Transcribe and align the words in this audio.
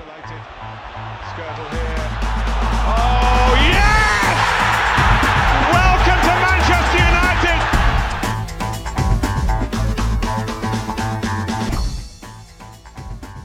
Isolated. 0.00 0.40
Skirtle 1.30 1.66
here. 1.76 2.04
Oh, 2.96 3.52
yes! 3.74 4.38
Welcome 5.76 6.20
to 6.28 6.34
Manchester 6.48 7.00
United! 7.12 7.58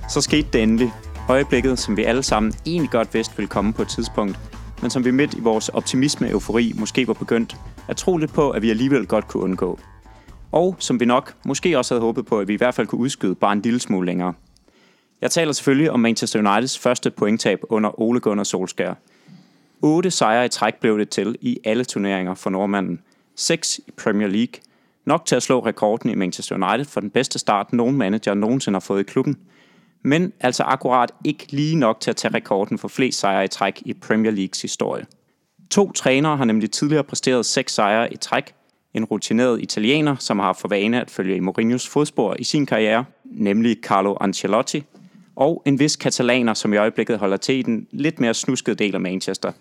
Så 0.09 0.21
skete 0.21 0.47
det 0.53 0.63
endelig. 0.63 0.93
Øjeblikket, 1.29 1.79
som 1.79 1.97
vi 1.97 2.03
alle 2.03 2.23
sammen 2.23 2.53
egentlig 2.65 2.91
godt 2.91 3.13
vidste 3.13 3.37
ville 3.37 3.49
komme 3.49 3.73
på 3.73 3.81
et 3.81 3.87
tidspunkt, 3.87 4.39
men 4.81 4.91
som 4.91 5.05
vi 5.05 5.11
midt 5.11 5.33
i 5.33 5.39
vores 5.39 5.69
optimisme-eufori 5.69 6.73
måske 6.75 7.07
var 7.07 7.13
begyndt 7.13 7.57
at 7.87 7.97
tro 7.97 8.17
lidt 8.17 8.33
på, 8.33 8.49
at 8.49 8.61
vi 8.61 8.69
alligevel 8.69 9.07
godt 9.07 9.27
kunne 9.27 9.43
undgå. 9.43 9.79
Og 10.51 10.75
som 10.79 10.99
vi 10.99 11.05
nok 11.05 11.33
måske 11.45 11.77
også 11.77 11.93
havde 11.93 12.01
håbet 12.01 12.25
på, 12.25 12.39
at 12.39 12.47
vi 12.47 12.53
i 12.53 12.57
hvert 12.57 12.75
fald 12.75 12.87
kunne 12.87 13.01
udskyde 13.01 13.35
bare 13.35 13.53
en 13.53 13.61
lille 13.61 13.79
smule 13.79 14.05
længere. 14.05 14.33
Jeg 15.21 15.31
taler 15.31 15.53
selvfølgelig 15.53 15.91
om 15.91 15.99
Manchester 15.99 16.39
Uniteds 16.39 16.79
første 16.79 17.11
pointtab 17.11 17.59
under 17.69 18.01
Ole 18.01 18.19
Gunnar 18.19 18.43
Solskjaer. 18.43 18.95
8 19.81 20.11
sejre 20.11 20.45
i 20.45 20.49
træk 20.49 20.75
blev 20.75 20.99
det 20.99 21.09
til 21.09 21.37
i 21.41 21.59
alle 21.63 21.83
turneringer 21.83 22.33
for 22.33 22.49
nordmanden. 22.49 23.01
6 23.35 23.79
i 23.87 23.91
Premier 23.91 24.27
League. 24.27 24.53
Nok 25.05 25.25
til 25.25 25.35
at 25.35 25.43
slå 25.43 25.59
rekorden 25.59 26.09
i 26.09 26.15
Manchester 26.15 26.55
United 26.55 26.85
for 26.85 26.99
den 26.99 27.09
bedste 27.09 27.39
start, 27.39 27.73
nogen 27.73 27.97
manager 27.97 28.33
nogensinde 28.33 28.75
har 28.75 28.79
fået 28.79 28.99
i 28.99 29.03
klubben. 29.03 29.37
Men 30.01 30.33
altså 30.39 30.63
akkurat 30.63 31.11
ikke 31.23 31.51
lige 31.51 31.75
nok 31.75 31.99
til 31.99 32.09
at 32.09 32.15
tage 32.15 32.33
rekorden 32.33 32.77
for 32.77 32.87
flest 32.87 33.19
sejre 33.19 33.45
i 33.45 33.47
træk 33.47 33.81
i 33.85 33.93
Premier 33.93 34.31
Leagues 34.31 34.61
historie. 34.61 35.05
To 35.71 35.91
trænere 35.91 36.37
har 36.37 36.45
nemlig 36.45 36.71
tidligere 36.71 37.03
præsteret 37.03 37.45
seks 37.45 37.73
sejre 37.73 38.13
i 38.13 38.17
træk. 38.17 38.53
En 38.93 39.05
rutineret 39.05 39.61
italiener, 39.61 40.15
som 40.19 40.39
har 40.39 40.53
for 40.53 40.67
vane 40.67 41.01
at 41.01 41.11
følge 41.11 41.35
i 41.35 41.39
Mourinhos 41.39 41.87
fodspor 41.87 42.35
i 42.39 42.43
sin 42.43 42.65
karriere, 42.65 43.05
nemlig 43.23 43.77
Carlo 43.83 44.15
Ancelotti. 44.21 44.83
Og 45.35 45.61
en 45.65 45.79
vis 45.79 45.95
katalaner, 45.95 46.53
som 46.53 46.73
i 46.73 46.77
øjeblikket 46.77 47.17
holder 47.17 47.37
til 47.37 47.55
i 47.55 47.61
den 47.61 47.87
lidt 47.91 48.19
mere 48.19 48.33
snuskede 48.33 48.75
del 48.75 48.95
af 48.95 49.01
Manchester. 49.01 49.51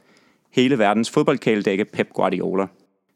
Hele 0.50 0.78
verdens 0.78 1.10
fodboldkæledække 1.10 1.84
Pep 1.84 2.12
Guardiola. 2.12 2.66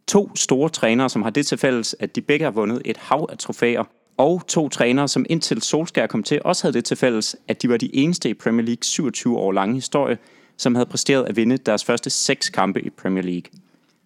To 0.08 0.36
store 0.36 0.68
trænere, 0.68 1.08
som 1.08 1.22
har 1.22 1.30
det 1.30 1.46
til 1.46 1.58
fælles, 1.58 1.96
at 2.00 2.16
de 2.16 2.20
begge 2.20 2.44
har 2.44 2.50
vundet 2.50 2.82
et 2.84 2.96
hav 2.96 3.28
af 3.32 3.38
trofæer, 3.38 3.84
og 4.16 4.46
to 4.48 4.68
trænere, 4.68 5.08
som 5.08 5.26
indtil 5.28 5.62
Solskjaer 5.62 6.06
kom 6.06 6.22
til, 6.22 6.40
også 6.44 6.64
havde 6.64 6.74
det 6.74 6.84
til 6.84 6.96
fælles, 6.96 7.36
at 7.48 7.62
de 7.62 7.68
var 7.68 7.76
de 7.76 7.96
eneste 7.96 8.30
i 8.30 8.34
Premier 8.34 8.66
League 8.66 8.84
27 8.84 9.38
år 9.38 9.52
lange 9.52 9.74
historie, 9.74 10.18
som 10.56 10.74
havde 10.74 10.86
præsteret 10.86 11.24
at 11.24 11.36
vinde 11.36 11.56
deres 11.56 11.84
første 11.84 12.10
seks 12.10 12.48
kampe 12.48 12.82
i 12.82 12.90
Premier 12.90 13.22
League. 13.22 13.50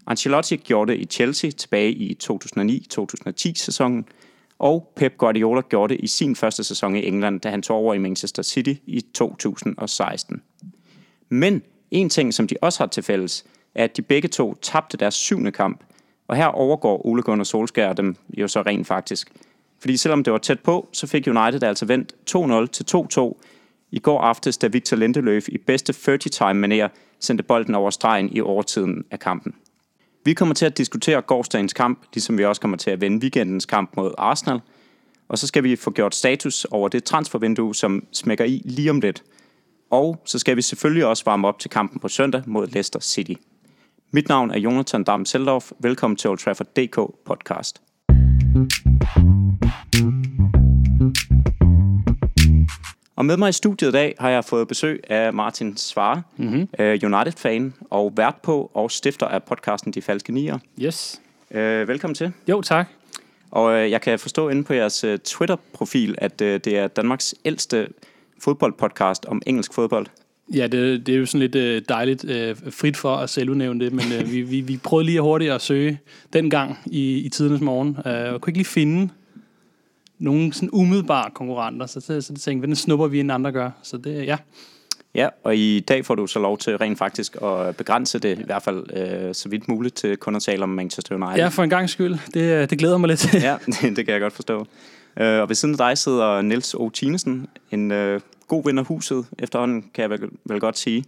Ancelotti 0.07 0.57
gjorde 0.57 0.93
det 0.93 0.99
i 0.99 1.05
Chelsea 1.05 1.51
tilbage 1.51 1.93
i 1.93 2.19
2009-2010 2.25 3.53
sæsonen, 3.55 4.05
og 4.63 4.93
Pep 4.97 5.17
Guardiola 5.19 5.61
gjorde 5.61 5.95
det 5.95 6.05
i 6.05 6.07
sin 6.07 6.37
første 6.37 6.65
sæson 6.65 6.97
i 6.97 7.07
England, 7.07 7.41
da 7.41 7.51
han 7.51 7.63
tog 7.63 7.77
over 7.77 7.95
i 7.95 7.99
Manchester 7.99 8.43
City 8.43 8.75
i 8.87 9.01
2016. 9.15 10.43
Men 11.29 11.63
en 11.91 12.09
ting, 12.09 12.35
som 12.35 12.47
de 12.47 12.57
også 12.63 12.79
har 12.79 12.87
til 12.87 13.03
fælles, 13.03 13.45
er, 13.75 13.85
at 13.85 13.97
de 13.97 14.03
begge 14.03 14.29
to 14.29 14.55
tabte 14.55 14.97
deres 14.97 15.15
syvende 15.15 15.53
kamp, 15.53 15.85
og 16.29 16.37
her 16.37 16.47
overgår 16.47 17.07
Ole 17.07 17.23
Gunnar 17.23 17.45
Solskjaer 17.45 17.93
dem 17.93 18.17
jo 18.39 18.49
så 18.49 18.63
rent 18.63 18.87
faktisk. 18.87 19.33
Fordi 19.79 19.97
selvom 19.97 20.25
det 20.25 20.33
var 20.33 20.39
tæt 20.39 20.61
på, 20.61 20.89
så 20.93 21.07
fik 21.07 21.27
United 21.27 21.63
altså 21.63 21.87
vendt 21.87 22.15
2-0 22.31 22.67
til 22.67 22.87
2-2 22.97 23.41
i 23.91 23.99
går 23.99 24.21
aftes, 24.21 24.59
da 24.59 24.67
Victor 24.67 24.97
Lindeløf 24.97 25.49
i 25.49 25.59
bedste 25.59 25.93
30-time-manér 25.93 26.89
sendte 27.21 27.45
bolden 27.45 27.75
over 27.75 27.91
stregen 27.91 28.29
i 28.33 28.41
overtiden 28.41 29.05
af 29.11 29.19
kampen. 29.19 29.55
Vi 30.25 30.35
kommer 30.35 30.55
til 30.55 30.67
at 30.67 30.79
diskutere 30.79 31.23
gårdsdagens 31.23 31.73
kamp, 31.73 32.03
ligesom 32.15 32.39
vi 32.39 32.45
også 32.45 32.61
kommer 32.61 32.77
til 32.77 32.91
at 32.91 33.01
vende 33.01 33.19
weekendens 33.23 33.67
kamp 33.67 33.91
mod 33.97 34.15
Arsenal. 34.19 34.61
Og 35.29 35.39
så 35.39 35.47
skal 35.47 35.65
vi 35.65 35.77
få 35.77 35.91
gjort 35.91 36.15
status 36.15 36.65
over 36.65 36.89
det 36.89 37.05
transfervindue, 37.05 37.75
som 37.75 38.07
smækker 38.13 38.45
i 38.45 38.63
lige 38.65 38.91
om 38.91 39.01
lidt. 39.01 39.23
Og 39.91 40.23
så 40.25 40.39
skal 40.39 40.57
vi 40.57 40.63
selvfølgelig 40.63 41.07
også 41.07 41.25
varme 41.25 41.49
op 41.49 41.59
til 41.59 41.71
kampen 41.71 42.01
på 42.01 42.09
søndag 42.09 42.43
mod 42.47 42.67
Leicester 42.67 43.01
City. 43.01 43.35
Mit 44.11 44.29
navn 44.29 44.51
er 44.51 44.59
Jonathan 44.59 45.05
Dam 45.05 45.25
Seldorf. 45.25 45.73
Velkommen 45.79 46.17
til 46.17 46.31
Old 46.31 46.39
Trafford 46.39 46.67
DK 46.67 46.97
podcast. 47.25 47.83
Og 53.17 53.25
med 53.25 53.37
mig 53.37 53.49
i 53.49 53.53
studiet 53.53 53.89
i 53.89 53.93
dag 53.93 54.15
har 54.19 54.31
jeg 54.31 54.45
fået 54.45 54.69
besøg 54.69 55.01
af 55.11 55.33
Martin 55.33 55.77
Svare, 55.77 56.23
mm-hmm. 56.37 56.69
United-fan 56.79 57.75
og 57.91 58.13
vært 58.17 58.37
på 58.43 58.71
og 58.75 58.91
stifter 58.91 59.27
af 59.27 59.43
podcasten 59.43 59.93
De 59.93 60.03
Falske 60.03 60.33
Nier. 60.33 60.59
Yes. 60.81 61.21
Øh, 61.51 61.89
velkommen 61.89 62.15
til. 62.15 62.33
Jo, 62.49 62.63
tak. 62.63 62.89
Og 63.51 63.75
øh, 63.75 63.91
jeg 63.91 64.01
kan 64.01 64.19
forstå 64.19 64.49
inde 64.49 64.65
på 64.65 64.75
jeres 64.75 65.05
øh, 65.05 65.19
Twitter-profil, 65.19 66.15
at 66.19 66.41
øh, 66.41 66.61
det 66.65 66.79
er 66.79 66.87
Danmarks 66.89 67.35
ældste 67.45 67.89
fodboldpodcast 68.41 69.27
om 69.27 69.43
engelsk 69.47 69.75
fodbold. 69.75 70.07
Ja, 70.55 70.67
det, 70.67 71.07
det 71.07 71.15
er 71.15 71.19
jo 71.19 71.27
sådan 71.27 71.41
lidt 71.41 71.55
øh, 71.55 71.83
dejligt 71.89 72.25
øh, 72.25 72.57
frit 72.71 72.97
for 72.97 73.17
at 73.17 73.31
selv 73.31 73.51
udnævne 73.51 73.85
det, 73.85 73.93
men 73.93 74.05
øh, 74.21 74.33
vi, 74.33 74.43
vi, 74.43 74.61
vi 74.61 74.77
prøvede 74.77 75.07
lige 75.07 75.21
hurtigt 75.21 75.53
at 75.53 75.61
søge 75.61 76.01
den 76.33 76.51
gang 76.51 76.79
i, 76.87 77.19
i 77.19 77.29
tidernes 77.29 77.61
morgen. 77.61 77.99
Øh, 78.07 78.13
jeg 78.13 78.41
kunne 78.41 78.51
ikke 78.51 78.59
lige 78.59 78.65
finde 78.65 79.09
nogen 80.23 80.53
sådan 80.53 80.71
umiddelbare 80.73 81.31
konkurrenter, 81.35 81.87
så, 81.87 82.01
så, 82.01 82.21
så 82.21 82.35
tænkte 82.35 82.61
vi, 82.61 82.67
den 82.67 82.77
snupper 82.77 83.07
vi, 83.07 83.21
end 83.21 83.33
andre 83.33 83.53
gør. 83.53 83.71
Så 83.83 83.97
det, 83.97 84.27
ja. 84.27 84.37
Ja, 85.15 85.29
og 85.45 85.57
i 85.57 85.81
dag 85.81 86.05
får 86.05 86.15
du 86.15 86.27
så 86.27 86.39
lov 86.39 86.59
til 86.59 86.77
rent 86.77 86.99
faktisk 86.99 87.37
at 87.43 87.77
begrænse 87.77 88.19
det, 88.19 88.39
i 88.39 88.43
hvert 88.45 88.63
fald 88.63 88.97
øh, 88.97 89.35
så 89.35 89.49
vidt 89.49 89.69
muligt, 89.69 89.95
til 89.95 90.17
kun 90.17 90.37
at 90.37 90.43
tale 90.43 90.63
om 90.63 90.69
Manchester 90.69 91.15
United. 91.15 91.37
Ja, 91.37 91.49
for 91.49 91.63
en 91.63 91.71
gang 91.71 91.91
skyld. 91.91 92.19
Det, 92.35 92.71
det 92.71 92.79
glæder 92.79 92.99
mig 92.99 93.09
lidt 93.09 93.21
til. 93.21 93.41
ja, 93.49 93.57
det, 93.67 93.77
det 93.97 94.05
kan 94.05 94.13
jeg 94.13 94.21
godt 94.21 94.33
forstå. 94.33 94.67
Øh, 95.17 95.41
og 95.41 95.49
ved 95.49 95.57
siden 95.57 95.75
af 95.75 95.79
dig 95.79 95.99
sidder 95.99 96.43
Niels 96.43 96.75
O. 96.75 96.89
Tinesen, 96.89 97.47
en 97.71 97.91
øh, 97.91 98.21
god 98.49 98.65
ven 98.65 98.79
af 98.79 98.85
huset 98.85 99.27
efterhånden, 99.39 99.85
kan 99.95 100.03
jeg 100.03 100.11
vel, 100.11 100.21
vel 100.45 100.61
godt 100.61 100.79
sige. 100.79 101.05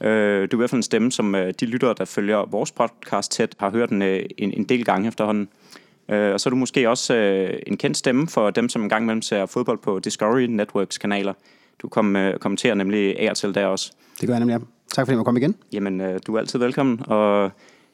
Øh, 0.00 0.48
du 0.50 0.56
er 0.56 0.58
i 0.58 0.60
hvert 0.60 0.70
fald 0.70 0.78
en 0.78 0.82
stemme, 0.82 1.12
som 1.12 1.34
øh, 1.34 1.54
de 1.60 1.66
lyttere, 1.66 1.94
der 1.98 2.04
følger 2.04 2.46
vores 2.46 2.72
podcast 2.72 3.32
tæt, 3.32 3.54
har 3.58 3.70
hørt 3.70 3.90
en, 3.90 4.02
øh, 4.02 4.22
en, 4.38 4.52
en 4.52 4.64
del 4.64 4.84
gange 4.84 5.08
efterhånden. 5.08 5.48
Øh, 6.08 6.32
og 6.32 6.40
så 6.40 6.48
er 6.48 6.50
du 6.50 6.56
måske 6.56 6.90
også 6.90 7.14
øh, 7.14 7.58
en 7.66 7.76
kendt 7.76 7.96
stemme 7.96 8.28
for 8.28 8.50
dem, 8.50 8.68
som 8.68 8.82
engang 8.82 9.04
imellem 9.04 9.22
ser 9.22 9.46
fodbold 9.46 9.78
på 9.78 9.98
Discovery 9.98 10.42
Networks 10.42 10.98
kanaler. 10.98 11.32
Du 11.82 11.88
kom, 11.88 12.16
øh, 12.16 12.38
kommenterer 12.38 12.74
nemlig 12.74 13.16
til 13.34 13.54
der 13.54 13.66
også. 13.66 13.92
Det 14.20 14.26
gør 14.26 14.34
jeg 14.34 14.40
nemlig, 14.40 14.54
ja. 14.54 14.58
Tak 14.94 15.06
fordi 15.06 15.10
jeg 15.10 15.18
må 15.18 15.24
komme 15.24 15.40
igen. 15.40 15.56
Jamen, 15.72 16.00
øh, 16.00 16.20
du 16.26 16.34
er 16.34 16.38
altid 16.38 16.58
velkommen, 16.58 17.00
og 17.06 17.50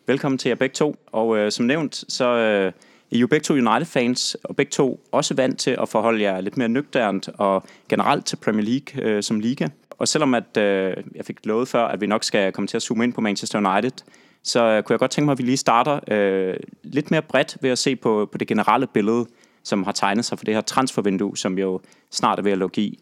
velkommen 0.06 0.38
til 0.38 0.48
jer 0.48 0.56
begge 0.56 0.74
to. 0.74 0.96
Og 1.06 1.38
øh, 1.38 1.52
som 1.52 1.66
nævnt, 1.66 2.04
så 2.08 2.24
øh, 2.24 2.66
er 2.66 2.72
I 3.10 3.18
jo 3.18 3.26
begge 3.26 3.44
to 3.44 3.54
United-fans, 3.54 4.36
og 4.44 4.56
begge 4.56 4.70
to 4.70 5.00
også 5.12 5.34
vant 5.34 5.58
til 5.58 5.76
at 5.82 5.88
forholde 5.88 6.22
jer 6.22 6.40
lidt 6.40 6.56
mere 6.56 6.68
nøgternt 6.68 7.28
og 7.38 7.64
generelt 7.88 8.26
til 8.26 8.36
Premier 8.36 8.64
League 8.64 9.04
øh, 9.04 9.22
som 9.22 9.40
liga. 9.40 9.68
Og 9.98 10.08
selvom 10.08 10.34
at 10.34 10.56
øh, 10.56 10.96
jeg 11.14 11.24
fik 11.24 11.36
lovet 11.44 11.68
før, 11.68 11.84
at 11.84 12.00
vi 12.00 12.06
nok 12.06 12.24
skal 12.24 12.52
komme 12.52 12.68
til 12.68 12.76
at 12.76 12.82
zoome 12.82 13.04
ind 13.04 13.12
på 13.12 13.20
Manchester 13.20 13.58
United, 13.58 14.04
så 14.42 14.64
øh, 14.64 14.82
kunne 14.82 14.92
jeg 14.92 14.98
godt 14.98 15.10
tænke 15.10 15.24
mig, 15.24 15.32
at 15.32 15.38
vi 15.38 15.42
lige 15.42 15.56
starter 15.56 16.00
øh, 16.08 16.56
lidt 16.82 17.10
mere 17.10 17.22
bredt 17.22 17.56
ved 17.60 17.70
at 17.70 17.78
se 17.78 17.96
på, 17.96 18.28
på 18.32 18.38
det 18.38 18.48
generelle 18.48 18.86
billede, 18.86 19.26
som 19.62 19.82
har 19.82 19.92
tegnet 19.92 20.24
sig 20.24 20.38
for 20.38 20.44
det 20.44 20.54
her 20.54 20.60
transfervindue, 20.60 21.36
som 21.36 21.58
jo 21.58 21.80
snart 22.10 22.38
er 22.38 22.42
ved 22.42 22.52
at 22.52 22.58
lukke 22.58 22.80
i. 22.80 22.98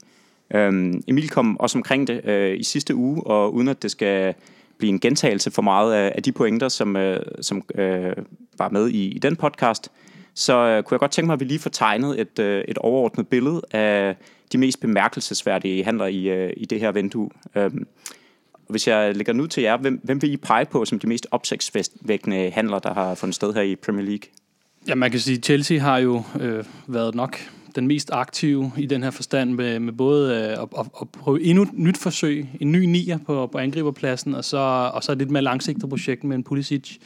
Øhm, 0.55 1.03
Emil 1.09 1.29
kom 1.29 1.61
også 1.61 1.79
omkring 1.79 2.07
det 2.07 2.25
øh, 2.25 2.59
i 2.59 2.63
sidste 2.63 2.95
uge, 2.95 3.27
og 3.27 3.55
uden 3.55 3.69
at 3.69 3.83
det 3.83 3.91
skal 3.91 4.35
blive 4.79 4.89
en 4.89 5.01
gentagelse 5.01 5.51
for 5.51 5.63
meget 5.63 5.95
af, 5.95 6.13
af 6.17 6.23
de 6.23 6.33
pointer, 6.33 6.69
som, 6.69 6.97
øh, 6.97 7.23
som 7.41 7.63
øh, 7.75 8.13
var 8.59 8.69
med 8.69 8.89
i, 8.89 9.09
i 9.09 9.19
den 9.19 9.37
podcast, 9.37 9.93
så 10.35 10.57
øh, 10.57 10.83
kunne 10.83 10.95
jeg 10.95 11.01
godt 11.01 11.11
tænke 11.11 11.27
mig, 11.27 11.33
at 11.33 11.41
vi 11.41 11.45
lige 11.45 11.59
får 11.59 11.71
tegnet 11.71 12.21
et, 12.21 12.39
øh, 12.39 12.65
et 12.69 12.79
overordnet 12.79 13.29
billede 13.29 13.63
af 13.71 14.17
de 14.53 14.59
mest 14.59 14.81
bemærkelsesværdige 14.81 15.85
handler 15.85 16.07
i, 16.07 16.29
øh, 16.29 16.53
i 16.57 16.65
det 16.65 16.81
her 16.81 16.93
vindue. 16.93 17.31
Øhm, 17.55 17.87
og 18.71 18.73
hvis 18.73 18.89
jeg 18.89 19.17
lægger 19.17 19.33
nu 19.33 19.47
til 19.47 19.63
jer, 19.63 19.77
hvem, 19.77 20.01
hvem 20.03 20.23
vil 20.23 20.33
I 20.33 20.37
pege 20.37 20.65
på 20.65 20.85
som 20.85 20.99
de 20.99 21.07
mest 21.07 21.27
opsigtsvækkende 21.31 22.51
handler, 22.51 22.79
der 22.79 22.95
har 22.95 23.15
fundet 23.15 23.35
sted 23.35 23.55
her 23.55 23.63
i 23.63 23.77
Premier 23.77 24.05
League? 24.05 24.31
Ja, 24.89 24.95
man 24.95 25.11
kan 25.11 25.21
sige, 25.21 25.37
at 25.37 25.45
Chelsea 25.45 25.81
har 25.81 25.99
jo 25.99 26.23
øh, 26.41 26.65
været 26.87 27.15
nok 27.15 27.39
den 27.75 27.87
mest 27.87 28.11
aktive 28.13 28.73
i 28.79 28.87
den 28.87 29.03
her 29.03 29.11
forstand 29.11 29.53
med, 29.53 29.81
med 29.81 29.93
både 29.93 30.35
øh, 30.35 30.63
at, 30.63 30.69
at, 30.79 30.87
at 31.01 31.09
prøve 31.09 31.43
endnu 31.43 31.63
et 31.63 31.73
nyt 31.73 31.99
forsøg, 31.99 32.47
en 32.61 32.73
ny 32.73 32.85
nier 32.85 33.19
på, 33.19 33.47
på 33.47 33.59
angriberpladsen, 33.59 34.35
og 34.35 34.45
så, 34.45 34.91
og 34.95 35.05
så 35.05 35.13
et 35.13 35.19
lidt 35.19 35.31
mere 35.31 35.43
langsigtet 35.43 35.89
projekt 35.89 36.25
med 36.25 36.37
en 36.37 36.45
Pulisic. 36.45 36.99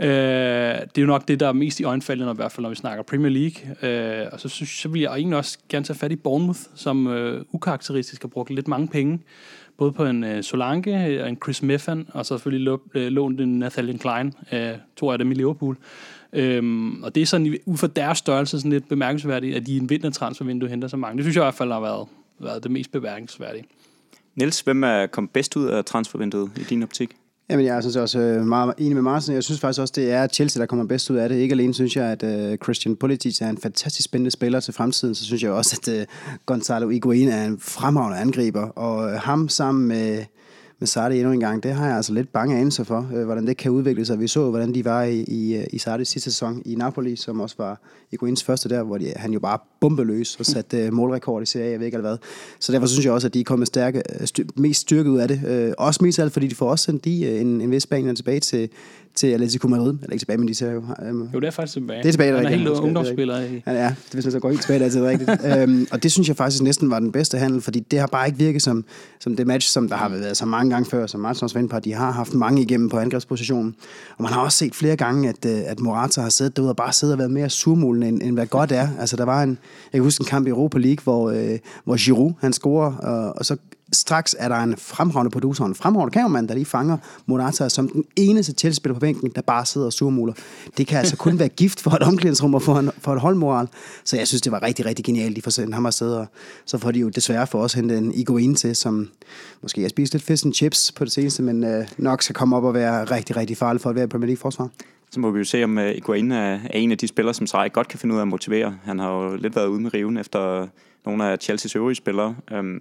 Øh, 0.00 0.08
det 0.08 0.98
er 0.98 1.02
jo 1.02 1.06
nok 1.06 1.28
det, 1.28 1.40
der 1.40 1.48
er 1.48 1.52
mest 1.52 1.80
i 1.80 1.84
øjenfaldene, 1.84 2.30
i 2.30 2.34
hvert 2.34 2.52
fald 2.52 2.62
når 2.62 2.68
vi 2.68 2.76
snakker 2.76 3.02
Premier 3.02 3.30
League. 3.30 3.90
Øh, 4.22 4.26
og 4.32 4.40
så, 4.40 4.48
synes, 4.48 4.70
så 4.70 4.88
vil 4.88 5.02
jeg 5.02 5.12
egentlig 5.12 5.38
også 5.38 5.58
gerne 5.68 5.84
tage 5.84 5.98
fat 5.98 6.12
i 6.12 6.16
Bournemouth, 6.16 6.60
som 6.74 7.06
øh, 7.06 7.44
ukarakteristisk 7.52 8.22
har 8.22 8.28
brugt 8.28 8.50
lidt 8.50 8.68
mange 8.68 8.88
penge 8.88 9.20
både 9.78 9.92
på 9.92 10.04
en 10.04 10.24
øh, 10.24 10.42
Solanke 10.42 11.06
øh, 11.06 11.22
og 11.22 11.28
en 11.28 11.38
Chris 11.44 11.62
Meffan, 11.62 12.08
og 12.12 12.26
så 12.26 12.34
selvfølgelig 12.34 12.64
lå, 12.64 12.80
øh, 12.94 13.06
lånt 13.06 13.40
en 13.40 13.58
Nathaniel 13.58 13.98
Klein, 13.98 14.34
øh, 14.52 14.70
to 14.96 15.10
af 15.10 15.18
dem 15.18 15.32
i 15.32 15.34
Liverpool. 15.34 15.76
Øhm, 16.32 17.02
og 17.02 17.14
det 17.14 17.20
er 17.20 17.26
sådan, 17.26 17.58
ud 17.66 17.76
fra 17.76 17.86
deres 17.86 18.18
størrelse, 18.18 18.58
sådan 18.58 18.72
lidt 18.72 18.88
bemærkelsesværdigt, 18.88 19.56
at 19.56 19.66
de 19.66 19.72
i 19.72 19.76
en 19.76 19.90
vintertransfervindue 19.90 20.68
henter 20.68 20.88
så 20.88 20.96
mange. 20.96 21.16
Det 21.16 21.24
synes 21.24 21.36
jeg 21.36 21.42
i 21.42 21.44
hvert 21.44 21.54
fald 21.54 21.72
har 21.72 21.80
været, 21.80 22.08
været 22.38 22.62
det 22.62 22.70
mest 22.70 22.92
bemærkelsesværdige. 22.92 23.64
Niels, 24.34 24.60
hvem 24.60 24.84
er 24.84 25.06
kommet 25.06 25.30
bedst 25.30 25.56
ud 25.56 25.66
af 25.66 25.84
transfervinduet 25.84 26.50
i 26.56 26.62
din 26.62 26.82
optik? 26.82 27.16
Jamen, 27.52 27.66
jeg 27.66 27.76
er 27.76 27.80
sådan 27.80 27.92
set 27.92 28.02
også 28.02 28.18
øh, 28.18 28.46
meget 28.46 28.74
enig 28.78 28.94
med 28.94 29.02
Martin. 29.02 29.34
Jeg 29.34 29.44
synes 29.44 29.60
faktisk 29.60 29.80
også, 29.80 29.92
det 29.96 30.12
er 30.12 30.26
Chelsea, 30.26 30.60
der 30.60 30.66
kommer 30.66 30.84
bedst 30.84 31.10
ud 31.10 31.16
af 31.16 31.28
det. 31.28 31.36
Ikke 31.36 31.52
alene 31.52 31.74
synes 31.74 31.96
jeg, 31.96 32.04
at 32.04 32.22
uh, 32.22 32.56
Christian 32.62 32.96
Pulisic 32.96 33.40
er 33.40 33.48
en 33.48 33.58
fantastisk 33.58 34.04
spændende 34.04 34.30
spiller 34.30 34.60
til 34.60 34.74
fremtiden, 34.74 35.14
så 35.14 35.24
synes 35.24 35.42
jeg 35.42 35.50
også, 35.50 35.80
at 35.82 36.00
uh, 36.00 36.04
Gonzalo 36.46 36.88
Higuain 36.88 37.28
er 37.28 37.44
en 37.44 37.58
fremragende 37.60 38.18
angriber. 38.18 38.60
Og 38.60 39.04
uh, 39.04 39.12
ham 39.12 39.48
sammen 39.48 39.88
med 39.88 40.24
med 40.82 40.86
Sardi 40.86 41.18
endnu 41.18 41.32
en 41.32 41.40
gang, 41.40 41.62
det 41.62 41.72
har 41.72 41.86
jeg 41.86 41.96
altså 41.96 42.12
lidt 42.12 42.32
bange 42.32 42.56
anelser 42.56 42.84
for, 42.84 43.10
øh, 43.14 43.24
hvordan 43.24 43.46
det 43.46 43.56
kan 43.56 43.70
udvikle 43.70 44.04
sig. 44.04 44.20
Vi 44.20 44.28
så, 44.28 44.50
hvordan 44.50 44.74
de 44.74 44.84
var 44.84 45.02
i, 45.02 45.20
i, 45.20 45.64
i 45.72 45.78
Sardis 45.78 46.08
sidste 46.08 46.30
sæson 46.30 46.62
i 46.64 46.74
Napoli, 46.74 47.16
som 47.16 47.40
også 47.40 47.54
var 47.58 47.80
Iguains 48.12 48.44
første 48.44 48.68
der, 48.68 48.82
hvor 48.82 48.98
de, 48.98 49.12
han 49.16 49.32
jo 49.32 49.40
bare 49.40 49.58
bombeløs 49.80 50.36
og 50.36 50.46
satte 50.52 50.78
øh, 50.78 50.92
målrekord 50.92 51.42
i 51.42 51.46
Serie 51.46 51.70
jeg 51.70 51.78
ved 51.78 51.86
ikke 51.86 51.98
hvad. 51.98 52.16
Så 52.60 52.72
derfor 52.72 52.86
synes 52.86 53.04
jeg 53.04 53.12
også, 53.12 53.26
at 53.26 53.34
de 53.34 53.40
er 53.40 53.44
kommet 53.44 53.68
stærke, 53.68 54.02
styr, 54.24 54.44
mest 54.56 54.80
styrket 54.80 55.10
ud 55.10 55.18
af 55.18 55.28
det. 55.28 55.40
Øh, 55.46 55.72
også 55.78 56.04
mest 56.04 56.18
alt, 56.18 56.32
fordi 56.32 56.46
de 56.46 56.54
får 56.54 56.70
også 56.70 56.84
sendt 56.84 57.04
de, 57.04 57.24
øh, 57.24 57.40
en, 57.40 57.60
en 57.60 57.70
vis 57.70 57.82
Spanien 57.82 58.16
tilbage 58.16 58.40
til, 58.40 58.68
til 59.14 59.26
Atletico 59.26 59.68
Madrid. 59.68 59.94
Eller 60.02 60.12
ikke 60.12 60.20
tilbage, 60.20 60.38
men 60.38 60.48
de 60.48 60.54
ser 60.54 60.70
jo... 60.70 60.84
Øhm, 61.06 61.28
jo, 61.34 61.40
det 61.40 61.46
er 61.46 61.50
faktisk 61.50 61.72
tilbage. 61.72 62.02
Det 62.02 62.08
er 62.08 62.12
tilbage, 62.12 62.32
Han 62.32 62.44
er 62.44 62.48
rigtigt. 62.48 62.68
helt 62.68 62.80
ungdomsspiller. 62.80 63.38
Ja, 63.66 63.72
ja, 63.72 63.94
hvis 64.12 64.24
man 64.24 64.32
så 64.32 64.40
går 64.40 64.48
helt 64.50 64.62
tilbage, 64.62 64.90
det 64.90 64.96
er 64.96 65.08
rigtigt. 65.08 65.30
øhm, 65.58 65.86
og 65.90 66.02
det 66.02 66.12
synes 66.12 66.28
jeg 66.28 66.36
faktisk 66.36 66.62
næsten 66.62 66.90
var 66.90 66.98
den 66.98 67.12
bedste 67.12 67.38
handel, 67.38 67.60
fordi 67.60 67.80
det 67.80 67.98
har 67.98 68.06
bare 68.06 68.26
ikke 68.26 68.38
virket 68.38 68.62
som, 68.62 68.84
som 69.20 69.36
det 69.36 69.46
match, 69.46 69.68
som 69.68 69.88
der 69.88 69.96
har 69.96 70.08
været 70.08 70.36
så 70.36 70.46
mange 70.46 70.70
gange 70.70 70.90
før, 70.90 71.06
som 71.06 71.20
Martin 71.20 71.44
også 71.44 71.66
var 71.70 71.80
de 71.80 71.92
har 71.92 72.10
haft 72.10 72.34
mange 72.34 72.62
igennem 72.62 72.88
på 72.88 72.98
angrebspositionen. 72.98 73.74
Og 74.16 74.22
man 74.22 74.32
har 74.32 74.40
også 74.40 74.58
set 74.58 74.74
flere 74.74 74.96
gange, 74.96 75.28
at, 75.28 75.46
øh, 75.46 75.60
at 75.66 75.80
Morata 75.80 76.20
har 76.20 76.28
siddet 76.28 76.56
derude 76.56 76.70
og 76.70 76.76
bare 76.76 76.92
siddet 76.92 77.12
og 77.12 77.18
været 77.18 77.30
mere 77.30 77.50
surmulende, 77.50 78.08
end, 78.08 78.22
end 78.22 78.34
hvad 78.34 78.46
godt 78.46 78.72
er. 78.72 78.88
Altså, 79.00 79.16
der 79.16 79.24
var 79.24 79.42
en, 79.42 79.50
jeg 79.92 79.98
kan 79.98 80.02
huske 80.02 80.22
en 80.22 80.26
kamp 80.26 80.46
i 80.46 80.50
Europa 80.50 80.78
League, 80.78 81.02
hvor, 81.02 81.30
øh, 81.30 81.58
hvor 81.84 82.04
Giroud, 82.04 82.32
han 82.40 82.52
scorer, 82.52 82.92
og, 82.92 83.36
og 83.36 83.44
så 83.44 83.56
straks 83.92 84.36
er 84.38 84.48
der 84.48 84.56
en 84.56 84.76
fremragende 84.76 85.30
producer, 85.30 85.64
og 85.64 85.68
en 85.68 85.74
fremragende 85.74 86.12
kameramand, 86.12 86.48
der 86.48 86.54
lige 86.54 86.64
fanger 86.64 86.96
Morata 87.26 87.68
som 87.68 87.88
den 87.88 88.04
eneste 88.16 88.52
Chelsea-spiller 88.52 88.94
på 88.94 89.00
bænken, 89.00 89.32
der 89.34 89.42
bare 89.42 89.66
sidder 89.66 89.86
og 89.86 89.92
surmuler. 89.92 90.34
Det 90.76 90.86
kan 90.86 90.98
altså 90.98 91.16
kun 91.16 91.38
være 91.42 91.48
gift 91.48 91.80
for 91.80 91.90
et 91.90 92.02
omklædningsrum 92.02 92.54
og 92.54 92.62
for, 92.62 92.78
en, 92.78 92.90
for 92.98 93.12
et 93.12 93.20
holdmoral. 93.20 93.68
Så 94.04 94.16
jeg 94.16 94.28
synes, 94.28 94.42
det 94.42 94.52
var 94.52 94.62
rigtig, 94.62 94.86
rigtig 94.86 95.04
genialt, 95.04 95.36
de 95.36 95.42
får 95.42 95.50
sendt 95.50 95.74
ham 95.74 95.86
afsted. 95.86 96.14
Og 96.14 96.26
så 96.64 96.78
får 96.78 96.90
de 96.90 96.98
jo 96.98 97.08
desværre 97.08 97.46
for 97.46 97.62
os 97.62 97.72
hentet 97.72 97.98
en 97.98 98.14
Iguain 98.14 98.54
til, 98.54 98.76
som 98.76 99.08
måske 99.62 99.80
har 99.80 99.88
spist 99.88 100.12
lidt 100.12 100.24
fish 100.24 100.46
and 100.46 100.54
chips 100.54 100.92
på 100.92 101.04
det 101.04 101.12
seneste, 101.12 101.42
men 101.42 101.64
øh, 101.64 101.86
nok 101.98 102.22
skal 102.22 102.34
komme 102.34 102.56
op 102.56 102.64
og 102.64 102.74
være 102.74 103.04
rigtig, 103.04 103.36
rigtig 103.36 103.56
farlig 103.56 103.82
for 103.82 103.90
at 103.90 103.96
være 103.96 104.04
i 104.04 104.08
Premier 104.08 104.26
League-forsvar. 104.26 104.68
Så 105.10 105.20
må 105.20 105.30
vi 105.30 105.38
jo 105.38 105.44
se, 105.44 105.64
om 105.64 105.78
uh, 105.78 105.84
Higuain 105.84 106.32
er, 106.32 106.52
er 106.52 106.78
en 106.78 106.92
af 106.92 106.98
de 106.98 107.08
spillere, 107.08 107.34
som 107.34 107.46
Sarri 107.46 107.68
godt 107.68 107.88
kan 107.88 107.98
finde 107.98 108.14
ud 108.14 108.18
af 108.18 108.22
at 108.22 108.28
motivere. 108.28 108.76
Han 108.84 108.98
har 108.98 109.12
jo 109.12 109.36
lidt 109.36 109.56
været 109.56 109.66
ude 109.66 109.80
med 109.80 109.94
riven 109.94 110.16
efter 110.16 110.68
nogle 111.04 111.24
af 111.24 111.38
Chelseas 111.40 111.76
øvrige 111.76 111.96
spillere. 111.96 112.34
Um, 112.58 112.80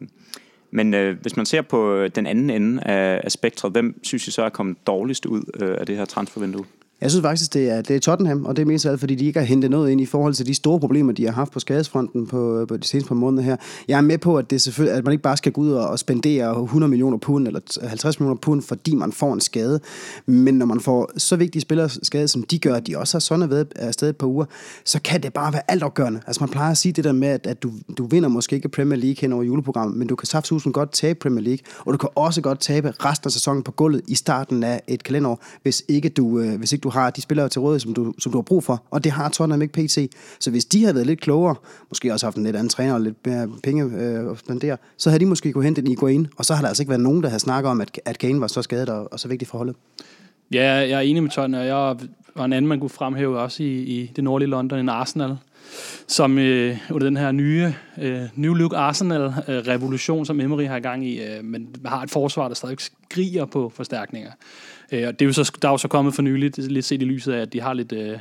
men 0.71 0.93
øh, 0.93 1.21
hvis 1.21 1.35
man 1.37 1.45
ser 1.45 1.61
på 1.61 1.95
øh, 1.95 2.09
den 2.15 2.25
anden 2.25 2.49
ende 2.49 2.83
af, 2.83 3.21
af 3.23 3.31
spektret, 3.31 3.71
hvem 3.71 3.99
synes 4.03 4.27
I 4.27 4.31
så 4.31 4.43
er 4.43 4.49
kommet 4.49 4.87
dårligst 4.87 5.25
ud 5.25 5.43
øh, 5.59 5.77
af 5.79 5.85
det 5.85 5.97
her 5.97 6.05
transfervindue? 6.05 6.65
Jeg 7.01 7.11
synes 7.11 7.23
faktisk, 7.23 7.53
det 7.53 7.69
er, 7.69 7.81
det 7.81 7.95
er 7.95 7.99
Tottenham, 7.99 8.45
og 8.45 8.55
det 8.55 8.61
er 8.61 8.65
mest 8.65 8.85
af 8.85 8.91
alt, 8.91 8.99
fordi 8.99 9.15
de 9.15 9.25
ikke 9.25 9.39
har 9.39 9.45
hentet 9.45 9.71
noget 9.71 9.91
ind 9.91 10.01
i 10.01 10.05
forhold 10.05 10.33
til 10.33 10.47
de 10.47 10.53
store 10.53 10.79
problemer, 10.79 11.13
de 11.13 11.25
har 11.25 11.31
haft 11.31 11.51
på 11.51 11.59
skadesfronten 11.59 12.27
på, 12.27 12.65
på 12.67 12.77
de 12.77 12.87
seneste 12.87 13.07
par 13.07 13.15
måneder 13.15 13.43
her. 13.43 13.55
Jeg 13.87 13.97
er 13.97 14.01
med 14.01 14.17
på, 14.17 14.37
at, 14.37 14.49
det 14.49 14.61
selvfølgelig, 14.61 14.97
at 14.97 15.03
man 15.03 15.11
ikke 15.11 15.21
bare 15.21 15.37
skal 15.37 15.51
gå 15.51 15.61
ud 15.61 15.71
og 15.71 15.99
spendere 15.99 16.61
100 16.61 16.89
millioner 16.89 17.17
pund 17.17 17.47
eller 17.47 17.87
50 17.87 18.19
millioner 18.19 18.39
pund, 18.39 18.61
fordi 18.61 18.95
man 18.95 19.11
får 19.11 19.33
en 19.33 19.41
skade. 19.41 19.79
Men 20.25 20.53
når 20.53 20.65
man 20.65 20.79
får 20.79 21.11
så 21.17 21.35
vigtige 21.35 21.61
spillere 21.61 21.89
skade, 21.89 22.27
som 22.27 22.43
de 22.43 22.59
gør, 22.59 22.75
at 22.75 22.87
de 22.87 22.97
også 22.97 23.15
har 23.15 23.19
sådan 23.19 23.49
været 23.49 23.67
afsted 23.75 24.09
et 24.09 24.17
par 24.17 24.27
uger, 24.27 24.45
så 24.85 25.01
kan 25.01 25.23
det 25.23 25.33
bare 25.33 25.53
være 25.53 25.71
altafgørende. 25.71 26.21
Altså 26.27 26.43
man 26.43 26.49
plejer 26.49 26.71
at 26.71 26.77
sige 26.77 26.91
det 26.91 27.03
der 27.03 27.11
med, 27.11 27.27
at, 27.27 27.47
at 27.47 27.63
du, 27.63 27.71
du 27.97 28.05
vinder 28.05 28.29
måske 28.29 28.55
ikke 28.55 28.69
Premier 28.69 28.99
League 28.99 29.21
hen 29.21 29.33
over 29.33 29.43
juleprogrammet, 29.43 29.97
men 29.97 30.07
du 30.07 30.15
kan 30.15 30.25
saftsusen 30.27 30.71
godt 30.71 30.91
tabe 30.91 31.19
Premier 31.19 31.43
League, 31.43 31.63
og 31.79 31.93
du 31.93 31.97
kan 31.97 32.09
også 32.15 32.41
godt 32.41 32.59
tabe 32.59 32.93
resten 33.05 33.27
af 33.27 33.31
sæsonen 33.31 33.63
på 33.63 33.71
gulvet 33.71 34.01
i 34.07 34.15
starten 34.15 34.63
af 34.63 34.81
et 34.87 35.03
kalenderår, 35.03 35.43
hvis 35.63 35.83
ikke 35.87 36.09
du, 36.09 36.39
øh, 36.39 36.57
hvis 36.57 36.71
ikke 36.71 36.83
du 36.83 36.90
har 36.91 37.09
de 37.09 37.21
spillere 37.21 37.49
til 37.49 37.61
rådighed, 37.61 37.79
som 37.79 37.93
du, 37.93 38.13
som 38.19 38.31
du 38.31 38.37
har 38.37 38.43
brug 38.43 38.63
for. 38.63 38.83
Og 38.91 39.03
det 39.03 39.11
har 39.11 39.29
Tottenham 39.29 39.61
ikke 39.61 39.73
pt. 39.73 39.97
Så 40.39 40.51
hvis 40.51 40.65
de 40.65 40.81
havde 40.81 40.95
været 40.95 41.07
lidt 41.07 41.21
klogere, 41.21 41.55
måske 41.89 42.13
også 42.13 42.25
haft 42.25 42.37
en 42.37 42.43
lidt 42.43 42.55
anden 42.55 42.69
træner 42.69 42.93
og 42.93 43.01
lidt 43.01 43.25
mere 43.25 43.49
penge 43.63 43.83
øh, 43.83 44.37
den 44.47 44.61
der, 44.61 44.75
så 44.97 45.09
havde 45.09 45.19
de 45.19 45.25
måske 45.25 45.53
kunne 45.53 45.63
hente 45.63 45.81
en 45.81 45.87
Iguain, 45.87 46.27
og 46.37 46.45
så 46.45 46.53
har 46.53 46.61
der 46.61 46.67
altså 46.67 46.83
ikke 46.83 46.89
været 46.89 47.01
nogen, 47.01 47.23
der 47.23 47.29
havde 47.29 47.39
snakket 47.39 47.71
om, 47.71 47.81
at, 47.81 47.99
at 48.05 48.17
Kane 48.17 48.41
var 48.41 48.47
så 48.47 48.61
skadet 48.61 48.89
og, 48.89 49.13
og 49.13 49.19
så 49.19 49.27
vigtig 49.27 49.47
for 49.47 49.57
holdet. 49.57 49.75
Ja, 50.53 50.73
jeg 50.73 50.91
er 50.91 50.99
enig 50.99 51.23
med 51.23 51.31
Tottenham, 51.31 51.61
og 51.61 51.67
jeg 51.67 51.95
var 52.35 52.45
en 52.45 52.53
anden, 52.53 52.69
man 52.69 52.79
kunne 52.79 52.89
fremhæve 52.89 53.39
også 53.39 53.63
i, 53.63 53.67
i 53.67 54.11
det 54.15 54.23
nordlige 54.23 54.49
London, 54.49 54.79
en 54.79 54.89
Arsenal, 54.89 55.37
som 56.07 56.37
øh, 56.37 56.77
under 56.91 57.07
den 57.07 57.17
her 57.17 57.31
nye 57.31 57.73
øh, 58.01 58.21
New 58.35 58.53
Look 58.53 58.73
Arsenal-revolution, 58.75 60.19
øh, 60.19 60.25
som 60.25 60.39
Emery 60.39 60.63
har 60.63 60.77
i 60.77 60.79
gang 60.79 61.07
i, 61.07 61.23
øh, 61.23 61.43
men 61.43 61.75
har 61.85 62.03
et 62.03 62.11
forsvar, 62.11 62.47
der 62.47 62.55
stadig 62.55 62.77
skriger 62.79 63.45
på 63.45 63.71
forstærkninger. 63.75 64.31
Øh, 64.91 65.07
og 65.07 65.19
det 65.19 65.21
er 65.21 65.27
jo 65.27 65.33
så, 65.33 65.51
der 65.61 65.67
er 65.67 65.71
jo 65.71 65.77
så 65.77 65.87
kommet 65.87 66.13
for 66.13 66.21
nyligt, 66.21 66.57
lidt 66.57 66.85
set 66.85 67.01
i 67.01 67.05
lyset 67.05 67.33
af, 67.33 67.41
at 67.41 67.53
de 67.53 67.61
har 67.61 67.73
lidt... 67.73 67.91
Øh, 67.91 68.17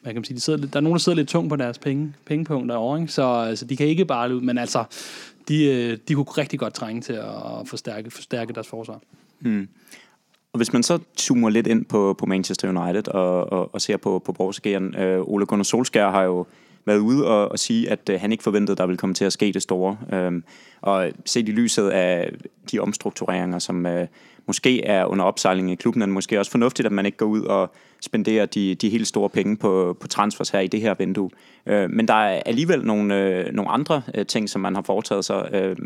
hvad 0.00 0.14
kan 0.14 0.20
man 0.20 0.24
sige, 0.24 0.36
de 0.36 0.40
sidder 0.40 0.58
lidt, 0.58 0.72
der 0.72 0.78
er 0.78 0.82
nogen, 0.82 0.94
der 0.94 1.00
sidder 1.00 1.16
lidt 1.16 1.28
tungt 1.28 1.48
på 1.48 1.56
deres 1.56 1.78
penge, 1.78 2.14
pengepunkt 2.26 2.68
derovre, 2.68 3.00
ikke? 3.00 3.12
Så 3.12 3.22
altså, 3.22 3.64
de 3.64 3.76
kan 3.76 3.86
ikke 3.86 4.04
bare 4.04 4.34
ud, 4.34 4.40
men 4.40 4.58
altså, 4.58 4.84
de, 5.48 5.64
øh, 5.64 5.98
de 6.08 6.14
kunne 6.14 6.24
rigtig 6.24 6.58
godt 6.58 6.74
trænge 6.74 7.02
til 7.02 7.12
at 7.12 7.68
forstærke, 7.68 8.10
forstærke 8.10 8.52
deres 8.52 8.68
forsvar. 8.68 9.00
Hmm. 9.38 9.68
Og 10.52 10.58
hvis 10.58 10.72
man 10.72 10.82
så 10.82 10.98
zoomer 11.18 11.50
lidt 11.50 11.66
ind 11.66 11.84
på, 11.84 12.14
på 12.18 12.26
Manchester 12.26 12.68
United 12.68 13.08
og, 13.08 13.52
og, 13.52 13.74
og 13.74 13.80
ser 13.80 13.96
på, 13.96 14.22
på 14.24 14.34
vores 14.38 14.58
ageren, 14.64 14.96
øh, 14.96 15.20
Ole 15.20 15.46
Gunnar 15.46 15.62
Solskjaer 15.62 16.10
har 16.10 16.22
jo 16.22 16.46
været 16.84 16.98
ude 16.98 17.26
og, 17.26 17.48
og 17.48 17.58
sige, 17.58 17.90
at 17.90 18.08
øh, 18.10 18.20
han 18.20 18.32
ikke 18.32 18.44
forventede, 18.44 18.76
der 18.76 18.86
ville 18.86 18.98
komme 18.98 19.14
til 19.14 19.24
at 19.24 19.32
ske 19.32 19.52
det 19.52 19.62
store. 19.62 19.96
Øh, 20.12 20.42
og 20.80 21.10
set 21.24 21.48
i 21.48 21.52
lyset 21.52 21.88
af 21.88 22.32
de 22.72 22.78
omstruktureringer, 22.78 23.58
som 23.58 23.86
øh, 23.86 24.06
måske 24.46 24.84
er 24.84 25.04
under 25.04 25.24
opsejling 25.24 25.72
i 25.72 25.74
klubben, 25.74 26.02
er 26.02 26.06
det 26.06 26.12
måske 26.12 26.38
også 26.38 26.50
fornuftigt, 26.50 26.86
at 26.86 26.92
man 26.92 27.06
ikke 27.06 27.18
går 27.18 27.26
ud 27.26 27.42
og 27.42 27.74
spenderer 28.00 28.46
de, 28.46 28.74
de 28.74 28.88
helt 28.88 29.06
store 29.06 29.30
penge 29.30 29.56
på, 29.56 29.96
på 30.00 30.08
transfers 30.08 30.50
her 30.50 30.60
i 30.60 30.66
det 30.66 30.80
her 30.80 30.94
vindue. 30.98 31.30
Øh, 31.66 31.90
men 31.90 32.08
der 32.08 32.14
er 32.14 32.42
alligevel 32.46 32.84
nogle, 32.84 33.16
øh, 33.22 33.52
nogle 33.52 33.70
andre 33.70 34.02
øh, 34.14 34.26
ting, 34.26 34.50
som 34.50 34.60
man 34.60 34.74
har 34.74 34.82
foretaget 34.82 35.24
sig. 35.24 35.48
Øh, 35.52 35.76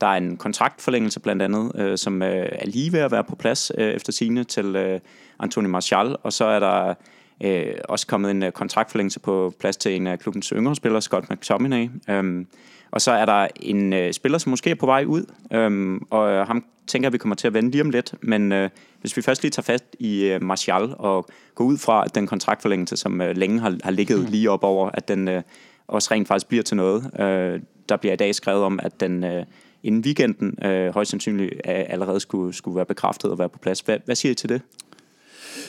der 0.00 0.06
er 0.06 0.16
en 0.16 0.36
kontraktforlængelse 0.36 1.20
blandt 1.20 1.42
andet, 1.42 1.72
øh, 1.74 1.98
som 1.98 2.22
øh, 2.22 2.48
er 2.52 2.66
lige 2.66 2.92
ved 2.92 3.00
at 3.00 3.12
være 3.12 3.24
på 3.24 3.36
plads 3.36 3.72
øh, 3.78 3.94
efter 3.94 4.12
sine 4.12 4.44
til 4.44 4.76
øh, 4.76 5.00
Anthony 5.38 5.66
Martial, 5.66 6.16
og 6.22 6.32
så 6.32 6.44
er 6.44 6.60
der 6.60 6.94
øh, 7.42 7.74
også 7.88 8.06
kommet 8.06 8.30
en 8.30 8.42
øh, 8.42 8.52
kontraktforlængelse 8.52 9.20
på 9.20 9.52
plads 9.60 9.76
til 9.76 9.96
en 9.96 10.06
af 10.06 10.18
klubbens 10.18 10.48
yngre 10.48 10.76
spillere, 10.76 11.02
Scott 11.02 11.30
McTominay. 11.30 11.88
Øh, 12.10 12.44
og 12.92 13.00
så 13.00 13.10
er 13.10 13.24
der 13.24 13.48
en 13.56 13.92
øh, 13.92 14.12
spiller, 14.12 14.38
som 14.38 14.50
måske 14.50 14.70
er 14.70 14.74
på 14.74 14.86
vej 14.86 15.04
ud, 15.04 15.24
øh, 15.52 16.00
og 16.10 16.30
øh, 16.32 16.46
ham 16.46 16.64
tænker 16.86 17.06
jeg, 17.06 17.12
vi 17.12 17.18
kommer 17.18 17.36
til 17.36 17.46
at 17.46 17.54
vende 17.54 17.70
lige 17.70 17.82
om 17.82 17.90
lidt. 17.90 18.14
Men 18.20 18.52
øh, 18.52 18.70
hvis 19.00 19.16
vi 19.16 19.22
først 19.22 19.42
lige 19.42 19.50
tager 19.50 19.64
fast 19.64 19.84
i 19.98 20.24
øh, 20.24 20.42
Martial 20.42 20.94
og 20.98 21.26
går 21.54 21.64
ud 21.64 21.78
fra, 21.78 22.04
at 22.04 22.14
den 22.14 22.26
kontraktforlængelse, 22.26 22.96
som 22.96 23.20
øh, 23.20 23.36
længe 23.36 23.60
har, 23.60 23.76
har 23.84 23.90
ligget 23.90 24.18
mm. 24.18 24.26
lige 24.30 24.50
op 24.50 24.64
over, 24.64 24.90
at 24.94 25.08
den 25.08 25.28
øh, 25.28 25.42
også 25.88 26.08
rent 26.10 26.28
faktisk 26.28 26.48
bliver 26.48 26.62
til 26.62 26.76
noget. 26.76 27.20
Øh, 27.20 27.60
der 27.88 27.96
bliver 27.96 28.12
i 28.12 28.16
dag 28.16 28.34
skrevet 28.34 28.62
om, 28.62 28.80
at 28.82 29.00
den 29.00 29.24
øh, 29.24 29.44
inden 29.82 30.04
weekenden 30.04 30.64
øh, 30.64 30.94
højst 30.94 31.10
sandsynligt 31.10 31.52
øh, 31.54 31.60
allerede 31.64 32.20
skulle, 32.20 32.54
skulle 32.54 32.76
være 32.76 32.86
bekræftet 32.86 33.30
og 33.30 33.38
være 33.38 33.48
på 33.48 33.58
plads. 33.58 33.80
Hvad, 33.80 33.98
hvad 34.04 34.14
siger 34.14 34.32
I 34.32 34.34
til 34.34 34.48
det? 34.48 34.62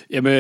Jamen, 0.10 0.34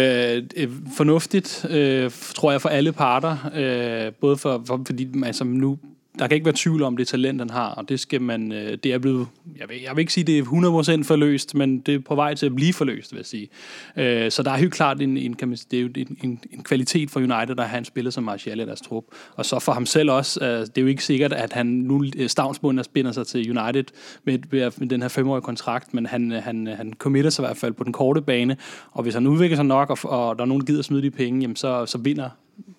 øh, 0.57 0.69
fornuftigt, 0.97 1.65
øh, 1.69 2.11
tror 2.11 2.51
jeg, 2.51 2.61
for 2.61 2.69
alle 2.69 2.91
parter. 2.91 3.37
Øh, 3.55 4.13
både 4.13 4.37
for, 4.37 4.63
for 4.67 4.81
fordi 4.87 5.07
altså, 5.25 5.43
nu 5.43 5.77
der 6.19 6.27
kan 6.27 6.35
ikke 6.35 6.45
være 6.45 6.55
tvivl 6.57 6.83
om 6.83 6.97
det 6.97 7.07
talent, 7.07 7.41
han 7.41 7.49
har, 7.49 7.69
og 7.69 7.89
det 7.89 7.99
skal 7.99 8.21
man, 8.21 8.51
øh, 8.51 8.77
det 8.83 8.93
er 8.93 8.97
blevet, 8.97 9.27
jeg 9.59 9.69
vil, 9.69 9.81
jeg 9.81 9.95
vil 9.95 10.01
ikke 10.01 10.13
sige, 10.13 10.23
det 10.23 10.39
er 10.39 10.43
100% 10.43 11.03
forløst, 11.03 11.55
men 11.55 11.79
det 11.79 11.95
er 11.95 11.99
på 11.99 12.15
vej 12.15 12.33
til 12.33 12.45
at 12.45 12.55
blive 12.55 12.73
forløst, 12.73 13.11
vil 13.11 13.17
jeg 13.17 13.25
sige. 13.25 13.49
Øh, 13.97 14.31
så 14.31 14.43
der 14.43 14.51
er 14.51 14.55
helt 14.55 14.73
klart 14.73 15.01
en, 15.01 15.17
en, 15.17 15.33
kan 15.33 15.47
man 15.47 15.57
sige, 15.57 15.67
det 15.71 15.77
er 15.77 15.81
jo 15.81 15.89
en, 15.95 16.17
en, 16.23 16.39
en 16.51 16.63
kvalitet 16.63 17.11
for 17.11 17.19
United, 17.19 17.55
der 17.55 17.63
han 17.63 17.85
spiller 17.85 18.11
som 18.11 18.23
Martial 18.23 18.59
i 18.59 18.65
deres 18.65 18.81
trup. 18.81 19.03
Og 19.35 19.45
så 19.45 19.59
for 19.59 19.71
ham 19.71 19.85
selv 19.85 20.11
også, 20.11 20.45
øh, 20.45 20.59
det 20.59 20.77
er 20.77 20.81
jo 20.81 20.87
ikke 20.87 21.03
sikkert, 21.03 21.33
at 21.33 21.53
han 21.53 21.65
nu 21.65 22.05
øh, 22.17 22.29
stavnsbunden 22.29 22.83
spinder 22.83 23.11
sig 23.11 23.27
til 23.27 23.59
United 23.59 23.85
med, 24.23 24.39
med 24.51 24.89
den 24.89 25.01
her 25.01 25.09
femårige 25.09 25.41
kontrakt, 25.41 25.93
men 25.93 26.05
han, 26.05 26.31
øh, 26.31 26.43
han, 26.43 26.67
øh, 26.67 26.77
han 26.77 26.93
committer 26.97 27.29
sig 27.29 27.43
i 27.43 27.45
hvert 27.45 27.57
fald 27.57 27.73
på 27.73 27.83
den 27.83 27.93
korte 27.93 28.21
bane, 28.21 28.57
og 28.91 29.03
hvis 29.03 29.13
han 29.13 29.27
udvikler 29.27 29.55
sig 29.55 29.65
nok, 29.65 29.89
og, 29.89 29.97
og 30.03 30.35
der 30.35 30.41
er 30.41 30.47
nogen, 30.47 30.61
der 30.61 30.65
gider 30.65 30.79
at 30.79 30.85
smide 30.85 31.01
de 31.01 31.11
penge, 31.11 31.41
jamen 31.41 31.55
så, 31.55 31.85
så 31.85 31.97
vinder 31.97 32.29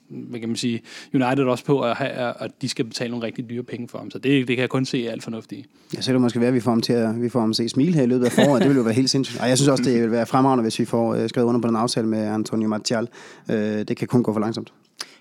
hvad 0.09 0.41
kan 0.41 0.49
man 0.49 0.57
sige, 0.57 0.81
United 1.15 1.45
også 1.45 1.65
på, 1.65 1.81
at, 1.81 1.97
have, 1.97 2.11
at 2.43 2.51
de 2.63 2.69
skal 2.69 2.85
betale 2.85 3.11
nogle 3.11 3.27
rigtig 3.27 3.51
dyre 3.51 3.63
penge 3.63 3.89
for 3.89 3.99
ham. 3.99 4.11
Så 4.11 4.19
det, 4.19 4.49
det 4.49 4.57
kan 4.57 4.61
jeg 4.61 4.69
kun 4.69 4.85
se 4.85 5.09
alt 5.11 5.23
fornuftigt. 5.23 5.67
Ja, 5.95 6.01
så 6.01 6.07
kan 6.07 6.15
det 6.15 6.21
måske 6.21 6.41
være, 6.41 6.49
at 6.49 6.55
vi 6.55 6.61
får 6.61 6.71
ham 6.71 6.81
til 6.81 6.93
at, 6.93 7.23
vi 7.23 7.29
får 7.29 7.41
ham 7.41 7.51
at 7.51 7.57
se 7.57 7.69
smile 7.69 7.95
her 7.95 8.03
i 8.03 8.07
løbet 8.07 8.25
af 8.25 8.33
foråret. 8.33 8.63
det 8.63 8.69
vil 8.69 8.77
jo 8.77 8.83
være 8.83 8.95
helt 8.95 9.11
sindssygt. 9.11 9.41
Og 9.41 9.49
jeg 9.49 9.59
synes 9.59 9.69
også, 9.69 9.85
det 9.85 10.03
vil 10.03 10.11
være 10.11 10.27
fremragende, 10.27 10.63
hvis 10.63 10.79
vi 10.79 10.85
får 10.85 11.15
øh, 11.15 11.29
skrevet 11.29 11.49
under 11.49 11.61
på 11.61 11.69
den 11.69 11.77
aftale 11.77 12.07
med 12.07 12.27
Antonio 12.27 12.69
Martial. 12.69 13.09
Uh, 13.49 13.55
det 13.55 13.97
kan 13.97 14.09
kun 14.09 14.23
gå 14.23 14.33
for 14.33 14.41
langsomt. 14.41 14.73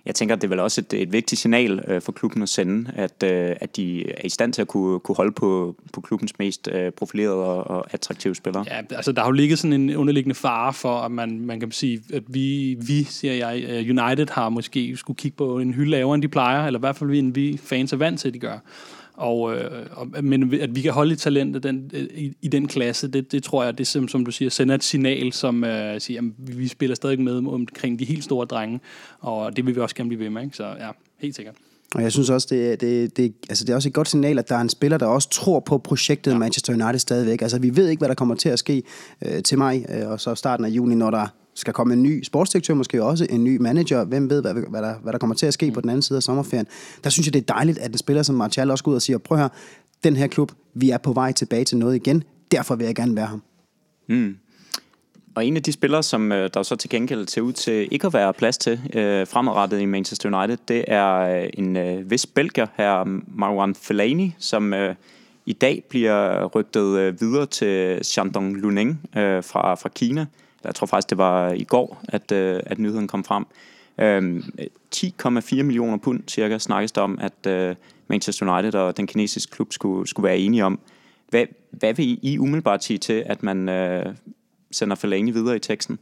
Jeg 0.05 0.15
tænker, 0.15 0.35
at 0.35 0.41
det 0.41 0.47
er 0.47 0.49
vel 0.49 0.59
også 0.59 0.81
et, 0.81 0.93
et 0.93 1.11
vigtigt 1.11 1.41
signal 1.41 1.83
øh, 1.87 2.01
for 2.01 2.11
klubben 2.11 2.41
at 2.41 2.49
sende, 2.49 2.91
at, 2.95 3.23
øh, 3.23 3.55
at 3.61 3.75
de 3.75 4.09
er 4.09 4.25
i 4.25 4.29
stand 4.29 4.53
til 4.53 4.61
at 4.61 4.67
kunne, 4.67 4.99
kunne 4.99 5.15
holde 5.15 5.31
på, 5.31 5.75
på 5.93 6.01
klubbens 6.01 6.39
mest 6.39 6.69
øh, 6.71 6.91
profilerede 6.91 7.35
og, 7.35 7.67
og 7.67 7.93
attraktive 7.93 8.35
spillere. 8.35 8.65
Ja, 8.67 8.81
altså 8.95 9.11
der 9.11 9.21
har 9.21 9.27
jo 9.27 9.31
ligget 9.31 9.59
sådan 9.59 9.73
en 9.73 9.95
underliggende 9.95 10.35
fare 10.35 10.73
for, 10.73 11.01
at 11.01 11.11
man, 11.11 11.39
man 11.39 11.59
kan 11.59 11.71
sige, 11.71 12.01
at 12.13 12.23
vi, 12.27 12.77
vi, 12.87 13.03
siger 13.03 13.33
jeg, 13.33 13.63
øh, 13.69 14.03
United 14.03 14.27
har 14.31 14.49
måske 14.49 14.97
skulle 14.97 15.17
kigge 15.17 15.37
på 15.37 15.59
en 15.59 15.73
hylde 15.73 15.91
lavere, 15.91 16.15
end 16.15 16.21
de 16.21 16.27
plejer, 16.27 16.67
eller 16.67 16.79
i 16.79 16.81
hvert 16.81 16.95
fald 16.95 17.11
end 17.11 17.33
vi 17.33 17.59
fans 17.63 17.93
er 17.93 17.97
vant 17.97 18.19
til, 18.19 18.27
at 18.27 18.33
de 18.33 18.39
gør. 18.39 18.57
Og, 19.21 19.55
øh, 19.55 19.87
og, 19.91 20.23
men 20.23 20.53
at 20.61 20.75
vi 20.75 20.81
kan 20.81 20.91
holde 20.91 21.15
talentet 21.15 21.63
den, 21.63 21.91
øh, 21.93 22.07
i, 22.15 22.33
i 22.41 22.47
den 22.47 22.67
klasse, 22.67 23.07
det, 23.07 23.31
det 23.31 23.43
tror 23.43 23.63
jeg, 23.63 23.77
det 23.77 23.87
som, 23.87 24.07
som 24.07 24.25
du 24.25 24.31
siger, 24.31 24.49
sender 24.49 24.75
et 24.75 24.83
signal, 24.83 25.33
som 25.33 25.63
øh, 25.63 26.01
siger, 26.01 26.21
at 26.21 26.57
vi 26.57 26.67
spiller 26.67 26.95
stadig 26.95 27.21
med 27.21 27.35
omkring 27.35 27.99
de 27.99 28.05
helt 28.05 28.23
store 28.23 28.45
drenge, 28.45 28.79
og 29.19 29.55
det 29.55 29.65
vil 29.65 29.75
vi 29.75 29.79
også 29.79 29.95
gerne 29.95 30.09
blive 30.09 30.19
ved 30.19 30.29
med. 30.29 30.43
Ikke? 30.43 30.55
Så 30.55 30.65
ja, 30.65 30.89
helt 31.19 31.35
sikkert. 31.35 31.55
Og 31.95 32.01
jeg 32.03 32.11
synes 32.11 32.29
også, 32.29 32.47
det, 32.51 32.81
det, 32.81 33.17
det, 33.17 33.33
altså 33.49 33.65
det 33.65 33.71
er 33.71 33.75
også 33.75 33.89
et 33.89 33.93
godt 33.93 34.07
signal, 34.07 34.39
at 34.39 34.49
der 34.49 34.55
er 34.55 34.61
en 34.61 34.69
spiller, 34.69 34.97
der 34.97 35.05
også 35.05 35.29
tror 35.29 35.59
på 35.59 35.77
projektet 35.77 36.31
ja. 36.31 36.37
Manchester 36.37 36.73
United 36.73 36.99
stadigvæk. 36.99 37.41
Altså 37.41 37.59
vi 37.59 37.75
ved 37.75 37.87
ikke, 37.87 37.99
hvad 37.99 38.09
der 38.09 38.15
kommer 38.15 38.35
til 38.35 38.49
at 38.49 38.59
ske 38.59 38.83
øh, 39.25 39.43
til 39.43 39.57
mig, 39.57 39.85
øh, 39.89 40.09
og 40.09 40.19
så 40.19 40.35
starten 40.35 40.65
af 40.65 40.69
juni, 40.69 40.95
når 40.95 41.11
der 41.11 41.27
skal 41.61 41.73
komme 41.73 41.93
en 41.93 42.03
ny 42.03 42.23
sportsdirektør, 42.23 42.73
måske 42.73 43.03
også 43.03 43.27
en 43.29 43.43
ny 43.43 43.57
manager. 43.57 44.03
Hvem 44.03 44.29
ved, 44.29 44.41
hvad, 44.41 44.53
hvad, 44.53 44.81
der, 44.81 44.95
hvad 45.03 45.13
der 45.13 45.19
kommer 45.19 45.35
til 45.35 45.45
at 45.45 45.53
ske 45.53 45.65
mm. 45.65 45.73
på 45.73 45.81
den 45.81 45.89
anden 45.89 46.01
side 46.01 46.17
af 46.17 46.23
sommerferien. 46.23 46.67
Der 47.03 47.09
synes 47.09 47.27
jeg, 47.27 47.33
det 47.33 47.41
er 47.41 47.53
dejligt, 47.53 47.77
at 47.77 47.91
en 47.91 47.97
spiller 47.97 48.23
som 48.23 48.35
Martial 48.35 48.71
også 48.71 48.83
går 48.83 48.91
ud 48.91 48.95
og 48.95 49.01
siger, 49.01 49.17
prøv 49.17 49.37
her, 49.37 49.49
den 50.03 50.15
her 50.15 50.27
klub, 50.27 50.51
vi 50.73 50.89
er 50.89 50.97
på 50.97 51.13
vej 51.13 51.31
tilbage 51.31 51.65
til 51.65 51.77
noget 51.77 51.95
igen. 51.95 52.23
Derfor 52.51 52.75
vil 52.75 52.85
jeg 52.85 52.95
gerne 52.95 53.15
være 53.15 53.25
ham. 53.25 53.43
Mm. 54.09 54.35
Og 55.35 55.45
en 55.45 55.57
af 55.57 55.63
de 55.63 55.71
spillere, 55.71 56.03
som 56.03 56.31
øh, 56.31 56.49
der 56.53 56.63
så 56.63 56.75
til 56.75 56.89
gengæld 56.89 57.27
ser 57.27 57.41
ud 57.41 57.53
til 57.53 57.87
ikke 57.91 58.07
at 58.07 58.13
være 58.13 58.33
plads 58.33 58.57
til 58.57 58.79
øh, 58.93 59.27
fremadrettet 59.27 59.79
i 59.79 59.85
Manchester 59.85 60.37
United, 60.37 60.57
det 60.67 60.85
er 60.87 61.15
øh, 61.15 61.49
en 61.53 61.77
øh, 61.77 62.11
vis 62.11 62.25
belgier, 62.25 62.67
her 62.77 63.19
Marwan 63.35 63.75
Fellaini, 63.75 64.35
som 64.37 64.73
øh, 64.73 64.95
i 65.45 65.53
dag 65.53 65.83
bliver 65.89 66.45
rygtet 66.45 66.99
øh, 66.99 67.21
videre 67.21 67.45
til 67.45 67.99
Shandong 68.05 68.57
Luneng 68.57 69.01
øh, 69.17 69.43
fra, 69.43 69.75
fra 69.75 69.89
Kina. 69.89 70.25
Jeg 70.63 70.75
tror 70.75 70.87
faktisk, 70.87 71.09
det 71.09 71.17
var 71.17 71.51
i 71.51 71.63
går, 71.63 72.01
at, 72.03 72.31
øh, 72.31 72.59
at 72.65 72.79
nyheden 72.79 73.07
kom 73.07 73.23
frem. 73.23 73.45
Øh, 73.97 74.43
10,4 74.95 75.63
millioner 75.63 75.97
pund 75.97 76.23
cirka 76.27 76.57
snakkes 76.57 76.91
der 76.91 77.01
om, 77.01 77.19
at 77.21 77.47
øh, 77.47 77.75
Manchester 78.07 78.53
United 78.53 78.75
og 78.75 78.97
den 78.97 79.07
kinesiske 79.07 79.51
klub 79.51 79.73
skulle, 79.73 80.07
skulle 80.07 80.23
være 80.23 80.37
enige 80.37 80.65
om. 80.65 80.79
Hvad, 81.29 81.45
hvad 81.71 81.93
vil 81.93 82.19
I 82.21 82.39
umiddelbart 82.39 82.83
sige 82.83 82.97
til, 82.97 83.23
at 83.25 83.43
man 83.43 83.69
øh, 83.69 84.15
sender 84.71 84.95
Fellaini 84.95 85.31
videre 85.31 85.55
i 85.55 85.59
teksten? 85.59 85.99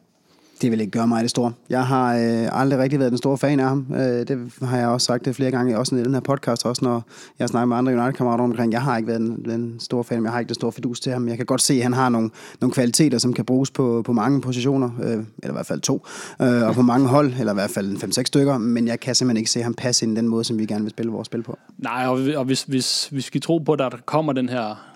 Det 0.62 0.72
vil 0.72 0.82
ikke 0.82 0.92
gøre 0.92 1.08
mig 1.08 1.22
det 1.22 1.30
store. 1.30 1.54
Jeg 1.70 1.86
har 1.86 2.16
øh, 2.16 2.62
aldrig 2.62 2.80
rigtig 2.80 3.00
været 3.00 3.12
den 3.12 3.18
store 3.18 3.38
fan 3.38 3.60
af 3.60 3.68
ham. 3.68 3.86
Øh, 3.94 4.28
det 4.28 4.52
har 4.62 4.78
jeg 4.78 4.88
også 4.88 5.06
sagt 5.06 5.26
det 5.26 5.36
flere 5.36 5.52
gange, 5.52 5.78
også 5.78 5.96
i 5.96 6.04
den 6.04 6.14
her 6.14 6.22
podcast, 6.22 6.66
også 6.66 6.86
når 6.86 7.04
jeg 7.40 7.50
snakker 7.50 7.66
med 7.66 7.78
andre 7.78 7.94
United-kammerater 7.94 8.44
omkring. 8.44 8.74
Jeg 8.74 8.82
har 8.82 8.98
ikke 8.98 9.08
været 9.08 9.22
den, 9.22 9.46
den 9.46 9.80
store 9.80 10.04
fan, 10.04 10.24
jeg 10.24 10.32
har 10.32 10.40
ikke 10.40 10.50
den 10.50 10.56
store 10.56 10.72
fidus 10.72 11.00
til 11.00 11.12
ham. 11.12 11.28
Jeg 11.28 11.38
kan 11.38 11.46
godt 11.46 11.62
se, 11.62 11.74
at 11.74 11.84
han 11.84 11.94
har 11.94 12.10
nogle, 12.10 12.30
nogle 12.62 12.74
kvaliteter, 12.74 13.18
som 13.18 13.34
kan 13.34 13.46
bruges 13.46 13.72
på, 13.72 14.02
på 14.06 14.14
mange 14.14 14.42
positioner, 14.42 14.90
øh, 15.04 15.12
eller 15.12 15.26
i 15.44 15.52
hvert 15.52 15.66
fald 15.66 15.82
to, 15.82 16.06
øh, 16.42 16.68
og 16.68 16.76
på 16.76 16.82
mange 16.82 17.08
hold, 17.08 17.34
eller 17.40 17.54
i 17.54 17.56
hvert 17.56 17.70
fald 17.70 17.98
5-6 18.04 18.24
stykker, 18.24 18.58
men 18.58 18.88
jeg 18.88 19.00
kan 19.00 19.16
simpelthen 19.16 19.38
ikke 19.38 19.52
se 19.52 19.62
ham 19.62 19.74
passe 19.74 20.06
ind 20.06 20.14
i 20.14 20.16
den 20.16 20.28
måde, 20.28 20.44
som 20.44 20.60
vi 20.60 20.66
gerne 20.66 20.84
vil 20.84 20.92
spille 20.92 21.12
vores 21.12 21.26
spil 21.26 21.44
på. 21.44 21.58
Nej, 21.78 22.06
og, 22.08 22.20
og 22.36 22.46
hvis, 22.46 22.64
hvis, 22.64 23.08
hvis 23.08 23.12
vi 23.12 23.22
skal 23.22 23.42
tro 23.42 23.58
på, 23.58 23.74
at 23.74 23.80
der 23.80 23.90
kommer 24.06 24.34
den 24.34 24.50
her 24.50 24.89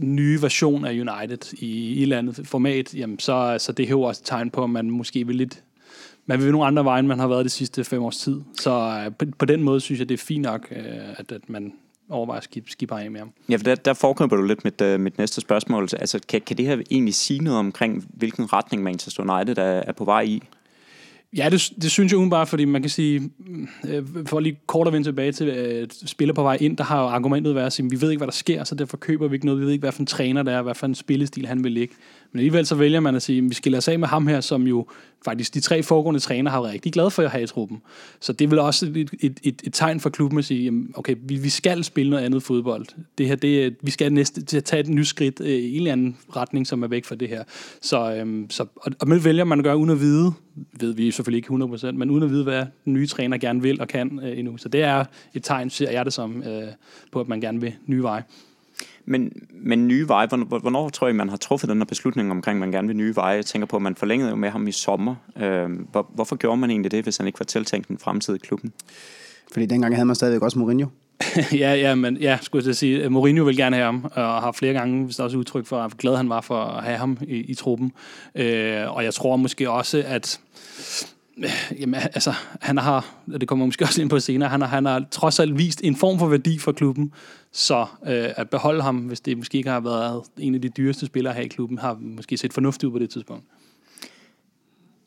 nye 0.00 0.42
version 0.42 0.84
af 0.84 0.90
United 0.90 1.52
i, 1.58 1.96
et 1.96 2.02
eller 2.02 2.18
andet 2.18 2.46
format, 2.46 2.94
jamen 2.94 3.18
så, 3.18 3.56
så 3.58 3.72
det 3.72 3.86
er 3.86 3.90
jo 3.90 4.02
også 4.02 4.20
et 4.22 4.26
tegn 4.26 4.50
på, 4.50 4.64
at 4.64 4.70
man 4.70 4.90
måske 4.90 5.26
vil 5.26 5.36
lidt 5.36 5.62
man 6.26 6.42
vil 6.42 6.52
nogle 6.52 6.66
andre 6.66 6.84
veje, 6.84 6.98
end 6.98 7.08
man 7.08 7.18
har 7.18 7.26
været 7.26 7.44
de 7.44 7.50
sidste 7.50 7.84
fem 7.84 8.02
års 8.02 8.16
tid. 8.16 8.40
Så 8.60 9.04
øh, 9.06 9.12
på, 9.18 9.24
på 9.38 9.44
den 9.44 9.62
måde 9.62 9.80
synes 9.80 9.98
jeg, 9.98 10.08
det 10.08 10.14
er 10.14 10.24
fint 10.24 10.42
nok, 10.42 10.68
øh, 10.70 10.86
at, 11.16 11.32
at 11.32 11.48
man 11.48 11.72
overvejer 12.10 12.38
at 12.38 12.44
skib, 12.44 12.68
skifte 12.68 12.94
af 12.94 13.10
med 13.10 13.20
ham. 13.20 13.32
Ja, 13.48 13.56
for 13.56 13.62
der, 13.62 13.74
der 13.74 13.94
foregriber 13.94 14.36
du 14.36 14.42
lidt 14.42 14.64
mit, 14.64 14.80
uh, 14.80 15.00
mit 15.00 15.18
næste 15.18 15.40
spørgsmål. 15.40 15.82
Altså, 15.82 16.20
kan, 16.28 16.40
kan 16.40 16.56
det 16.56 16.66
her 16.66 16.82
egentlig 16.90 17.14
sige 17.14 17.40
noget 17.40 17.58
omkring, 17.58 18.06
hvilken 18.08 18.52
retning 18.52 18.82
Manchester 18.82 19.34
United 19.34 19.58
er, 19.58 19.62
er 19.62 19.92
på 19.92 20.04
vej 20.04 20.22
i? 20.22 20.42
Ja, 21.36 21.48
det, 21.50 21.72
det 21.82 21.90
synes 21.90 22.12
jeg 22.12 22.16
umiddelbart, 22.16 22.48
fordi 22.48 22.64
man 22.64 22.82
kan 22.82 22.90
sige, 22.90 23.30
øh, 23.88 24.02
for 24.26 24.40
lige 24.40 24.58
kort 24.66 24.86
at 24.86 24.92
vende 24.92 25.06
tilbage 25.06 25.32
til 25.32 25.48
øh, 25.48 25.88
spiller 26.06 26.34
på 26.34 26.42
vej 26.42 26.58
ind, 26.60 26.76
der 26.76 26.84
har 26.84 27.02
jo 27.02 27.06
argumentet 27.06 27.54
været 27.54 27.66
at 27.66 27.72
sige, 27.72 27.90
vi 27.90 28.00
ved 28.00 28.10
ikke, 28.10 28.18
hvad 28.18 28.26
der 28.26 28.32
sker, 28.32 28.64
så 28.64 28.74
derfor 28.74 28.96
køber 28.96 29.28
vi 29.28 29.34
ikke 29.34 29.46
noget, 29.46 29.60
vi 29.60 29.64
ved 29.64 29.72
ikke, 29.72 29.82
hvad 29.82 29.92
for 29.92 30.00
en 30.00 30.06
træner 30.06 30.42
det 30.42 30.54
er, 30.54 30.62
hvad 30.62 30.74
for 30.74 30.86
en 30.86 30.94
spillestil 30.94 31.46
han 31.46 31.64
vil 31.64 31.72
ligge. 31.72 31.94
Men 32.32 32.38
alligevel 32.38 32.66
så 32.66 32.74
vælger 32.74 33.00
man 33.00 33.14
at 33.14 33.22
sige, 33.22 33.38
at 33.38 33.44
vi 33.44 33.54
skal 33.54 33.72
lade 33.72 33.78
os 33.78 33.88
af 33.88 33.98
med 33.98 34.08
ham 34.08 34.26
her, 34.26 34.40
som 34.40 34.66
jo 34.66 34.86
faktisk 35.24 35.54
de 35.54 35.60
tre 35.60 35.82
foregående 35.82 36.20
træner 36.20 36.50
har 36.50 36.60
været 36.60 36.74
rigtig 36.74 36.92
glade 36.92 37.10
for 37.10 37.22
at 37.22 37.30
have 37.30 37.44
i 37.44 37.46
truppen. 37.46 37.82
Så 38.20 38.32
det 38.32 38.44
er 38.44 38.48
vel 38.48 38.58
også 38.58 38.86
et, 38.86 39.10
et, 39.20 39.40
et, 39.42 39.62
et 39.64 39.72
tegn 39.72 40.00
for 40.00 40.10
klubben 40.10 40.38
at 40.38 40.44
sige, 40.44 40.72
okay, 40.94 41.16
vi, 41.22 41.36
vi 41.36 41.48
skal 41.48 41.84
spille 41.84 42.10
noget 42.10 42.24
andet 42.24 42.42
fodbold. 42.42 42.86
Det 43.18 43.26
her, 43.26 43.36
det, 43.36 43.76
vi 43.82 43.90
skal 43.90 44.12
næste, 44.12 44.44
til 44.44 44.56
at 44.56 44.64
tage 44.64 44.80
et 44.80 44.88
nyt 44.88 45.06
skridt 45.06 45.40
øh, 45.40 45.48
i 45.48 45.70
en 45.70 45.76
eller 45.76 45.92
anden 45.92 46.16
retning, 46.36 46.66
som 46.66 46.82
er 46.82 46.86
væk 46.88 47.04
fra 47.04 47.14
det 47.14 47.28
her. 47.28 47.44
Så, 47.80 48.14
øhm, 48.14 48.50
så, 48.50 48.66
og, 48.76 48.92
og 49.00 49.08
man 49.08 49.24
vælger 49.24 49.44
man 49.44 49.58
at 49.58 49.64
gøre 49.64 49.76
uden 49.76 49.90
at 49.90 50.00
vide, 50.00 50.32
ved 50.80 50.94
vi 50.94 51.10
selvfølgelig 51.10 51.38
ikke 51.38 51.64
100%, 51.64 51.90
men 51.90 52.10
uden 52.10 52.22
at 52.22 52.30
vide, 52.30 52.44
hvad 52.44 52.66
den 52.84 52.92
nye 52.92 53.06
træner 53.06 53.38
gerne 53.38 53.62
vil 53.62 53.80
og 53.80 53.88
kan 53.88 54.20
øh, 54.22 54.38
endnu. 54.38 54.56
Så 54.56 54.68
det 54.68 54.82
er 54.82 55.04
et 55.34 55.44
tegn, 55.44 55.70
ser 55.70 55.90
jeg 55.90 56.04
det 56.04 56.12
som, 56.12 56.42
øh, 56.42 56.68
på 57.12 57.20
at 57.20 57.28
man 57.28 57.40
gerne 57.40 57.60
vil 57.60 57.74
nye 57.86 58.02
veje. 58.02 58.22
Men, 59.04 59.32
men 59.50 59.88
nye 59.88 60.08
veje, 60.08 60.26
hvornår, 60.26 60.58
hvornår 60.58 60.88
tror 60.88 61.08
I, 61.08 61.12
man 61.12 61.28
har 61.28 61.36
truffet 61.36 61.70
den 61.70 61.78
her 61.78 61.84
beslutning 61.84 62.30
omkring, 62.30 62.56
at 62.56 62.60
man 62.60 62.72
gerne 62.72 62.88
vil 62.88 62.96
nye 62.96 63.16
veje? 63.16 63.36
Jeg 63.36 63.46
tænker 63.46 63.66
på, 63.66 63.76
at 63.76 63.82
man 63.82 63.96
forlængede 63.96 64.30
jo 64.30 64.36
med 64.36 64.50
ham 64.50 64.66
i 64.66 64.72
sommer. 64.72 65.14
Øh, 65.36 65.70
hvor, 65.90 66.10
hvorfor 66.14 66.36
gjorde 66.36 66.56
man 66.56 66.70
egentlig 66.70 66.90
det, 66.90 67.02
hvis 67.02 67.16
han 67.16 67.26
ikke 67.26 67.40
var 67.40 67.44
tiltænkt 67.44 67.88
den 67.88 67.98
fremtidige 67.98 68.40
klubben? 68.40 68.72
Fordi 69.52 69.66
dengang 69.66 69.94
havde 69.94 70.06
man 70.06 70.16
stadigvæk 70.16 70.42
også 70.42 70.58
Mourinho. 70.58 70.86
ja, 71.52 71.74
ja, 71.74 71.94
men 71.94 72.16
ja, 72.16 72.38
skulle 72.42 72.66
jeg 72.66 72.76
sige, 72.76 73.08
Mourinho 73.08 73.44
vil 73.44 73.56
gerne 73.56 73.76
have 73.76 73.84
ham, 73.84 74.04
og 74.14 74.42
har 74.42 74.52
flere 74.52 74.72
gange 74.72 75.04
hvis 75.04 75.18
også 75.18 75.38
udtryk 75.38 75.66
for, 75.66 75.76
hvor 75.76 75.96
glad 75.96 76.16
han 76.16 76.28
var 76.28 76.40
for 76.40 76.64
at 76.64 76.84
have 76.84 76.98
ham 76.98 77.18
i, 77.22 77.36
i 77.36 77.54
truppen. 77.54 77.92
Øh, 78.34 78.96
og 78.96 79.04
jeg 79.04 79.14
tror 79.14 79.36
måske 79.36 79.70
også, 79.70 80.02
at 80.06 80.40
Jamen, 81.80 81.94
altså, 81.94 82.32
han 82.60 82.78
har, 82.78 83.14
det 83.40 83.48
kommer 83.48 83.66
måske 83.66 83.84
også 83.84 84.02
ind 84.02 84.10
på 84.10 84.20
senere, 84.20 84.48
han 84.48 84.60
har, 84.60 84.68
han 84.68 84.86
har 84.86 85.04
trods 85.10 85.40
alt 85.40 85.58
vist 85.58 85.80
en 85.84 85.96
form 85.96 86.18
for 86.18 86.26
værdi 86.26 86.58
for 86.58 86.72
klubben, 86.72 87.12
så 87.52 87.86
øh, 88.06 88.28
at 88.36 88.50
beholde 88.50 88.82
ham, 88.82 88.96
hvis 88.96 89.20
det 89.20 89.36
måske 89.36 89.58
ikke 89.58 89.70
har 89.70 89.80
været 89.80 90.22
en 90.38 90.54
af 90.54 90.62
de 90.62 90.68
dyreste 90.68 91.06
spillere 91.06 91.34
her 91.34 91.42
i 91.42 91.48
klubben, 91.48 91.78
har 91.78 91.98
måske 92.00 92.36
set 92.36 92.52
fornuftigt 92.52 92.84
ud 92.84 92.92
på 92.92 92.98
det 92.98 93.10
tidspunkt. 93.10 93.44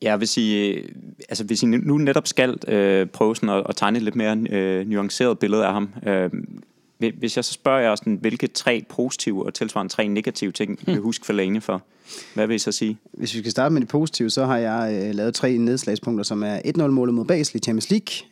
Ja, 0.02 0.18
hvis 0.18 0.38
I, 0.38 0.78
altså 1.30 1.44
hvis 1.44 1.64
I 1.64 1.66
nu 1.66 1.98
netop 1.98 2.28
skal 2.28 2.58
øh, 2.68 3.08
prøve 3.08 3.36
sådan 3.36 3.50
at, 3.50 3.66
at 3.70 3.76
tegne 3.76 3.98
et 3.98 4.04
lidt 4.04 4.16
mere 4.16 4.38
øh, 4.50 4.88
nuanceret 4.88 5.40
billede 5.40 5.66
af 5.66 5.74
ham, 5.74 5.90
øh, 6.08 6.30
hvis 6.98 7.36
jeg 7.36 7.46
så 7.46 7.54
spørger 7.54 7.80
jer 7.82 7.96
sådan, 7.96 8.18
hvilke 8.22 8.48
tre 8.48 8.86
positive 8.90 9.46
og 9.46 9.54
tilsvarende 9.54 9.94
tre 9.94 10.08
negative 10.08 10.52
ting, 10.52 10.80
hmm. 10.86 10.94
I 10.94 10.98
huske 10.98 11.26
Fellaini 11.26 11.60
for, 11.60 11.82
hvad 12.34 12.48
vil 12.48 12.56
I 12.56 12.60
så 12.60 12.72
sige? 12.72 12.98
Hvis 13.14 13.34
vi 13.34 13.40
skal 13.40 13.52
starte 13.52 13.74
med 13.74 13.82
de 13.82 13.86
positive, 13.86 14.30
så 14.30 14.46
har 14.46 14.58
jeg 14.58 15.04
øh, 15.04 15.16
lavet 15.16 15.34
tre 15.34 15.58
nedslagspunkter, 15.58 16.24
som 16.24 16.44
er 16.44 16.60
1-0-målet 16.78 17.14
mod 17.14 17.26
Basel 17.26 17.56
i 17.56 17.60
Champions 17.60 17.90
League, 17.90 18.28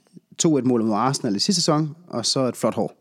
2-1-målet 0.46 0.88
mod 0.88 0.96
Arsenal 0.96 1.36
i 1.36 1.39
sidste 1.39 1.62
sæson, 1.62 1.96
og 2.08 2.25
så 2.25 2.39
et 2.39 2.58
flot 2.58 2.75
hår. 2.75 2.96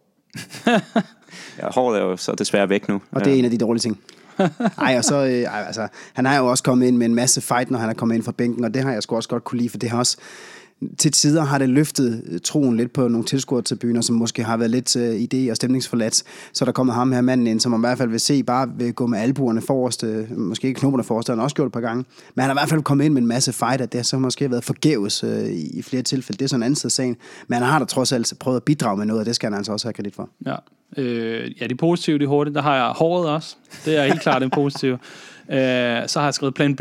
ja, 1.58 1.70
håret 1.70 1.98
er 1.98 2.04
jo 2.04 2.16
så 2.16 2.32
desværre 2.32 2.68
væk 2.68 2.88
nu. 2.88 3.02
Og 3.10 3.24
det 3.24 3.32
er 3.32 3.36
en 3.36 3.44
af 3.44 3.50
de 3.50 3.58
dårlige 3.58 3.80
ting. 3.80 4.00
Ej, 4.78 4.94
og 4.98 5.04
så, 5.04 5.16
øh, 5.24 5.42
ej, 5.42 5.64
altså, 5.66 5.88
han 6.12 6.24
har 6.24 6.38
jo 6.38 6.46
også 6.46 6.64
kommet 6.64 6.86
ind 6.86 6.96
med 6.96 7.06
en 7.06 7.14
masse 7.14 7.40
fight, 7.40 7.70
når 7.70 7.78
han 7.78 7.88
er 7.88 7.94
kommet 7.94 8.14
ind 8.14 8.22
fra 8.22 8.32
bænken, 8.32 8.64
og 8.64 8.74
det 8.74 8.82
har 8.82 8.92
jeg 8.92 9.02
sgu 9.02 9.16
også 9.16 9.28
godt 9.28 9.44
kunne 9.44 9.58
lide, 9.58 9.68
for 9.68 9.78
det 9.78 9.90
har 9.90 9.98
også, 9.98 10.16
til 10.98 11.12
tider 11.12 11.44
har 11.44 11.58
det 11.58 11.68
løftet 11.68 12.22
øh, 12.26 12.40
troen 12.44 12.76
lidt 12.76 12.92
på 12.92 13.08
nogle 13.08 13.26
tilskuertribuner, 13.26 14.00
som 14.00 14.16
måske 14.16 14.44
har 14.44 14.56
været 14.56 14.70
lidt 14.70 14.96
uh, 14.96 15.02
idé- 15.02 15.50
og 15.50 15.56
stemningsforladt. 15.56 16.22
Så 16.52 16.64
der 16.64 16.72
kommer 16.72 16.92
ham 16.92 17.12
her 17.12 17.20
manden 17.20 17.46
ind, 17.46 17.60
som 17.60 17.70
man 17.70 17.80
i 17.80 17.86
hvert 17.86 17.98
fald 17.98 18.10
vil 18.10 18.20
se, 18.20 18.42
bare 18.42 18.68
vil 18.78 18.92
gå 18.92 19.06
med 19.06 19.18
albuerne 19.18 19.60
forrest, 19.60 20.02
uh, 20.02 20.38
måske 20.38 20.68
ikke 20.68 20.80
knopperne 20.80 21.04
forrest, 21.04 21.28
han 21.28 21.38
har 21.38 21.44
også 21.44 21.56
gjort 21.56 21.64
det 21.64 21.70
et 21.70 21.72
par 21.72 21.88
gange. 21.88 22.04
Men 22.34 22.42
han 22.42 22.48
har 22.48 22.54
i 22.54 22.60
hvert 22.60 22.68
fald 22.68 22.82
kommet 22.82 23.04
ind 23.04 23.14
med 23.14 23.22
en 23.22 23.28
masse 23.28 23.52
fight, 23.52 23.80
at 23.80 23.92
det 23.92 23.98
har 23.98 24.04
så 24.04 24.18
måske 24.18 24.50
været 24.50 24.64
forgæves 24.64 25.24
uh, 25.24 25.48
i 25.50 25.82
flere 25.82 26.02
tilfælde. 26.02 26.38
Det 26.38 26.44
er 26.44 26.48
sådan 26.48 26.60
en 26.60 26.64
anden 26.64 26.76
side 26.76 26.88
af 26.88 26.92
sagen. 26.92 27.16
Men 27.48 27.58
han 27.58 27.66
har 27.66 27.78
da 27.78 27.84
trods 27.84 28.12
alt 28.12 28.32
prøvet 28.40 28.56
at 28.56 28.62
bidrage 28.62 28.96
med 28.96 29.06
noget, 29.06 29.20
og 29.20 29.26
det 29.26 29.34
skal 29.34 29.46
han 29.46 29.56
altså 29.56 29.72
også 29.72 29.86
have 29.86 29.92
kredit 29.92 30.14
for. 30.14 30.28
Ja, 30.46 30.56
øh, 30.96 31.62
ja 31.62 31.66
de 31.66 31.74
positive, 31.74 32.18
de 32.18 32.26
hurtigt. 32.26 32.54
Der 32.54 32.62
har 32.62 32.76
jeg 32.76 32.84
håret 32.84 33.28
også. 33.28 33.56
Det 33.84 33.96
er 33.96 34.04
helt 34.06 34.20
klart 34.20 34.42
en 34.42 34.50
positiv. 34.50 34.96
Øh, 35.50 36.08
så 36.08 36.18
har 36.18 36.24
jeg 36.24 36.34
skrevet 36.34 36.54
plan 36.54 36.76
B, 36.76 36.80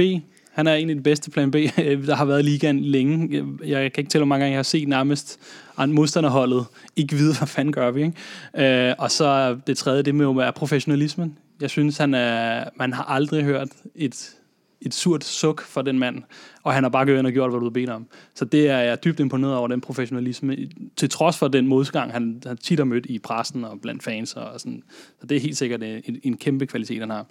han 0.51 0.67
er 0.67 0.74
en 0.74 0.89
af 0.89 0.96
de 0.96 1.01
bedste 1.01 1.31
plan 1.31 1.51
B, 1.51 1.55
der 2.08 2.15
har 2.15 2.25
været 2.25 2.39
i 2.39 2.43
ligaen 2.43 2.79
længe. 2.79 3.46
Jeg 3.65 3.93
kan 3.93 4.01
ikke 4.01 4.10
tælle, 4.10 4.22
hvor 4.22 4.29
mange 4.29 4.43
gange 4.43 4.51
jeg 4.51 4.58
har 4.58 4.63
set 4.63 4.88
nærmest 4.88 5.39
modstanderholdet 5.88 6.65
ikke 6.96 7.15
vide, 7.15 7.34
hvad 7.38 7.48
fanden 7.48 7.74
gør 7.74 7.91
vi. 7.91 8.03
Ikke? 8.03 8.89
Øh, 8.89 8.96
og 8.98 9.12
så 9.12 9.58
det 9.67 9.77
tredje, 9.77 10.03
det 10.03 10.15
med 10.15 10.25
jo 10.25 10.38
er 10.38 10.51
professionalismen. 10.51 11.38
Jeg 11.62 11.70
synes, 11.70 11.98
han 11.98 12.13
er, 12.13 12.63
man 12.75 12.93
har 12.93 13.03
aldrig 13.03 13.43
hørt 13.43 13.67
et, 13.96 14.36
et 14.81 14.93
surt 14.93 15.24
suk 15.24 15.62
fra 15.62 15.81
den 15.81 16.00
mand, 16.00 16.24
og 16.63 16.74
han 16.74 16.84
har 16.84 16.89
bare 16.89 17.05
gået 17.05 17.20
ind 17.20 17.27
og 17.27 17.34
gjort, 17.34 17.51
hvad 17.51 17.60
du 17.60 17.70
bedt 17.70 17.89
om. 17.89 18.08
Så 18.36 18.46
det 18.46 18.70
er 18.70 18.77
jeg 18.77 19.03
dybt 19.03 19.20
imponeret 19.20 19.55
over, 19.55 19.67
den 19.67 19.81
professionalisme, 19.81 20.58
til 20.96 21.10
trods 21.10 21.38
for 21.38 21.48
den 21.48 21.67
modgang, 21.67 22.12
han, 22.12 22.41
han 22.46 22.58
tit 22.58 22.79
har 22.79 22.86
mødt 22.86 23.05
i 23.05 23.20
pressen 23.20 23.63
og 23.63 23.81
blandt 23.81 24.03
fans. 24.03 24.34
Og 24.34 24.60
sådan. 24.60 24.84
Så 25.20 25.27
det 25.27 25.38
er 25.38 25.41
helt 25.41 25.58
sikkert 25.58 25.84
en, 25.84 26.20
en 26.24 26.38
kæmpe 26.38 26.65
kvalitet, 26.65 27.00
han 27.00 27.10
har. 27.10 27.25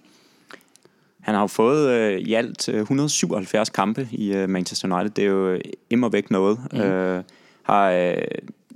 Han 1.31 1.35
har 1.35 1.43
jo 1.43 1.47
fået 1.47 1.89
øh, 1.89 2.19
i 2.19 2.33
alt 2.33 2.69
177 2.69 3.69
øh, 3.69 3.73
kampe 3.73 4.07
i 4.11 4.33
øh, 4.33 4.49
Manchester 4.49 4.95
United. 4.95 5.09
Det 5.09 5.21
er 5.21 5.27
jo 5.27 5.47
øh, 5.47 5.61
immer 5.89 6.09
væk 6.09 6.31
noget. 6.31 6.59
Mm. 6.73 6.79
Øh, 6.79 7.23
har 7.63 7.91
øh, 7.91 8.15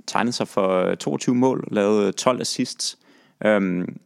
tegnet 0.06 0.34
sig 0.34 0.48
for 0.48 0.94
22 0.94 1.34
mål, 1.34 1.68
lavet 1.70 2.16
12 2.16 2.40
assists. 2.40 2.98
Øhm, 3.44 3.96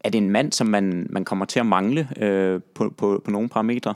er 0.00 0.10
det 0.10 0.18
en 0.18 0.30
mand, 0.30 0.52
som 0.52 0.66
man, 0.66 1.06
man 1.10 1.24
kommer 1.24 1.44
til 1.44 1.60
at 1.60 1.66
mangle 1.66 2.08
øh, 2.16 2.60
på, 2.74 2.94
på, 2.98 3.22
på 3.24 3.30
nogle 3.30 3.48
parametre? 3.48 3.94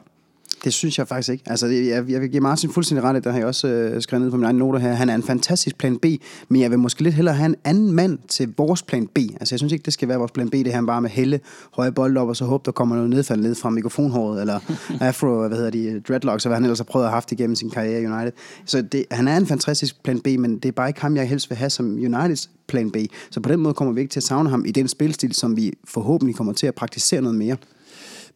Det 0.65 0.73
synes 0.73 0.99
jeg 0.99 1.09
faktisk 1.09 1.29
ikke. 1.33 1.45
Altså, 1.47 1.67
jeg, 1.67 2.05
jeg 2.09 2.21
vil 2.21 2.31
give 2.31 2.41
Martin 2.41 2.71
fuldstændig 2.71 3.05
ret 3.05 3.17
i, 3.17 3.21
der 3.21 3.31
har 3.31 3.39
jeg 3.39 3.47
også 3.47 3.69
øh, 3.69 4.03
skrevet 4.03 4.23
ned 4.23 4.31
på 4.31 4.37
mine 4.37 4.47
egne 4.47 4.59
noter 4.59 4.79
her. 4.79 4.93
Han 4.93 5.11
er 5.11 5.15
en 5.15 5.23
fantastisk 5.23 5.79
plan 5.79 5.99
B, 5.99 6.05
men 6.49 6.61
jeg 6.61 6.71
vil 6.71 6.79
måske 6.79 7.03
lidt 7.03 7.15
hellere 7.15 7.35
have 7.35 7.47
en 7.47 7.57
anden 7.65 7.93
mand 7.93 8.19
til 8.29 8.55
vores 8.57 8.83
plan 8.83 9.07
B. 9.07 9.19
Altså, 9.19 9.55
jeg 9.55 9.59
synes 9.59 9.73
ikke, 9.73 9.83
det 9.83 9.93
skal 9.93 10.09
være 10.09 10.19
vores 10.19 10.33
plan 10.33 10.51
B, 10.51 10.53
det 10.53 10.73
her 10.73 10.87
bare 10.87 11.01
med 11.01 11.11
helle 11.11 11.41
høje 11.73 11.93
bold 11.93 12.17
op, 12.17 12.29
og 12.29 12.37
så 12.37 12.45
håbe, 12.45 12.63
der 12.67 12.73
kommer 12.73 12.95
noget 12.95 13.11
nedfald 13.11 13.41
ned 13.41 13.55
fra 13.55 13.71
mikrofonhåret, 13.71 14.41
eller 14.41 14.61
afro, 15.01 15.49
hvad 15.49 15.57
hedder 15.57 15.71
de, 15.71 16.01
dreadlocks, 16.09 16.47
og 16.47 16.49
hvad 16.49 16.57
han 16.57 16.65
ellers 16.65 16.79
har 16.79 16.85
prøvet 16.85 17.05
at 17.05 17.11
have 17.11 17.17
haft 17.17 17.33
igennem 17.33 17.57
sin 17.57 17.71
karriere 17.71 18.03
i 18.03 18.07
United. 18.07 18.33
Så 18.65 18.83
det, 18.83 19.05
han 19.11 19.29
er 19.29 19.37
en 19.37 19.47
fantastisk 19.47 20.03
plan 20.03 20.21
B, 20.21 20.27
men 20.27 20.59
det 20.59 20.69
er 20.69 20.73
bare 20.73 20.89
ikke 20.89 21.01
ham, 21.01 21.17
jeg 21.17 21.29
helst 21.29 21.51
vil 21.51 21.59
have 21.59 21.71
som 21.71 21.87
Uniteds 21.87 22.51
plan 22.67 22.91
B. 22.91 22.97
Så 23.31 23.41
på 23.41 23.49
den 23.49 23.61
måde 23.61 23.75
kommer 23.75 23.95
vi 23.95 24.01
ikke 24.01 24.13
til 24.13 24.21
at 24.21 24.25
savne 24.25 24.51
ham 24.51 24.65
i 24.67 24.71
den 24.71 24.89
spilstil, 24.89 25.35
som 25.35 25.57
vi 25.57 25.73
forhåbentlig 25.85 26.37
kommer 26.37 26.53
til 26.53 26.67
at 26.67 26.75
praktisere 26.75 27.21
noget 27.21 27.39
mere. 27.39 27.57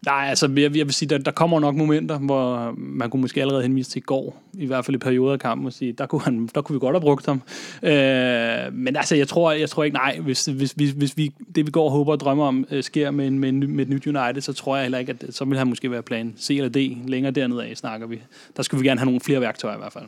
Nej, 0.06 0.26
altså 0.28 0.46
jeg, 0.56 0.76
jeg 0.76 0.86
vil 0.86 0.92
sige, 0.94 1.08
der, 1.08 1.18
der 1.18 1.30
kommer 1.30 1.60
nok 1.60 1.74
momenter, 1.74 2.18
hvor 2.18 2.74
man 2.76 3.10
kunne 3.10 3.20
måske 3.20 3.40
allerede 3.40 3.62
henvise 3.62 3.90
til 3.90 3.98
i 3.98 4.02
går, 4.02 4.42
i 4.52 4.66
hvert 4.66 4.84
fald 4.84 4.94
i 4.94 4.98
perioder 4.98 5.32
af 5.32 5.38
kampen, 5.38 5.66
og 5.66 5.72
sige, 5.72 5.92
der 5.92 6.06
kunne, 6.06 6.22
han, 6.22 6.48
der 6.54 6.62
kunne 6.62 6.74
vi 6.74 6.80
godt 6.80 6.94
have 6.94 7.00
brugt 7.00 7.26
ham. 7.26 7.42
Øh, 7.82 8.72
men 8.72 8.96
altså, 8.96 9.16
jeg 9.16 9.28
tror, 9.28 9.52
jeg 9.52 9.70
tror 9.70 9.84
ikke, 9.84 9.96
nej, 9.96 10.18
hvis, 10.18 10.44
hvis, 10.44 10.72
hvis, 10.72 10.90
hvis 10.90 11.16
vi, 11.16 11.32
det 11.54 11.66
vi 11.66 11.70
går 11.70 11.84
og 11.84 11.90
håber 11.90 12.12
og 12.12 12.20
drømmer 12.20 12.46
om, 12.46 12.64
øh, 12.70 12.82
sker 12.82 13.10
med, 13.10 13.26
en, 13.26 13.38
med, 13.38 13.48
en, 13.48 13.76
med 13.76 13.86
et 13.86 13.90
nyt 13.90 14.06
United, 14.06 14.40
så 14.40 14.52
tror 14.52 14.76
jeg 14.76 14.84
heller 14.84 14.98
ikke, 14.98 15.16
at 15.20 15.34
så 15.34 15.44
vil 15.44 15.58
han 15.58 15.66
måske 15.66 15.90
være 15.90 16.02
plan 16.02 16.34
C 16.38 16.50
eller 16.50 16.68
D. 16.68 17.08
Længere 17.08 17.32
dernede 17.32 17.64
af 17.64 17.76
snakker 17.76 18.06
vi. 18.06 18.20
Der 18.56 18.62
skulle 18.62 18.82
vi 18.82 18.88
gerne 18.88 19.00
have 19.00 19.06
nogle 19.06 19.20
flere 19.20 19.40
værktøjer 19.40 19.76
i 19.76 19.78
hvert 19.78 19.92
fald. 19.92 20.04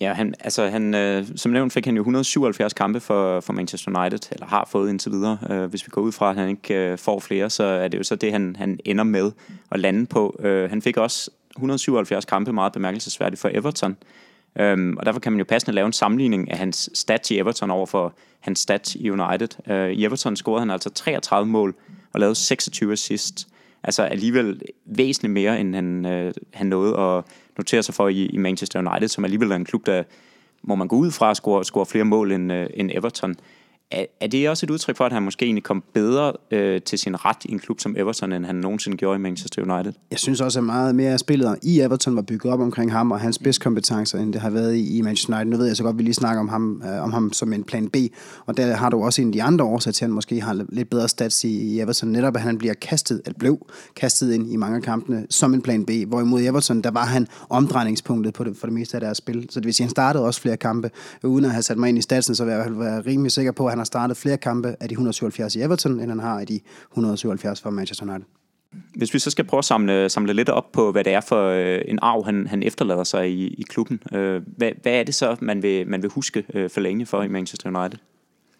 Ja, 0.00 0.12
han, 0.12 0.34
altså 0.40 0.68
han, 0.68 0.94
øh, 0.94 1.26
som 1.36 1.52
nævnt 1.52 1.72
fik 1.72 1.84
han 1.84 1.96
jo 1.96 2.00
177 2.00 2.72
kampe 2.72 3.00
for, 3.00 3.40
for 3.40 3.52
Manchester 3.52 4.00
United, 4.00 4.32
eller 4.32 4.46
har 4.46 4.68
fået 4.70 4.90
indtil 4.90 5.12
videre. 5.12 5.38
Øh, 5.50 5.64
hvis 5.64 5.86
vi 5.86 5.90
går 5.90 6.00
ud 6.00 6.12
fra, 6.12 6.30
at 6.30 6.36
han 6.36 6.48
ikke 6.48 6.74
øh, 6.74 6.98
får 6.98 7.20
flere, 7.20 7.50
så 7.50 7.64
er 7.64 7.88
det 7.88 7.98
jo 7.98 8.02
så 8.02 8.16
det, 8.16 8.32
han, 8.32 8.56
han 8.58 8.78
ender 8.84 9.04
med 9.04 9.32
at 9.70 9.80
lande 9.80 10.06
på. 10.06 10.40
Øh, 10.40 10.70
han 10.70 10.82
fik 10.82 10.96
også 10.96 11.30
177 11.56 12.24
kampe, 12.24 12.52
meget 12.52 12.72
bemærkelsesværdigt 12.72 13.40
for 13.40 13.50
Everton. 13.52 13.96
Øhm, 14.58 14.96
og 14.96 15.06
derfor 15.06 15.20
kan 15.20 15.32
man 15.32 15.38
jo 15.38 15.44
passende 15.44 15.74
lave 15.74 15.86
en 15.86 15.92
sammenligning 15.92 16.50
af 16.50 16.58
hans 16.58 16.90
stats 16.94 17.30
i 17.30 17.38
Everton 17.38 17.70
over 17.70 17.86
for 17.86 18.14
hans 18.40 18.58
stats 18.58 18.94
i 18.94 19.10
United. 19.10 19.70
Øh, 19.70 19.90
I 19.90 20.04
Everton 20.04 20.36
scorede 20.36 20.60
han 20.60 20.70
altså 20.70 20.90
33 20.90 21.46
mål 21.46 21.74
og 22.12 22.20
lavede 22.20 22.34
26 22.34 22.92
assists. 22.92 23.48
Altså 23.82 24.02
alligevel 24.02 24.60
væsentligt 24.86 25.32
mere, 25.32 25.60
end 25.60 25.74
han, 25.74 26.06
øh, 26.06 26.34
han 26.52 26.66
nåede 26.66 26.98
at 27.00 27.24
notere 27.58 27.82
sig 27.82 27.94
for 27.94 28.08
i, 28.08 28.26
i 28.26 28.36
Manchester 28.36 28.90
United, 28.90 29.08
som 29.08 29.24
alligevel 29.24 29.50
er 29.50 29.56
en 29.56 29.64
klub, 29.64 29.86
der 29.86 30.02
må 30.62 30.74
man 30.74 30.88
gå 30.88 30.96
ud 30.96 31.10
fra 31.10 31.30
at 31.30 31.36
score, 31.36 31.64
score 31.64 31.86
flere 31.86 32.04
mål 32.04 32.32
end, 32.32 32.52
uh, 32.52 32.66
end 32.74 32.90
Everton. 32.94 33.36
Er, 33.90 34.04
er 34.20 34.26
det 34.26 34.48
også 34.50 34.66
et 34.66 34.70
udtryk 34.70 34.96
for, 34.96 35.04
at 35.04 35.12
han 35.12 35.22
måske 35.22 35.44
egentlig 35.44 35.64
kom 35.64 35.84
bedre 35.94 36.32
øh, 36.50 36.82
til 36.82 36.98
sin 36.98 37.24
ret 37.24 37.36
i 37.44 37.52
en 37.52 37.58
klub 37.58 37.80
som 37.80 37.94
Everton, 37.98 38.32
end 38.32 38.44
han 38.44 38.54
nogensinde 38.54 38.96
gjorde 38.96 39.16
i 39.16 39.18
Manchester 39.20 39.62
United? 39.62 39.92
Jeg 40.10 40.18
synes 40.18 40.40
også, 40.40 40.58
at 40.58 40.64
meget 40.64 40.94
mere 40.94 41.12
af 41.12 41.18
spillet 41.18 41.58
i 41.62 41.80
Everton 41.80 42.16
var 42.16 42.22
bygget 42.22 42.52
op 42.52 42.60
omkring 42.60 42.92
ham 42.92 43.12
og 43.12 43.20
hans 43.20 43.36
spidskompetencer, 43.36 44.18
end 44.18 44.32
det 44.32 44.40
har 44.40 44.50
været 44.50 44.74
i, 44.74 44.96
i 44.98 45.02
Manchester 45.02 45.34
United. 45.34 45.50
Nu 45.50 45.56
ved 45.56 45.66
jeg 45.66 45.76
så 45.76 45.82
godt, 45.82 45.94
at 45.94 45.98
vi 45.98 46.02
lige 46.02 46.14
snakker 46.14 46.40
om 46.40 46.48
ham, 46.48 46.82
øh, 46.86 47.02
om 47.02 47.12
ham 47.12 47.32
som 47.32 47.52
en 47.52 47.64
plan 47.64 47.88
B, 47.88 47.96
og 48.46 48.56
der 48.56 48.76
har 48.76 48.90
du 48.90 49.04
også 49.04 49.22
en 49.22 49.28
af 49.28 49.32
de 49.32 49.42
andre 49.42 49.64
årsager 49.64 49.92
til, 49.92 50.04
at 50.04 50.08
han 50.08 50.14
måske 50.14 50.40
har 50.40 50.64
lidt 50.68 50.90
bedre 50.90 51.08
stats 51.08 51.44
i, 51.44 51.48
i 51.48 51.80
Everton. 51.80 52.08
Netop, 52.08 52.36
at 52.36 52.42
han 52.42 52.58
bliver 52.58 52.74
kastet, 52.74 53.22
at 53.24 53.36
blev 53.36 53.66
kastet 53.96 54.32
ind 54.32 54.52
i 54.52 54.56
mange 54.56 54.76
af 54.76 54.82
kampene 54.82 55.26
som 55.30 55.54
en 55.54 55.62
plan 55.62 55.84
B, 55.84 55.90
hvorimod 56.06 56.40
i 56.40 56.46
Everton, 56.46 56.80
der 56.82 56.90
var 56.90 57.04
han 57.04 57.26
omdrejningspunktet 57.48 58.34
på 58.34 58.44
det, 58.44 58.56
for 58.56 58.66
det 58.66 58.74
meste 58.74 58.96
af 58.96 59.00
deres 59.00 59.18
spil. 59.18 59.46
Så 59.50 59.60
det 59.60 59.66
vil 59.66 59.74
sige, 59.74 59.84
at 59.84 59.88
han 59.88 59.90
startede 59.90 60.24
også 60.24 60.40
flere 60.40 60.56
kampe, 60.56 60.90
uden 61.22 61.44
at 61.44 61.50
have 61.50 61.62
sat 61.62 61.78
mig 61.78 61.88
ind 61.88 61.98
i 61.98 62.02
statsen, 62.02 62.34
så 62.34 62.44
vil 62.44 62.52
jeg 62.52 62.78
være 62.78 63.00
rimelig 63.00 63.32
sikker 63.32 63.52
på, 63.52 63.66
at 63.66 63.75
han 63.76 63.80
har 63.80 63.84
startet 63.84 64.16
flere 64.16 64.36
kampe 64.36 64.76
af 64.80 64.88
de 64.88 64.92
177 64.92 65.56
i 65.56 65.60
Everton, 65.60 66.00
end 66.00 66.10
han 66.10 66.18
har 66.18 66.40
af 66.40 66.46
de 66.46 66.60
177 66.92 67.60
for 67.60 67.70
Manchester 67.70 68.06
United. 68.06 68.26
Hvis 68.94 69.14
vi 69.14 69.18
så 69.18 69.30
skal 69.30 69.44
prøve 69.44 69.58
at 69.58 69.64
samle, 69.64 70.08
samle 70.08 70.32
lidt 70.32 70.48
op 70.48 70.72
på, 70.72 70.92
hvad 70.92 71.04
det 71.04 71.12
er 71.12 71.20
for 71.20 71.48
øh, 71.48 71.80
en 71.88 71.98
arv, 72.02 72.24
han, 72.24 72.46
han 72.46 72.62
efterlader 72.62 73.04
sig 73.04 73.30
i, 73.30 73.46
i 73.46 73.62
klubben. 73.62 74.00
Øh, 74.12 74.42
hvad, 74.56 74.70
hvad 74.82 74.92
er 74.92 75.02
det 75.02 75.14
så, 75.14 75.36
man 75.40 75.62
vil, 75.62 75.88
man 75.88 76.02
vil 76.02 76.10
huske 76.10 76.44
øh, 76.54 76.70
for 76.70 76.80
længe 76.80 77.06
for 77.06 77.22
i 77.22 77.28
Manchester 77.28 77.80
United? 77.80 77.98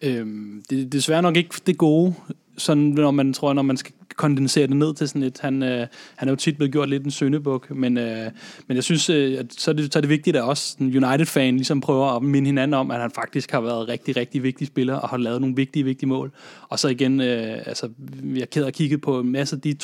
Øhm, 0.01 0.63
det 0.69 0.81
er 0.81 0.85
desværre 0.85 1.21
nok 1.21 1.37
ikke 1.37 1.55
det 1.67 1.77
gode, 1.77 2.13
sådan, 2.57 2.83
når 2.83 3.11
man 3.11 3.33
tror, 3.33 3.53
når 3.53 3.61
man 3.61 3.77
skal 3.77 3.93
kondensere 4.17 4.67
det 4.67 4.75
ned 4.75 4.93
til 4.93 5.07
sådan 5.07 5.23
et. 5.23 5.39
Han, 5.41 5.63
øh, 5.63 5.87
han 6.15 6.27
er 6.27 6.31
jo 6.31 6.35
tit 6.35 6.57
blevet 6.57 6.71
gjort 6.71 6.89
lidt 6.89 7.03
en 7.03 7.11
søndebuk, 7.11 7.71
men, 7.71 7.97
øh, 7.97 8.31
men 8.67 8.75
jeg 8.75 8.83
synes, 8.83 9.09
øh, 9.09 9.39
at 9.39 9.53
så, 9.53 9.71
er 9.71 9.75
det, 9.75 9.93
så 9.93 9.99
er 9.99 10.01
det 10.01 10.09
vigtigt, 10.09 10.35
at 10.35 10.43
også 10.43 10.77
en 10.79 11.03
United-fan 11.03 11.55
ligesom 11.55 11.81
prøver 11.81 12.07
at 12.07 12.23
minde 12.23 12.47
hinanden 12.47 12.73
om, 12.73 12.91
at 12.91 13.01
han 13.01 13.11
faktisk 13.11 13.51
har 13.51 13.61
været 13.61 13.87
rigtig, 13.87 14.17
rigtig 14.17 14.43
vigtig 14.43 14.67
spiller 14.67 14.95
og 14.95 15.09
har 15.09 15.17
lavet 15.17 15.41
nogle 15.41 15.55
vigtige, 15.55 15.83
vigtige 15.83 16.09
mål. 16.09 16.31
Og 16.69 16.79
så 16.79 16.87
igen, 16.87 17.21
øh, 17.21 17.57
altså, 17.65 17.89
jeg 18.33 18.41
er 18.41 18.45
ked 18.45 18.63
af 18.63 18.67
at 18.67 18.73
kigge 18.73 18.97
på 18.97 19.19
en 19.19 19.31
masse 19.31 19.55
af 19.55 19.61
de, 19.61 19.75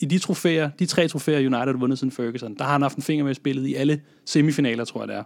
i 0.00 0.04
de 0.04 0.18
trofæer, 0.18 0.70
de 0.78 0.86
tre 0.86 1.08
trofæer, 1.08 1.38
United 1.38 1.56
har 1.58 1.72
vundet 1.72 1.98
siden 1.98 2.12
Ferguson, 2.12 2.54
der 2.54 2.64
har 2.64 2.72
han 2.72 2.82
haft 2.82 2.96
en 2.96 3.02
finger 3.02 3.24
med 3.24 3.32
i 3.32 3.34
spillet 3.34 3.66
i 3.66 3.74
alle 3.74 4.00
semifinaler, 4.24 4.84
tror 4.84 5.00
jeg 5.00 5.08
det 5.08 5.16
er 5.16 5.22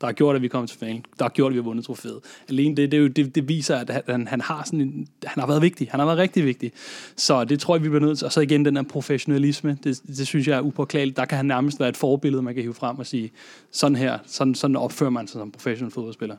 der 0.00 0.06
har 0.06 0.12
gjort, 0.12 0.36
at 0.36 0.42
vi 0.42 0.48
kommer 0.48 0.66
til 0.66 0.78
finalen, 0.78 1.04
der 1.18 1.24
har 1.24 1.30
gjort, 1.30 1.50
at 1.50 1.54
vi 1.54 1.58
har 1.58 1.64
vundet 1.64 1.84
trofæet. 1.84 2.18
Alene 2.48 2.76
det, 2.76 2.92
det, 2.92 3.16
det, 3.16 3.34
det 3.34 3.48
viser, 3.48 3.76
at 3.76 4.02
han, 4.06 4.26
han, 4.26 4.40
har 4.40 4.62
sådan 4.64 4.80
en, 4.80 5.08
han 5.24 5.40
har 5.40 5.46
været 5.46 5.62
vigtig. 5.62 5.88
Han 5.90 6.00
har 6.00 6.06
været 6.06 6.18
rigtig 6.18 6.44
vigtig. 6.44 6.72
Så 7.16 7.44
det 7.44 7.60
tror 7.60 7.76
jeg, 7.76 7.82
vi 7.82 7.88
bliver 7.88 8.06
nødt 8.06 8.18
til. 8.18 8.24
Og 8.24 8.32
så 8.32 8.40
igen 8.40 8.64
den 8.64 8.76
der 8.76 8.82
professionalisme, 8.82 9.78
det, 9.84 10.00
det 10.06 10.26
synes 10.26 10.48
jeg 10.48 10.56
er 10.56 10.62
upåklageligt. 10.62 11.16
Der 11.16 11.24
kan 11.24 11.36
han 11.36 11.46
nærmest 11.46 11.80
være 11.80 11.88
et 11.88 11.96
forbillede, 11.96 12.42
man 12.42 12.54
kan 12.54 12.62
hive 12.62 12.74
frem 12.74 12.98
og 12.98 13.06
sige, 13.06 13.30
sådan 13.72 13.96
her, 13.96 14.18
sådan, 14.26 14.54
sådan 14.54 14.76
opfører 14.76 15.10
man 15.10 15.26
sig 15.26 15.38
som 15.38 15.50
professionel 15.50 15.92
fodboldspiller. 15.92 16.36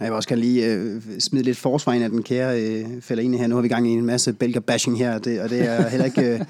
Jeg 0.00 0.06
vil 0.06 0.16
også 0.16 0.28
gerne 0.28 0.42
lige 0.42 0.72
øh, 0.72 1.02
smide 1.18 1.44
lidt 1.44 1.58
forsvar 1.58 1.92
ind 1.92 2.04
af 2.04 2.10
den 2.10 2.22
kære 2.22 2.62
øh, 2.62 2.86
fælder 3.00 3.38
her. 3.38 3.46
Nu 3.46 3.54
har 3.54 3.62
vi 3.62 3.68
gang 3.68 3.88
i 3.88 3.90
en 3.90 4.06
masse 4.06 4.32
belger-bashing 4.32 4.98
her, 4.98 5.14
og 5.14 5.24
det, 5.24 5.40
og 5.40 5.50
det 5.50 5.60
er 5.60 5.88
heller 5.88 6.04
ikke... 6.04 6.22
Øh, 6.22 6.40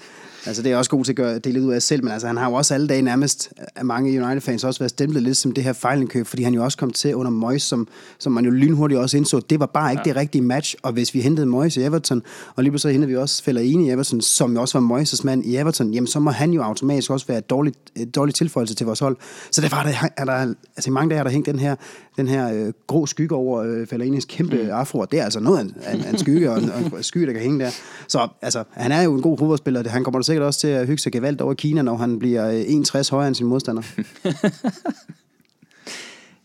Altså, 0.47 0.63
det 0.63 0.73
er 0.73 0.77
også 0.77 0.91
god 0.91 1.05
til 1.05 1.13
at 1.13 1.17
gøre, 1.17 1.39
dele 1.39 1.63
ud 1.63 1.73
af 1.73 1.83
selv, 1.83 2.05
men 2.05 2.13
altså, 2.13 2.27
han 2.27 2.37
har 2.37 2.49
jo 2.49 2.55
også 2.55 2.75
alle 2.75 2.87
dage 2.87 3.03
nærmest, 3.03 3.53
af 3.77 3.85
mange 3.85 4.23
United-fans, 4.23 4.65
også 4.65 4.81
været 4.81 4.91
stemplet 4.91 5.23
lidt 5.23 5.37
som 5.37 5.53
det 5.53 5.65
her 5.65 5.73
fejlindkøb, 5.73 6.27
fordi 6.27 6.43
han 6.43 6.55
jo 6.55 6.65
også 6.65 6.79
kom 6.79 6.91
til 6.91 7.15
under 7.15 7.31
Moyes, 7.31 7.63
som, 7.63 7.89
som 8.19 8.33
man 8.33 8.45
jo 8.45 8.51
lynhurtigt 8.51 9.01
også 9.01 9.17
indså, 9.17 9.41
det 9.41 9.61
var 9.61 9.67
bare 9.67 9.93
ikke 9.93 10.03
ja. 10.07 10.11
det 10.11 10.17
rigtige 10.17 10.43
match, 10.43 10.75
og 10.83 10.93
hvis 10.93 11.15
vi 11.15 11.21
hentede 11.21 11.47
Moyes 11.47 11.77
i 11.77 11.83
Everton, 11.83 12.23
og 12.57 12.63
lige 12.63 12.71
pludselig 12.71 12.95
hentede 12.95 13.09
vi 13.09 13.17
også 13.17 13.43
Fellaini 13.43 13.89
i 13.89 13.91
Everton, 13.91 14.21
som 14.21 14.55
jo 14.55 14.61
også 14.61 14.81
var 14.81 14.99
Moyes' 14.99 15.21
mand 15.25 15.45
i 15.45 15.57
Everton, 15.57 15.95
jamen 15.95 16.07
så 16.07 16.21
må 16.21 16.31
han 16.31 16.51
jo 16.51 16.63
automatisk 16.63 17.11
også 17.11 17.27
være 17.27 17.39
et 17.39 17.51
dårligt, 17.51 17.77
et 17.97 18.15
dårligt 18.15 18.37
tilføjelse 18.37 18.75
til 18.75 18.87
vores 18.87 19.01
hold. 19.01 19.17
Så 19.51 19.61
derfor 19.61 19.77
er 19.77 19.83
der, 19.83 20.09
er 20.17 20.25
der 20.25 20.55
altså 20.77 20.91
i 20.91 20.93
mange 20.93 21.11
dage 21.11 21.17
har 21.17 21.25
der 21.25 21.31
hængt 21.31 21.47
den 21.47 21.59
her, 21.59 21.77
den 22.19 22.29
her 22.29 22.55
øh, 22.55 22.73
grå 22.87 23.07
skygge 23.07 23.35
over 23.35 23.63
øh, 23.63 23.87
Fellainis 23.87 24.25
kæmpe 24.25 24.63
mm. 24.63 24.71
afro, 24.71 25.05
det 25.05 25.21
er 25.21 25.25
altså 25.25 25.41
noget 25.41 25.59
af 25.59 25.95
en, 25.95 26.05
en 26.05 26.19
skygge, 26.19 26.51
og 26.51 26.59
en, 26.59 26.71
en 26.97 27.03
skygge, 27.03 27.27
der 27.27 27.33
kan 27.33 27.43
hænge 27.43 27.65
der. 27.65 27.71
Så 28.09 28.29
altså, 28.43 28.65
han 28.71 28.93
er 28.93 29.03
jo 29.03 29.15
en 29.15 29.23
god 29.23 29.39
fodboldspiller, 29.39 29.89
han 29.89 30.05
kommer 30.05 30.19
da 30.19 30.23
sikkert 30.23 30.47
også 30.47 30.61
til 30.61 30.69
at 30.69 30.87
hygge 30.87 31.03
sig 31.03 31.13
gevalgt 31.13 31.41
over 31.41 31.55
Kina, 31.55 31.83
når 31.83 31.97
han 31.97 32.19
bliver 32.19 32.51
61 32.51 33.09
øh, 33.09 33.15
højere 33.15 33.29
end 33.29 33.35
sin 33.35 33.47
modstander. 33.47 33.83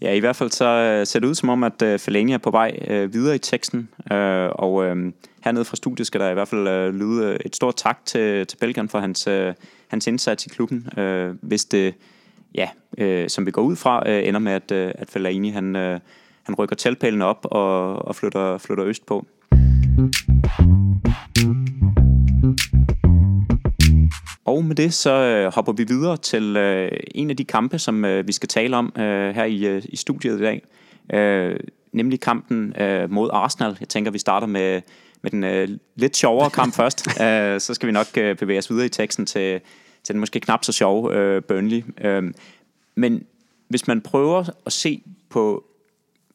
ja, 0.01 0.13
i 0.13 0.19
hvert 0.19 0.35
fald 0.35 0.51
så 0.51 0.65
øh, 0.65 1.07
ser 1.07 1.19
det 1.19 1.27
ud 1.27 1.35
som 1.35 1.49
om, 1.49 1.63
at 1.63 1.81
uh, 1.81 1.99
Fellaini 1.99 2.33
er 2.33 2.37
på 2.37 2.51
vej 2.51 2.77
uh, 2.81 3.13
videre 3.13 3.35
i 3.35 3.39
teksten, 3.39 3.89
uh, 4.11 4.17
og 4.55 4.73
uh, 4.73 4.97
hernede 5.43 5.65
fra 5.65 5.75
studiet 5.75 6.07
skal 6.07 6.21
der 6.21 6.29
i 6.29 6.33
hvert 6.33 6.47
fald 6.47 6.87
uh, 6.87 6.95
lyde 6.95 7.37
et 7.45 7.55
stort 7.55 7.75
tak 7.75 7.97
til, 8.05 8.47
til 8.47 8.57
Belgien 8.57 8.89
for 8.89 8.99
hans, 8.99 9.27
uh, 9.27 9.53
hans 9.87 10.07
indsats 10.07 10.45
i 10.45 10.49
klubben. 10.49 10.87
Uh, 10.97 11.29
hvis 11.41 11.65
det, 11.65 11.93
ja, 12.55 12.69
uh, 13.01 13.27
som 13.27 13.45
vi 13.45 13.51
går 13.51 13.61
ud 13.61 13.75
fra, 13.75 14.03
uh, 14.09 14.27
ender 14.27 14.39
med, 14.39 14.51
at, 14.51 14.71
uh, 14.71 14.91
at 14.95 15.09
Fellaini 15.09 15.49
han, 15.49 15.75
uh, 15.75 15.99
han 16.43 16.55
rykker 16.59 16.75
teltpælen 16.75 17.21
op 17.21 17.47
og, 17.51 17.95
og 18.07 18.15
flytter, 18.15 18.57
flytter 18.57 18.85
øst 18.85 19.05
på. 19.05 19.25
Og 24.45 24.65
med 24.65 24.75
det 24.75 24.93
så 24.93 25.11
øh, 25.11 25.53
hopper 25.53 25.73
vi 25.73 25.83
videre 25.83 26.17
til 26.17 26.57
øh, 26.57 26.91
en 27.15 27.29
af 27.29 27.37
de 27.37 27.43
kampe, 27.43 27.79
som 27.79 28.05
øh, 28.05 28.27
vi 28.27 28.31
skal 28.31 28.49
tale 28.49 28.77
om 28.77 28.93
øh, 28.97 29.35
her 29.35 29.43
i, 29.43 29.65
øh, 29.65 29.83
i 29.85 29.95
studiet 29.95 30.39
i 30.39 30.43
dag. 30.43 30.61
Øh, 31.13 31.59
nemlig 31.91 32.19
kampen 32.19 32.81
øh, 32.81 33.11
mod 33.11 33.29
Arsenal. 33.33 33.77
Jeg 33.79 33.89
tænker, 33.89 34.11
vi 34.11 34.17
starter 34.17 34.47
med, 34.47 34.81
med 35.21 35.31
den 35.31 35.43
øh, 35.43 35.67
lidt 35.95 36.17
sjovere 36.17 36.49
kamp 36.49 36.73
først. 36.81 37.21
Øh, 37.21 37.59
så 37.59 37.73
skal 37.73 37.87
vi 37.87 37.91
nok 37.91 38.07
øh, 38.17 38.37
bevæge 38.37 38.59
os 38.59 38.69
videre 38.69 38.85
i 38.85 38.89
teksten 38.89 39.25
til, 39.25 39.61
til 40.03 40.13
den 40.13 40.19
måske 40.19 40.39
knap 40.39 40.63
så 40.63 40.71
sjove 40.71 41.15
øh, 41.15 41.43
Burnley. 41.43 41.83
Øh, 42.01 42.33
men 42.95 43.25
hvis 43.67 43.87
man 43.87 44.01
prøver 44.01 44.45
at 44.65 44.73
se 44.73 45.03
på 45.29 45.65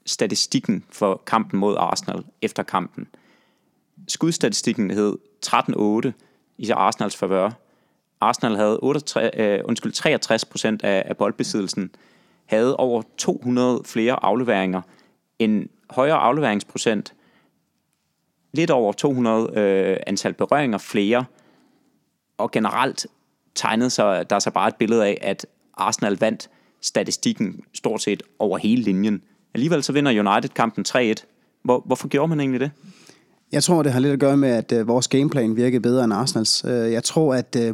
statistikken 0.06 0.84
for 0.90 1.22
kampen 1.26 1.60
mod 1.60 1.76
Arsenal 1.78 2.24
efter 2.42 2.62
kampen. 2.62 3.08
Skudstatistikken 4.08 4.90
hed 4.90 5.16
13-8 5.46 6.10
i 6.58 6.70
Arsenals 6.70 7.16
favør. 7.16 7.50
Arsenal 8.20 8.56
havde 8.56 8.78
68, 8.82 9.30
øh, 9.36 9.60
undskyld, 9.64 9.92
63 9.92 10.44
procent 10.44 10.84
af, 10.84 11.02
af 11.06 11.16
boldbesiddelsen, 11.16 11.90
havde 12.46 12.76
over 12.76 13.02
200 13.16 13.82
flere 13.84 14.24
afleveringer, 14.24 14.82
en 15.38 15.68
højere 15.90 16.16
afleveringsprocent, 16.16 17.14
lidt 18.52 18.70
over 18.70 18.92
200 18.92 19.50
øh, 19.58 19.96
antal 20.06 20.34
berøringer 20.34 20.78
flere, 20.78 21.24
og 22.38 22.50
generelt 22.50 23.06
tegnede 23.58 23.90
sig 23.90 24.30
der 24.30 24.38
så 24.38 24.50
bare 24.50 24.68
et 24.68 24.76
billede 24.76 25.06
af, 25.06 25.18
at 25.20 25.46
Arsenal 25.74 26.16
vandt 26.18 26.50
statistikken 26.80 27.60
stort 27.74 28.02
set 28.02 28.22
over 28.38 28.58
hele 28.58 28.82
linjen. 28.82 29.22
Alligevel 29.54 29.82
så 29.82 29.92
vinder 29.92 30.32
United 30.32 30.48
kampen 30.48 30.84
3-1. 30.88 31.24
Hvor, 31.62 31.82
hvorfor 31.86 32.08
gjorde 32.08 32.28
man 32.28 32.40
egentlig 32.40 32.60
det? 32.60 32.70
Jeg 33.52 33.62
tror, 33.62 33.82
det 33.82 33.92
har 33.92 34.00
lidt 34.00 34.12
at 34.12 34.20
gøre 34.20 34.36
med, 34.36 34.48
at 34.48 34.72
øh, 34.72 34.88
vores 34.88 35.08
gameplan 35.08 35.56
virkede 35.56 35.80
bedre 35.80 36.04
end 36.04 36.12
Arsenals. 36.12 36.64
Øh, 36.64 36.92
jeg 36.92 37.04
tror, 37.04 37.34
at... 37.34 37.56
Øh, 37.58 37.68
øh 37.68 37.72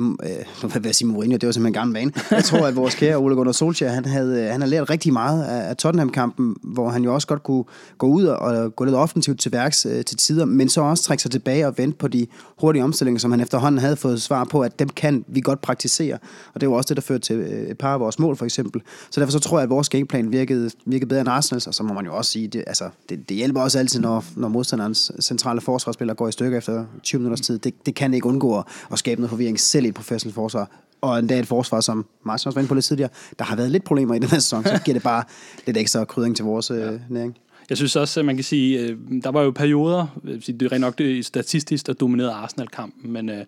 nu 0.63 0.69
vil 0.69 0.83
jeg 0.85 0.95
sige 0.95 1.09
Mourinho, 1.09 1.37
det 1.37 1.47
var 1.47 1.53
simpelthen 1.53 1.67
en 1.67 1.73
gammel 1.73 1.95
vane. 1.95 2.13
Jeg 2.31 2.45
tror, 2.45 2.67
at 2.67 2.77
vores 2.77 2.95
kære 2.95 3.17
Ole 3.17 3.35
Gunnar 3.35 3.53
Solskjaer, 3.53 3.93
han 3.93 4.05
havde, 4.05 4.43
øh, 4.43 4.51
han 4.51 4.61
havde 4.61 4.71
lært 4.71 4.91
rigtig 4.91 5.13
meget 5.13 5.45
af, 5.45 5.69
af 5.69 5.77
Tottenham-kampen, 5.77 6.57
hvor 6.63 6.89
han 6.89 7.05
jo 7.05 7.15
også 7.15 7.27
godt 7.27 7.43
kunne 7.43 7.65
gå 7.99 8.07
ud 8.07 8.25
og 8.25 8.77
gå 8.77 8.85
lidt 8.85 8.97
offensivt 8.97 9.41
til 9.41 9.53
værks 9.53 9.87
øh, 9.87 10.05
til 10.05 10.17
tider, 10.17 10.45
men 10.45 10.69
så 10.69 10.81
også 10.81 11.05
trække 11.05 11.23
sig 11.23 11.31
tilbage 11.31 11.67
og 11.67 11.79
vente 11.79 11.99
på 11.99 12.09
de 12.09 12.27
hurtige 12.61 12.85
omstillinger, 12.85 13.19
som 13.19 13.31
han 13.31 13.41
efterhånden 13.41 13.79
havde 13.79 13.97
fået 13.97 14.23
svar 14.23 14.45
på, 14.45 14.61
at 14.61 14.79
dem 14.79 14.89
kan 14.89 15.25
vi 15.29 15.41
godt 15.41 15.61
praktisere. 15.61 16.19
Og 16.55 16.61
det 16.61 16.69
var 16.69 16.77
også 16.77 16.89
det, 16.89 16.97
der 16.97 17.03
førte 17.03 17.27
til 17.27 17.37
øh, 17.37 17.71
et 17.71 17.79
par 17.79 17.95
af 17.95 18.01
vores 18.01 18.19
mål, 18.19 18.37
for 18.37 18.45
eksempel. 18.45 18.83
Så 19.11 19.21
derfor 19.21 19.33
så 19.33 19.39
tror 19.39 19.59
jeg, 19.59 19.63
at 19.63 19.71
vores 19.71 19.89
gameplan 19.89 20.33
virkede, 20.33 20.71
virkede 20.87 21.09
bedre 21.09 21.21
end 21.21 21.29
Arsenals, 21.29 21.67
og 21.67 21.75
så 21.75 21.83
må 21.83 21.95
man 21.95 22.05
jo 22.05 22.17
også 22.17 22.31
sige, 22.31 22.49
det, 22.49 22.65
altså, 22.67 22.89
det, 23.09 23.29
det 23.29 23.37
hjælper 23.37 23.61
også 23.61 23.79
altid, 23.79 24.01
når, 24.01 24.25
når 24.37 24.49
modstanderens 24.49 25.13
centrale 25.21 25.61
forsvarsspiller 25.65 26.15
går 26.15 26.29
i 26.29 26.33
stykker 26.33 26.59
efter 26.59 26.85
20 27.03 27.19
minutters 27.19 27.47
tid. 27.47 27.59
Det, 27.59 27.87
det 27.87 27.95
kan 27.95 28.15
ikke 28.15 28.27
undgå 28.27 28.63
at 28.93 28.99
skabe 28.99 29.21
noget 29.21 29.31
forvirring 29.31 29.61
selv 29.61 29.85
i 29.85 29.89
et 29.89 29.95
professionelt 29.95 30.35
forsvar. 30.35 30.71
Og 31.01 31.19
endda 31.19 31.39
et 31.39 31.47
forsvar, 31.47 31.81
som 31.81 32.07
Martin 32.23 32.49
også 32.49 32.57
var 32.57 32.61
inde 32.61 32.69
på 32.69 32.75
lidt 32.75 32.85
tidligere, 32.85 33.11
der 33.39 33.45
har 33.45 33.57
været 33.57 33.71
lidt 33.71 33.85
problemer 33.85 34.15
i 34.15 34.19
den 34.19 34.29
her 34.29 34.39
sæson, 34.39 34.65
så 34.65 34.81
giver 34.85 34.95
det 34.95 35.03
bare 35.03 35.25
lidt 35.67 35.77
ekstra 35.77 36.05
krydring 36.05 36.37
til 36.37 36.45
vores 36.45 36.71
ja. 36.71 36.93
øh, 36.93 37.01
næring. 37.09 37.37
Jeg 37.71 37.77
synes 37.77 37.97
også, 37.97 38.21
at 38.21 38.27
man 38.27 38.35
kan 38.35 38.45
sige, 38.45 38.81
øh, 38.81 38.97
der 39.25 39.31
var 39.31 39.43
jo 39.43 39.51
perioder, 39.51 40.07
det 40.47 40.63
er 40.63 40.73
rent 40.73 40.81
nok 40.81 40.99
det 40.99 41.27
statistisk, 41.27 41.87
der 41.87 41.93
dominerede 41.93 42.33
Arsenal-kampen, 42.33 43.13
men, 43.13 43.29
øh, 43.29 43.45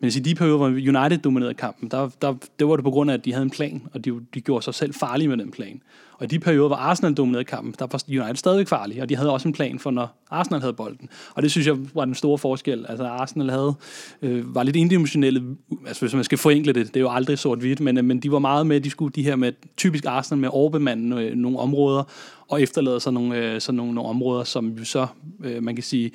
men 0.00 0.08
i 0.08 0.10
de 0.10 0.34
perioder, 0.34 0.56
hvor 0.56 0.66
United 0.68 1.18
dominerede 1.18 1.54
kampen, 1.54 1.90
der, 1.90 2.10
der, 2.22 2.34
det 2.58 2.68
var 2.68 2.76
det 2.76 2.84
på 2.84 2.90
grund 2.90 3.10
af, 3.10 3.14
at 3.14 3.24
de 3.24 3.32
havde 3.32 3.44
en 3.44 3.50
plan, 3.50 3.82
og 3.92 4.04
de, 4.04 4.12
de 4.34 4.40
gjorde 4.40 4.64
sig 4.64 4.74
selv 4.74 4.94
farlige 4.94 5.28
med 5.28 5.36
den 5.36 5.50
plan. 5.50 5.80
Og 6.18 6.24
i 6.24 6.26
de 6.26 6.38
perioder, 6.38 6.66
hvor 6.66 6.76
Arsenal 6.76 7.14
dominerede 7.14 7.44
kampen, 7.44 7.74
der 7.78 7.86
var 7.90 8.02
United 8.08 8.36
stadigvæk 8.36 8.68
farlige, 8.68 9.02
og 9.02 9.08
de 9.08 9.16
havde 9.16 9.32
også 9.32 9.48
en 9.48 9.54
plan 9.54 9.78
for, 9.78 9.90
når 9.90 10.24
Arsenal 10.30 10.60
havde 10.60 10.72
bolden. 10.72 11.08
Og 11.34 11.42
det 11.42 11.50
synes 11.50 11.66
jeg 11.66 11.76
var 11.94 12.04
den 12.04 12.14
store 12.14 12.38
forskel. 12.38 12.86
Altså 12.88 13.04
Arsenal 13.04 13.50
havde, 13.50 13.74
øh, 14.22 14.54
var 14.54 14.62
lidt 14.62 14.76
indimensionelle, 14.76 15.42
altså 15.86 16.00
hvis 16.02 16.14
man 16.14 16.24
skal 16.24 16.38
forenkle 16.38 16.72
det, 16.72 16.86
det 16.86 16.96
er 16.96 17.00
jo 17.00 17.10
aldrig 17.10 17.38
sort-hvidt, 17.38 17.80
men, 17.80 17.98
øh, 17.98 18.04
men 18.04 18.20
de 18.20 18.32
var 18.32 18.38
meget 18.38 18.66
med, 18.66 18.80
de 18.80 18.90
skulle 18.90 19.12
de 19.12 19.22
her 19.22 19.36
med, 19.36 19.52
typisk 19.76 20.04
Arsenal 20.04 20.40
med 20.40 20.48
overbemanden 20.52 21.12
øh, 21.12 21.34
nogle 21.34 21.58
områder, 21.58 22.02
og 22.48 22.62
efterlader 22.62 22.98
sig 22.98 23.12
nogle, 23.12 23.36
øh, 23.36 23.60
sådan 23.60 23.76
nogle, 23.76 23.94
nogle 23.94 24.10
områder, 24.10 24.44
som 24.44 24.68
jo 24.68 24.84
så, 24.84 25.06
øh, 25.44 25.62
man 25.62 25.76
kan 25.76 25.84
sige, 25.84 26.10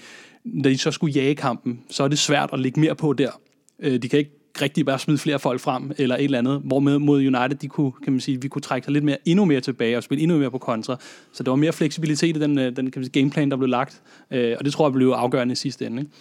når 0.45 0.69
de 0.69 0.77
så 0.77 0.91
skulle 0.91 1.13
jage 1.13 1.35
kampen, 1.35 1.79
så 1.89 2.03
er 2.03 2.07
det 2.07 2.19
svært 2.19 2.49
at 2.53 2.59
lægge 2.59 2.79
mere 2.79 2.95
på 2.95 3.13
der. 3.13 3.31
Øh, 3.79 4.01
de 4.01 4.09
kan 4.09 4.19
ikke 4.19 4.31
rigtig 4.61 4.85
bare 4.85 4.99
smide 4.99 5.17
flere 5.17 5.39
folk 5.39 5.61
frem, 5.61 5.91
eller 5.97 6.15
et 6.15 6.23
eller 6.23 6.37
andet, 6.37 6.61
hvor 6.65 6.79
med 6.79 6.99
mod 6.99 7.17
United, 7.17 7.55
de 7.55 7.67
kunne, 7.67 7.91
kan 8.03 8.13
man 8.13 8.19
sige, 8.19 8.41
vi 8.41 8.47
kunne 8.47 8.61
trække 8.61 8.85
sig 8.85 8.91
lidt 8.93 9.03
mere, 9.03 9.17
endnu 9.25 9.45
mere 9.45 9.61
tilbage 9.61 9.97
og 9.97 10.03
spille 10.03 10.21
endnu 10.21 10.37
mere 10.37 10.51
på 10.51 10.57
kontra. 10.57 10.97
Så 11.33 11.43
der 11.43 11.51
var 11.51 11.55
mere 11.55 11.73
fleksibilitet 11.73 12.37
i 12.37 12.39
den, 12.39 12.59
øh, 12.59 12.65
den 12.75 12.91
kan 12.91 12.99
man 12.99 13.03
sige, 13.03 13.21
gameplan, 13.21 13.51
der 13.51 13.57
blev 13.57 13.69
lagt, 13.69 14.01
øh, 14.31 14.55
og 14.59 14.65
det 14.65 14.73
tror 14.73 14.87
jeg 14.87 14.93
blev 14.93 15.09
afgørende 15.09 15.51
i 15.51 15.55
sidste 15.55 15.85
ende. 15.85 16.01
Ikke? 16.01 16.11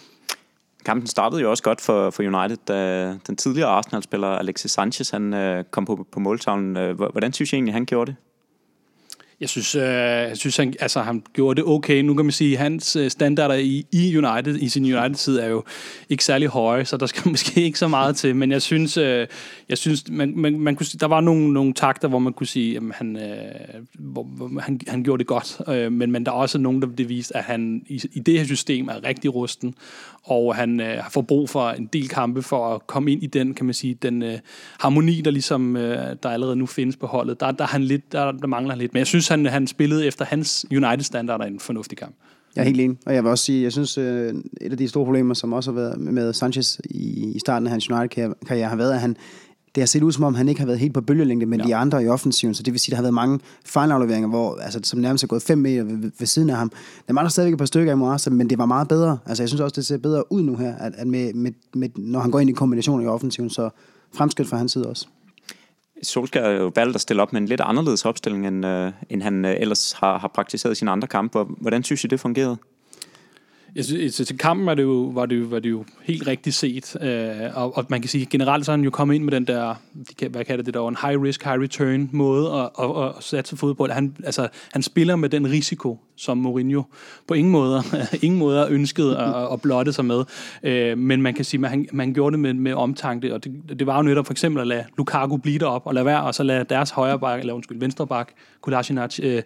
Kampen 0.85 1.07
startede 1.07 1.41
jo 1.41 1.49
også 1.49 1.63
godt 1.63 1.81
for, 1.81 2.09
for 2.09 2.23
United, 2.23 2.57
da 2.67 3.07
den 3.27 3.35
tidligere 3.35 3.69
Arsenal-spiller 3.69 4.27
Alexis 4.27 4.71
Sanchez 4.71 5.09
han, 5.09 5.33
øh, 5.33 5.63
kom 5.71 5.85
på, 5.85 6.07
på 6.11 6.19
måltavlen. 6.19 6.77
Øh, 6.77 6.95
hvordan 6.95 7.33
synes 7.33 7.53
I 7.53 7.55
egentlig, 7.55 7.73
han 7.73 7.85
gjorde 7.85 8.11
det? 8.11 8.15
Jeg 9.41 9.49
synes, 9.49 9.75
øh, 9.75 9.81
jeg 9.83 10.37
synes 10.37 10.57
han, 10.57 10.73
altså, 10.79 11.01
han 11.01 11.23
gjorde 11.33 11.61
det 11.61 11.69
okay. 11.69 12.01
Nu 12.01 12.13
kan 12.13 12.25
man 12.25 12.31
sige, 12.31 12.53
at 12.53 12.63
hans 12.63 12.95
øh, 12.95 13.09
standarder 13.11 13.55
i, 13.55 13.85
i 13.91 14.17
United, 14.17 14.55
i 14.55 14.69
sin 14.69 14.83
United-tid, 14.83 15.39
er 15.39 15.47
jo 15.47 15.63
ikke 16.09 16.25
særlig 16.25 16.47
høje, 16.47 16.85
så 16.85 16.97
der 16.97 17.05
skal 17.05 17.29
måske 17.31 17.61
ikke 17.61 17.79
så 17.79 17.87
meget 17.87 18.15
til. 18.15 18.35
Men 18.35 18.51
jeg 18.51 18.61
synes, 18.61 18.97
øh, 18.97 19.27
jeg 19.69 19.77
synes 19.77 20.03
man, 20.09 20.33
man, 20.35 20.59
man 20.59 20.75
kunne, 20.75 20.85
der 20.99 21.07
var 21.07 21.21
nogle, 21.21 21.53
nogle 21.53 21.73
takter, 21.73 22.07
hvor 22.07 22.19
man 22.19 22.33
kunne 22.33 22.47
sige, 22.47 22.77
at 22.77 22.83
han, 22.91 23.17
øh, 23.17 23.83
hvor, 23.93 24.23
hvor 24.23 24.59
han, 24.59 24.79
han 24.87 25.03
gjorde 25.03 25.19
det 25.19 25.27
godt. 25.27 25.61
Øh, 25.67 25.91
men, 25.91 26.11
men 26.11 26.25
der 26.25 26.31
er 26.31 26.35
også 26.35 26.57
nogen, 26.57 26.81
der 26.81 26.87
det 26.87 27.09
viste, 27.09 27.37
at 27.37 27.43
han 27.43 27.83
i, 27.87 28.01
i 28.13 28.19
det 28.19 28.39
her 28.39 28.45
system 28.45 28.87
er 28.87 29.03
rigtig 29.03 29.35
rusten 29.35 29.75
og 30.23 30.55
han 30.55 30.79
øh, 30.79 31.03
har 31.03 31.09
fået 31.09 31.27
brug 31.27 31.49
for 31.49 31.69
en 31.69 31.85
del 31.85 32.09
kampe 32.09 32.41
for 32.41 32.75
at 32.75 32.87
komme 32.87 33.11
ind 33.11 33.23
i 33.23 33.27
den, 33.27 33.53
kan 33.53 33.65
man 33.65 33.73
sige, 33.73 33.93
den 33.93 34.21
øh, 34.21 34.39
harmoni, 34.79 35.21
der 35.21 35.31
ligesom, 35.31 35.77
øh, 35.77 36.15
der 36.23 36.29
allerede 36.29 36.55
nu 36.55 36.65
findes 36.65 36.97
på 36.97 37.07
holdet. 37.07 37.39
Der, 37.39 37.51
der, 37.51 37.65
han 37.65 37.83
lidt, 37.83 38.11
der, 38.11 38.31
der 38.31 38.47
mangler 38.47 38.71
han 38.71 38.79
lidt. 38.79 38.93
Men 38.93 38.99
jeg 38.99 39.07
synes, 39.07 39.27
han, 39.33 39.45
han 39.45 39.67
spillede 39.67 40.07
efter 40.07 40.25
hans 40.25 40.65
United-standarder 40.71 41.45
en 41.45 41.59
fornuftig 41.59 41.97
kamp. 41.97 42.15
Jeg 42.55 42.61
er 42.61 42.65
helt 42.65 42.81
enig, 42.81 42.97
og 43.05 43.13
jeg 43.15 43.23
vil 43.23 43.29
også 43.29 43.43
sige, 43.43 43.63
jeg 43.63 43.71
synes, 43.71 43.97
øh, 43.97 44.33
et 44.61 44.71
af 44.71 44.77
de 44.77 44.87
store 44.87 45.05
problemer, 45.05 45.33
som 45.33 45.53
også 45.53 45.71
har 45.71 45.75
været 45.75 45.99
med 45.99 46.33
Sanchez 46.33 46.79
i, 46.85 47.31
i 47.35 47.39
starten 47.39 47.67
af 47.67 47.71
hans 47.71 47.89
United-karriere, 47.89 48.69
har 48.69 48.75
været, 48.75 48.93
at 48.93 48.99
han 48.99 49.15
det 49.75 49.81
har 49.81 49.85
set 49.85 50.03
ud 50.03 50.11
som 50.11 50.23
om, 50.23 50.35
han 50.35 50.49
ikke 50.49 50.61
har 50.61 50.65
været 50.65 50.79
helt 50.79 50.93
på 50.93 51.01
bølgelængde 51.01 51.45
med 51.45 51.57
ja. 51.57 51.63
de 51.63 51.75
andre 51.75 52.03
i 52.03 52.07
offensiven, 52.07 52.53
så 52.53 52.63
det 52.63 52.73
vil 52.73 52.79
sige, 52.79 52.91
at 52.91 52.91
der 52.91 52.95
har 52.95 53.01
været 53.01 53.13
mange 53.13 53.39
fejlafleveringer, 53.65 54.29
hvor, 54.29 54.57
altså, 54.61 54.79
som 54.83 54.99
nærmest 54.99 55.23
er 55.23 55.27
gået 55.27 55.41
5 55.41 55.57
meter 55.57 55.83
ved, 55.83 56.11
ved, 56.19 56.27
siden 56.27 56.49
af 56.49 56.55
ham. 56.55 56.71
Der 57.07 57.13
mangler 57.13 57.29
stadigvæk 57.29 57.53
et 57.53 57.59
par 57.59 57.65
stykker 57.65 57.93
i 57.93 57.95
Moasa, 57.95 58.29
men 58.29 58.49
det 58.49 58.57
var 58.57 58.65
meget 58.65 58.87
bedre. 58.87 59.17
Altså, 59.25 59.43
jeg 59.43 59.49
synes 59.49 59.61
også, 59.61 59.73
det 59.75 59.85
ser 59.85 59.97
bedre 59.97 60.31
ud 60.31 60.41
nu 60.41 60.55
her, 60.55 60.75
at, 60.75 60.93
at 60.97 61.07
med, 61.07 61.33
med, 61.33 61.51
med, 61.73 61.89
når 61.95 62.19
han 62.19 62.31
går 62.31 62.39
ind 62.39 62.49
i 62.49 62.53
kombinationer 62.53 63.03
i 63.03 63.07
offensiven, 63.07 63.49
så 63.49 63.69
fremskridt 64.15 64.49
fra 64.49 64.57
hans 64.57 64.71
side 64.71 64.89
også. 64.89 65.07
Solskjaer 66.03 66.51
jo 66.51 66.71
valgt 66.75 66.95
at 66.95 67.01
stille 67.01 67.21
op 67.21 67.33
med 67.33 67.41
en 67.41 67.47
lidt 67.47 67.61
anderledes 67.61 68.05
opstilling, 68.05 68.47
end, 68.47 68.65
øh, 68.65 68.91
end 69.09 69.21
han 69.21 69.45
øh, 69.45 69.55
ellers 69.59 69.91
har, 69.91 70.17
har 70.17 70.27
praktiseret 70.27 70.71
i 70.71 70.75
sine 70.75 70.91
andre 70.91 71.07
kampe. 71.07 71.43
Hvordan 71.43 71.83
synes 71.83 72.03
I, 72.03 72.07
det 72.07 72.19
fungerede? 72.19 72.57
Jeg 73.75 73.85
synes, 73.85 74.15
til 74.15 74.37
kampen 74.37 74.65
var 74.65 74.73
det 74.73 74.83
jo, 74.83 75.11
var 75.13 75.25
det 75.25 75.39
jo, 75.39 75.45
var 75.45 75.59
det 75.59 75.69
jo 75.69 75.85
helt 76.03 76.27
rigtigt 76.27 76.55
set. 76.55 76.97
Øh, 77.01 77.57
og, 77.57 77.77
og, 77.77 77.85
man 77.89 78.01
kan 78.01 78.09
sige, 78.09 78.25
generelt 78.25 78.65
så 78.65 78.71
er 78.71 78.75
han 78.75 78.83
jo 78.83 78.89
kommet 78.89 79.15
ind 79.15 79.23
med 79.23 79.31
den 79.31 79.47
der, 79.47 79.75
de 80.19 80.27
hvad 80.27 80.45
kalder 80.45 80.63
det 80.63 80.73
der, 80.73 80.87
en 80.87 80.97
high 81.01 81.21
risk, 81.21 81.43
high 81.43 81.61
return 81.61 82.09
måde 82.11 82.51
at, 82.51 82.69
at, 82.79 83.03
at, 83.03 83.23
satse 83.23 83.57
fodbold. 83.57 83.91
Han, 83.91 84.15
altså, 84.23 84.47
han 84.73 84.83
spiller 84.83 85.15
med 85.15 85.29
den 85.29 85.51
risiko, 85.51 85.99
som 86.15 86.37
Mourinho 86.37 86.83
på 87.27 87.33
ingen 87.33 87.51
måder, 87.51 87.81
ingen 88.25 88.39
måder 88.39 88.67
ønskede 88.69 89.17
at, 89.17 89.53
at 89.53 89.61
blotte 89.61 89.93
sig 89.93 90.05
med. 90.05 90.23
Øh, 90.63 90.97
men 90.97 91.21
man 91.21 91.33
kan 91.33 91.45
sige, 91.45 91.65
at 91.65 91.71
man, 91.71 91.87
man 91.93 92.13
gjorde 92.13 92.33
det 92.33 92.39
med, 92.39 92.53
med 92.53 92.73
omtanke, 92.73 93.33
og 93.33 93.43
det, 93.43 93.79
det 93.79 93.87
var 93.87 93.95
jo 93.97 94.01
netop 94.01 94.25
for 94.25 94.33
eksempel 94.33 94.61
at 94.61 94.67
lade 94.67 94.83
Lukaku 94.97 95.37
blive 95.37 95.59
derop 95.59 95.81
og 95.85 95.93
lade 95.93 96.05
være, 96.05 96.23
og 96.23 96.35
så 96.35 96.43
lade 96.43 96.65
deres 96.69 96.89
højre 96.89 97.19
bak, 97.19 97.39
eller 97.39 97.53
undskyld, 97.53 97.79
venstre 97.79 98.07
bak, 98.07 98.31
Kolasinac, 98.61 99.19
øh, 99.23 99.41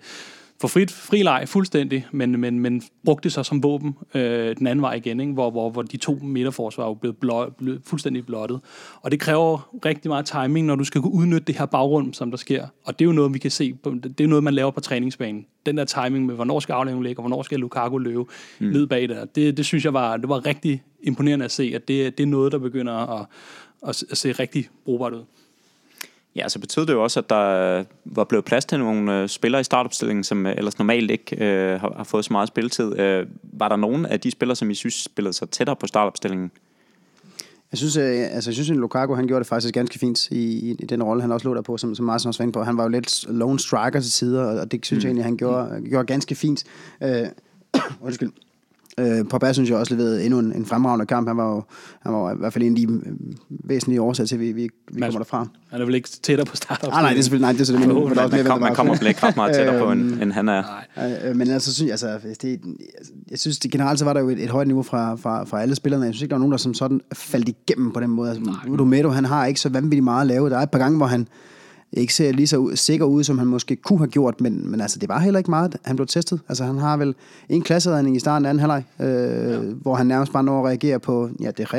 for 0.62 0.68
frit, 0.68 0.92
fri 0.92 1.24
leg 1.24 1.44
fuldstændig, 1.48 2.08
men, 2.12 2.40
men, 2.40 2.60
men 2.60 2.82
brugte 3.06 3.24
det 3.24 3.34
så 3.34 3.44
som 3.44 3.64
våben 3.64 3.96
øh, 4.14 4.56
den 4.56 4.68
anden 4.68 4.82
vej 4.82 4.94
igen, 4.94 5.20
ikke? 5.20 5.34
Hvor, 5.34 5.52
hvor, 5.52 5.70
hvor 5.70 5.82
de 5.82 5.98
to 5.98 6.20
midterforsvar 6.22 6.90
er 6.90 6.94
blevet, 6.94 7.18
blå, 7.18 7.50
blevet 7.50 7.82
fuldstændig 7.86 8.26
blottet. 8.26 8.60
Og 9.02 9.12
det 9.12 9.20
kræver 9.20 9.70
rigtig 9.86 10.10
meget 10.10 10.26
timing, 10.26 10.68
når 10.68 10.76
du 10.76 10.84
skal 10.84 11.02
kunne 11.02 11.14
udnytte 11.14 11.46
det 11.48 11.58
her 11.58 11.66
bagrum, 11.66 12.14
som 12.14 12.32
der 12.32 12.38
sker. 12.38 12.68
Og 12.86 13.00
det 13.00 13.06
er 13.06 13.10
jo 13.10 13.14
noget, 13.14 13.34
vi 13.34 13.40
kan 13.40 13.52
se, 13.52 13.74
på, 13.74 13.96
det 14.04 14.22
er 14.22 14.28
noget, 14.28 14.44
man 14.44 14.54
laver 14.54 14.72
på 14.72 14.80
træningsbanen. 14.80 15.46
Den 15.66 15.78
der 15.78 15.86
timing 15.86 16.26
med, 16.26 16.36
hvornår 16.36 16.60
skal 16.60 16.74
aflægningen 16.74 17.08
ligge, 17.08 17.20
og 17.20 17.24
hvornår 17.24 17.44
skal 17.44 17.60
Lukaku 17.60 17.98
løbe 17.98 18.26
mm. 18.60 18.68
ned 18.68 18.88
bag 18.88 19.10
der. 19.10 19.26
Det, 19.26 19.58
det 19.58 19.66
synes 19.66 19.86
jeg 19.86 19.94
var, 19.94 20.18
det 20.18 20.30
var 20.30 20.46
rigtig 20.46 20.84
imponerende 21.04 21.46
at 21.46 21.52
se, 21.52 21.72
at 21.76 21.88
det, 21.88 22.18
det 22.18 22.24
er 22.24 22.28
noget, 22.28 22.52
der 22.52 22.58
begynder 22.58 22.94
at, 22.94 23.26
at, 23.88 24.04
at 24.12 24.18
se 24.18 24.32
rigtig 24.32 24.70
brugbart 24.86 25.14
ud. 25.14 25.24
Ja, 26.38 26.50
så 26.50 26.60
betød 26.60 26.86
det 26.86 26.94
jo 26.94 27.04
også, 27.04 27.20
at 27.20 27.30
der 27.30 27.84
var 28.06 28.24
blevet 28.24 28.46
plads 28.46 28.66
til 28.66 28.80
nogle 28.80 29.22
øh, 29.22 29.30
spillere 29.30 29.62
i 29.62 29.64
startopstillingen, 29.64 30.24
som 30.24 30.46
øh, 30.46 30.54
ellers 30.58 30.78
normalt 30.78 31.12
ikke 31.12 31.46
øh, 31.46 31.82
har, 31.82 31.94
har 31.98 32.04
fået 32.04 32.26
så 32.26 32.34
meget 32.34 32.48
spilletid. 32.48 33.00
Øh, 33.00 33.28
var 33.44 33.70
der 33.70 33.76
nogen 33.76 34.06
af 34.06 34.20
de 34.20 34.32
spillere, 34.32 34.56
som 34.56 34.70
I 34.70 34.76
synes 34.76 34.94
spillede 34.94 35.34
sig 35.34 35.50
tættere 35.50 35.76
på 35.76 35.88
startopstillingen? 35.88 36.52
Jeg 37.72 37.78
synes, 37.78 37.98
øh, 37.98 38.06
altså, 38.06 38.50
jeg 38.50 38.54
synes 38.54 38.70
at 38.70 38.76
Lukaku 38.76 39.14
han 39.14 39.28
gjorde 39.28 39.40
det 39.40 39.48
faktisk 39.48 39.74
ganske 39.74 40.00
fint 40.00 40.32
i, 40.32 40.70
i, 40.70 40.76
i 40.80 40.86
den 40.86 41.04
rolle, 41.04 41.22
han 41.22 41.32
også 41.32 41.48
lå 41.48 41.54
der 41.56 41.62
på, 41.62 41.78
som, 41.78 41.96
som 41.96 42.06
Martin 42.06 42.28
også 42.28 42.44
var 42.44 42.52
på. 42.52 42.64
Han 42.64 42.78
var 42.78 42.84
jo 42.84 42.90
lidt 42.90 43.26
lone 43.30 43.60
striker 43.60 44.00
til 44.00 44.12
sider, 44.12 44.62
og 44.62 44.72
det 44.72 44.86
synes 44.86 45.04
mm. 45.04 45.06
jeg 45.06 45.10
egentlig, 45.10 45.26
han 45.26 45.38
gjorde, 45.38 45.82
gjorde 45.90 46.06
ganske 46.06 46.36
fint. 46.36 46.64
Øh, 47.04 47.28
undskyld. 48.02 48.32
Øh, 49.00 49.26
Pogba 49.30 49.54
synes 49.54 49.70
jeg 49.70 49.78
også 49.78 49.94
leverede 49.94 50.26
endnu 50.26 50.40
en, 50.40 50.54
en 50.56 50.66
fremragende 50.66 51.06
kamp. 51.06 51.28
Han 51.28 51.38
var 51.38 51.56
jo 51.56 51.64
han 52.00 52.14
var 52.14 52.34
i 52.34 52.36
hvert 52.38 52.54
fald 52.54 52.64
en 52.64 52.72
af 52.72 52.76
de 52.76 52.84
øh, 52.84 53.14
væsentlige 53.50 54.02
årsager 54.02 54.28
til, 54.28 54.36
at 54.36 54.42
vi, 54.42 54.52
vi, 54.52 54.70
vi 54.92 55.02
kommer 55.02 55.20
derfra. 55.20 55.48
Han 55.72 55.82
er 55.82 55.86
vel 55.86 55.96
ikke 55.96 56.10
tættere 56.10 56.46
på 56.46 56.56
start 56.56 56.84
ah, 56.84 56.92
nej, 56.92 57.10
det 57.10 57.20
er 57.20 57.24
selvfølgelig 57.24 57.46
nej, 57.46 57.52
det 57.52 57.62
er 57.62 57.66
selvfølgelig 57.66 57.98
oh, 57.98 58.16
man, 58.16 58.30
man, 58.32 58.46
kom, 58.46 58.62
man 58.62 58.76
kommer 58.76 58.98
vel 58.98 59.08
ikke 59.08 59.24
ret 59.24 59.36
meget 59.36 59.56
tættere 59.56 59.80
på, 59.80 59.92
end, 59.92 60.12
øhm, 60.12 60.22
end 60.22 60.32
han 60.32 60.50
er. 60.50 60.64
Øh, 61.24 61.36
men 61.36 61.50
altså, 61.50 61.74
synes, 61.74 61.92
altså, 61.92 62.20
det, 62.42 62.60
jeg 63.32 63.40
synes, 63.40 63.60
det, 63.60 63.72
generelt 63.72 64.00
så 64.00 64.06
var 64.06 64.14
der 64.14 64.22
jo 64.22 64.30
et, 64.30 64.44
et 64.44 64.50
højt 64.50 64.68
niveau 64.68 64.84
fra, 64.84 65.16
fra, 65.16 65.44
fra 65.44 65.62
alle 65.62 65.76
spillerne. 65.76 66.06
Jeg 66.06 66.14
synes 66.14 66.22
ikke, 66.22 66.30
der 66.30 66.36
var 66.36 66.40
nogen, 66.40 66.52
der 66.52 66.58
som 66.58 66.74
sådan 66.74 67.02
faldt 67.14 67.50
igennem 67.50 67.92
på 67.92 68.00
den 68.00 68.10
måde. 68.10 68.30
Altså, 68.30 68.52
Udomedo, 68.68 69.10
han 69.10 69.26
har 69.26 69.46
ikke 69.46 69.60
så 69.60 69.70
vanvittigt 69.70 70.04
meget 70.04 70.22
at 70.22 70.28
lave. 70.28 70.50
Der 70.50 70.58
er 70.58 70.62
et 70.62 70.72
par 70.72 70.80
gange, 70.80 70.98
hvor 70.98 71.06
han 71.06 71.28
ikke 71.94 72.14
ser 72.14 72.32
lige 72.32 72.48
så 72.48 72.72
sikker 72.76 73.06
ud, 73.06 73.24
som 73.24 73.38
han 73.38 73.48
måske 73.48 73.76
kunne 73.76 74.00
have 74.00 74.08
gjort, 74.08 74.42
men, 74.42 74.72
men 74.72 74.82
altså, 74.82 75.00
det 75.00 75.10
var 75.10 75.20
heller 75.20 75.38
ikke 75.38 75.50
meget, 75.50 75.78
han 75.84 75.96
blev 75.96 76.08
testet. 76.08 76.40
Altså, 76.50 76.64
han 76.66 76.78
har 76.78 76.98
vel 76.98 77.16
en 77.50 77.62
klasseredning 77.62 78.16
i 78.16 78.20
starten 78.20 78.46
af 78.46 78.50
anden 78.50 78.60
halvleg, 78.60 78.84
øh, 79.00 79.52
ja. 79.52 79.58
hvor 79.58 79.96
han 79.96 80.08
nærmest 80.08 80.32
bare 80.32 80.44
når 80.44 80.60
at 80.60 80.66
reagere 80.66 81.00
på, 81.00 81.30
ja, 81.40 81.52
det 81.52 81.60
er 81.60 81.74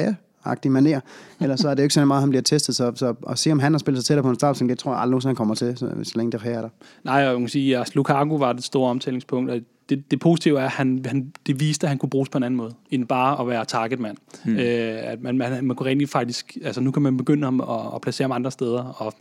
agtig 0.45 0.73
maner. 0.73 1.01
Ellers 1.41 1.61
så 1.61 1.69
er 1.69 1.75
det 1.75 1.83
jo 1.83 1.85
ikke 1.85 1.95
så 1.95 2.05
meget, 2.05 2.21
han 2.21 2.31
bliver 2.31 2.43
testet. 2.43 2.77
Så, 2.77 2.93
så 2.95 3.15
at 3.31 3.39
se, 3.39 3.53
om 3.53 3.59
han 3.59 3.73
har 3.73 3.79
spillet 3.79 4.03
sig 4.03 4.07
tættere 4.07 4.23
på 4.23 4.31
en 4.31 4.35
startopstilling, 4.35 4.71
det 4.71 4.79
tror 4.79 4.93
jeg 4.93 5.01
aldrig 5.01 5.23
han 5.23 5.37
kommer 5.37 5.55
til, 5.55 5.77
så, 5.77 5.91
så 6.03 6.13
længe 6.17 6.33
det 6.33 6.43
er 6.45 6.61
der. 6.61 6.69
Nej, 7.05 7.15
jeg 7.15 7.39
kan 7.39 7.49
sige, 7.49 7.79
at 7.79 7.95
Lukaku 7.95 8.39
var 8.39 8.53
det 8.53 8.65
store 8.65 8.91
omtællingspunkt, 8.91 9.51
og 9.51 9.61
det, 9.89 10.11
det 10.11 10.21
positive 10.21 10.61
er, 10.61 10.65
at 10.65 10.71
han, 10.71 11.05
han, 11.07 11.33
det 11.47 11.61
viste, 11.61 11.85
at 11.85 11.89
han 11.89 11.99
kunne 11.99 12.11
bruges 12.11 12.29
på 12.29 12.39
en 12.39 12.45
anden 12.45 12.57
måde, 12.57 12.75
end 12.91 13.07
bare 13.07 13.41
at 13.41 13.49
være 13.49 13.65
targetmand. 13.65 14.17
Øh, 14.49 15.13
at 15.13 15.23
man, 15.23 15.39
man, 15.39 15.65
man 15.65 15.77
kunne 15.77 15.89
rigtig 15.89 16.09
faktisk, 16.09 16.57
altså 16.65 16.81
nu 16.81 16.91
kan 16.91 17.03
man 17.03 17.17
begynde 17.17 17.45
ham 17.45 17.61
at, 17.61 17.95
at 17.95 18.01
placere 18.01 18.25
ham 18.25 18.33
andre 18.33 18.51
steder, 18.51 18.83
og 18.85 19.15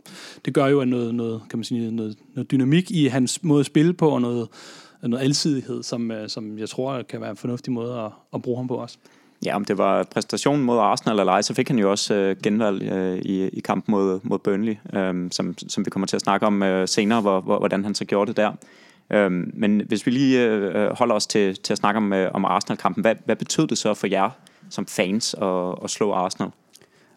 det 0.44 0.54
gør 0.54 0.66
jo 0.66 0.84
noget, 0.84 1.14
noget, 1.14 1.42
kan 1.50 1.58
man 1.58 1.64
sige, 1.64 1.90
noget, 1.90 2.16
noget 2.34 2.50
dynamik 2.50 2.90
i 2.90 3.06
hans 3.06 3.44
måde 3.44 3.60
at 3.60 3.66
spille 3.66 3.92
på, 3.92 4.08
og 4.08 4.20
noget, 4.20 4.48
noget 5.02 5.24
alsidighed, 5.24 5.82
som, 5.82 6.10
øh, 6.10 6.28
som 6.28 6.58
jeg 6.58 6.68
tror 6.68 7.02
kan 7.02 7.20
være 7.20 7.30
en 7.30 7.36
fornuftig 7.36 7.72
måde 7.72 7.94
at, 8.00 8.10
at 8.34 8.42
bruge 8.42 8.56
ham 8.56 8.68
på 8.68 8.74
også. 8.74 8.98
Ja, 9.44 9.56
om 9.56 9.64
det 9.64 9.78
var 9.78 10.02
præstationen 10.02 10.64
mod 10.64 10.78
Arsenal 10.78 11.18
eller 11.18 11.32
ej, 11.32 11.42
så 11.42 11.54
fik 11.54 11.68
han 11.68 11.78
jo 11.78 11.90
også 11.90 12.14
øh, 12.14 12.36
genvalg 12.42 12.82
øh, 12.82 13.18
i, 13.18 13.48
i 13.48 13.60
kampen 13.60 13.92
mod, 13.92 14.20
mod 14.22 14.38
Burnley, 14.38 14.76
øh, 14.92 15.14
som, 15.30 15.54
som 15.68 15.84
vi 15.84 15.90
kommer 15.90 16.06
til 16.06 16.16
at 16.16 16.22
snakke 16.22 16.46
om 16.46 16.62
øh, 16.62 16.88
senere, 16.88 17.20
hvor, 17.20 17.40
hvor, 17.40 17.58
hvordan 17.58 17.84
han 17.84 17.94
så 17.94 18.04
gjorde 18.04 18.28
det 18.28 18.36
der. 18.36 18.52
Øh, 19.10 19.30
men 19.54 19.82
hvis 19.88 20.06
vi 20.06 20.10
lige 20.10 20.44
øh, 20.44 20.96
holder 20.96 21.14
os 21.14 21.26
til, 21.26 21.56
til 21.56 21.72
at 21.72 21.78
snakke 21.78 21.98
om, 21.98 22.12
øh, 22.12 22.30
om 22.34 22.44
Arsenal-kampen, 22.44 23.02
hvad, 23.02 23.14
hvad 23.24 23.36
betød 23.36 23.66
det 23.66 23.78
så 23.78 23.94
for 23.94 24.06
jer 24.06 24.30
som 24.70 24.86
fans 24.86 25.34
at, 25.34 25.74
at 25.84 25.90
slå 25.90 26.12
Arsenal? 26.12 26.50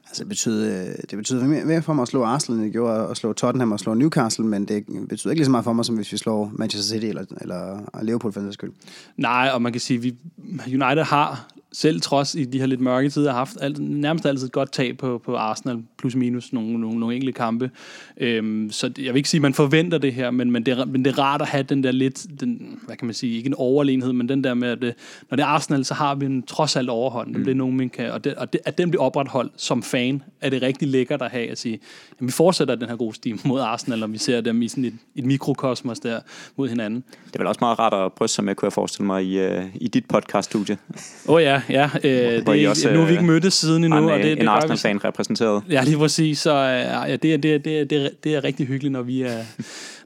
Altså, 0.08 0.24
det 0.24 0.30
betød, 0.30 0.86
det 1.10 1.18
betød 1.18 1.44
mere, 1.44 1.66
mere 1.66 1.82
for 1.82 1.94
mig 1.94 2.02
at 2.02 2.08
slå 2.08 2.24
Arsenal, 2.24 2.58
end 2.58 2.66
det 2.66 2.74
gjorde 2.74 3.08
at 3.10 3.18
slå 3.18 3.34
Tottenham 3.34 3.72
og 3.72 3.80
slå 3.80 3.94
Newcastle, 3.94 4.46
men 4.46 4.66
det 4.66 4.86
betyder 5.10 5.32
ikke 5.32 5.40
lige 5.40 5.46
så 5.46 5.52
meget 5.52 5.64
for 5.64 5.74
mig, 5.74 5.86
som 5.86 5.96
hvis 5.96 6.12
vi 6.12 6.18
slår 6.18 6.52
Manchester 6.54 6.94
City 6.94 7.06
eller, 7.06 7.26
eller 7.42 7.80
Liverpool 8.02 8.34
for 8.34 8.40
den 8.40 8.54
skyld. 8.54 8.72
Nej, 9.18 9.50
og 9.54 9.62
man 9.62 9.72
kan 9.72 9.82
sige, 9.82 10.18
at 10.60 10.68
United 10.68 11.04
har 11.04 11.48
selv 11.74 12.02
trods 12.02 12.36
i 12.36 12.44
de 12.44 12.60
her 12.60 12.66
lidt 12.66 12.82
mørke 12.82 13.10
tider, 13.10 13.32
har 13.32 13.38
haft 13.38 13.58
alt, 13.62 13.80
nærmest 13.80 14.26
altid 14.26 14.46
et 14.46 14.52
godt 14.52 14.72
tag 14.72 14.98
på, 14.98 15.22
på 15.26 15.36
Arsenal, 15.36 15.84
plus 15.98 16.16
minus 16.16 16.54
nogle, 16.54 16.80
nogle, 16.80 17.00
nogle 17.00 17.16
enkelte 17.16 17.34
kampe. 17.34 17.72
Øhm, 18.18 18.72
så 18.72 18.90
det, 18.90 19.06
jeg 19.06 19.14
vil 19.14 19.18
ikke 19.18 19.30
sige, 19.30 19.40
at 19.40 19.42
man 19.42 19.54
forventer 19.54 19.98
det 19.98 20.14
her, 20.14 20.32
men, 20.32 20.52
men, 20.52 20.66
det, 20.66 20.88
men 20.88 21.06
det 21.06 21.12
er 21.12 21.20
rart 21.20 21.42
at 21.42 21.48
have 21.48 21.64
den 21.64 21.84
der 21.84 21.92
lidt, 21.92 22.26
den, 22.40 22.80
hvad 22.86 22.96
kan 22.96 23.06
man 23.06 23.14
sige, 23.14 23.38
ikke 23.38 23.48
en 23.48 23.54
overlegenhed, 23.54 24.14
men 24.14 24.30
den 24.30 24.44
der 24.44 24.54
med, 24.54 24.70
at 24.70 24.82
det, 24.82 24.94
når 25.30 25.36
det 25.36 25.44
er 25.44 25.48
Arsenal, 25.48 25.86
så 25.86 25.94
har 25.94 26.16
vi 26.16 26.26
en 26.26 26.44
trods 26.44 26.76
alt 26.76 26.90
overhånd. 26.90 27.36
Mm. 27.36 27.44
Det 27.44 27.52
er 27.52 27.56
nogen, 27.56 27.78
man 27.78 27.90
kan, 27.90 28.12
og, 28.12 28.24
det, 28.24 28.36
og 28.36 28.54
det, 28.54 28.62
at 28.66 28.78
den 28.78 28.92
bliver 28.92 29.04
opretholdt 29.04 29.52
som 29.58 29.84
fan, 29.84 30.24
er 30.42 30.50
det 30.50 30.62
rigtig 30.62 30.88
lækkert 30.88 31.22
at 31.22 31.32
have 31.32 31.48
at 31.48 31.58
sige, 31.58 31.80
at 32.20 32.28
vi 32.28 32.32
fortsætter 32.32 32.76
den 32.76 32.90
her 32.90 32.96
gode 32.96 33.16
stim 33.16 33.40
mod 33.46 33.62
Arsenal, 33.62 34.04
og 34.04 34.14
vi 34.14 34.18
ser 34.18 34.42
dem 34.42 34.62
i 34.62 34.68
sådan 34.68 34.86
et, 34.86 34.94
et 35.16 35.26
mikrokosmos 35.26 36.00
der 36.00 36.20
mod 36.58 36.70
hinanden. 36.70 37.04
Det 37.26 37.36
er 37.36 37.40
vel 37.40 37.48
også 37.48 37.60
meget 37.62 37.80
rart 37.80 37.94
at 37.94 38.14
bryste 38.14 38.36
sig 38.36 38.44
med, 38.44 38.56
kunne 38.56 38.66
jeg 38.66 38.74
forestille 38.74 39.08
mig, 39.08 39.26
i, 39.26 39.48
uh, 39.48 39.64
i 39.76 39.88
dit 39.88 40.06
podcast-studie. 40.06 40.78
Åh 41.28 41.36
oh, 41.36 41.44
ja, 41.44 41.61
ja. 41.70 41.90
Øh, 42.04 42.46
det, 42.46 42.68
også, 42.68 42.94
nu 42.94 43.00
har 43.00 43.06
vi 43.06 43.12
ikke 43.12 43.26
mødtes 43.26 43.54
siden 43.54 43.84
endnu. 43.84 44.00
En, 44.00 44.10
og 44.10 44.20
det, 44.20 44.42
en 44.42 44.48
Arsenal-fan 44.48 45.06
repræsenteret. 45.06 45.64
Ja, 45.70 45.84
lige 45.84 45.98
præcis. 45.98 46.40
Så 46.40 46.56
ja, 46.56 47.12
det, 47.12 47.44
det, 47.44 47.66
det, 47.66 47.90
det, 47.90 48.12
det 48.24 48.36
er 48.36 48.44
rigtig 48.44 48.68
hyggeligt, 48.68 48.92
når 48.92 49.02
vi 49.02 49.22
er 49.22 49.38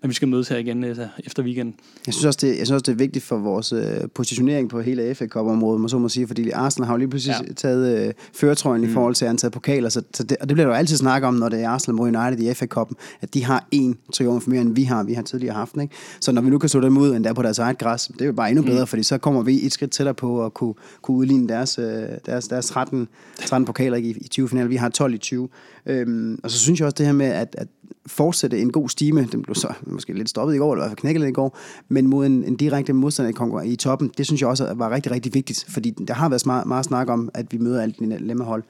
når 0.06 0.08
vi 0.08 0.14
skal 0.14 0.28
mødes 0.28 0.48
her 0.48 0.58
igen 0.58 0.84
altså, 0.84 1.08
efter 1.20 1.44
weekenden. 1.44 1.76
Jeg 2.06 2.14
synes, 2.14 2.26
også, 2.26 2.40
det, 2.42 2.48
jeg 2.48 2.56
synes 2.56 2.72
også, 2.72 2.84
det 2.84 2.92
er 2.92 2.96
vigtigt 2.96 3.26
for 3.26 3.38
vores 3.38 3.74
øh, 3.74 3.84
positionering 4.16 4.70
på 4.70 4.82
hele 4.82 5.16
FA 5.16 5.28
Cup-området, 5.28 5.82
man 5.82 5.90
så 5.90 5.98
må 5.98 6.10
sige, 6.10 6.28
fordi 6.28 6.50
Arsenal 6.50 6.86
har 6.86 6.94
jo 6.94 6.98
lige 6.98 7.10
pludselig 7.10 7.36
ja. 7.48 7.54
taget 7.54 8.08
øh, 8.08 8.14
føretrøjen 8.34 8.82
mm. 8.82 8.90
i 8.90 8.94
forhold 8.94 9.16
til 9.16 9.26
antal 9.26 9.52
pokaler, 9.52 9.90
så, 9.90 10.02
så 10.14 10.24
det, 10.24 10.38
og 10.38 10.50
det 10.50 10.56
bliver 10.56 10.68
der 10.68 10.74
jo 10.74 10.78
altid 10.78 10.98
snakket 10.98 11.28
om, 11.28 11.34
når 11.34 11.50
det 11.50 11.62
er 11.62 11.70
Arsenal 11.70 11.96
mod 11.96 12.16
United 12.16 12.40
i 12.40 12.54
FA 12.54 12.66
Cup'en, 12.78 12.94
at 13.22 13.34
de 13.34 13.44
har 13.44 13.68
en 13.72 13.98
triumf 14.14 14.48
mere, 14.48 14.62
end 14.62 14.76
vi 14.76 14.84
har, 14.84 15.04
vi 15.04 15.14
har 15.14 15.22
tidligere 15.22 15.56
haft. 15.56 15.76
Ikke? 15.82 15.96
Så 16.20 16.32
når 16.32 16.42
vi 16.42 16.50
nu 16.50 16.58
kan 16.58 16.70
slå 16.70 16.82
dem 16.82 16.98
ud, 16.98 17.16
endda 17.16 17.34
på 17.34 17.42
deres 17.42 17.60
eget 17.60 17.78
græs, 17.78 18.12
det 18.14 18.22
er 18.22 18.26
jo 18.26 18.34
bare 18.34 18.50
endnu 18.50 18.64
bedre, 18.64 18.84
mm. 18.84 18.88
fordi 18.88 19.04
så 19.04 19.18
kommer 19.18 19.42
vi 19.42 19.66
et 19.66 19.72
skridt 19.72 19.92
tættere 19.92 20.14
på 20.14 20.46
at 20.46 20.54
kunne, 20.54 20.74
kunne 21.02 21.18
udligne 21.18 21.48
deres, 21.48 21.80
øh, 21.80 22.04
deres, 22.26 22.48
deres 22.48 22.66
13, 22.66 23.08
13 23.46 23.66
pokaler 23.66 23.98
i, 23.98 24.10
i 24.10 24.28
20 24.28 24.50
finaler. 24.50 24.68
Vi 24.68 24.76
har 24.76 24.90
12 24.90 25.14
i 25.14 25.18
20. 25.18 25.50
Øhm, 25.86 26.40
og 26.44 26.52
så 26.52 26.60
synes 26.60 26.80
jeg 26.80 26.86
også 26.86 26.96
det 26.98 27.06
her 27.06 27.14
med 27.14 27.26
at, 27.26 27.56
at 27.58 27.68
fortsætte 28.08 28.60
en 28.60 28.72
god 28.72 28.90
stime, 28.90 29.28
den 29.32 29.42
blev 29.42 29.56
så 29.56 29.74
måske 29.88 30.14
lidt 30.14 30.30
stoppet 30.30 30.56
i 30.56 30.58
går, 30.58 30.74
eller 30.74 30.84
i 30.84 30.88
hvert 30.88 30.92
fald 30.92 30.98
knækket 30.98 31.22
lidt 31.22 31.30
i 31.30 31.34
går, 31.34 31.58
men 31.88 32.08
mod 32.08 32.26
en, 32.26 32.44
en 32.44 32.56
direkte 32.56 32.94
modstander 32.94 33.62
i, 33.62 33.72
i 33.72 33.76
toppen, 33.76 34.12
det 34.18 34.26
synes 34.26 34.42
jeg 34.42 34.50
også 34.50 34.74
var 34.74 34.92
rigtig, 34.92 35.12
rigtig 35.12 35.34
vigtigt, 35.34 35.66
fordi 35.70 35.92
der 35.92 36.14
har 36.14 36.30
været 36.30 36.46
meget, 36.46 36.68
meget 36.68 36.86
snak 36.86 37.10
om, 37.10 37.30
at 37.34 37.46
vi 37.52 37.58
møder 37.58 37.82
alt 37.82 37.96
i 38.00 38.06
lemmehold. 38.06 38.64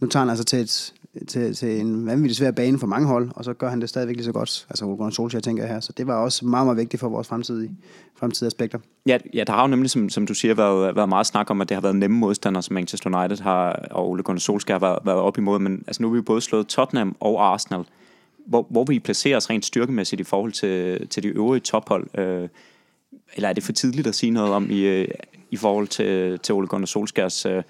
Nu 0.00 0.06
tager 0.06 0.20
han 0.20 0.30
altså 0.30 0.44
til, 0.44 0.58
et, 0.58 0.94
til, 1.28 1.54
til 1.54 1.80
en 1.80 2.06
vanvittig 2.06 2.36
svær 2.36 2.50
bane 2.50 2.78
for 2.78 2.86
mange 2.86 3.06
hold, 3.06 3.30
og 3.34 3.44
så 3.44 3.52
gør 3.52 3.70
han 3.70 3.80
det 3.80 3.88
stadigvæk 3.88 4.16
lige 4.16 4.24
så 4.24 4.32
godt. 4.32 4.66
Altså 4.70 4.84
Ole 4.84 4.96
Gunnar 4.96 5.10
Solskjaer 5.10 5.40
tænker 5.40 5.62
jeg 5.62 5.72
her, 5.72 5.80
så 5.80 5.92
det 5.96 6.06
var 6.06 6.14
også 6.14 6.46
meget, 6.46 6.66
meget 6.66 6.76
vigtigt 6.76 7.00
for 7.00 7.08
vores 7.08 7.28
fremtidige, 7.28 7.70
fremtidige 8.16 8.46
aspekter. 8.46 8.78
Ja, 9.06 9.18
ja, 9.34 9.44
der 9.46 9.52
har 9.52 9.62
jo 9.62 9.68
nemlig, 9.68 9.90
som, 9.90 10.08
som 10.08 10.26
du 10.26 10.34
siger, 10.34 10.54
været, 10.54 10.96
været 10.96 11.08
meget 11.08 11.26
snak 11.26 11.50
om, 11.50 11.60
at 11.60 11.68
det 11.68 11.74
har 11.74 11.82
været 11.82 11.96
nemme 11.96 12.16
modstandere, 12.16 12.62
som 12.62 12.74
Manchester 12.74 13.18
United 13.18 13.42
har, 13.42 13.88
og 13.90 14.10
Ole 14.10 14.22
Gunnar 14.22 14.40
Solskjaer 14.40 14.78
har 14.78 14.86
været, 14.86 14.98
været 15.04 15.18
op 15.18 15.38
imod, 15.38 15.58
men 15.58 15.84
altså 15.86 16.02
nu 16.02 16.08
har 16.08 16.14
vi 16.14 16.20
både 16.20 16.40
slået 16.40 16.66
Tottenham 16.66 17.16
og 17.20 17.52
Arsenal. 17.52 17.84
Hvor, 18.46 18.66
hvor 18.70 18.84
vi 18.84 18.98
placerer 18.98 19.36
os 19.36 19.50
rent 19.50 19.64
styrkemæssigt 19.64 20.20
i 20.20 20.24
forhold 20.24 20.52
til, 20.52 21.08
til 21.08 21.22
de 21.22 21.28
øvrige 21.28 21.60
tophold? 21.60 22.18
Øh, 22.18 22.48
eller 23.34 23.48
er 23.48 23.52
det 23.52 23.62
for 23.62 23.72
tidligt 23.72 24.06
at 24.06 24.14
sige 24.14 24.30
noget 24.30 24.52
om 24.52 24.70
i, 24.70 24.80
øh, 24.80 25.08
i 25.50 25.56
forhold 25.56 25.88
til, 25.88 26.38
til 26.38 26.54
Ole 26.54 26.66
Gunnar 26.66 26.86
Solskjærs 26.86 27.46
øh, 27.46 27.62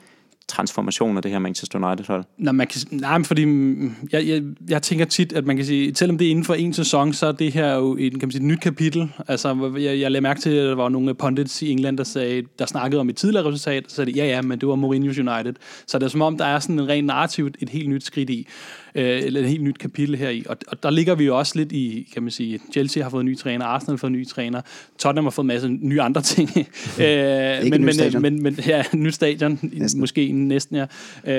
transformation 0.50 1.16
af 1.16 1.22
det 1.22 1.30
her 1.30 1.38
Manchester 1.38 1.86
United-hold? 1.86 2.24
Nej, 2.38 2.52
man 2.52 2.66
kan, 2.66 2.80
nej, 2.90 3.22
fordi 3.22 3.44
mm, 3.44 3.94
jeg, 4.12 4.26
jeg, 4.26 4.42
jeg 4.68 4.82
tænker 4.82 5.04
tit, 5.04 5.32
at 5.32 5.46
man 5.46 5.56
kan 5.56 5.66
sige, 5.66 5.94
selvom 5.94 6.18
det 6.18 6.26
er 6.26 6.30
inden 6.30 6.44
for 6.44 6.54
en 6.54 6.72
sæson, 6.72 7.12
så 7.12 7.26
er 7.26 7.32
det 7.32 7.52
her 7.52 7.74
jo 7.74 7.96
et, 7.96 8.12
kan 8.12 8.20
man 8.22 8.30
sige, 8.30 8.42
et 8.42 8.46
nyt 8.46 8.60
kapitel. 8.60 9.12
Altså, 9.28 9.72
jeg, 9.78 10.00
jeg 10.00 10.10
lagde 10.10 10.22
mærke 10.22 10.40
til, 10.40 10.50
at 10.50 10.68
der 10.68 10.74
var 10.74 10.88
nogle 10.88 11.14
pundits 11.14 11.62
i 11.62 11.70
England, 11.70 11.98
der, 11.98 12.04
sagde, 12.04 12.42
der 12.58 12.66
snakkede 12.66 13.00
om 13.00 13.08
et 13.08 13.16
tidligere 13.16 13.46
resultat, 13.46 13.84
så 13.88 13.96
sagde 13.96 14.12
de, 14.12 14.16
ja, 14.16 14.26
ja, 14.26 14.42
men 14.42 14.60
det 14.60 14.68
var 14.68 14.76
Mourinho's 14.76 15.20
United. 15.20 15.54
Så 15.86 15.98
det 15.98 16.04
er 16.04 16.08
som 16.08 16.22
om, 16.22 16.38
der 16.38 16.44
er 16.44 16.58
sådan 16.58 16.78
en 16.78 16.88
ren 16.88 17.04
narrativ, 17.04 17.46
et 17.58 17.68
helt 17.68 17.88
nyt 17.88 18.04
skridt 18.04 18.30
i 18.30 18.46
øh, 18.94 19.22
eller 19.22 19.40
et 19.40 19.48
helt 19.48 19.62
nyt 19.62 19.78
kapitel 19.78 20.16
her 20.16 20.28
i. 20.28 20.44
Og, 20.48 20.56
og 20.68 20.82
der 20.82 20.90
ligger 20.90 21.14
vi 21.14 21.24
jo 21.24 21.38
også 21.38 21.52
lidt 21.56 21.72
i, 21.72 22.08
kan 22.14 22.22
man 22.22 22.32
sige, 22.32 22.60
Chelsea 22.72 23.02
har 23.02 23.10
fået 23.10 23.20
en 23.20 23.26
ny 23.26 23.36
træner, 23.36 23.64
Arsenal 23.64 23.92
har 23.92 23.96
fået 23.98 24.10
en 24.10 24.16
ny 24.16 24.26
træner, 24.26 24.60
Tottenham 24.98 25.24
har 25.24 25.30
fået 25.30 25.44
en 25.44 25.48
masse 25.48 25.68
nye 25.68 26.00
andre 26.00 26.22
ting. 26.22 26.50
øh, 26.58 27.70
men, 27.70 27.84
men, 27.84 28.22
men, 28.22 28.42
men, 28.42 28.54
ja, 28.66 28.84
nyt 28.94 29.14
stadion, 29.14 29.58
næsten. 29.62 30.00
måske 30.00 30.32
næsten, 30.32 30.76
ja. 30.76 30.86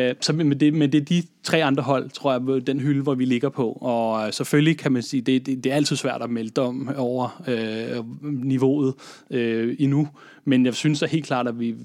Øh, 0.10 0.16
så, 0.22 0.34
men, 0.34 0.60
det, 0.60 0.74
men 0.74 0.92
det 0.92 1.02
er 1.02 1.06
de 1.06 1.24
tre 1.44 1.64
andre 1.64 1.84
hold, 1.84 2.10
tror 2.10 2.32
jeg, 2.32 2.68
den 2.68 2.80
hylde, 2.80 3.02
hvor 3.02 3.16
vi 3.16 3.26
ligger 3.26 3.50
på. 3.50 3.72
Og 3.72 4.28
øh, 4.28 4.34
selvfølgelig 4.34 4.78
kan 4.78 4.92
man 4.92 5.02
sige, 5.02 5.22
det, 5.22 5.46
det, 5.46 5.64
det 5.64 5.72
er 5.72 5.76
altid 5.76 5.96
svært 5.96 6.22
at 6.22 6.30
melde 6.30 6.50
dom 6.50 6.90
over 6.98 7.42
øh, 7.48 8.04
niveauet 8.22 8.94
øh, 9.32 9.76
endnu. 9.80 10.08
Men 10.45 10.65
jeg 10.65 10.73
synes 10.73 10.99
da 10.99 11.06
helt 11.06 11.25
klart, 11.25 11.47
at 11.47 11.60
vi, 11.60 11.75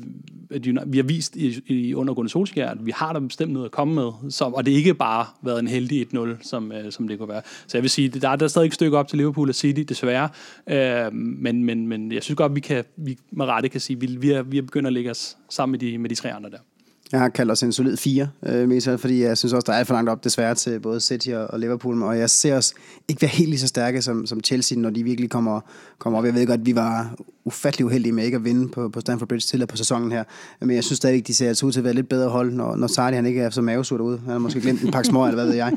at 0.51 0.93
vi 0.93 0.99
har 0.99 1.05
vist 1.05 1.37
i, 1.37 1.63
i 1.67 1.95
undergående 1.95 2.31
solskær, 2.31 2.71
at 2.71 2.87
vi 2.87 2.91
har 2.91 3.13
da 3.13 3.19
bestemt 3.19 3.53
noget 3.53 3.67
at 3.67 3.73
komme 3.73 3.95
med. 3.95 4.11
Så, 4.31 4.45
og 4.45 4.67
det 4.67 4.73
er 4.73 4.77
ikke 4.77 4.95
bare 4.95 5.27
været 5.43 5.59
en 5.59 5.67
heldig 5.67 6.07
1-0, 6.15 6.19
som, 6.43 6.73
øh, 6.73 6.93
som 6.93 7.09
det 7.09 7.19
kunne 7.19 7.29
være. 7.29 7.43
Så 7.67 7.79
jeg 7.79 7.83
vil 7.83 7.91
sige, 7.91 8.09
der 8.09 8.29
er, 8.29 8.37
der 8.37 8.45
er 8.45 8.49
stadig 8.49 8.67
et 8.67 8.75
stykke 8.75 8.99
op 8.99 9.09
til 9.09 9.19
Liverpool 9.19 9.49
og 9.49 9.55
City, 9.55 9.81
desværre. 9.81 10.29
Øh, 10.67 11.13
men, 11.15 11.65
men, 11.65 11.87
men 11.87 12.13
jeg 12.13 12.23
synes 12.23 12.37
godt, 12.37 12.55
vi 12.55 12.61
kan, 12.61 12.85
vi 12.97 13.19
med 13.31 13.47
rette 13.47 13.69
kan 13.69 13.81
sige, 13.81 13.97
at 13.97 14.01
vi, 14.01 14.17
vi, 14.17 14.31
er, 14.31 14.43
vi 14.43 14.59
er 14.59 14.63
begyndt 14.63 14.87
at 14.87 14.93
lægge 14.93 15.11
os 15.11 15.37
sammen 15.51 15.73
med 15.73 15.79
de, 15.79 15.99
med 15.99 16.11
de 16.11 16.15
tre 16.15 16.33
andre 16.33 16.51
der. 16.51 16.59
Jeg 17.13 17.21
har 17.21 17.29
kaldt 17.29 17.53
os 17.53 17.63
en 17.63 17.73
solid 17.73 17.97
4, 17.97 18.29
øh, 18.47 18.69
mest 18.69 18.89
fordi 18.99 19.23
jeg 19.23 19.39
synes 19.39 19.53
også, 19.53 19.67
der 19.67 19.73
er 19.73 19.77
alt 19.79 19.87
for 19.87 19.95
langt 19.95 20.11
op 20.11 20.25
desværre 20.25 20.55
til 20.55 20.81
både 20.81 21.01
City 21.01 21.29
og 21.31 21.61
Liverpool, 21.61 22.03
og 22.03 22.19
jeg 22.19 22.31
ser 22.31 22.57
os 22.57 22.75
ikke 23.09 23.23
være 23.23 23.29
helt 23.29 23.51
lige 23.51 23.61
så 23.61 23.67
stærke 23.67 24.03
som, 24.03 24.27
som 24.27 24.41
Chelsea, 24.41 24.79
når 24.79 24.91
de 24.91 25.03
virkelig 25.03 25.31
kommer, 25.31 25.61
kommer 25.99 26.19
op. 26.19 26.25
Jeg 26.25 26.35
ved 26.35 26.47
godt, 26.47 26.61
at 26.61 26.67
vi 26.67 26.75
var 26.75 27.15
ufattelig 27.45 27.87
uheldige 27.87 28.13
med 28.13 28.25
ikke 28.25 28.37
at 28.37 28.45
vinde 28.45 28.69
på, 28.69 28.89
på 28.89 29.01
Stamford 29.01 29.29
Bridge 29.29 29.47
til 29.47 29.67
på 29.67 29.77
sæsonen 29.77 30.13
her, 30.13 30.25
men 30.61 30.77
jeg 30.77 30.85
synes 30.85 30.97
stadigvæk, 30.97 31.27
de 31.27 31.35
ser 31.35 31.49
altså 31.49 31.67
ud 31.67 31.73
til 31.73 31.81
at 31.81 31.85
være 31.85 31.95
lidt 31.95 32.09
bedre 32.09 32.29
hold, 32.29 32.53
når, 32.53 32.77
når 32.77 32.87
Sardi 32.87 33.15
han 33.15 33.27
ikke 33.27 33.41
er 33.41 33.51
så 33.51 33.63
mavesur 33.63 33.97
derude. 33.97 34.19
Han 34.19 34.33
har 34.33 34.39
måske 34.39 34.61
glemt 34.61 34.83
en 34.83 34.91
pakke 34.91 35.09
små, 35.09 35.27
eller 35.27 35.45
hvad 35.45 35.47
ved 35.47 35.55
jeg. 35.55 35.73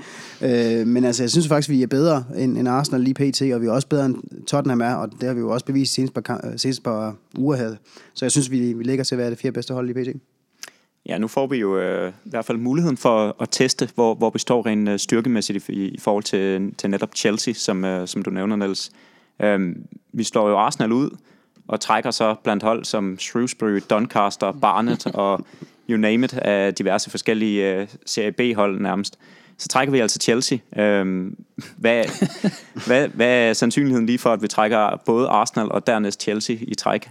Øh, 0.81 0.87
men 0.87 1.05
altså, 1.05 1.23
jeg 1.23 1.29
synes 1.29 1.47
faktisk, 1.47 1.69
vi 1.69 1.83
er 1.83 1.87
bedre 1.87 2.23
end, 2.37 2.57
end 2.57 2.67
Arsenal 2.67 3.01
lige 3.01 3.13
pt, 3.13 3.41
og 3.41 3.61
vi 3.61 3.67
er 3.67 3.71
også 3.71 3.87
bedre 3.87 4.05
end 4.05 4.45
Tottenham 4.47 4.81
er, 4.81 4.93
og 4.93 5.09
det 5.11 5.23
har 5.23 5.33
vi 5.33 5.39
jo 5.39 5.49
også 5.49 5.65
bevist 5.65 5.93
senest 5.93 6.13
på, 6.13 6.21
øh, 6.29 6.37
senest 6.57 6.83
på 6.83 7.01
øh, 7.01 7.13
uger 7.37 7.55
her. 7.55 7.75
Så 8.13 8.25
jeg 8.25 8.31
synes, 8.31 8.51
vi, 8.51 8.73
vi 8.73 8.83
ligger 8.83 9.03
til 9.03 9.15
at 9.15 9.19
være 9.19 9.29
det 9.29 9.37
fire 9.37 9.51
bedste 9.51 9.73
hold 9.73 9.93
lige 9.93 10.13
pt. 10.13 10.21
Ja, 11.09 11.17
nu 11.17 11.27
får 11.27 11.47
vi 11.47 11.57
jo 11.57 11.77
øh, 11.77 12.13
i 12.25 12.29
hvert 12.29 12.45
fald 12.45 12.57
muligheden 12.57 12.97
for 12.97 13.35
at 13.41 13.47
teste, 13.51 13.89
hvor, 13.95 14.15
hvor 14.15 14.29
vi 14.29 14.39
står 14.39 14.65
rent 14.65 14.89
øh, 14.89 14.99
styrkemæssigt 14.99 15.69
i, 15.69 15.87
i 15.87 15.99
forhold 15.99 16.23
til, 16.23 16.73
til 16.77 16.89
netop 16.89 17.09
Chelsea, 17.15 17.53
som, 17.53 17.85
øh, 17.85 18.07
som 18.07 18.23
du 18.23 18.29
nævner, 18.29 18.55
Niels. 18.55 18.91
Øh, 19.41 19.75
vi 20.13 20.23
slår 20.23 20.49
jo 20.49 20.57
Arsenal 20.57 20.91
ud, 20.91 21.17
og 21.67 21.79
trækker 21.79 22.11
så 22.11 22.35
blandt 22.43 22.63
hold 22.63 22.85
som 22.85 23.19
Shrewsbury, 23.19 23.79
Doncaster, 23.89 24.51
Barnet 24.51 25.05
og 25.23 25.45
you 25.89 25.97
name 25.97 26.25
it, 26.25 26.33
af 26.33 26.73
diverse 26.73 27.09
forskellige 27.09 27.75
øh, 27.75 27.87
Serie 28.05 28.31
B-hold 28.31 28.81
nærmest. 28.81 29.19
Så 29.57 29.67
trækker 29.67 29.91
vi 29.91 29.99
altså 29.99 30.19
Chelsea. 30.19 30.57
Øh, 30.77 31.31
hvad, 31.77 32.03
hvad, 32.87 33.07
hvad 33.07 33.49
er 33.49 33.53
sandsynligheden 33.53 34.05
lige 34.05 34.19
for, 34.19 34.33
at 34.33 34.41
vi 34.41 34.47
trækker 34.47 35.01
både 35.05 35.27
Arsenal 35.27 35.71
og 35.71 35.87
dernæst 35.87 36.21
Chelsea 36.21 36.55
i 36.61 36.75
træk? 36.75 37.09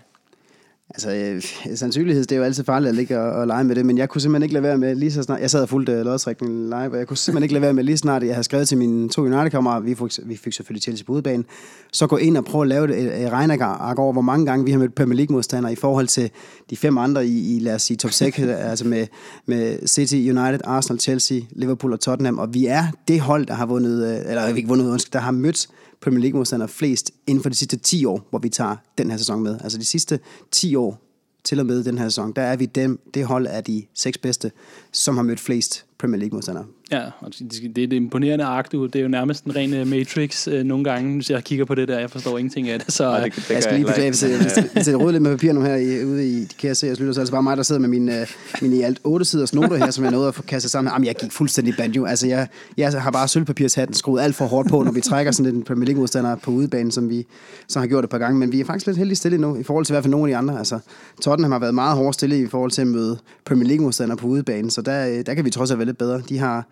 Altså, 0.90 1.11
øh, 1.11 1.42
sandsynlighed, 1.77 2.24
det 2.24 2.33
er 2.33 2.37
jo 2.37 2.44
altid 2.44 2.64
farligt 2.64 2.88
at 2.88 2.94
ligge 2.94 3.20
og, 3.20 3.33
og 3.33 3.46
lege 3.46 3.64
med 3.64 3.74
det, 3.74 3.87
men 3.87 3.98
jeg 3.98 4.09
kunne 4.09 4.20
simpelthen 4.20 4.42
ikke 4.42 4.53
lade 4.53 4.62
være 4.62 4.79
med, 4.79 4.94
lige 4.94 5.12
så 5.12 5.22
snart, 5.22 5.40
jeg 5.40 5.51
sad 5.51 5.62
og 5.62 5.68
fulgte 5.68 5.92
øh, 5.92 6.05
lodtrækningen 6.05 6.64
live, 6.64 6.92
og 6.92 6.98
jeg 6.98 7.07
kunne 7.07 7.16
simpelthen 7.16 7.42
ikke 7.42 7.53
lade 7.53 7.62
være 7.62 7.72
med, 7.72 7.85
lige 7.85 7.96
snart 7.96 8.22
jeg 8.22 8.35
havde 8.35 8.44
skrevet 8.44 8.68
til 8.68 8.79
mine 8.79 9.09
to 9.09 9.22
United-kammerater, 9.22 9.81
vi, 9.81 9.96
vi 10.24 10.37
fik 10.37 10.53
selvfølgelig 10.53 10.83
Chelsea 10.83 11.05
på 11.07 11.12
udbanen, 11.12 11.46
så 11.92 12.07
gå 12.07 12.16
ind 12.16 12.37
og 12.37 12.44
prøve 12.44 12.62
at 12.62 12.68
lave 12.68 12.98
et, 12.98 13.24
et 13.24 13.33
regneark 13.33 13.98
over, 13.98 14.12
hvor 14.12 14.22
mange 14.22 14.46
gange 14.46 14.64
vi 14.64 14.70
har 14.70 14.79
mødt 14.79 14.94
Premier 14.94 15.16
League-modstandere 15.16 15.72
i 15.72 15.77
forhold 15.77 16.07
til 16.07 16.31
de 16.70 16.77
fem 16.77 16.98
andre 16.98 17.27
i, 17.27 17.57
i 17.57 17.59
lad 17.61 17.74
os 17.74 17.83
sige, 17.83 17.96
top 17.96 18.11
6, 18.11 18.38
altså 18.70 18.87
med, 18.87 19.07
med 19.46 19.87
City, 19.87 20.14
United, 20.14 20.61
Arsenal, 20.64 21.01
Chelsea, 21.01 21.40
Liverpool 21.51 21.92
og 21.92 22.01
Tottenham, 22.01 22.38
og 22.38 22.55
vi 22.55 22.66
er 22.66 22.85
det 23.09 23.20
hold, 23.20 23.46
der 23.46 23.55
har 23.55 23.66
vundet, 23.66 24.07
øh, 24.07 24.31
eller 24.31 24.46
ikke 24.46 24.68
vundet, 24.68 24.90
undskyld, 24.90 25.12
der 25.12 25.18
har 25.18 25.31
mødt 25.31 25.68
Premier 26.00 26.20
League-modstandere 26.20 26.68
flest 26.68 27.11
inden 27.26 27.42
for 27.42 27.50
de 27.50 27.54
sidste 27.54 27.76
10 27.76 28.04
år, 28.04 28.26
hvor 28.30 28.38
vi 28.38 28.48
tager 28.48 28.76
den 28.98 29.11
her 29.11 29.18
sæson 29.18 29.42
med. 29.42 29.58
Altså 29.61 29.78
de 29.78 29.84
sidste 29.84 30.20
10 30.50 30.74
år 30.74 31.02
til 31.44 31.61
og 31.61 31.66
med 31.66 31.84
den 31.84 31.98
her 31.98 32.08
sæson, 32.08 32.32
der 32.32 32.42
er 32.42 32.56
vi 32.56 32.66
dem, 32.66 33.00
det 33.14 33.24
hold 33.24 33.46
af 33.46 33.64
de 33.64 33.87
seks 33.94 34.18
bedste, 34.18 34.52
som 34.92 35.16
har 35.16 35.22
mødt 35.22 35.40
flest 35.40 35.87
Premier 35.98 36.18
League-modstandere. 36.18 36.64
Ja, 36.92 37.03
og 37.20 37.33
det 37.38 37.77
det 37.77 37.83
er 37.83 37.87
et 37.87 37.92
imponerende 37.92 38.44
ark, 38.44 38.72
du. 38.72 38.87
Det 38.87 38.96
er 38.96 39.03
jo 39.03 39.09
nærmest 39.09 39.44
en 39.44 39.57
ren 39.57 39.74
øh, 39.74 39.87
Matrix 39.87 40.48
øh, 40.48 40.64
nogle 40.64 40.85
gange, 40.85 41.14
hvis 41.14 41.31
jeg 41.31 41.44
kigger 41.44 41.64
på 41.64 41.74
det 41.74 41.88
der. 41.88 41.98
Jeg 41.98 42.11
forstår 42.11 42.38
ingenting 42.38 42.68
af 42.68 42.79
det. 42.81 42.92
Så, 42.92 43.05
Nej, 43.05 43.18
øh, 43.18 43.24
det, 43.24 43.35
det 43.35 43.51
Jeg 43.51 43.62
skal 43.62 43.74
lige 43.74 43.87
beklage, 43.87 44.11
hvis 44.11 44.22
jeg, 44.22 44.40
hvis 44.40 44.57
jeg, 44.57 44.68
hvis 44.72 44.88
jeg 44.88 45.01
rød 45.01 45.12
lidt 45.12 45.22
med 45.22 45.31
papir 45.31 45.53
nu 45.53 45.62
her 45.62 45.74
i, 45.74 46.05
ude 46.05 46.29
i 46.29 46.40
de 46.40 46.55
kære 46.59 46.74
seers 46.74 47.01
lytter, 47.01 47.12
så 47.12 47.20
er 47.20 47.24
det 47.24 47.33
bare 47.33 47.42
mig, 47.42 47.57
der 47.57 47.62
sidder 47.62 47.81
med 47.81 47.88
mine, 47.88 48.20
øh, 48.20 48.27
mine 48.62 48.77
i 48.77 48.83
alt 48.83 49.01
otte 49.05 49.24
siders 49.24 49.55
noter 49.55 49.77
her, 49.77 49.90
som 49.90 50.05
jeg 50.05 50.12
nåede 50.12 50.29
at 50.29 50.35
få 50.35 50.42
kastet 50.42 50.70
sammen. 50.70 50.92
Jamen, 50.92 51.07
jeg 51.07 51.14
gik 51.14 51.33
fuldstændig 51.33 51.74
banjo. 51.79 52.05
Altså, 52.05 52.27
jeg, 52.27 52.48
jeg 52.77 53.03
har 53.03 53.11
bare 53.11 53.29
sølvpapirshatten 53.29 53.94
skruet 53.94 54.22
alt 54.22 54.35
for 54.35 54.44
hårdt 54.44 54.68
på, 54.68 54.83
når 54.83 54.92
vi 54.92 55.01
trækker 55.01 55.33
sådan 55.33 55.55
en 55.55 55.62
Premier 55.62 55.87
League-modstander 55.87 56.37
på 56.37 56.51
udebane, 56.51 56.92
som 56.92 57.11
vi 57.11 57.27
som 57.68 57.81
har 57.81 57.87
gjort 57.87 58.05
et 58.05 58.11
par 58.11 58.18
gange. 58.18 58.38
Men 58.38 58.53
vi 58.53 58.61
er 58.61 58.64
faktisk 58.64 58.87
lidt 58.87 58.98
heldige 58.98 59.16
stille 59.16 59.38
nu, 59.38 59.57
i 59.57 59.62
forhold 59.62 59.85
til 59.85 59.92
i 59.92 59.94
hvert 59.94 60.05
fald 60.05 60.11
nogle 60.11 60.27
af 60.27 60.33
de 60.33 60.37
andre. 60.37 60.59
Altså, 60.59 60.79
Tottenham 61.22 61.53
har 61.53 61.59
været 61.59 61.74
meget 61.74 61.96
hårdt 61.96 62.14
stille 62.14 62.40
i 62.40 62.46
forhold 62.46 62.70
til 62.70 62.81
at 62.81 62.88
møde 62.88 63.18
Premier 63.44 63.68
League-modstandere 63.68 64.16
på 64.16 64.27
udebane, 64.27 64.70
så 64.70 64.83
der, 64.83 65.09
øh, 65.09 65.27
der 65.27 65.35
kan 65.35 65.44
vi 65.44 65.51
trods 65.51 65.70
alt 65.70 65.79
være 65.79 65.87
lidt 65.87 65.98
bedre. 65.98 66.22
De 66.29 66.38
har 66.38 66.66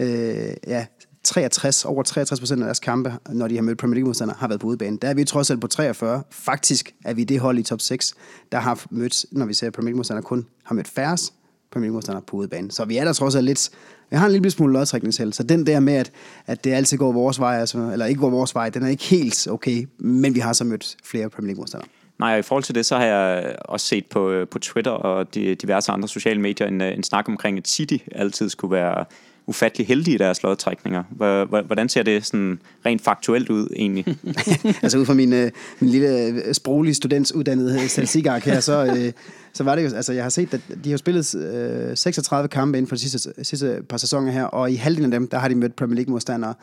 øh, 0.00 0.54
ja, 0.66 0.86
63, 1.24 1.84
over 1.84 2.02
63 2.02 2.40
procent 2.40 2.62
af 2.62 2.66
deres 2.66 2.78
kampe, 2.78 3.12
når 3.28 3.48
de 3.48 3.54
har 3.54 3.62
mødt 3.62 3.78
Premier 3.78 3.94
League-modstandere, 3.94 4.36
har 4.38 4.48
været 4.48 4.60
på 4.60 4.66
udebane. 4.66 4.98
Der 5.02 5.08
er 5.08 5.14
vi 5.14 5.24
trods 5.24 5.50
alt 5.50 5.60
på 5.60 5.66
43. 5.66 6.22
Faktisk 6.30 6.94
er 7.04 7.14
vi 7.14 7.24
det 7.24 7.40
hold 7.40 7.58
i 7.58 7.62
top 7.62 7.80
6, 7.80 8.14
der 8.52 8.58
har 8.58 8.84
mødt, 8.90 9.24
når 9.32 9.46
vi 9.46 9.54
ser 9.54 9.70
Premier 9.70 9.88
League-modstandere, 9.88 10.22
kun 10.22 10.46
har 10.64 10.74
mødt 10.74 10.88
færrest 10.88 11.34
Premier 11.72 11.86
League-modstandere 11.86 12.22
på 12.26 12.36
udebane. 12.36 12.70
Så 12.70 12.84
vi 12.84 12.96
er 12.96 13.04
der 13.04 13.12
trods 13.12 13.34
alt 13.34 13.44
lidt... 13.44 13.70
Vi 14.10 14.16
har 14.16 14.26
en 14.26 14.32
lille 14.32 14.50
smule 14.50 14.72
lodtrækningsheld, 14.72 15.32
så 15.32 15.42
den 15.42 15.66
der 15.66 15.80
med, 15.80 15.94
at, 15.94 16.12
at 16.46 16.64
det 16.64 16.72
altid 16.72 16.98
går 16.98 17.12
vores 17.12 17.40
vej, 17.40 17.60
altså, 17.60 17.78
eller 17.92 18.06
ikke 18.06 18.20
går 18.20 18.30
vores 18.30 18.54
vej, 18.54 18.68
den 18.68 18.82
er 18.82 18.88
ikke 18.88 19.04
helt 19.04 19.48
okay, 19.50 19.88
men 19.98 20.34
vi 20.34 20.40
har 20.40 20.52
så 20.52 20.64
mødt 20.64 20.96
flere 21.04 21.30
Premier 21.30 21.46
League-modstandere. 21.46 21.88
Nej, 22.18 22.32
og 22.32 22.38
i 22.38 22.42
forhold 22.42 22.64
til 22.64 22.74
det, 22.74 22.86
så 22.86 22.96
har 22.96 23.04
jeg 23.04 23.56
også 23.64 23.86
set 23.86 24.06
på, 24.06 24.30
øh, 24.30 24.48
på 24.48 24.58
Twitter 24.58 24.90
og 24.90 25.34
de 25.34 25.54
diverse 25.54 25.92
andre 25.92 26.08
sociale 26.08 26.40
medier 26.40 26.66
en, 26.66 26.80
øh, 26.80 26.92
en 26.92 27.02
snak 27.02 27.28
omkring, 27.28 27.58
at 27.58 27.68
City 27.68 27.96
altid 28.12 28.48
skulle 28.48 28.72
være 28.72 29.04
ufattelig 29.46 29.86
heldige 29.86 30.14
i 30.14 30.18
deres 30.18 30.42
lodtrækninger. 30.42 31.02
Hvor- 31.10 31.44
hvor- 31.44 31.62
Hvordan 31.62 31.88
ser 31.88 32.02
det 32.02 32.26
sådan 32.26 32.58
rent 32.86 33.02
faktuelt 33.02 33.50
ud 33.50 33.68
egentlig? 33.76 34.04
altså 34.82 34.98
ud 34.98 35.06
fra 35.06 35.14
min, 35.14 35.32
øh, 35.32 35.50
min 35.80 35.90
lille 35.90 36.26
øh, 36.26 36.54
sproglige 36.54 36.94
studentsuddannede 36.94 37.88
statistikark 37.88 38.44
her, 38.44 38.60
så, 38.60 38.84
øh, 38.96 39.12
så 39.52 39.64
var 39.64 39.74
det 39.76 39.84
jo, 39.90 39.96
altså 39.96 40.12
jeg 40.12 40.22
har 40.24 40.30
set, 40.30 40.54
at 40.54 40.60
de 40.84 40.90
har 40.90 40.96
spillet 40.96 41.34
øh, 41.34 41.96
36 41.96 42.48
kampe 42.48 42.78
inden 42.78 42.88
for 42.88 42.96
de 42.96 43.00
sidste, 43.00 43.32
sidste 43.42 43.78
par 43.88 43.96
sæsoner 43.96 44.32
her, 44.32 44.44
og 44.44 44.70
i 44.70 44.74
halvdelen 44.74 45.12
af 45.12 45.20
dem, 45.20 45.28
der 45.28 45.38
har 45.38 45.48
de 45.48 45.54
mødt 45.54 45.76
Premier 45.76 45.96
League-modstandere. 45.96 46.54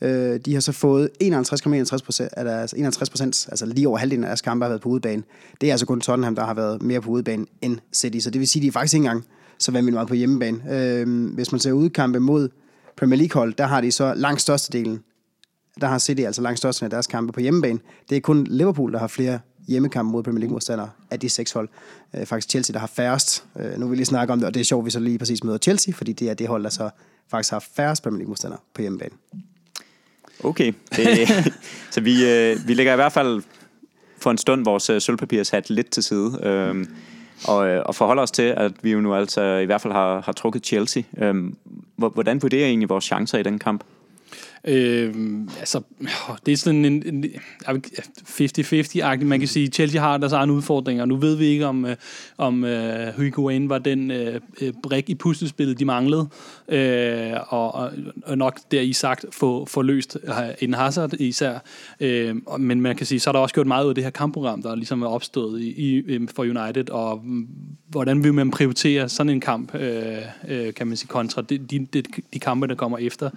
Øh, 0.00 0.40
de 0.44 0.54
har 0.54 0.60
så 0.60 0.72
fået 0.72 1.08
51,61 1.22 1.98
procent 2.04 2.28
af 2.36 2.44
deres, 2.44 2.72
51 2.76 3.10
procent, 3.10 3.46
altså 3.50 3.66
lige 3.66 3.88
over 3.88 3.98
halvdelen 3.98 4.24
af 4.24 4.28
deres 4.28 4.40
kampe 4.40 4.64
har 4.64 4.68
været 4.70 4.80
på 4.80 4.88
udebane. 4.88 5.22
Det 5.60 5.66
er 5.66 5.72
altså 5.72 5.86
kun 5.86 6.00
Tottenham, 6.00 6.34
der 6.34 6.44
har 6.44 6.54
været 6.54 6.82
mere 6.82 7.00
på 7.00 7.10
udebane 7.10 7.46
end 7.62 7.78
City, 7.92 8.18
så 8.18 8.30
det 8.30 8.38
vil 8.40 8.48
sige, 8.48 8.60
at 8.60 8.62
de 8.62 8.68
er 8.68 8.72
faktisk 8.72 8.94
ikke 8.94 9.04
engang 9.04 9.24
så 9.58 9.72
vanvittigt 9.72 9.94
meget 9.94 10.08
på 10.08 10.14
hjemmebane. 10.14 10.58
Øh, 10.70 11.34
hvis 11.34 11.52
man 11.52 11.58
ser 11.58 11.72
udkampe 11.72 12.20
mod 12.20 12.48
Premier 12.96 13.18
League-hold, 13.18 13.54
der 13.54 13.66
har 13.66 13.80
de 13.80 13.92
så 13.92 14.14
langt 14.14 14.40
størstedelen 14.40 15.02
der 15.80 15.86
har 15.86 15.98
City 15.98 16.20
altså 16.20 16.42
langt 16.42 16.58
størstedelen 16.58 16.86
af 16.86 16.90
deres 16.90 17.06
kampe 17.06 17.32
på 17.32 17.40
hjemmebane. 17.40 17.78
Det 18.10 18.16
er 18.16 18.20
kun 18.20 18.46
Liverpool, 18.50 18.92
der 18.92 18.98
har 18.98 19.06
flere 19.06 19.40
hjemmekampe 19.68 20.12
mod 20.12 20.22
Premier 20.22 20.40
League-modstandere 20.40 20.90
af 21.10 21.20
de 21.20 21.28
seks 21.28 21.52
hold. 21.52 21.68
Øh, 22.14 22.26
faktisk 22.26 22.50
Chelsea, 22.50 22.72
der 22.72 22.80
har 22.80 22.86
færrest. 22.86 23.44
Øh, 23.58 23.78
nu 23.78 23.86
vil 23.86 23.90
vi 23.90 23.96
lige 23.96 24.06
snakke 24.06 24.32
om 24.32 24.38
det, 24.38 24.46
og 24.46 24.54
det 24.54 24.60
er 24.60 24.64
sjovt, 24.64 24.84
vi 24.84 24.90
så 24.90 25.00
lige 25.00 25.18
præcis 25.18 25.44
møder 25.44 25.58
Chelsea, 25.58 25.94
fordi 25.94 26.12
det 26.12 26.30
er 26.30 26.34
det 26.34 26.48
hold, 26.48 26.62
der 26.62 26.70
så 26.70 26.90
faktisk 27.30 27.50
har 27.50 27.64
færrest 27.76 28.02
Premier 28.02 28.18
League-modstandere 28.18 28.60
på 28.74 28.80
hjemmebane. 28.82 29.14
Okay, 30.44 30.72
det, 30.96 31.28
så 31.94 32.00
vi, 32.00 32.30
øh, 32.30 32.56
vi 32.66 32.74
lægger 32.74 32.92
i 32.92 32.96
hvert 32.96 33.12
fald 33.12 33.42
for 34.18 34.30
en 34.30 34.38
stund 34.38 34.64
vores 34.64 34.90
øh, 34.90 35.00
sølvpapirshat 35.00 35.70
lidt 35.70 35.90
til 35.90 36.02
side. 36.02 36.40
Øh, 36.42 36.86
og, 37.44 37.68
øh, 37.68 37.82
og 37.86 37.94
forholder 37.94 38.22
os 38.22 38.30
til, 38.30 38.42
at 38.42 38.72
vi 38.82 38.92
jo 38.92 39.00
nu 39.00 39.14
altså 39.14 39.42
i 39.42 39.64
hvert 39.64 39.80
fald 39.80 39.92
har, 39.92 40.20
har 40.20 40.32
trukket 40.32 40.66
Chelsea. 40.66 41.02
Øhm, 41.18 41.56
hvordan 41.96 42.42
vurderer 42.42 42.66
I 42.66 42.68
egentlig 42.68 42.88
vores 42.88 43.04
chancer 43.04 43.38
i 43.38 43.42
den 43.42 43.58
kamp? 43.58 43.84
Øh, 44.66 45.14
altså, 45.58 45.80
det 46.46 46.52
er 46.52 46.56
sådan 46.56 46.84
en, 46.84 47.02
en 47.14 47.24
50-50-agtig. 47.64 49.24
Man 49.24 49.38
kan 49.38 49.48
sige, 49.48 49.66
Chelsea 49.66 50.00
har 50.00 50.18
deres 50.18 50.32
egne 50.32 50.52
udfordringer. 50.52 51.04
Nu 51.04 51.16
ved 51.16 51.36
vi 51.36 51.44
ikke, 51.44 51.66
om, 51.66 51.84
øh, 51.84 51.96
om 52.38 52.64
øh, 52.64 53.08
uh, 53.08 53.22
Higuain 53.22 53.68
var 53.68 53.78
den 53.78 54.10
øh, 54.10 54.40
øh, 54.60 54.72
brik 54.82 55.10
i 55.10 55.14
puslespillet, 55.14 55.78
de 55.78 55.84
manglede. 55.84 56.28
Øh, 56.68 57.32
og, 57.48 57.74
og, 58.24 58.38
nok 58.38 58.58
der 58.70 58.80
i 58.80 58.92
sagt 58.92 59.24
få, 59.32 59.66
få 59.66 59.82
løst 59.82 60.18
øh, 60.24 60.34
en 60.60 60.74
Hazard 60.74 61.12
især. 61.20 61.58
Øh, 62.00 62.36
men 62.58 62.80
man 62.80 62.96
kan 62.96 63.06
sige, 63.06 63.20
så 63.20 63.30
er 63.30 63.32
der 63.32 63.40
også 63.40 63.54
gjort 63.54 63.66
meget 63.66 63.84
ud 63.84 63.88
af 63.88 63.94
det 63.94 64.04
her 64.04 64.10
kampprogram, 64.10 64.62
der 64.62 64.74
ligesom 64.74 65.02
er 65.02 65.08
opstået 65.08 65.60
i, 65.60 65.98
i, 65.98 66.18
for 66.34 66.42
United. 66.42 66.90
Og 66.90 67.20
mm, 67.24 67.48
hvordan 67.88 68.24
vil 68.24 68.34
man 68.34 68.50
prioritere 68.50 69.08
sådan 69.08 69.30
en 69.30 69.40
kamp, 69.40 69.74
øh, 69.74 70.16
øh, 70.48 70.74
kan 70.74 70.86
man 70.86 70.96
sige, 70.96 71.08
kontra 71.08 71.42
de, 71.42 71.58
de, 71.58 71.86
de, 71.92 72.02
de 72.34 72.38
kampe, 72.38 72.66
der 72.66 72.74
kommer 72.74 72.98
efter. 72.98 73.30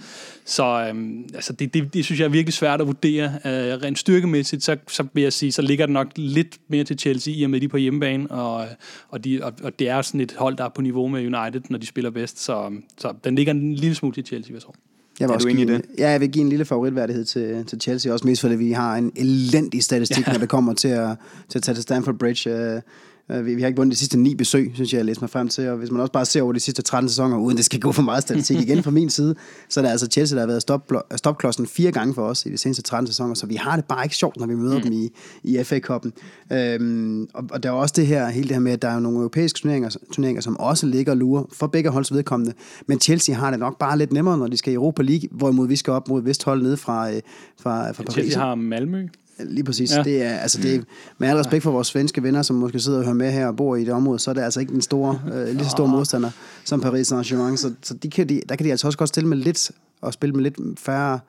Så 0.46 0.88
øhm, 0.90 1.19
altså 1.34 1.54
det, 1.54 1.74
det, 1.74 1.94
det 1.94 2.06
synes 2.06 2.20
jeg 2.20 2.26
er 2.26 2.30
virkelig 2.30 2.54
svært 2.54 2.82
at 2.82 2.88
vurdere. 2.88 3.26
Øh, 3.26 3.52
rent 3.84 4.00
styrkemæssigt, 4.00 4.64
så, 4.64 4.78
så 4.88 5.06
vil 5.14 5.24
jeg 5.24 5.34
sige, 5.34 5.52
så 5.52 5.62
ligger 5.62 5.86
det 5.86 5.94
nok 5.94 6.08
lidt 6.16 6.58
mere 6.68 6.84
til 6.84 7.00
Chelsea, 7.00 7.34
i 7.34 7.44
og 7.44 7.50
med 7.50 7.62
de 7.62 7.68
på 7.68 7.78
hjemmebane, 7.78 8.32
og, 8.32 8.68
og, 9.10 9.24
de, 9.24 9.44
og, 9.44 9.54
og 9.64 9.80
det 9.80 9.90
er 9.90 10.02
sådan 10.02 10.22
et 10.22 10.36
hold, 10.38 10.58
der 10.58 10.64
er 10.64 10.70
på 10.70 10.82
niveau 10.82 11.08
med 11.08 11.20
United, 11.20 11.62
når 11.70 11.78
de 11.78 11.86
spiller 11.86 12.12
bedst. 12.12 12.40
Så, 12.44 12.72
så 12.98 13.14
den 13.24 13.36
ligger 13.36 13.54
en 13.54 13.76
lille 13.76 13.96
smule 13.96 14.14
til 14.14 14.26
Chelsea, 14.26 14.54
jeg 14.54 14.62
tror. 14.62 14.76
Jeg 15.20 15.30
vil 15.30 15.34
Er 15.34 15.38
du 15.38 15.48
enig 15.48 15.62
i 15.62 15.66
give, 15.66 15.78
det? 15.78 15.86
Ja, 15.98 16.10
jeg 16.10 16.22
vil 16.22 16.32
give 16.32 16.42
en 16.42 16.50
lille 16.50 16.66
favoritværdighed 16.66 17.26
til, 17.26 17.66
til 17.66 17.82
Chelsea, 17.82 18.14
også 18.14 18.28
mest 18.28 18.42
fordi 18.42 18.56
vi 18.56 18.72
har 18.72 18.96
en 18.96 19.12
elendig 19.16 19.84
statistik, 19.84 20.28
ja. 20.28 20.32
når 20.32 20.40
det 20.40 20.50
kommer 20.50 20.74
til 20.74 20.88
at, 20.88 21.18
til 21.50 21.60
at 21.60 21.64
tage 21.64 21.76
til 21.76 21.84
Stamford 21.84 22.18
Bridge. 22.20 22.50
Øh, 22.50 22.82
vi, 23.30 23.56
vi 23.56 23.62
har 23.62 23.68
ikke 23.68 23.78
vundet 23.78 23.92
de 23.92 23.98
sidste 23.98 24.20
ni 24.20 24.36
besøg, 24.36 24.72
synes 24.74 24.94
jeg, 24.94 24.98
jeg 24.98 25.06
læste 25.06 25.24
mig 25.24 25.30
frem 25.30 25.48
til, 25.48 25.70
og 25.70 25.78
hvis 25.78 25.92
man 25.92 26.02
også 26.02 26.12
bare 26.12 26.26
ser 26.26 26.42
over 26.42 26.54
de 26.54 26.60
sidste 26.60 26.82
13 26.82 27.10
sæsoner, 27.10 27.38
uden 27.38 27.58
det 27.58 27.66
skal 27.66 27.80
gå 27.80 27.92
for 27.92 28.02
meget 28.02 28.24
statistik 28.24 28.60
igen 28.60 28.84
fra 28.84 28.92
min 28.92 29.10
side, 29.10 29.36
så 29.70 29.80
er 29.80 29.82
det 29.82 29.92
altså 29.92 30.08
Chelsea, 30.08 30.36
der 30.36 30.42
har 30.42 30.48
været 30.48 30.62
stop, 30.62 30.92
stopklodsen 31.16 31.68
fire 31.68 31.92
gange 31.92 32.14
for 32.14 32.22
os 32.22 32.46
i 32.46 32.50
de 32.50 32.58
seneste 32.58 32.82
13 32.82 33.08
sæsoner, 33.08 33.34
så 33.34 33.46
vi 33.46 33.56
har 33.56 33.76
det 33.76 33.86
bare 33.86 34.06
ikke 34.06 34.16
sjovt, 34.16 34.38
når 34.38 34.48
vi 34.48 34.56
møder 34.56 34.78
mm. 34.78 34.84
dem 34.84 34.94
i, 34.94 35.10
i 35.44 35.64
FA-koppen. 35.64 36.14
Øhm, 36.54 37.28
og, 37.34 37.44
og 37.52 37.64
der 37.64 37.70
er 37.70 37.74
også 37.74 37.94
det 37.98 38.08
her, 38.08 38.30
hele 38.30 38.48
det 38.48 38.56
her 38.56 38.62
med, 38.62 38.72
at 38.72 38.82
der 38.82 38.90
er 38.90 39.00
nogle 39.00 39.18
europæiske 39.18 39.60
turneringer, 39.60 39.96
turneringer 40.12 40.42
som 40.42 40.58
også 40.58 40.86
ligger 40.86 41.12
og 41.12 41.18
lurer 41.18 41.44
for 41.54 41.68
begge 41.68 41.90
holds 41.90 42.14
vedkommende, 42.14 42.54
men 42.88 43.00
Chelsea 43.00 43.36
har 43.36 43.50
det 43.52 43.60
nok 43.60 43.78
bare 43.78 43.98
lidt 43.98 44.14
nemmere, 44.14 44.38
når 44.38 44.48
de 44.48 44.58
skal 44.58 44.74
i 44.74 44.76
Europa 44.76 45.02
League, 45.02 45.30
hvorimod 45.32 45.68
vi 45.68 45.76
skal 45.76 45.94
op 45.94 46.08
mod 46.08 46.22
Vesthold 46.22 46.62
nede 46.62 46.78
fra, 46.78 47.12
øh, 47.12 47.22
fra, 47.62 47.92
fra 47.92 48.04
Paris. 48.04 48.14
Chelsea 48.14 48.42
har 48.42 48.56
Malmø. 48.56 49.08
Lige 49.46 49.64
præcis. 49.64 49.92
Ja. 49.96 50.04
Det 50.04 50.24
er, 50.24 50.38
altså 50.38 50.62
det 50.62 50.76
er, 50.76 50.82
med 51.18 51.28
al 51.28 51.38
respekt 51.38 51.64
for 51.64 51.72
vores 51.72 51.88
svenske 51.88 52.24
venner, 52.24 52.42
som 52.42 52.56
måske 52.56 52.80
sidder 52.80 52.98
og 53.00 53.04
hører 53.04 53.16
med 53.16 53.32
her 53.32 53.48
og 53.48 53.56
bor 53.56 53.76
i 53.76 53.86
det 53.86 53.94
område, 53.94 54.20
så 54.20 54.30
er 54.30 54.34
det 54.34 54.42
altså 54.42 54.60
ikke 54.60 54.74
den 54.74 54.82
store, 54.82 55.22
øh, 55.34 55.48
lige 55.56 55.64
så 55.64 55.70
store 55.70 55.88
modstander 55.88 56.32
som 56.66 56.82
Paris 56.82 57.12
Saint-Germain. 57.12 57.58
Så, 57.58 57.74
så 57.84 57.94
de 57.94 58.10
kan 58.10 58.30
de, 58.30 58.42
der 58.50 58.56
kan 58.56 58.66
de 58.66 58.72
altså 58.72 58.88
også 58.88 58.98
godt 58.98 59.10
stille 59.10 59.30
med 59.30 59.38
lidt, 59.38 59.72
og 60.02 60.14
spille 60.14 60.36
med 60.36 60.44
lidt 60.44 60.80
færre 60.80 61.20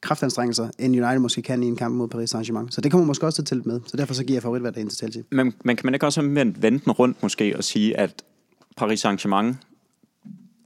kraftanstrengelser, 0.00 0.68
end 0.78 1.04
United 1.04 1.18
måske 1.18 1.42
kan 1.42 1.62
i 1.62 1.66
en 1.66 1.76
kamp 1.76 1.94
mod 1.94 2.08
Paris 2.08 2.34
Saint-Germain. 2.34 2.70
Så 2.70 2.80
det 2.80 2.90
kommer 2.90 3.06
måske 3.06 3.26
også 3.26 3.36
til 3.36 3.42
at 3.42 3.46
tælle 3.46 3.62
med. 3.66 3.80
Så 3.86 3.96
derfor 3.96 4.14
så 4.14 4.24
giver 4.24 4.36
jeg 4.36 4.42
favoritværd 4.42 4.76
ind 4.76 4.90
til 4.90 4.98
Chelsea. 4.98 5.22
Men, 5.30 5.54
men 5.64 5.76
kan 5.76 5.86
man 5.86 5.94
ikke 5.94 6.06
også 6.06 6.22
vende 6.22 6.62
den 6.62 6.80
rundt 6.90 7.22
måske 7.22 7.56
og 7.56 7.64
sige, 7.64 7.96
at 7.96 8.22
Paris 8.76 9.04
Saint-Germain, 9.04 9.54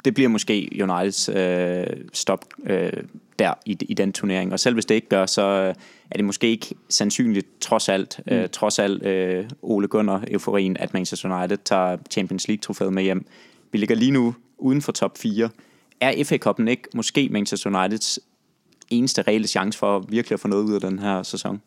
det 0.05 0.15
bliver 0.15 0.29
måske 0.29 0.79
Uniteds 0.83 1.29
øh, 1.29 1.87
stop 2.13 2.45
øh, 2.67 2.93
der 3.41 3.55
i, 3.67 3.77
i 3.81 3.95
den 3.95 4.13
turnering. 4.13 4.53
Og 4.53 4.61
selv 4.61 4.75
hvis 4.75 4.87
det 4.87 4.95
ikke 4.95 5.09
gør, 5.09 5.27
så 5.27 5.43
øh, 5.43 5.75
er 6.11 6.17
det 6.17 6.25
måske 6.25 6.51
ikke 6.51 6.75
sandsynligt, 6.89 7.47
trods 7.61 7.89
alt, 7.89 8.21
øh, 8.27 8.49
trods 8.49 8.79
alt 8.79 9.07
øh, 9.07 9.45
Ole 9.63 9.89
Gunnar-euforien, 9.89 10.77
at 10.77 10.95
Manchester 10.95 11.39
United 11.39 11.59
tager 11.65 11.97
Champions 12.11 12.49
League-trofæet 12.49 12.93
med 12.93 13.03
hjem. 13.03 13.27
Vi 13.73 13.79
ligger 13.79 13.95
lige 13.95 14.11
nu 14.11 14.35
uden 14.59 14.83
for 14.83 14.93
top 14.93 15.19
4. 15.19 15.49
Er 16.01 16.25
FA-koppen 16.25 16.69
ikke 16.69 16.89
måske 16.95 17.29
Manchester 17.31 17.81
Uniteds 17.81 18.19
eneste 18.91 19.23
reelle 19.23 19.49
chance 19.49 19.79
for 19.79 19.99
virkelig 20.09 20.35
at 20.35 20.41
få 20.41 20.49
noget 20.49 20.65
ud 20.65 20.75
af 20.75 20.81
den 20.81 20.99
her 20.99 21.23
sæson? 21.23 21.63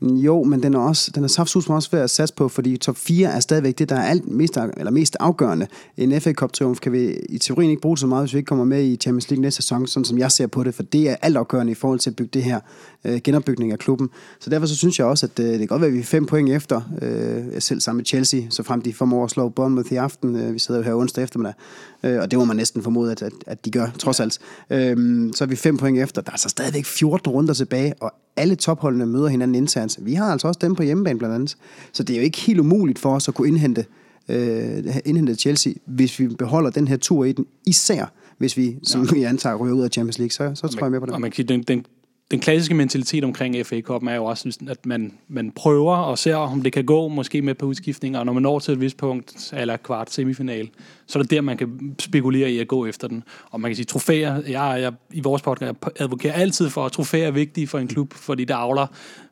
Jo, 0.00 0.42
men 0.42 0.62
den 0.62 0.74
er 0.74 0.78
også, 0.78 1.10
den 1.14 1.24
er 1.24 1.28
saftsus 1.28 1.68
også 1.68 1.90
værd 1.92 2.02
at 2.02 2.10
satse 2.10 2.34
på, 2.34 2.48
fordi 2.48 2.76
top 2.76 2.96
4 2.96 3.28
er 3.28 3.40
stadigvæk 3.40 3.78
det, 3.78 3.88
der 3.88 3.96
er 3.96 4.02
alt 4.02 4.28
mest, 4.28 4.58
eller 4.76 4.90
mest 4.90 5.16
afgørende. 5.20 5.66
En 5.96 6.20
FA 6.20 6.32
Cup 6.32 6.52
triumf 6.52 6.80
kan 6.80 6.92
vi 6.92 7.16
i 7.28 7.38
teorien 7.38 7.70
ikke 7.70 7.82
bruge 7.82 7.98
så 7.98 8.06
meget, 8.06 8.22
hvis 8.22 8.32
vi 8.32 8.38
ikke 8.38 8.46
kommer 8.46 8.64
med 8.64 8.84
i 8.84 8.96
Champions 8.96 9.30
League 9.30 9.42
næste 9.42 9.62
sæson, 9.62 9.86
sådan 9.86 10.04
som 10.04 10.18
jeg 10.18 10.32
ser 10.32 10.46
på 10.46 10.64
det, 10.64 10.74
for 10.74 10.82
det 10.82 11.10
er 11.10 11.16
alt 11.22 11.36
afgørende 11.36 11.72
i 11.72 11.74
forhold 11.74 11.98
til 11.98 12.10
at 12.10 12.16
bygge 12.16 12.30
det 12.34 12.42
her 12.42 12.60
øh, 13.04 13.20
genopbygning 13.24 13.72
af 13.72 13.78
klubben. 13.78 14.10
Så 14.40 14.50
derfor 14.50 14.66
så 14.66 14.76
synes 14.76 14.98
jeg 14.98 15.06
også, 15.06 15.26
at 15.26 15.38
øh, 15.44 15.46
det 15.46 15.58
kan 15.58 15.66
godt 15.66 15.80
være, 15.80 15.88
at 15.88 15.94
vi 15.94 16.00
er 16.00 16.04
fem 16.04 16.26
point 16.26 16.50
efter, 16.50 16.80
øh, 17.02 17.60
selv 17.62 17.80
sammen 17.80 17.98
med 17.98 18.04
Chelsea, 18.06 18.40
så 18.50 18.62
frem 18.62 18.82
de 18.82 18.92
formår 18.92 19.24
at 19.24 19.30
slå 19.30 19.48
Bournemouth 19.48 19.92
i 19.92 19.96
aften. 19.96 20.36
Øh, 20.36 20.54
vi 20.54 20.58
sidder 20.58 20.80
jo 20.80 20.84
her 20.84 20.94
onsdag 20.94 21.24
eftermiddag, 21.24 21.54
øh, 22.02 22.20
og 22.20 22.30
det 22.30 22.38
må 22.38 22.44
man 22.44 22.56
næsten 22.56 22.82
formode, 22.82 23.12
at, 23.12 23.22
at, 23.22 23.32
at 23.46 23.64
de 23.64 23.70
gør, 23.70 23.86
trods 23.98 24.20
alt. 24.20 24.38
Øh, 24.70 25.30
så 25.34 25.44
er 25.44 25.48
vi 25.48 25.56
fem 25.56 25.76
point 25.76 25.98
efter. 25.98 26.22
Der 26.22 26.32
er 26.32 26.36
så 26.36 26.48
stadigvæk 26.48 26.84
14 26.84 27.30
runder 27.30 27.54
tilbage, 27.54 27.94
og 28.00 28.12
alle 28.36 28.54
topholdene 28.54 29.06
møder 29.06 29.28
hinanden 29.28 29.54
internt. 29.54 29.98
Vi 30.00 30.14
har 30.14 30.32
altså 30.32 30.48
også 30.48 30.58
dem 30.62 30.74
på 30.74 30.82
hjemmebane 30.82 31.18
blandt 31.18 31.34
andet. 31.34 31.56
Så 31.92 32.02
det 32.02 32.14
er 32.14 32.18
jo 32.18 32.24
ikke 32.24 32.40
helt 32.40 32.60
umuligt 32.60 32.98
for 32.98 33.14
os 33.14 33.28
at 33.28 33.34
kunne 33.34 33.48
indhente, 33.48 33.84
øh, 34.28 34.96
indhente 35.04 35.34
Chelsea, 35.34 35.72
hvis 35.84 36.20
vi 36.20 36.28
beholder 36.28 36.70
den 36.70 36.88
her 36.88 36.96
tur 36.96 37.24
i 37.24 37.32
den. 37.32 37.46
Især 37.66 38.12
hvis 38.38 38.56
vi, 38.56 38.76
som 38.82 39.08
vi 39.14 39.22
antager, 39.22 39.56
ryger 39.56 39.74
ud 39.74 39.82
af 39.82 39.90
Champions 39.90 40.18
League, 40.18 40.30
så, 40.30 40.54
så 40.54 40.68
tror 40.68 40.86
jeg 40.86 40.90
med 40.90 41.00
på 41.00 41.06
det. 41.06 41.14
Og 41.14 41.20
man 41.20 41.30
kan 41.30 41.36
sige, 41.36 41.46
den, 41.46 41.62
den 41.62 41.86
den 42.30 42.40
klassiske 42.40 42.74
mentalitet 42.74 43.24
omkring 43.24 43.66
FA 43.66 43.80
Cup'en 43.80 44.10
er 44.10 44.14
jo 44.14 44.24
også, 44.24 44.58
at 44.68 44.86
man, 44.86 45.12
man 45.28 45.50
prøver 45.50 45.96
og 45.96 46.18
ser, 46.18 46.36
om 46.36 46.62
det 46.62 46.72
kan 46.72 46.84
gå, 46.84 47.08
måske 47.08 47.42
med 47.42 47.54
på 47.54 47.66
udskiftninger, 47.66 48.18
og 48.18 48.26
når 48.26 48.32
man 48.32 48.42
når 48.42 48.58
til 48.58 48.72
et 48.72 48.80
vist 48.80 48.96
punkt, 48.96 49.52
eller 49.56 49.76
kvart 49.76 50.12
semifinal, 50.12 50.70
så 51.06 51.18
er 51.18 51.22
det 51.22 51.30
der, 51.30 51.40
man 51.40 51.56
kan 51.56 51.96
spekulere 52.00 52.50
i 52.50 52.58
at 52.58 52.68
gå 52.68 52.86
efter 52.86 53.08
den. 53.08 53.24
Og 53.50 53.60
man 53.60 53.70
kan 53.70 53.76
sige, 53.76 53.86
trofæer, 53.86 54.42
jeg, 54.48 54.78
jeg 54.80 54.92
i 55.12 55.20
vores 55.20 55.42
podcast 55.42 55.62
jeg 55.62 55.92
advokerer 55.98 56.32
altid 56.32 56.70
for, 56.70 56.86
at 56.86 56.92
trofæer 56.92 57.26
er 57.26 57.30
vigtige 57.30 57.66
for 57.66 57.78
en 57.78 57.88
klub, 57.88 58.14
fordi 58.14 58.44
det 58.44 58.54
avler 58.54 58.86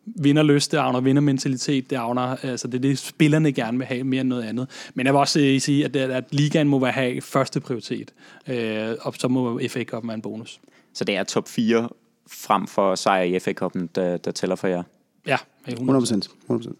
vinderlyst, 0.07 0.73
det 0.73 0.79
avler 0.79 1.01
vindermentalitet, 1.01 1.91
det 1.91 1.97
avler, 1.97 2.37
altså 2.43 2.69
det 2.69 2.75
er 2.75 2.83
det, 2.83 2.99
spillerne 2.99 3.53
gerne 3.53 3.79
vil 3.79 3.87
have 3.87 4.05
mere 4.05 4.21
end 4.21 4.29
noget 4.29 4.43
andet. 4.43 4.69
Men 4.95 5.07
jeg 5.07 5.15
vil 5.15 5.19
også 5.19 5.41
øh, 5.41 5.61
sige, 5.61 5.85
at, 5.85 5.97
at 5.97 6.25
ligaen 6.31 6.69
må 6.69 6.79
være 6.79 6.93
have 6.93 7.21
første 7.21 7.61
prioritet, 7.61 8.15
øh, 8.49 8.89
og 9.01 9.15
så 9.19 9.29
må 9.29 9.61
FA 9.69 9.85
Cup 9.85 10.07
være 10.07 10.15
en 10.15 10.23
bonus. 10.23 10.61
Så 10.95 11.05
det 11.05 11.17
er 11.17 11.25
top 11.25 11.49
4 11.49 11.89
frem 12.27 12.67
for 12.67 12.95
sejr 12.95 13.23
i 13.23 13.39
FA 13.39 13.53
Cup'en, 13.63 13.87
der, 13.95 14.17
der 14.17 14.31
tæller 14.31 14.57
for 14.57 14.69
jer? 14.69 14.83
Ja, 15.27 15.37
100 15.67 16.01
procent. 16.01 16.31
100 16.43 16.75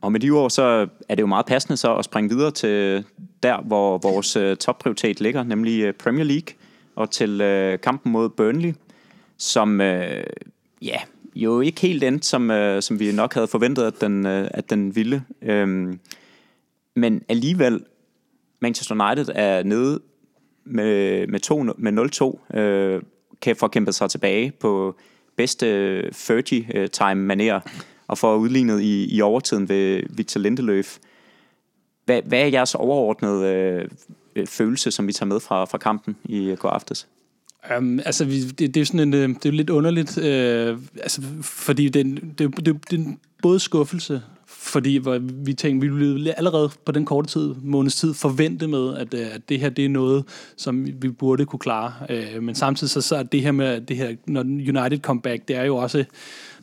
Og 0.00 0.12
med 0.12 0.20
de 0.20 0.30
ord, 0.30 0.50
så 0.50 0.86
er 1.08 1.14
det 1.14 1.22
jo 1.22 1.26
meget 1.26 1.46
passende 1.46 1.76
så 1.76 1.96
at 1.96 2.04
springe 2.04 2.36
videre 2.36 2.50
til 2.50 3.04
der, 3.42 3.60
hvor 3.60 3.98
vores 3.98 4.36
uh, 4.36 4.54
topprioritet 4.56 5.20
ligger, 5.20 5.42
nemlig 5.42 5.88
uh, 5.88 5.94
Premier 5.94 6.24
League, 6.24 6.54
og 6.96 7.10
til 7.10 7.40
uh, 7.40 7.80
kampen 7.80 8.12
mod 8.12 8.28
Burnley, 8.28 8.74
som 9.36 9.80
ja, 10.82 10.96
jo 11.34 11.60
ikke 11.60 11.80
helt 11.80 12.04
endte, 12.04 12.28
som, 12.28 12.50
som 12.80 13.00
vi 13.00 13.12
nok 13.12 13.34
havde 13.34 13.46
forventet, 13.46 13.82
at 13.82 14.00
den, 14.00 14.26
at 14.26 14.70
den 14.70 14.96
ville. 14.96 15.24
Um, 15.48 16.00
men 16.96 17.22
alligevel 17.28 17.84
Manchester 18.60 18.94
United 18.94 19.28
er 19.34 19.62
nede 19.62 20.00
med, 20.64 21.26
med, 21.26 21.40
to, 21.40 21.62
med 21.62 22.38
0-2, 22.52 22.58
øh, 22.58 23.02
kan 23.42 23.56
få 23.56 23.68
kæmpet 23.68 23.94
sig 23.94 24.10
tilbage 24.10 24.52
på 24.60 24.96
bedste 25.36 25.66
øh, 25.66 26.12
Fergie-time-manér, 26.12 27.70
og 28.08 28.18
få 28.18 28.36
udlignet 28.36 28.80
i, 28.80 29.16
i 29.16 29.20
overtiden 29.20 29.68
ved 29.68 30.02
Victor 30.10 30.40
Lindeløf. 30.40 30.98
Hvad, 32.04 32.22
hvad 32.22 32.40
er 32.40 32.46
jeres 32.46 32.74
overordnede 32.74 33.46
øh, 34.36 34.46
følelse, 34.46 34.90
som 34.90 35.06
vi 35.06 35.12
tager 35.12 35.28
med 35.28 35.40
fra, 35.40 35.64
fra 35.64 35.78
kampen 35.78 36.16
i 36.24 36.50
øh, 36.50 36.58
går 36.58 36.68
aftes? 36.68 37.08
Um, 37.78 38.00
altså, 38.04 38.24
vi, 38.24 38.44
det, 38.44 38.74
det, 38.74 38.80
er 38.80 38.84
sådan 38.84 39.00
en, 39.00 39.14
øh, 39.14 39.28
det 39.28 39.46
er 39.46 39.52
lidt 39.52 39.70
underligt, 39.70 40.18
øh, 40.18 40.78
altså, 41.02 41.22
fordi 41.42 41.88
det, 41.88 42.20
det, 42.38 42.66
det, 42.66 42.90
det 42.90 43.00
er 43.00 43.12
både 43.42 43.60
skuffelse 43.60 44.22
fordi 44.68 45.00
vi 45.22 45.54
tænkte, 45.54 45.88
vi 45.88 45.94
ville 45.94 46.36
allerede 46.38 46.70
på 46.84 46.92
den 46.92 47.04
korte 47.04 47.28
tid, 47.28 47.54
måneds 47.62 47.96
tid, 47.96 48.14
forvente 48.14 48.66
med, 48.66 48.96
at, 48.96 49.14
øh, 49.14 49.34
at 49.34 49.48
det 49.48 49.60
her 49.60 49.68
det 49.68 49.84
er 49.84 49.88
noget, 49.88 50.24
som 50.56 50.86
vi 51.02 51.08
burde 51.08 51.44
kunne 51.44 51.60
klare. 51.60 51.92
Øh, 52.10 52.42
men 52.42 52.54
samtidig 52.54 52.90
så, 52.90 53.00
så 53.00 53.16
er 53.16 53.22
det 53.22 53.42
her 53.42 53.52
med 53.52 53.80
det 53.80 53.96
her, 53.96 54.16
når 54.26 54.40
United 54.42 54.98
comeback, 54.98 55.48
det 55.48 55.56
er 55.56 55.64
jo 55.64 55.76
også, 55.76 56.04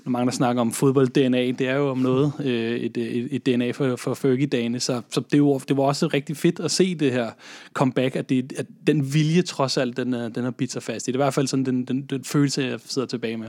når 0.06 0.10
mange 0.10 0.26
der 0.26 0.32
snakker 0.32 0.62
om 0.62 0.74
fodbold-DNA, 0.74 1.52
det 1.52 1.62
er 1.62 1.76
jo 1.76 1.90
om 1.90 1.98
noget, 1.98 2.34
øh, 2.40 2.78
et, 2.78 2.98
øh, 2.98 3.04
et, 3.04 3.28
et 3.32 3.46
DNA 3.46 3.72
for, 3.72 3.96
for 3.96 4.14
Fergie-dagene, 4.14 4.80
så, 4.80 5.02
så 5.10 5.22
det, 5.32 5.44
var, 5.44 5.58
det 5.58 5.78
var 5.78 5.84
også 5.84 6.08
rigtig 6.08 6.38
fedt 6.38 6.60
at 6.60 6.72
se 6.72 6.96
det 6.96 7.12
her 7.12 7.30
comeback, 7.74 8.16
at, 8.16 8.30
det, 8.30 8.54
at 8.58 8.66
den 8.88 9.14
vilje 9.14 9.42
trods 9.42 9.78
alt, 9.78 9.98
den, 9.98 10.14
den 10.14 10.44
har 10.44 10.52
bidt 10.52 10.72
sig 10.72 10.84
fast 10.84 11.08
i. 11.08 11.12
Det 11.12 11.16
er 11.16 11.20
i 11.20 11.24
hvert 11.24 11.34
fald 11.34 11.48
sådan 11.48 11.66
den, 11.66 11.86
den, 11.86 12.02
den 12.02 12.24
følelse, 12.24 12.62
jeg 12.62 12.80
sidder 12.86 13.08
tilbage 13.08 13.38
med 13.38 13.48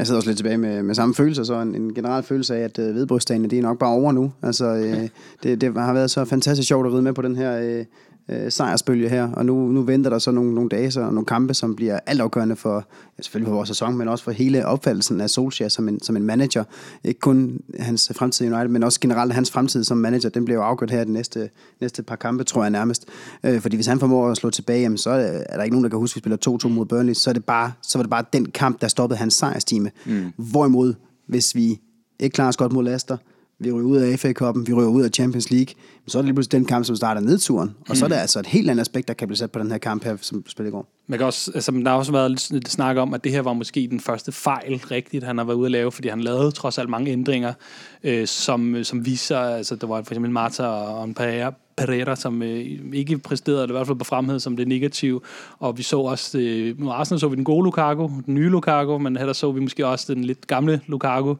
jeg 0.00 0.06
sidder 0.06 0.18
også 0.18 0.28
lidt 0.28 0.36
tilbage 0.36 0.58
med, 0.58 0.82
med 0.82 0.94
samme 0.94 1.14
følelse, 1.14 1.44
så 1.44 1.54
en, 1.54 1.74
en 1.74 1.94
generel 1.94 2.22
følelse 2.22 2.56
af, 2.56 2.60
at 2.60 2.78
øh, 2.78 2.94
vedbrystdagene, 2.94 3.48
det 3.48 3.58
er 3.58 3.62
nok 3.62 3.78
bare 3.78 3.90
over 3.90 4.12
nu. 4.12 4.32
Altså, 4.42 4.66
øh, 4.66 5.08
det, 5.42 5.60
det 5.60 5.74
har 5.74 5.92
været 5.92 6.10
så 6.10 6.24
fantastisk 6.24 6.68
sjovt 6.68 6.86
at 6.86 6.92
ride 6.92 7.02
med 7.02 7.12
på 7.12 7.22
den 7.22 7.36
her 7.36 7.60
øh, 7.60 7.84
øh, 8.30 8.52
sejrsbølge 8.52 9.08
her, 9.08 9.32
og 9.32 9.46
nu, 9.46 9.68
nu 9.68 9.82
venter 9.82 10.10
der 10.10 10.18
så 10.18 10.30
nogle, 10.30 10.54
nogle 10.54 10.68
dage 10.68 10.90
så 10.90 11.00
nogle 11.00 11.24
kampe, 11.24 11.54
som 11.54 11.76
bliver 11.76 11.98
altafgørende 12.06 12.56
for, 12.56 12.74
ja, 13.18 13.22
selvfølgelig 13.22 13.50
for 13.50 13.54
vores 13.54 13.68
sæson, 13.68 13.96
men 13.96 14.08
også 14.08 14.24
for 14.24 14.30
hele 14.30 14.66
opfattelsen 14.66 15.20
af 15.20 15.30
Solskjaer 15.30 15.68
som 15.68 15.88
en, 15.88 16.02
som 16.02 16.16
en 16.16 16.22
manager. 16.22 16.64
Ikke 17.04 17.20
kun 17.20 17.60
hans 17.78 18.12
fremtid 18.14 18.46
i 18.46 18.48
United, 18.48 18.68
men 18.68 18.82
også 18.82 19.00
generelt 19.00 19.32
hans 19.32 19.50
fremtid 19.50 19.84
som 19.84 19.98
manager, 19.98 20.28
den 20.28 20.44
bliver 20.44 20.58
jo 20.58 20.64
afgjort 20.64 20.90
her 20.90 21.04
de 21.04 21.12
næste, 21.12 21.50
næste 21.80 22.02
par 22.02 22.16
kampe, 22.16 22.44
tror 22.44 22.62
jeg 22.62 22.70
nærmest. 22.70 23.06
Øh, 23.44 23.60
fordi 23.60 23.76
hvis 23.76 23.86
han 23.86 24.00
formår 24.00 24.28
at 24.28 24.36
slå 24.36 24.50
tilbage, 24.50 24.80
jamen, 24.80 24.98
så 24.98 25.10
er 25.48 25.56
der 25.56 25.62
ikke 25.62 25.74
nogen, 25.74 25.84
der 25.84 25.90
kan 25.90 25.98
huske, 25.98 26.12
at 26.12 26.30
vi 26.30 26.36
spiller 26.36 26.58
2-2 26.64 26.68
mod 26.68 26.86
Burnley, 26.86 27.14
så, 27.14 27.30
er 27.30 27.34
det 27.34 27.44
bare, 27.44 27.72
så 27.82 27.98
var 27.98 28.02
det 28.02 28.10
bare 28.10 28.24
den 28.32 28.46
kamp, 28.46 28.80
der 28.80 28.88
stoppede 28.88 29.18
hans 29.18 29.34
sejrstime. 29.34 29.90
Mm. 30.06 30.32
Hvorimod, 30.36 30.94
hvis 31.26 31.54
vi 31.54 31.80
ikke 32.20 32.34
klarer 32.34 32.48
os 32.48 32.56
godt 32.56 32.72
mod 32.72 32.84
Leicester, 32.84 33.16
vi 33.60 33.72
ryger 33.72 33.88
ud 33.88 33.96
af 33.96 34.18
FA 34.18 34.32
Cup'en, 34.42 34.64
vi 34.66 34.72
ryger 34.72 34.88
ud 34.88 35.02
af 35.02 35.10
Champions 35.10 35.50
League, 35.50 35.74
så 36.06 36.18
er 36.18 36.22
det 36.22 36.26
lige 36.26 36.34
pludselig 36.34 36.58
den 36.58 36.64
kamp, 36.64 36.84
som 36.84 36.96
starter 36.96 37.20
nedturen. 37.20 37.68
Og 37.80 37.86
mm. 37.88 37.94
så 37.94 38.04
er 38.04 38.08
mm. 38.08 38.14
altså 38.14 38.38
et 38.38 38.46
helt 38.46 38.70
andet 38.70 38.80
aspekt, 38.80 39.08
der 39.08 39.14
kan 39.14 39.28
blive 39.28 39.36
sat 39.36 39.50
på 39.50 39.58
den 39.58 39.70
her 39.70 39.78
kamp 39.78 40.04
her, 40.04 40.16
som 40.20 40.44
spiller 40.48 40.68
i 40.68 40.72
går. 40.72 40.86
Man 41.06 41.18
kan 41.18 41.26
også, 41.26 41.50
altså, 41.54 41.72
der 41.72 41.90
har 41.90 41.96
også 41.96 42.12
været 42.12 42.50
lidt 42.50 42.68
snak 42.68 42.96
om, 42.96 43.14
at 43.14 43.24
det 43.24 43.32
her 43.32 43.42
var 43.42 43.52
måske 43.52 43.88
den 43.90 44.00
første 44.00 44.32
fejl, 44.32 44.76
rigtigt, 44.90 45.24
han 45.24 45.38
har 45.38 45.44
været 45.44 45.56
ude 45.56 45.66
at 45.66 45.72
lave, 45.72 45.92
fordi 45.92 46.08
han 46.08 46.20
lavede 46.20 46.50
trods 46.50 46.78
alt 46.78 46.88
mange 46.88 47.10
ændringer, 47.10 47.52
øh, 48.04 48.26
som, 48.26 48.84
som 48.84 49.06
viser, 49.06 49.38
altså 49.38 49.76
der 49.76 49.86
var 49.86 50.02
for 50.02 50.12
eksempel 50.12 50.30
Marta 50.30 50.62
og 50.66 51.04
en 51.04 51.14
Pereira, 51.80 52.16
som 52.16 52.42
øh, 52.42 52.66
ikke 52.92 53.18
præsterede, 53.18 53.62
eller 53.62 53.74
i 53.74 53.78
hvert 53.78 53.86
fald 53.86 53.98
på 53.98 54.04
fremhed 54.04 54.40
som 54.40 54.56
det 54.56 54.68
negative. 54.68 55.20
Og 55.58 55.78
vi 55.78 55.82
så 55.82 55.98
også, 55.98 56.38
øh, 56.38 56.80
nu 56.80 56.90
Arsenal 56.90 57.20
så 57.20 57.28
vi 57.28 57.36
den 57.36 57.44
gode 57.44 57.64
Lukaku, 57.64 58.10
den 58.26 58.34
nye 58.34 58.48
Lukaku, 58.48 58.98
men 58.98 59.16
her 59.16 59.32
så 59.32 59.52
vi 59.52 59.60
måske 59.60 59.86
også 59.86 60.14
den 60.14 60.24
lidt 60.24 60.46
gamle 60.46 60.80
Lukaku. 60.86 61.34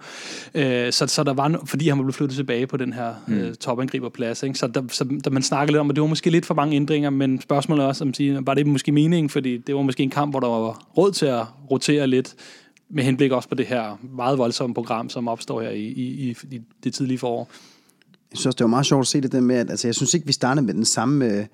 Øh, 0.54 0.92
så, 0.92 1.06
så 1.06 1.24
der 1.24 1.32
var, 1.32 1.60
fordi 1.64 1.88
han 1.88 1.98
blev 1.98 2.12
flyttet 2.12 2.36
tilbage 2.36 2.66
på 2.66 2.76
den 2.76 2.92
her 2.92 3.14
mm. 3.26 3.34
øh, 3.34 3.54
topangriberplads. 3.54 4.42
Ikke? 4.42 4.58
Så, 4.58 4.66
der, 4.66 4.82
så 4.88 5.18
der 5.24 5.30
man 5.30 5.42
snakkede 5.42 5.72
lidt 5.72 5.80
om, 5.80 5.90
at 5.90 5.96
det 5.96 6.02
var 6.02 6.08
måske 6.08 6.30
lidt 6.30 6.46
for 6.46 6.54
mange 6.54 6.76
ændringer, 6.76 7.10
men 7.10 7.40
spørgsmålet 7.40 7.82
er 7.82 7.88
også, 7.88 8.04
om 8.04 8.14
sige, 8.14 8.38
var 8.46 8.54
det 8.54 8.66
måske 8.66 8.92
meningen, 8.92 9.30
fordi 9.30 9.58
det 9.58 9.74
var 9.74 9.82
måske 9.82 10.02
en 10.02 10.10
kamp, 10.10 10.32
hvor 10.32 10.40
der 10.40 10.48
var 10.48 10.82
råd 10.98 11.12
til 11.12 11.26
at 11.26 11.44
rotere 11.70 12.06
lidt, 12.06 12.34
med 12.90 13.04
henblik 13.04 13.32
også 13.32 13.48
på 13.48 13.54
det 13.54 13.66
her 13.66 13.98
meget 14.02 14.38
voldsomme 14.38 14.74
program, 14.74 15.08
som 15.08 15.28
opstår 15.28 15.60
her 15.60 15.70
i, 15.70 15.84
i, 15.84 16.36
i 16.50 16.60
det 16.84 16.94
tidlige 16.94 17.18
forår 17.18 17.50
jeg 18.30 18.38
synes 18.38 18.46
også, 18.46 18.56
det 18.56 18.64
var 18.64 18.68
meget 18.68 18.86
sjovt 18.86 19.00
at 19.00 19.06
se 19.06 19.20
det 19.20 19.32
der 19.32 19.40
med, 19.40 19.56
at 19.56 19.70
altså, 19.70 19.88
jeg 19.88 19.94
synes 19.94 20.14
ikke, 20.14 20.26
vi 20.26 20.32
startede 20.32 20.66
med 20.66 20.74
den 20.74 20.84
samme, 20.84 21.46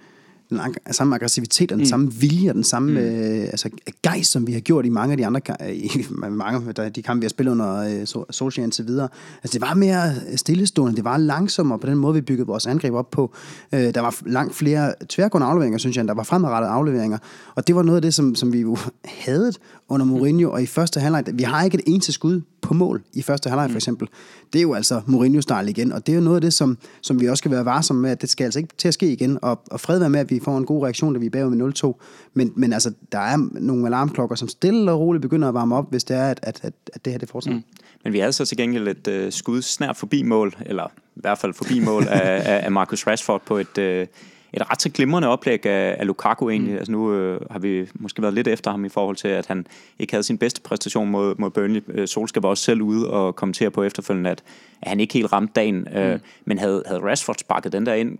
den 0.50 0.60
samme 0.90 1.14
aggressivitet 1.14 1.72
og 1.72 1.78
den 1.78 1.82
mm. 1.82 1.88
samme 1.88 2.12
vilje 2.12 2.50
og 2.50 2.54
den 2.54 2.64
samme 2.64 2.90
mm. 2.90 2.96
øh, 2.96 3.40
altså, 3.40 3.70
gejst, 4.02 4.30
som 4.30 4.46
vi 4.46 4.52
har 4.52 4.60
gjort 4.60 4.86
i 4.86 4.88
mange 4.88 5.12
af 5.12 5.16
de 5.16 5.26
andre 5.26 5.40
i 5.74 5.90
mange 6.30 6.74
af 6.78 6.92
de 6.92 7.02
kampe, 7.02 7.20
vi 7.20 7.24
har 7.24 7.28
spillet 7.28 7.52
under 7.52 8.00
øh, 8.00 8.24
Solskjaer 8.30 8.64
indtil 8.64 8.86
videre. 8.86 9.08
Altså, 9.42 9.58
det 9.58 9.60
var 9.60 9.74
mere 9.74 10.14
stillestående, 10.36 10.96
det 10.96 11.04
var 11.04 11.16
langsommere 11.16 11.78
på 11.78 11.86
den 11.86 11.98
måde, 11.98 12.14
vi 12.14 12.20
byggede 12.20 12.46
vores 12.46 12.66
angreb 12.66 12.94
op 12.94 13.10
på. 13.10 13.34
Øh, 13.72 13.94
der 13.94 14.00
var 14.00 14.16
langt 14.26 14.54
flere 14.54 14.94
tværgående 15.08 15.46
afleveringer, 15.46 15.78
synes 15.78 15.96
jeg, 15.96 16.00
end 16.00 16.08
der 16.08 16.14
var 16.14 16.22
fremadrettede 16.22 16.72
afleveringer. 16.72 17.18
Og 17.54 17.66
det 17.66 17.74
var 17.74 17.82
noget 17.82 17.96
af 17.96 18.02
det, 18.02 18.14
som, 18.14 18.34
som 18.34 18.52
vi 18.52 18.60
jo 18.60 18.76
havde 19.26 19.52
under 19.88 20.06
Mourinho, 20.06 20.50
og 20.50 20.62
i 20.62 20.66
første 20.66 21.00
halvleg, 21.00 21.24
vi 21.32 21.42
har 21.42 21.64
ikke 21.64 21.74
et 21.74 21.84
eneste 21.86 22.12
skud 22.12 22.40
på 22.62 22.74
mål 22.74 23.02
i 23.12 23.22
første 23.22 23.50
halvleg 23.50 23.64
for 23.64 23.70
mm. 23.70 23.76
eksempel. 23.76 24.08
Det 24.52 24.58
er 24.58 24.62
jo 24.62 24.74
altså 24.74 25.00
Mourinho-style 25.06 25.68
igen, 25.68 25.92
og 25.92 26.06
det 26.06 26.12
er 26.12 26.16
jo 26.16 26.22
noget 26.22 26.36
af 26.36 26.40
det, 26.40 26.52
som, 26.52 26.78
som 27.00 27.20
vi 27.20 27.28
også 27.28 27.40
skal 27.40 27.50
være 27.50 27.64
varsomme 27.64 28.02
med, 28.02 28.10
at 28.10 28.20
det 28.20 28.30
skal 28.30 28.44
altså 28.44 28.58
ikke 28.58 28.74
til 28.78 28.88
at 28.88 28.94
ske 28.94 29.12
igen, 29.12 29.38
og, 29.42 29.60
og 29.70 29.80
fred 29.80 29.98
være 29.98 30.10
med, 30.10 30.20
at 30.20 30.30
vi 30.30 30.40
får 30.44 30.58
en 30.58 30.64
god 30.64 30.84
reaktion, 30.84 31.12
da 31.12 31.18
vi 31.18 31.26
er 31.26 31.30
bagud 31.30 31.54
med 31.54 31.84
0-2. 31.84 31.92
Men, 32.34 32.52
men 32.56 32.72
altså, 32.72 32.92
der 33.12 33.18
er 33.18 33.48
nogle 33.52 33.86
alarmklokker, 33.86 34.36
som 34.36 34.48
stille 34.48 34.92
og 34.92 35.00
roligt 35.00 35.22
begynder 35.22 35.48
at 35.48 35.54
varme 35.54 35.76
op, 35.76 35.90
hvis 35.90 36.04
det 36.04 36.16
er, 36.16 36.30
at, 36.30 36.40
at, 36.42 36.60
at, 36.62 36.72
at 36.92 37.04
det 37.04 37.12
her 37.12 37.18
det 37.18 37.28
fortsætter. 37.28 37.58
Mm. 37.58 37.64
Men 38.04 38.12
vi 38.12 38.18
havde 38.18 38.32
så 38.32 38.44
til 38.44 38.56
gengæld 38.56 38.88
et 38.88 39.24
uh, 39.24 39.32
skud 39.32 39.62
snart 39.62 39.96
forbi 39.96 40.22
mål, 40.22 40.56
eller 40.66 40.86
i 41.16 41.20
hvert 41.20 41.38
fald 41.38 41.54
forbi 41.54 41.80
mål 41.80 42.02
af, 42.08 42.64
af 42.64 42.72
Marcus 42.72 43.06
Rashford 43.06 43.42
på 43.46 43.58
et, 43.58 43.78
uh, 43.78 44.06
et 44.52 44.70
ret 44.70 44.82
så 44.82 44.90
glimrende 44.90 45.28
oplæg 45.28 45.66
af, 45.66 45.96
af 45.98 46.06
Lukaku 46.06 46.48
egentlig. 46.48 46.72
Mm. 46.72 46.78
Altså 46.78 46.92
nu 46.92 47.12
øh, 47.12 47.40
har 47.50 47.58
vi 47.58 47.88
måske 47.94 48.22
været 48.22 48.34
lidt 48.34 48.48
efter 48.48 48.70
ham 48.70 48.84
i 48.84 48.88
forhold 48.88 49.16
til, 49.16 49.28
at 49.28 49.46
han 49.46 49.66
ikke 49.98 50.12
havde 50.12 50.22
sin 50.22 50.38
bedste 50.38 50.60
præstation 50.60 51.10
mod, 51.10 51.34
mod 51.38 51.50
Burnley. 51.50 51.82
Øh, 51.88 52.08
Solskjaer 52.08 52.40
var 52.42 52.48
også 52.48 52.64
selv 52.64 52.82
ude 52.82 53.10
og 53.10 53.36
kommentere 53.36 53.70
på 53.70 53.82
efterfølgende, 53.82 54.30
at, 54.30 54.42
at 54.82 54.88
han 54.88 55.00
ikke 55.00 55.14
helt 55.14 55.32
ramte 55.32 55.52
dagen. 55.56 55.88
Øh, 55.96 56.12
mm. 56.12 56.20
Men 56.44 56.58
havde, 56.58 56.82
havde 56.86 57.00
Rashford 57.00 57.36
sparket 57.38 57.72
den 57.72 57.86
der 57.86 57.94
ind, 57.94 58.18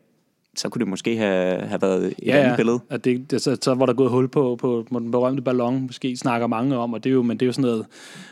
så 0.57 0.69
kunne 0.69 0.81
det 0.81 0.89
måske 0.89 1.17
have, 1.17 1.61
have 1.61 1.83
været 1.83 2.07
et 2.07 2.15
ja, 2.27 2.37
andet 2.37 2.57
billede. 2.57 2.81
Ja, 2.91 2.97
det, 2.97 3.31
det, 3.31 3.43
så, 3.43 3.57
så 3.63 3.75
var 3.75 3.87
der 3.87 3.93
gået 3.93 4.11
hul 4.11 4.29
på, 4.29 4.57
på, 4.61 4.87
på 4.93 4.99
den 4.99 5.11
berømte 5.11 5.43
ballon, 5.43 5.83
måske 5.83 6.17
snakker 6.17 6.47
mange 6.47 6.77
om, 6.77 6.93
og 6.93 7.05
det 7.05 7.11
er 7.11 7.15
jo, 7.15 7.23
men 7.23 7.37
det 7.37 7.43
er 7.43 7.47
jo 7.47 7.53
sådan 7.53 7.71
noget 7.71 7.87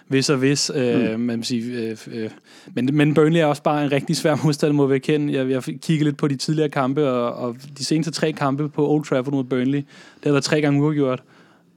vis 0.09 0.31
og 0.31 0.43
vis. 0.43 0.71
Øh, 0.75 1.15
mm. 1.15 1.21
man 1.21 1.43
sige, 1.43 1.73
øh, 1.73 1.97
øh, 2.13 2.31
men, 2.75 2.91
men 2.93 3.15
Burnley 3.15 3.41
er 3.41 3.47
også 3.47 3.63
bare 3.63 3.85
en 3.85 3.93
rigtig 3.93 4.17
svær 4.17 4.37
modstander, 4.45 4.77
må 4.77 4.87
vi 4.87 4.95
erkende. 4.95 5.33
Jeg, 5.33 5.51
jeg 5.51 5.63
kigget 5.63 6.05
lidt 6.05 6.17
på 6.17 6.29
de 6.29 6.37
tidligere 6.37 6.69
kampe, 6.69 7.11
og, 7.11 7.33
og 7.33 7.57
de 7.79 7.85
seneste 7.85 8.13
tre 8.13 8.33
kampe 8.33 8.69
på 8.69 8.89
Old 8.89 9.05
Trafford 9.05 9.35
mod 9.35 9.45
Burnley, 9.45 9.79
det 9.79 10.25
har 10.25 10.31
været 10.31 10.45
tre 10.45 10.61
gange 10.61 10.83
uafgjort. 10.83 11.23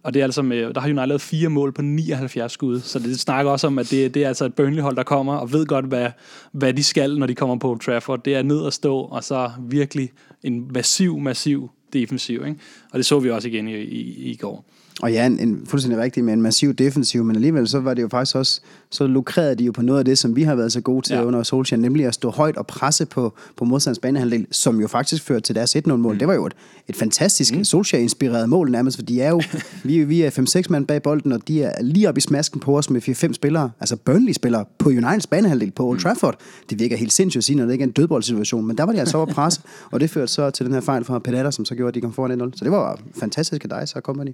Og 0.07 0.13
det 0.13 0.19
er 0.19 0.23
altså 0.23 0.41
med, 0.41 0.73
der 0.73 0.81
har 0.81 0.87
United 0.87 1.07
lavet 1.07 1.21
fire 1.21 1.49
mål 1.49 1.73
på 1.73 1.81
79 1.81 2.51
skud, 2.51 2.79
så 2.79 2.99
det 2.99 3.19
snakker 3.19 3.51
også 3.51 3.67
om, 3.67 3.79
at 3.79 3.91
det, 3.91 4.13
det 4.13 4.23
er 4.23 4.27
altså 4.27 4.45
et 4.45 4.53
Burnley-hold, 4.53 4.95
der 4.95 5.03
kommer 5.03 5.35
og 5.35 5.53
ved 5.53 5.65
godt, 5.65 5.85
hvad, 5.85 6.09
hvad 6.51 6.73
de 6.73 6.83
skal, 6.83 7.17
når 7.19 7.27
de 7.27 7.35
kommer 7.35 7.55
på 7.55 7.77
Trafford. 7.85 8.23
Det 8.23 8.35
er 8.35 8.41
ned 8.41 8.65
at 8.67 8.73
stå, 8.73 8.99
og 8.99 9.23
så 9.23 9.51
virkelig 9.59 10.09
en 10.43 10.71
massiv, 10.73 11.19
massiv 11.19 11.69
defensiv. 11.93 12.45
Ikke? 12.47 12.59
Og 12.91 12.97
det 12.97 13.05
så 13.05 13.19
vi 13.19 13.29
også 13.29 13.47
igen 13.47 13.67
i, 13.67 13.75
i, 13.75 14.31
i 14.31 14.35
går. 14.35 14.65
Og 15.01 15.11
ja, 15.11 15.25
en, 15.25 15.39
en 15.39 15.65
fuldstændig 15.65 16.01
rigtig 16.01 16.23
med 16.23 16.33
en 16.33 16.41
massiv 16.41 16.73
defensiv, 16.73 17.23
men 17.23 17.35
alligevel 17.35 17.67
så 17.67 17.79
var 17.79 17.93
det 17.93 18.01
jo 18.01 18.07
faktisk 18.07 18.35
også, 18.35 18.61
så 18.89 19.07
lukrerede 19.07 19.55
de 19.55 19.63
jo 19.63 19.71
på 19.71 19.81
noget 19.81 19.99
af 19.99 20.05
det, 20.05 20.17
som 20.17 20.35
vi 20.35 20.43
har 20.43 20.55
været 20.55 20.71
så 20.71 20.81
gode 20.81 21.05
til 21.05 21.15
ja. 21.15 21.23
under 21.23 21.43
Solskjaer, 21.43 21.81
nemlig 21.81 22.05
at 22.05 22.13
stå 22.13 22.29
højt 22.29 22.57
og 22.57 22.67
presse 22.67 23.05
på, 23.05 23.33
på 23.57 23.65
modstanders 23.65 23.99
banehalvdel, 23.99 24.47
som 24.51 24.79
jo 24.79 24.87
faktisk 24.87 25.23
førte 25.23 25.41
til 25.41 25.55
deres 25.55 25.75
1-0-mål. 25.75 26.13
Mm. 26.13 26.19
Det 26.19 26.27
var 26.27 26.33
jo 26.33 26.45
et, 26.45 26.53
et 26.87 26.95
fantastisk 26.95 27.55
mm. 27.55 27.63
Solskjaer-inspireret 27.63 28.49
mål 28.49 28.71
nærmest, 28.71 28.97
for 28.97 29.03
de 29.03 29.21
er 29.21 29.29
jo, 29.29 29.41
vi, 29.83 30.03
vi 30.03 30.21
er 30.21 30.61
5-6 30.65 30.69
mand 30.69 30.87
bag 30.87 31.01
bolden, 31.01 31.31
og 31.31 31.47
de 31.47 31.63
er 31.63 31.81
lige 31.81 32.09
oppe 32.09 32.17
i 32.17 32.21
smasken 32.21 32.59
på 32.59 32.77
os 32.77 32.89
med 32.89 33.01
4-5 33.29 33.33
spillere, 33.33 33.71
altså 33.79 33.95
Burnley-spillere 33.95 34.65
på 34.77 34.89
Uniteds 34.89 35.27
banehalvdel 35.27 35.71
på 35.71 35.87
Old 35.87 35.97
mm. 35.97 36.01
Trafford. 36.01 36.39
Det 36.69 36.79
virker 36.79 36.97
helt 36.97 37.13
sindssygt 37.13 37.39
at 37.39 37.43
sige, 37.43 37.55
når 37.55 37.65
det 37.65 37.71
ikke 37.71 37.83
er 37.83 37.87
en 37.87 37.93
dødboldsituation, 37.93 38.67
men 38.67 38.77
der 38.77 38.83
var 38.83 38.93
de 38.93 38.99
altså 38.99 39.17
over 39.17 39.25
presse, 39.25 39.61
og 39.91 39.99
det 39.99 40.09
førte 40.09 40.31
så 40.31 40.49
til 40.49 40.65
den 40.65 40.73
her 40.73 40.81
fejl 40.81 41.03
fra 41.03 41.19
Pedetta, 41.19 41.51
som 41.51 41.65
så 41.65 41.75
gjorde, 41.75 41.87
at 41.87 41.95
de 41.95 42.01
kom 42.01 42.13
foran 42.13 42.41
1-0. 42.41 42.51
Så 42.55 42.63
det 42.63 42.71
var 42.71 42.99
fantastisk 43.19 43.63
af 43.63 43.69
dig, 43.69 43.87
så 43.87 43.99
company. 43.99 44.31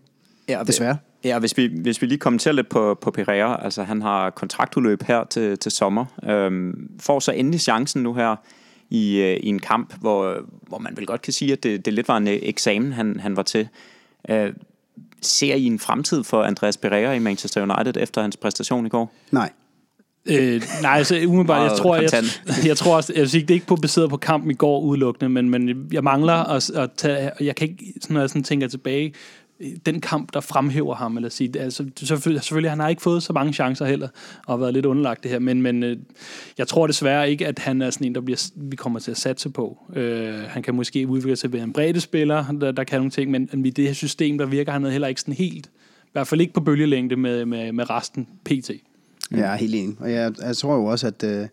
Ja, 0.50 0.64
Desværre. 0.68 0.98
Ja, 1.24 1.40
hvis 1.40 1.58
vi, 1.58 1.72
hvis 1.82 2.02
vi 2.02 2.08
lige 2.08 2.18
kommenterer 2.18 2.54
lidt 2.54 2.70
på, 2.70 2.98
på 3.02 3.12
Pereira, 3.12 3.64
altså 3.64 3.84
han 3.84 4.02
har 4.02 4.30
kontraktudløb 4.30 5.04
her 5.04 5.24
til, 5.24 5.58
til 5.58 5.72
sommer, 5.72 6.06
øhm, 6.30 6.90
får 7.00 7.20
så 7.20 7.32
endelig 7.32 7.62
chancen 7.62 8.04
nu 8.04 8.14
her 8.14 8.36
i, 8.90 9.18
øh, 9.18 9.38
i 9.38 9.48
en 9.48 9.60
kamp, 9.60 9.94
hvor, 10.00 10.38
hvor 10.68 10.78
man 10.78 10.98
vel 10.98 11.06
godt 11.06 11.22
kan 11.22 11.34
sige, 11.34 11.52
at 11.52 11.64
det, 11.64 11.86
det 11.86 11.94
lidt 11.94 12.08
var 12.08 12.18
en 12.18 12.28
øh, 12.28 12.40
eksamen, 12.42 12.94
han, 12.94 13.20
han 13.20 13.36
var 13.36 13.44
til. 13.44 13.68
Øh, 14.30 14.54
ser 15.22 15.56
I 15.56 15.66
en 15.66 15.80
fremtid 15.80 16.24
for 16.24 16.44
Andreas 16.44 16.78
Pereira 16.78 17.14
i 17.14 17.20
Manchester 17.20 17.62
United 17.62 18.02
efter 18.02 18.22
hans 18.22 18.38
præstation 18.38 18.86
i 18.86 18.90
går? 18.90 19.14
Nej. 19.32 19.50
Øh, 20.26 20.62
nej, 20.82 20.98
altså 20.98 21.16
umiddelbart, 21.16 21.72
jeg 21.72 21.78
tror, 21.78 21.96
jeg, 21.96 22.10
jeg, 22.14 22.24
jeg 22.70 22.78
tror 22.78 22.96
også, 22.96 23.14
jeg 23.16 23.30
sige, 23.30 23.42
det 23.42 23.50
er 23.50 23.54
ikke 23.54 23.68
på 23.68 23.76
baseret 23.76 24.10
på 24.10 24.18
kampen 24.18 24.52
i 24.52 24.54
går 24.54 24.82
udelukkende, 24.82 25.30
men, 25.30 25.50
men 25.50 25.88
jeg 25.92 26.04
mangler 26.04 26.34
at, 26.34 26.70
at 26.70 26.90
tage, 26.98 27.32
jeg 27.40 27.56
kan 27.56 27.70
ikke, 27.70 27.94
sådan, 28.02 28.14
når 28.14 28.22
jeg 28.22 28.30
sådan 28.30 28.44
tænker 28.44 28.68
tilbage, 28.68 29.14
den 29.86 30.02
kamp, 30.02 30.34
der 30.34 30.40
fremhæver 30.40 30.96
ham, 30.96 31.18
eller 31.18 31.30
sige, 31.30 31.60
altså, 31.60 31.86
selvfølgelig, 31.96 32.44
selvfølgelig, 32.44 32.72
han 32.72 32.80
har 32.80 32.90
ikke 32.90 33.02
fået 33.02 33.24
så 33.24 33.34
mange 33.34 33.54
chancer 33.54 33.86
heller, 33.86 34.08
og 34.48 34.60
været 34.60 34.74
lidt 34.74 34.86
underlagt 34.86 35.24
det 35.24 35.32
her, 35.32 35.40
men, 35.40 35.62
men 35.62 35.84
øh, 35.84 35.98
jeg 36.58 36.68
tror 36.68 36.88
desværre 36.88 37.32
ikke, 37.32 37.48
at 37.48 37.60
han 37.60 37.82
er 37.82 37.90
sådan 37.90 38.08
en, 38.08 38.16
der 38.16 38.22
bliver, 38.22 38.52
vi 38.56 38.76
kommer 38.76 39.00
til 39.00 39.12
at 39.12 39.18
satse 39.18 39.50
på. 39.50 39.78
Øh, 39.96 40.34
han 40.34 40.64
kan 40.64 40.76
måske 40.76 41.08
udvikle 41.08 41.36
sig 41.36 41.52
til 41.52 41.62
en 41.62 41.74
bredde 41.74 42.00
spiller, 42.00 42.52
der, 42.52 42.72
der 42.72 42.84
kan 42.84 43.00
nogle 43.00 43.12
ting, 43.12 43.32
men, 43.32 43.66
i 43.66 43.70
det 43.70 43.86
her 43.86 43.94
system, 43.94 44.38
der 44.38 44.46
virker 44.46 44.72
han 44.72 44.86
heller 44.86 45.08
ikke 45.08 45.22
sådan 45.22 45.34
helt, 45.34 45.66
i 46.04 46.10
hvert 46.12 46.28
fald 46.28 46.42
ikke 46.42 46.54
på 46.54 46.62
bølgelængde 46.62 47.16
med, 47.16 47.46
med, 47.46 47.72
med 47.72 47.90
resten 47.90 48.28
PT. 48.46 48.72
Ja, 49.32 49.38
jeg 49.38 49.54
er 49.54 49.56
helt 49.56 49.76
enig. 49.76 49.96
Og 50.00 50.12
jeg, 50.12 50.34
jeg 50.42 50.58
tror 50.58 50.76
jo 50.76 50.86
også, 50.86 51.08
at 51.08 51.24
øh, 51.24 51.48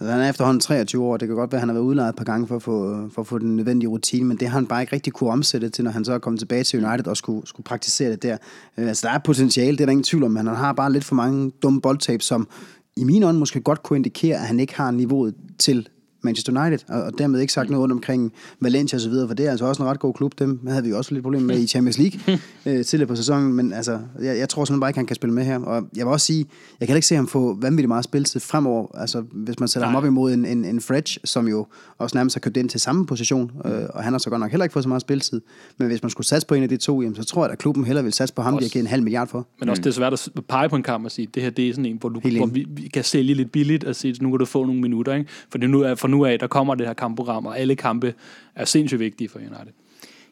Altså, 0.00 0.12
han 0.12 0.20
er 0.20 0.28
efterhånden 0.28 0.60
23 0.60 1.04
år, 1.04 1.16
det 1.16 1.28
kan 1.28 1.36
godt 1.36 1.52
være, 1.52 1.56
at 1.56 1.60
han 1.60 1.68
har 1.68 1.74
været 1.74 1.84
udlejet 1.84 2.08
et 2.08 2.16
par 2.16 2.24
gange 2.24 2.46
for 2.46 2.56
at, 2.56 2.62
få, 2.62 3.08
for 3.14 3.20
at 3.20 3.26
få 3.26 3.38
den 3.38 3.56
nødvendige 3.56 3.88
rutine, 3.88 4.24
men 4.24 4.36
det 4.36 4.48
har 4.48 4.54
han 4.54 4.66
bare 4.66 4.80
ikke 4.80 4.92
rigtig 4.92 5.12
kunne 5.12 5.30
omsætte 5.30 5.68
til, 5.68 5.84
når 5.84 5.90
han 5.90 6.04
så 6.04 6.12
er 6.12 6.18
kommet 6.18 6.40
tilbage 6.40 6.64
til 6.64 6.84
United 6.84 7.06
og 7.06 7.16
skulle, 7.16 7.46
skulle 7.46 7.64
praktisere 7.64 8.10
det 8.10 8.22
der. 8.22 8.36
Øh, 8.78 8.88
altså, 8.88 9.06
der 9.06 9.14
er 9.14 9.18
potentiale, 9.18 9.72
det 9.76 9.80
er 9.80 9.86
der 9.86 9.90
ingen 9.90 10.04
tvivl 10.04 10.24
om, 10.24 10.30
men 10.30 10.46
han 10.46 10.56
har 10.56 10.72
bare 10.72 10.92
lidt 10.92 11.04
for 11.04 11.14
mange 11.14 11.52
dumme 11.62 11.80
boldtab, 11.80 12.22
som 12.22 12.48
i 12.96 13.04
min 13.04 13.22
ånd 13.22 13.38
måske 13.38 13.60
godt 13.60 13.82
kunne 13.82 13.96
indikere, 13.96 14.36
at 14.36 14.46
han 14.46 14.60
ikke 14.60 14.74
har 14.74 14.90
niveauet 14.90 15.34
til 15.58 15.88
Manchester 16.22 16.60
United, 16.60 16.78
og, 16.88 17.02
og 17.02 17.12
dermed 17.18 17.40
ikke 17.40 17.52
sagt 17.52 17.70
noget 17.70 17.82
rundt 17.82 17.92
omkring 17.92 18.32
Valencia 18.60 18.96
og 18.96 19.00
så 19.00 19.08
videre, 19.08 19.28
for 19.28 19.34
det 19.34 19.46
er 19.46 19.50
altså 19.50 19.64
også 19.64 19.82
en 19.82 19.88
ret 19.88 19.98
god 19.98 20.14
klub. 20.14 20.38
Dem 20.38 20.66
havde 20.66 20.82
vi 20.82 20.90
jo 20.90 20.96
også 20.96 21.14
lidt 21.14 21.22
problemer 21.22 21.46
med 21.46 21.58
i 21.58 21.66
Champions 21.66 21.98
League 21.98 22.20
øh, 22.66 22.84
tidligere 22.84 23.08
på 23.08 23.16
sæsonen, 23.16 23.52
men 23.52 23.72
altså, 23.72 23.98
jeg, 24.22 24.38
jeg 24.38 24.48
tror 24.48 24.64
simpelthen 24.64 24.80
bare 24.80 24.90
ikke, 24.90 24.98
han 24.98 25.06
kan 25.06 25.16
spille 25.16 25.34
med 25.34 25.44
her. 25.44 25.58
Og 25.58 25.88
jeg 25.96 26.06
vil 26.06 26.12
også 26.12 26.26
sige, 26.26 26.46
jeg 26.80 26.88
kan 26.88 26.96
ikke 26.96 27.06
se 27.06 27.14
ham 27.14 27.28
få 27.28 27.56
vanvittigt 27.60 27.88
meget 27.88 28.04
spilletid 28.04 28.40
fremover, 28.40 28.86
altså 28.94 29.24
hvis 29.32 29.60
man 29.60 29.68
sætter 29.68 29.86
Nej. 29.86 29.92
ham 29.92 29.96
op 29.96 30.04
imod 30.04 30.32
en, 30.32 30.46
en, 30.46 30.64
en 30.64 30.80
Fredge, 30.80 31.20
som 31.24 31.48
jo 31.48 31.66
også 31.98 32.16
nærmest 32.16 32.36
har 32.36 32.40
købt 32.40 32.56
ind 32.56 32.68
til 32.68 32.80
samme 32.80 33.06
position, 33.06 33.52
øh, 33.64 33.72
og 33.94 34.04
han 34.04 34.12
har 34.12 34.18
så 34.18 34.30
godt 34.30 34.40
nok 34.40 34.50
heller 34.50 34.64
ikke 34.64 34.72
fået 34.72 34.82
så 34.82 34.88
meget 34.88 35.02
spilletid. 35.02 35.40
Men 35.78 35.88
hvis 35.88 36.02
man 36.02 36.10
skulle 36.10 36.26
satse 36.26 36.46
på 36.46 36.54
en 36.54 36.62
af 36.62 36.68
de 36.68 36.76
to, 36.76 37.02
jamen, 37.02 37.16
så 37.16 37.24
tror 37.24 37.44
jeg, 37.44 37.52
at 37.52 37.58
klubben 37.58 37.84
heller 37.84 38.02
vil 38.02 38.12
satse 38.12 38.34
på 38.34 38.42
ham, 38.42 38.54
også, 38.54 38.64
de 38.64 38.68
har 38.68 38.72
givet 38.72 38.82
en 38.82 38.90
halv 38.90 39.02
milliard 39.02 39.28
for. 39.28 39.46
Men 39.60 39.68
også 39.68 39.82
det 39.82 39.90
er 39.90 39.94
svært 39.94 40.12
at 40.12 40.28
pege 40.48 40.68
på 40.68 40.76
en 40.76 40.82
kamp 40.82 41.04
og 41.04 41.10
sige, 41.10 41.28
det 41.34 41.42
her 41.42 41.50
det 41.50 41.68
er 41.68 41.72
sådan 41.72 41.86
en, 41.86 41.96
hvor, 42.00 42.08
du, 42.08 42.20
hvor 42.20 42.46
vi, 42.46 42.66
vi, 42.70 42.88
kan 42.88 43.04
sælge 43.04 43.34
lidt 43.34 43.52
billigt 43.52 43.84
og 43.84 43.96
sige, 43.96 44.14
nu 44.20 44.30
kan 44.30 44.38
du 44.38 44.44
få 44.44 44.64
nogle 44.64 44.80
minutter. 44.80 45.14
Ikke? 45.14 45.30
For, 45.50 45.58
det 45.58 45.70
nu 45.70 45.80
er, 45.80 45.94
for 45.94 46.08
nu 46.10 46.24
af, 46.24 46.38
der 46.38 46.46
kommer 46.46 46.74
det 46.74 46.86
her 46.86 46.94
kampprogram, 46.94 47.46
og 47.46 47.58
alle 47.58 47.76
kampe 47.76 48.14
er 48.54 48.64
sindssygt 48.64 49.00
vigtige 49.00 49.28
for 49.28 49.38
United. 49.38 49.72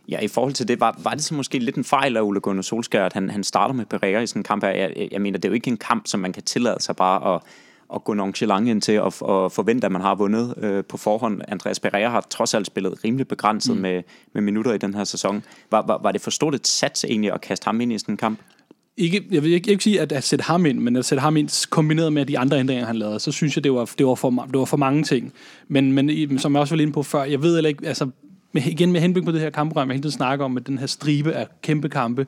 Ja, 0.08 0.20
i 0.20 0.28
forhold 0.28 0.52
til 0.52 0.68
det, 0.68 0.80
var, 0.80 1.00
var 1.02 1.10
det 1.10 1.24
så 1.24 1.34
måske 1.34 1.58
lidt 1.58 1.76
en 1.76 1.84
fejl 1.84 2.16
af 2.16 2.22
Ole 2.22 2.40
Gunnar 2.40 2.62
Solskjaer, 2.62 3.06
at 3.06 3.12
han, 3.12 3.30
han 3.30 3.44
starter 3.44 3.74
med 3.74 3.86
Pereira 3.86 4.20
i 4.20 4.26
sådan 4.26 4.40
en 4.40 4.44
kamp 4.44 4.64
her? 4.64 4.70
Jeg, 4.70 5.08
jeg 5.12 5.20
mener, 5.20 5.38
det 5.38 5.44
er 5.44 5.48
jo 5.48 5.54
ikke 5.54 5.70
en 5.70 5.76
kamp, 5.76 6.06
som 6.06 6.20
man 6.20 6.32
kan 6.32 6.42
tillade 6.42 6.82
sig 6.82 6.96
bare 6.96 7.34
at, 7.34 7.40
at 7.94 8.04
gå 8.04 8.14
nonchalant 8.14 8.68
ind 8.68 8.82
til 8.82 9.00
og, 9.00 9.12
og 9.20 9.52
forvente, 9.52 9.84
at 9.84 9.92
man 9.92 10.02
har 10.02 10.14
vundet 10.14 10.54
øh, 10.56 10.84
på 10.84 10.96
forhånd. 10.96 11.42
Andreas 11.48 11.80
Pereira 11.80 12.10
har 12.10 12.26
trods 12.30 12.54
alt 12.54 12.66
spillet 12.66 13.04
rimelig 13.04 13.28
begrænset 13.28 13.74
mm. 13.76 13.82
med, 13.82 14.02
med 14.32 14.42
minutter 14.42 14.72
i 14.72 14.78
den 14.78 14.94
her 14.94 15.04
sæson. 15.04 15.44
Var, 15.70 15.86
var, 15.86 15.98
var 16.02 16.12
det 16.12 16.20
for 16.20 16.30
stort 16.30 16.54
et 16.54 16.66
sats 16.66 17.04
egentlig 17.04 17.32
at 17.32 17.40
kaste 17.40 17.64
ham 17.64 17.80
ind 17.80 17.92
i 17.92 17.98
sådan 17.98 18.12
en 18.12 18.16
kamp? 18.16 18.38
Ikke, 18.98 19.24
jeg 19.30 19.42
vil 19.42 19.52
ikke, 19.52 19.70
ikke 19.70 19.84
sige, 19.84 20.00
at, 20.00 20.12
at 20.12 20.24
sætte 20.24 20.42
ham 20.42 20.66
ind, 20.66 20.78
men 20.78 20.96
at 20.96 21.04
sætte 21.04 21.20
ham 21.20 21.36
ind 21.36 21.70
kombineret 21.70 22.12
med 22.12 22.26
de 22.26 22.38
andre 22.38 22.58
ændringer, 22.58 22.86
han 22.86 22.96
lavede, 22.96 23.20
så 23.20 23.32
synes 23.32 23.56
jeg, 23.56 23.64
det 23.64 23.72
var, 23.72 23.90
det 23.98 24.06
var, 24.06 24.14
for, 24.14 24.30
det 24.30 24.58
var 24.58 24.64
for 24.64 24.76
mange 24.76 25.02
ting. 25.02 25.32
Men, 25.68 25.92
men 25.92 26.38
som 26.38 26.54
jeg 26.54 26.60
også 26.60 26.74
var 26.74 26.82
inde 26.82 26.92
på 26.92 27.02
før, 27.02 27.24
jeg 27.24 27.42
ved 27.42 27.54
heller 27.54 27.68
ikke, 27.68 27.86
altså 27.86 28.10
med, 28.52 28.62
igen 28.66 28.92
med 28.92 29.00
henblik 29.00 29.24
på 29.24 29.32
det 29.32 29.40
her 29.40 29.50
kampprogram, 29.50 29.88
jeg 29.88 29.94
hele 29.94 30.02
tiden 30.02 30.16
snakker 30.16 30.44
om, 30.44 30.50
med 30.50 30.62
den 30.62 30.78
her 30.78 30.86
stribe 30.86 31.32
af 31.32 31.46
kæmpe 31.62 31.88
kampe, 31.88 32.26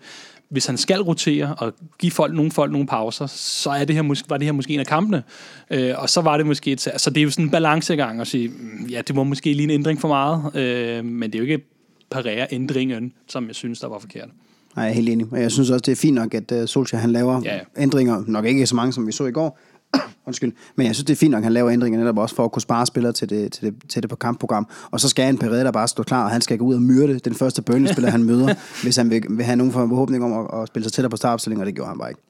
hvis 0.48 0.66
han 0.66 0.76
skal 0.76 1.00
rotere 1.00 1.54
og 1.58 1.74
give 1.98 2.12
folk, 2.12 2.34
nogle 2.34 2.50
folk 2.50 2.72
nogle 2.72 2.86
pauser, 2.86 3.26
så 3.26 3.70
er 3.70 3.84
det 3.84 3.96
her, 3.96 4.24
var 4.28 4.36
det 4.36 4.44
her 4.44 4.52
måske 4.52 4.74
en 4.74 4.80
af 4.80 4.86
kampene. 4.86 5.22
Øh, 5.70 5.94
og 5.98 6.10
så 6.10 6.20
var 6.20 6.36
det 6.36 6.46
måske 6.46 6.72
et, 6.72 6.80
så 6.80 7.10
det 7.14 7.20
er 7.20 7.24
jo 7.24 7.30
sådan 7.30 7.44
en 7.44 7.50
balancegang 7.50 8.20
at 8.20 8.26
sige, 8.26 8.48
mm, 8.48 8.86
ja, 8.86 9.00
det 9.00 9.16
var 9.16 9.22
måske 9.22 9.52
lige 9.52 9.64
en 9.64 9.70
ændring 9.70 10.00
for 10.00 10.08
meget, 10.08 10.56
øh, 10.56 11.04
men 11.04 11.32
det 11.32 11.38
er 11.38 11.42
jo 11.44 11.50
ikke 11.50 11.66
parere 12.10 12.46
ændringen, 12.50 13.12
som 13.28 13.46
jeg 13.46 13.54
synes, 13.54 13.80
der 13.80 13.88
var 13.88 13.98
forkert. 13.98 14.28
Nej, 14.76 14.84
jeg 14.84 14.90
er 14.90 14.94
helt 14.94 15.08
enig. 15.08 15.26
Og 15.30 15.40
jeg 15.40 15.50
synes 15.50 15.70
også, 15.70 15.82
det 15.86 15.92
er 15.92 15.96
fint 15.96 16.14
nok, 16.14 16.34
at 16.34 16.52
uh, 16.52 16.64
Solskjaer 16.66 17.00
han 17.00 17.12
laver 17.12 17.40
ja. 17.44 17.58
ændringer. 17.78 18.24
Nok 18.26 18.44
ikke 18.44 18.66
så 18.66 18.76
mange, 18.76 18.92
som 18.92 19.06
vi 19.06 19.12
så 19.12 19.26
i 19.26 19.32
går. 19.32 19.58
Undskyld. 20.26 20.52
Men 20.76 20.86
jeg 20.86 20.94
synes, 20.94 21.04
det 21.04 21.12
er 21.12 21.16
fint 21.16 21.30
nok, 21.30 21.38
at 21.38 21.44
han 21.44 21.52
laver 21.52 21.70
ændringer 21.70 22.00
netop 22.00 22.18
også 22.18 22.34
for 22.34 22.44
at 22.44 22.52
kunne 22.52 22.62
spare 22.62 22.86
spillere 22.86 23.12
til 23.12 23.30
det, 23.30 23.52
til 23.52 23.64
det, 23.64 23.74
til 23.88 24.02
det 24.02 24.10
på 24.10 24.16
kampprogram. 24.16 24.68
Og 24.90 25.00
så 25.00 25.08
skal 25.08 25.28
en 25.28 25.38
Pereira 25.38 25.64
der 25.64 25.70
bare 25.70 25.88
stå 25.88 26.02
klar, 26.02 26.24
og 26.24 26.30
han 26.30 26.40
skal 26.40 26.58
gå 26.58 26.64
ud 26.64 26.74
og 26.74 26.82
myrde 26.82 27.18
den 27.18 27.34
første 27.34 27.62
Burnley-spiller, 27.62 28.10
han 28.10 28.22
møder, 28.22 28.54
hvis 28.82 28.96
han 28.96 29.10
vil, 29.10 29.22
vil 29.30 29.44
have 29.44 29.56
nogen 29.56 29.72
forhåbning 29.72 30.24
om 30.24 30.32
at, 30.32 30.62
at 30.62 30.68
spille 30.68 30.84
sig 30.84 30.92
tættere 30.92 31.10
på 31.10 31.16
startopstillingen, 31.16 31.60
og 31.60 31.66
det 31.66 31.74
gjorde 31.74 31.88
han 31.88 31.98
bare 31.98 32.10
ikke. 32.10 32.20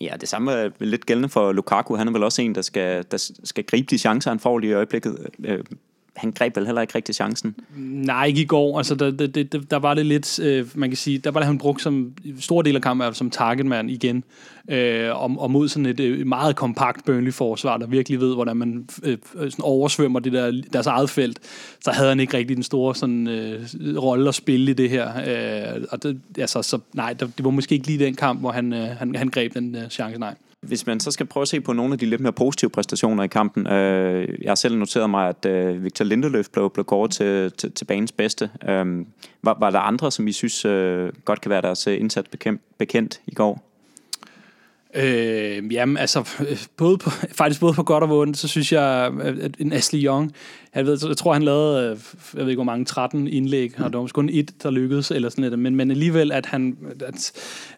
Ja, 0.00 0.14
det 0.20 0.28
samme 0.28 0.52
er 0.52 0.70
lidt 0.80 1.06
gældende 1.06 1.28
for 1.28 1.52
Lukaku. 1.52 1.94
Han 1.94 2.08
er 2.08 2.12
vel 2.12 2.22
også 2.22 2.42
en, 2.42 2.54
der 2.54 2.62
skal, 2.62 3.04
der 3.10 3.30
skal 3.44 3.64
gribe 3.64 3.86
de 3.90 3.98
chancer, 3.98 4.30
han 4.30 4.40
får 4.40 4.58
lige 4.58 4.70
i 4.70 4.74
øjeblikket. 4.74 5.16
Han 6.16 6.32
greb 6.32 6.56
vel 6.56 6.66
heller 6.66 6.82
ikke 6.82 6.94
rigtig 6.94 7.14
chancen? 7.14 7.54
Nej, 7.76 8.26
ikke 8.26 8.40
i 8.40 8.44
går. 8.44 8.78
Altså, 8.78 8.94
der, 8.94 9.10
der, 9.10 9.26
der, 9.26 9.58
der 9.58 9.76
var 9.76 9.94
det 9.94 10.06
lidt, 10.06 10.38
øh, 10.38 10.66
man 10.74 10.90
kan 10.90 10.96
sige, 10.96 11.18
der 11.18 11.30
var 11.30 11.40
det 11.40 11.46
han 11.46 11.58
brugt 11.58 11.82
som 11.82 12.12
stor 12.40 12.62
del 12.62 12.76
af 12.76 12.82
kampen 12.82 13.14
som 13.14 13.30
targetman 13.30 13.90
igen, 13.90 14.24
øh, 14.68 15.22
og, 15.22 15.34
og 15.38 15.50
mod 15.50 15.68
sådan 15.68 15.86
et 15.86 16.00
øh, 16.00 16.26
meget 16.26 16.56
kompakt 16.56 17.04
Burnley-forsvar, 17.04 17.76
der 17.76 17.86
virkelig 17.86 18.20
ved, 18.20 18.34
hvordan 18.34 18.56
man 18.56 18.88
øh, 19.02 19.18
øh, 19.34 19.50
sådan 19.50 19.62
oversvømmer 19.62 20.20
det 20.20 20.32
der, 20.32 20.62
deres 20.72 20.86
eget 20.86 21.10
felt, 21.10 21.38
så 21.80 21.90
havde 21.90 22.08
han 22.08 22.20
ikke 22.20 22.36
rigtig 22.36 22.56
den 22.56 22.64
store 22.64 22.94
sådan, 22.94 23.28
øh, 23.28 23.62
rolle 23.96 24.28
at 24.28 24.34
spille 24.34 24.70
i 24.70 24.74
det 24.74 24.90
her. 24.90 25.08
Øh, 25.76 25.84
og 25.90 26.02
det, 26.02 26.20
altså, 26.38 26.62
så, 26.62 26.78
nej, 26.92 27.12
det 27.12 27.44
var 27.44 27.50
måske 27.50 27.74
ikke 27.74 27.86
lige 27.86 28.04
den 28.04 28.14
kamp, 28.14 28.40
hvor 28.40 28.52
han, 28.52 28.72
øh, 28.72 28.88
han, 28.88 29.14
han 29.14 29.28
greb 29.28 29.54
den 29.54 29.76
øh, 29.76 29.88
chance, 29.88 30.18
nej. 30.18 30.34
Hvis 30.66 30.86
man 30.86 31.00
så 31.00 31.10
skal 31.10 31.26
prøve 31.26 31.42
at 31.42 31.48
se 31.48 31.60
på 31.60 31.72
nogle 31.72 31.92
af 31.92 31.98
de 31.98 32.06
lidt 32.06 32.20
mere 32.20 32.32
positive 32.32 32.70
præstationer 32.70 33.22
i 33.24 33.28
kampen. 33.28 33.66
Øh, 33.66 34.28
jeg 34.42 34.50
har 34.50 34.54
selv 34.54 34.78
noteret 34.78 35.10
mig, 35.10 35.28
at 35.28 35.46
øh, 35.46 35.84
Victor 35.84 36.04
Lindeløf 36.04 36.48
blev, 36.48 36.70
blev 36.70 36.84
kåret 36.84 37.10
til, 37.10 37.52
til, 37.52 37.72
til 37.72 37.84
banens 37.84 38.12
bedste. 38.12 38.50
Øh, 38.68 39.06
var, 39.42 39.56
var 39.60 39.70
der 39.70 39.78
andre, 39.78 40.12
som 40.12 40.28
I 40.28 40.32
synes 40.32 40.64
øh, 40.64 41.12
godt 41.24 41.40
kan 41.40 41.50
være 41.50 41.62
deres 41.62 41.86
øh, 41.86 42.00
indsats 42.00 42.28
bekendt, 42.28 42.60
bekendt 42.78 43.20
i 43.26 43.34
går? 43.34 43.74
Øh, 44.94 45.72
jamen, 45.72 45.96
altså, 45.96 46.28
øh, 46.48 46.58
både 46.76 46.98
på, 46.98 47.10
faktisk 47.38 47.60
både 47.60 47.74
på 47.74 47.82
godt 47.82 48.04
og 48.04 48.18
ondt, 48.18 48.36
så 48.36 48.48
synes 48.48 48.72
jeg, 48.72 49.12
at 49.40 49.54
en 49.58 49.72
Ashley 49.72 50.04
Young, 50.04 50.32
jeg, 50.74 50.86
ved, 50.86 50.98
jeg 51.08 51.16
tror, 51.16 51.32
han 51.32 51.42
lavede, 51.42 51.90
øh, 51.90 51.98
jeg 52.34 52.42
ved 52.42 52.48
ikke 52.48 52.56
hvor 52.56 52.64
mange, 52.64 52.84
13 52.84 53.28
indlæg, 53.28 53.80
og 53.80 53.92
der 53.92 53.98
var 53.98 54.06
kun 54.06 54.28
et, 54.32 54.62
der 54.62 54.70
lykkedes, 54.70 55.10
eller 55.10 55.28
sådan 55.28 55.42
noget, 55.42 55.58
men, 55.58 55.76
men 55.76 55.90
alligevel, 55.90 56.32
at 56.32 56.46
han, 56.46 56.76
at, 57.06 57.32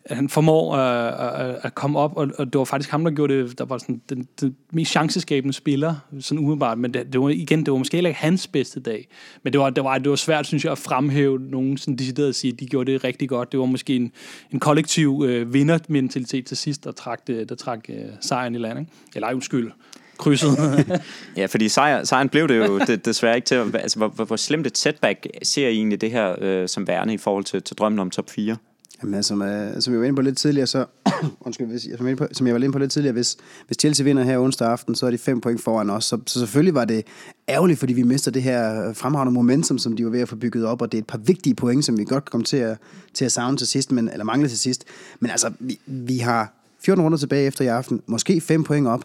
at 0.04 0.16
han 0.16 0.28
formår 0.28 0.76
at, 0.76 1.46
at, 1.46 1.56
at 1.62 1.74
komme 1.74 1.98
op, 1.98 2.16
og, 2.16 2.30
og 2.38 2.46
det 2.46 2.58
var 2.58 2.64
faktisk 2.64 2.90
ham, 2.90 3.04
der 3.04 3.10
gjorde 3.10 3.42
det, 3.42 3.58
der 3.58 3.64
var 3.64 3.78
sådan 3.78 4.00
den, 4.08 4.28
den 4.40 4.56
mest 4.72 4.90
chanceskabende 4.90 5.52
spiller, 5.52 5.94
sådan 6.20 6.38
umiddelbart, 6.38 6.78
men 6.78 6.94
det, 6.94 7.12
det 7.12 7.20
var 7.20 7.28
igen, 7.28 7.64
det 7.64 7.72
var 7.72 7.78
måske 7.78 7.96
heller 7.96 8.10
ikke 8.10 8.20
hans 8.20 8.46
bedste 8.46 8.80
dag, 8.80 9.08
men 9.42 9.52
det 9.52 9.60
var, 9.60 9.70
det 9.70 9.84
var, 9.84 9.98
det 9.98 10.10
var 10.10 10.16
svært, 10.16 10.46
synes 10.46 10.64
jeg, 10.64 10.72
at 10.72 10.78
fremhæve 10.78 11.38
nogen 11.38 11.76
sådan 11.76 11.96
decideret 11.96 12.28
at 12.28 12.34
sige, 12.34 12.52
at 12.52 12.60
de 12.60 12.66
gjorde 12.66 12.92
det 12.92 13.04
rigtig 13.04 13.28
godt. 13.28 13.52
Det 13.52 13.60
var 13.60 13.66
måske 13.66 13.96
en, 13.96 14.12
en 14.52 14.60
kollektiv 14.60 15.22
øh, 15.26 15.54
vindermentalitet 15.54 16.46
til 16.46 16.56
sidst, 16.56 16.84
der 16.84 16.92
trak, 16.92 17.26
det, 17.26 17.48
der 17.48 17.54
trak 17.54 17.80
øh, 17.88 18.04
sejren 18.20 18.54
i 18.54 18.58
landet. 18.58 18.86
Eller 19.14 19.26
ej, 19.26 19.34
undskyld, 19.34 19.70
krydset. 20.18 20.58
ja, 21.36 21.46
fordi 21.46 21.68
sejr, 21.68 22.04
sejren 22.04 22.28
blev 22.28 22.48
det 22.48 22.56
jo 22.56 22.78
det, 22.78 23.04
desværre 23.04 23.36
ikke 23.36 23.46
til. 23.46 23.76
Altså, 23.76 23.98
hvor, 23.98 24.08
hvor, 24.08 24.24
hvor 24.24 24.36
slemt 24.36 24.66
et 24.66 24.78
setback 24.78 25.26
ser 25.42 25.68
I 25.68 25.76
egentlig 25.76 26.00
det 26.00 26.10
her 26.10 26.34
øh, 26.40 26.68
som 26.68 26.86
værende 26.86 27.14
i 27.14 27.18
forhold 27.18 27.44
til, 27.44 27.62
til 27.62 27.76
drømmen 27.76 27.98
om 27.98 28.10
top 28.10 28.30
4? 28.30 28.56
Jamen, 29.02 29.22
som, 29.22 29.40
uh, 29.40 29.48
som 29.78 29.92
jeg 29.92 30.00
var 30.00 30.06
inde 30.06 30.16
på 30.16 30.22
lidt 30.22 30.38
tidligere, 30.38 30.66
så, 30.66 30.84
undskyld, 31.40 31.66
hvis, 31.66 31.88
som, 31.96 32.08
jeg, 32.08 32.16
som 32.32 32.46
jeg 32.46 32.54
var 32.54 32.60
inde 32.60 32.72
på 32.72 32.78
lidt 32.78 32.92
tidligere, 32.92 33.12
hvis, 33.12 33.36
hvis 33.66 33.76
Chelsea 33.80 34.04
vinder 34.04 34.22
her 34.22 34.38
onsdag 34.38 34.68
aften, 34.68 34.94
så 34.94 35.06
er 35.06 35.10
de 35.10 35.18
fem 35.18 35.40
point 35.40 35.60
foran 35.60 35.90
os. 35.90 36.04
Så, 36.04 36.18
så 36.26 36.38
selvfølgelig 36.38 36.74
var 36.74 36.84
det 36.84 37.06
ærgerligt, 37.48 37.78
fordi 37.78 37.92
vi 37.92 38.02
mister 38.02 38.30
det 38.30 38.42
her 38.42 38.92
fremragende 38.92 39.32
momentum, 39.32 39.78
som 39.78 39.96
de 39.96 40.04
var 40.04 40.10
ved 40.10 40.20
at 40.20 40.28
få 40.28 40.36
bygget 40.36 40.64
op, 40.64 40.82
og 40.82 40.92
det 40.92 40.98
er 40.98 41.02
et 41.02 41.06
par 41.06 41.18
vigtige 41.18 41.54
point, 41.54 41.84
som 41.84 41.98
vi 41.98 42.04
godt 42.04 42.24
kan 42.24 42.30
komme 42.30 42.44
til 42.44 42.56
at, 42.56 42.78
til 43.14 43.24
at 43.24 43.32
savne 43.32 43.56
til 43.56 43.66
sidst, 43.66 43.92
men, 43.92 44.08
eller 44.08 44.24
mangle 44.24 44.48
til 44.48 44.58
sidst. 44.58 44.84
Men 45.20 45.30
altså, 45.30 45.52
vi, 45.58 45.78
vi 45.86 46.18
har 46.18 46.52
14 46.80 47.04
runder 47.04 47.18
tilbage 47.18 47.46
efter 47.46 47.64
i 47.64 47.68
aften, 47.68 48.02
måske 48.06 48.40
5 48.40 48.64
point 48.64 48.88
op. 48.88 49.04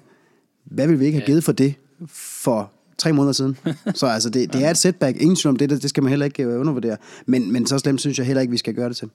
Hvad 0.66 0.88
vil 0.88 0.99
vi 0.99 1.05
ikke 1.05 1.18
have 1.18 1.26
givet 1.26 1.43
for 1.43 1.51
det 1.51 1.76
for 2.07 2.72
tre 2.97 3.14
måneder 3.14 3.34
siden? 3.34 3.57
Så 3.95 4.05
altså, 4.07 4.30
det, 4.30 4.53
det 4.53 4.66
er 4.66 4.70
et 4.70 4.78
setback. 4.78 5.22
Ingen 5.22 5.36
tvivl 5.36 5.53
om 5.53 5.57
det, 5.57 5.70
det 5.70 5.89
skal 5.89 6.03
man 6.03 6.09
heller 6.09 6.26
ikke 6.26 6.43
øh, 6.43 6.59
undervurdere. 6.59 6.97
Men, 7.26 7.51
men 7.51 7.68
så 7.68 7.78
slemt 7.78 8.01
synes 8.01 8.18
jeg 8.18 8.26
heller 8.26 8.41
ikke, 8.41 8.51
vi 8.51 8.57
skal 8.57 8.74
gøre 8.74 8.89
det 8.89 8.97
til. 8.97 9.09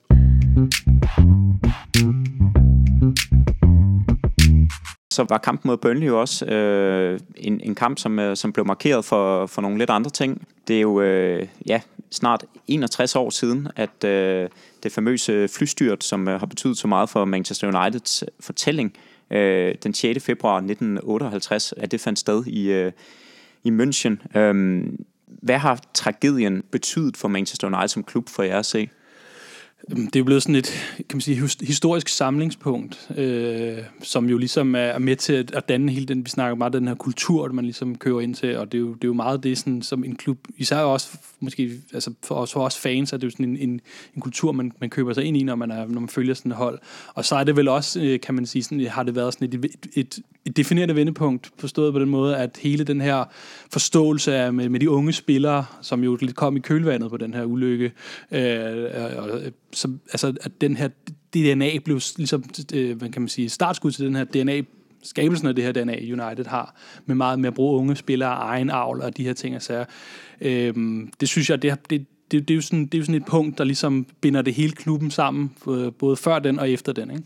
så 5.17 5.25
var 5.29 5.37
kampen 5.37 5.69
mod 5.69 5.77
Burnley 5.77 6.07
jo 6.07 6.19
også 6.21 6.45
øh, 6.45 7.19
en, 7.35 7.61
en 7.63 7.75
kamp, 7.75 7.99
som, 7.99 8.19
øh, 8.19 8.37
som 8.37 8.53
blev 8.53 8.65
markeret 8.65 9.05
for, 9.05 9.45
for 9.45 9.61
nogle 9.61 9.77
lidt 9.77 9.89
andre 9.89 10.11
ting. 10.11 10.47
Det 10.67 10.77
er 10.77 10.81
jo 10.81 11.01
øh, 11.01 11.47
ja, 11.65 11.81
snart 12.11 12.45
61 12.67 13.15
år 13.15 13.29
siden, 13.29 13.67
at 13.75 14.03
øh, 14.03 14.49
det 14.83 14.91
famøse 14.91 15.47
flystyrt, 15.47 16.03
som 16.03 16.27
øh, 16.27 16.39
har 16.39 16.45
betydet 16.45 16.77
så 16.77 16.87
meget 16.87 17.09
for 17.09 17.25
Manchester 17.25 17.67
Uniteds 17.67 18.23
fortælling, 18.39 18.93
øh, 19.31 19.75
den 19.83 19.93
6. 19.93 20.23
februar 20.23 20.55
1958, 20.55 21.73
at 21.77 21.91
det 21.91 22.01
fandt 22.01 22.19
sted 22.19 22.45
i, 22.45 22.71
øh, 22.71 22.91
i 23.63 23.69
München. 23.69 24.37
Øh, 24.39 24.83
hvad 25.27 25.57
har 25.57 25.81
tragedien 25.93 26.63
betydet 26.71 27.17
for 27.17 27.27
Manchester 27.27 27.67
United 27.67 27.87
som 27.87 28.03
klub 28.03 28.29
for 28.29 28.43
jer 28.43 28.59
at 28.59 28.65
se? 28.65 28.89
Øhm, 29.91 30.05
det 30.05 30.15
er 30.15 30.19
jo 30.19 30.23
blevet 30.23 30.43
sådan 30.43 30.55
et 30.55 30.71
kan 30.97 31.17
man 31.17 31.21
sige, 31.21 31.49
historisk 31.61 32.07
samlingspunkt, 32.07 33.09
øh, 33.17 33.77
som 34.01 34.29
jo 34.29 34.37
ligesom 34.37 34.75
er 34.75 34.99
med 34.99 35.15
til 35.15 35.33
at, 35.33 35.51
at 35.51 35.69
danne 35.69 35.91
hele 35.91 36.05
den, 36.05 36.25
vi 36.25 36.29
snakker 36.29 36.55
meget 36.55 36.73
den 36.73 36.87
her 36.87 36.95
kultur, 36.95 37.51
man 37.51 37.65
ligesom 37.65 37.97
kører 37.97 38.19
ind 38.19 38.35
til, 38.35 38.57
og 38.57 38.71
det 38.71 38.77
er 38.77 38.81
jo, 38.81 38.93
det 38.93 39.03
er 39.03 39.07
jo 39.07 39.13
meget 39.13 39.43
det, 39.43 39.57
sådan, 39.57 39.81
som 39.81 40.03
en 40.03 40.15
klub, 40.15 40.37
især 40.57 40.77
også 40.77 41.17
måske, 41.39 41.71
altså 41.93 42.13
for 42.23 42.35
os, 42.35 42.53
for 42.53 42.65
os 42.65 42.77
fans, 42.77 43.13
er 43.13 43.17
det 43.17 43.25
jo 43.25 43.29
sådan 43.29 43.45
en, 43.45 43.57
en, 43.57 43.81
en 44.15 44.21
kultur, 44.21 44.51
man, 44.51 44.71
man 44.79 44.89
køber 44.89 45.13
sig 45.13 45.23
ind 45.23 45.37
i, 45.37 45.43
når 45.43 45.55
man, 45.55 45.71
er, 45.71 45.87
når 45.87 45.99
man 45.99 46.09
følger 46.09 46.33
sådan 46.33 46.51
et 46.51 46.57
hold. 46.57 46.79
Og 47.13 47.25
så 47.25 47.35
er 47.35 47.43
det 47.43 47.55
vel 47.55 47.67
også, 47.67 48.01
øh, 48.01 48.19
kan 48.19 48.35
man 48.35 48.45
sige, 48.45 48.63
sådan, 48.63 48.85
har 48.85 49.03
det 49.03 49.15
været 49.15 49.33
sådan 49.33 49.47
et, 49.47 49.65
et, 49.65 49.87
et, 49.93 50.19
et 50.45 50.57
definerende 50.57 50.95
vendepunkt, 50.95 51.51
forstået 51.57 51.93
på 51.93 51.99
den 51.99 52.09
måde, 52.09 52.37
at 52.37 52.59
hele 52.61 52.83
den 52.83 53.01
her 53.01 53.25
forståelse 53.71 54.35
af, 54.35 54.53
med, 54.53 54.69
med 54.69 54.79
de 54.79 54.89
unge 54.89 55.13
spillere, 55.13 55.65
som 55.81 56.03
jo 56.03 56.17
lidt 56.21 56.35
kom 56.35 56.57
i 56.57 56.59
kølvandet 56.59 57.09
på 57.09 57.17
den 57.17 57.33
her 57.33 57.43
ulykke, 57.43 57.91
øh, 58.31 59.17
og, 59.17 59.41
så, 59.77 59.97
altså, 60.11 60.33
at 60.41 60.61
den 60.61 60.77
her 60.77 60.89
DNA 61.33 61.79
blev 61.85 61.99
ligesom, 62.17 62.43
øh, 62.73 62.97
hvad 62.97 63.09
kan 63.09 63.21
man 63.21 63.29
sige, 63.29 63.49
startskud 63.49 63.91
til 63.91 64.05
den 64.05 64.15
her 64.15 64.23
DNA 64.23 64.61
skabelsen 65.03 65.47
af 65.47 65.55
det 65.55 65.63
her 65.63 65.71
DNA 65.71 65.93
United 65.93 66.45
har, 66.45 66.75
med 67.05 67.15
meget 67.15 67.39
med 67.39 67.47
at 67.47 67.53
bruge 67.53 67.79
unge 67.79 67.95
spillere, 67.95 68.29
egen 68.29 68.69
avl 68.69 69.01
og 69.01 69.17
de 69.17 69.23
her 69.23 69.33
ting 69.33 69.55
og 69.55 69.61
sager. 69.61 69.85
Øhm, 70.41 71.11
det 71.19 71.29
synes 71.29 71.49
jeg, 71.49 71.61
det, 71.61 71.89
det, 71.89 72.05
det, 72.31 72.47
det, 72.47 72.53
er 72.53 72.55
jo 72.55 72.61
sådan, 72.61 72.85
det 72.85 72.93
er 72.93 72.97
jo 72.97 73.05
sådan 73.05 73.21
et 73.21 73.25
punkt, 73.25 73.57
der 73.57 73.63
ligesom 73.63 74.05
binder 74.21 74.41
det 74.41 74.53
hele 74.53 74.71
klubben 74.71 75.11
sammen, 75.11 75.51
både 75.99 76.17
før 76.17 76.39
den 76.39 76.59
og 76.59 76.69
efter 76.69 76.93
den. 76.93 77.11
Ikke? 77.11 77.23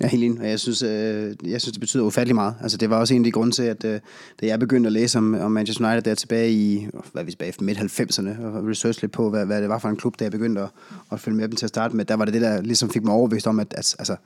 Ja, 0.00 0.06
helt 0.06 0.24
enig. 0.24 0.42
Jeg 0.42 0.60
synes, 0.60 0.82
øh, 0.82 1.34
jeg 1.44 1.60
synes, 1.60 1.72
det 1.72 1.80
betyder 1.80 2.04
ufattelig 2.04 2.34
meget. 2.34 2.54
Altså, 2.62 2.78
det 2.78 2.90
var 2.90 2.96
også 2.96 3.14
en 3.14 3.20
af 3.20 3.24
de 3.24 3.30
grunde 3.30 3.54
til, 3.54 3.62
at 3.62 3.84
øh, 3.84 4.00
da 4.40 4.46
jeg 4.46 4.58
begyndte 4.58 4.86
at 4.86 4.92
læse 4.92 5.18
om, 5.18 5.34
om 5.34 5.52
Manchester 5.52 5.86
United 5.86 6.02
der 6.02 6.14
tilbage 6.14 6.52
i, 6.52 6.86
hvad 7.12 7.24
vi 7.24 7.30
tilbage 7.30 7.52
midt-90'erne, 7.60 8.42
og 8.44 8.68
research 8.68 9.02
lidt 9.02 9.12
på, 9.12 9.30
hvad, 9.30 9.46
hvad 9.46 9.60
det 9.62 9.68
var 9.68 9.78
for 9.78 9.88
en 9.88 9.96
klub, 9.96 10.18
da 10.18 10.24
jeg 10.24 10.32
begyndte 10.32 10.60
at, 10.60 10.68
at 11.12 11.20
følge 11.20 11.36
med 11.36 11.48
dem 11.48 11.56
til 11.56 11.66
at 11.66 11.68
starte 11.68 11.96
med, 11.96 12.04
der 12.04 12.14
var 12.14 12.24
det 12.24 12.34
det, 12.34 12.42
der 12.42 12.62
ligesom 12.62 12.90
fik 12.90 13.04
mig 13.04 13.14
overbevist 13.14 13.46
om, 13.46 13.60
at, 13.60 13.74
at 13.76 13.94
altså, 13.98 14.16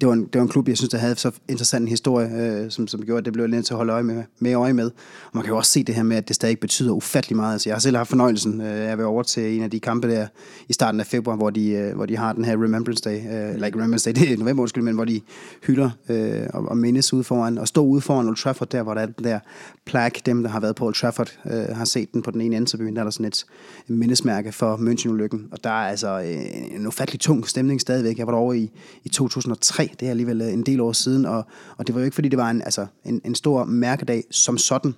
det, 0.00 0.08
var 0.08 0.12
en, 0.12 0.24
det 0.24 0.34
var 0.34 0.42
en 0.42 0.48
klub, 0.48 0.68
jeg 0.68 0.76
synes, 0.76 0.90
der 0.90 0.98
havde 0.98 1.16
så 1.16 1.30
interessant 1.48 1.82
en 1.82 1.88
historie, 1.88 2.28
øh, 2.28 2.70
som, 2.70 2.88
som 2.88 3.04
gjorde, 3.04 3.18
at 3.18 3.24
det 3.24 3.32
blev 3.32 3.46
lidt 3.46 3.66
til 3.66 3.74
at 3.74 3.76
holde 3.76 3.92
øje 3.92 4.02
med, 4.02 4.22
med 4.38 4.54
øje 4.54 4.72
med. 4.72 4.90
Og 5.24 5.30
man 5.32 5.44
kan 5.44 5.50
jo 5.50 5.56
også 5.56 5.70
se 5.70 5.84
det 5.84 5.94
her 5.94 6.02
med, 6.02 6.16
at 6.16 6.28
det 6.28 6.36
stadig 6.36 6.60
betyder 6.60 6.92
ufattelig 6.92 7.36
meget. 7.36 7.52
Altså, 7.52 7.68
jeg 7.68 7.74
har 7.74 7.80
selv 7.80 7.96
haft 7.96 8.08
fornøjelsen 8.08 8.60
øh, 8.60 8.66
af 8.66 8.92
at 8.92 8.98
være 8.98 9.06
over 9.06 9.22
til 9.22 9.56
en 9.56 9.62
af 9.62 9.70
de 9.70 9.80
kampe 9.80 10.10
der 10.10 10.26
i 10.68 10.72
starten 10.72 11.00
af 11.00 11.06
februar, 11.06 11.36
hvor 11.36 11.50
de, 11.50 11.70
øh, 11.70 11.96
hvor 11.96 12.06
de 12.06 12.16
har 12.16 12.32
den 12.32 12.44
her 12.44 12.52
Remembrance 12.52 13.02
Day, 13.04 13.16
øh, 13.16 13.54
eller 13.54 13.66
ikke 13.66 13.78
Remembrance 13.78 14.12
Day, 14.12 14.20
det 14.20 14.32
er 14.32 14.36
november, 14.36 14.62
undskyld, 14.62 14.82
men 14.82 14.94
hvor 14.94 15.04
de 15.04 15.17
hylder 15.66 15.90
øh, 16.08 16.46
og, 16.54 16.68
og 16.68 16.76
mindes 16.76 17.12
ude 17.12 17.24
foran, 17.24 17.58
og 17.58 17.68
stå 17.68 17.84
ude 17.84 18.00
foran 18.00 18.26
Old 18.26 18.36
Trafford 18.36 18.68
der, 18.68 18.82
hvor 18.82 18.94
der 18.94 19.00
er 19.00 19.06
den 19.06 19.24
der 19.24 19.40
plaque, 19.86 20.22
dem 20.26 20.42
der 20.42 20.50
har 20.50 20.60
været 20.60 20.76
på 20.76 20.86
Old 20.86 20.94
Trafford, 20.94 21.38
øh, 21.46 21.76
har 21.76 21.84
set 21.84 22.12
den 22.12 22.22
på 22.22 22.30
den 22.30 22.40
ene 22.40 22.56
ende 22.56 22.94
der 22.94 23.00
er 23.00 23.04
der 23.04 23.10
sådan 23.10 23.26
et 23.26 23.44
mindesmærke 23.86 24.52
for 24.52 24.76
München-ulykken, 24.76 25.52
og 25.52 25.64
der 25.64 25.70
er 25.70 25.88
altså 25.88 26.20
øh, 26.20 26.74
en 26.76 26.86
ufattelig 26.86 27.20
tung 27.20 27.48
stemning 27.48 27.80
stadigvæk. 27.80 28.18
Jeg 28.18 28.26
var 28.26 28.32
derovre 28.32 28.58
i, 28.58 28.70
i 29.04 29.08
2003, 29.08 29.90
det 30.00 30.06
er 30.06 30.10
alligevel 30.10 30.40
øh, 30.40 30.52
en 30.52 30.62
del 30.62 30.80
år 30.80 30.92
siden, 30.92 31.26
og, 31.26 31.46
og 31.76 31.86
det 31.86 31.94
var 31.94 32.00
jo 32.00 32.04
ikke, 32.04 32.14
fordi 32.14 32.28
det 32.28 32.38
var 32.38 32.50
en, 32.50 32.62
altså, 32.62 32.86
en, 33.04 33.20
en 33.24 33.34
stor 33.34 33.64
mærkedag 33.64 34.24
som 34.30 34.58
sådan, 34.58 34.94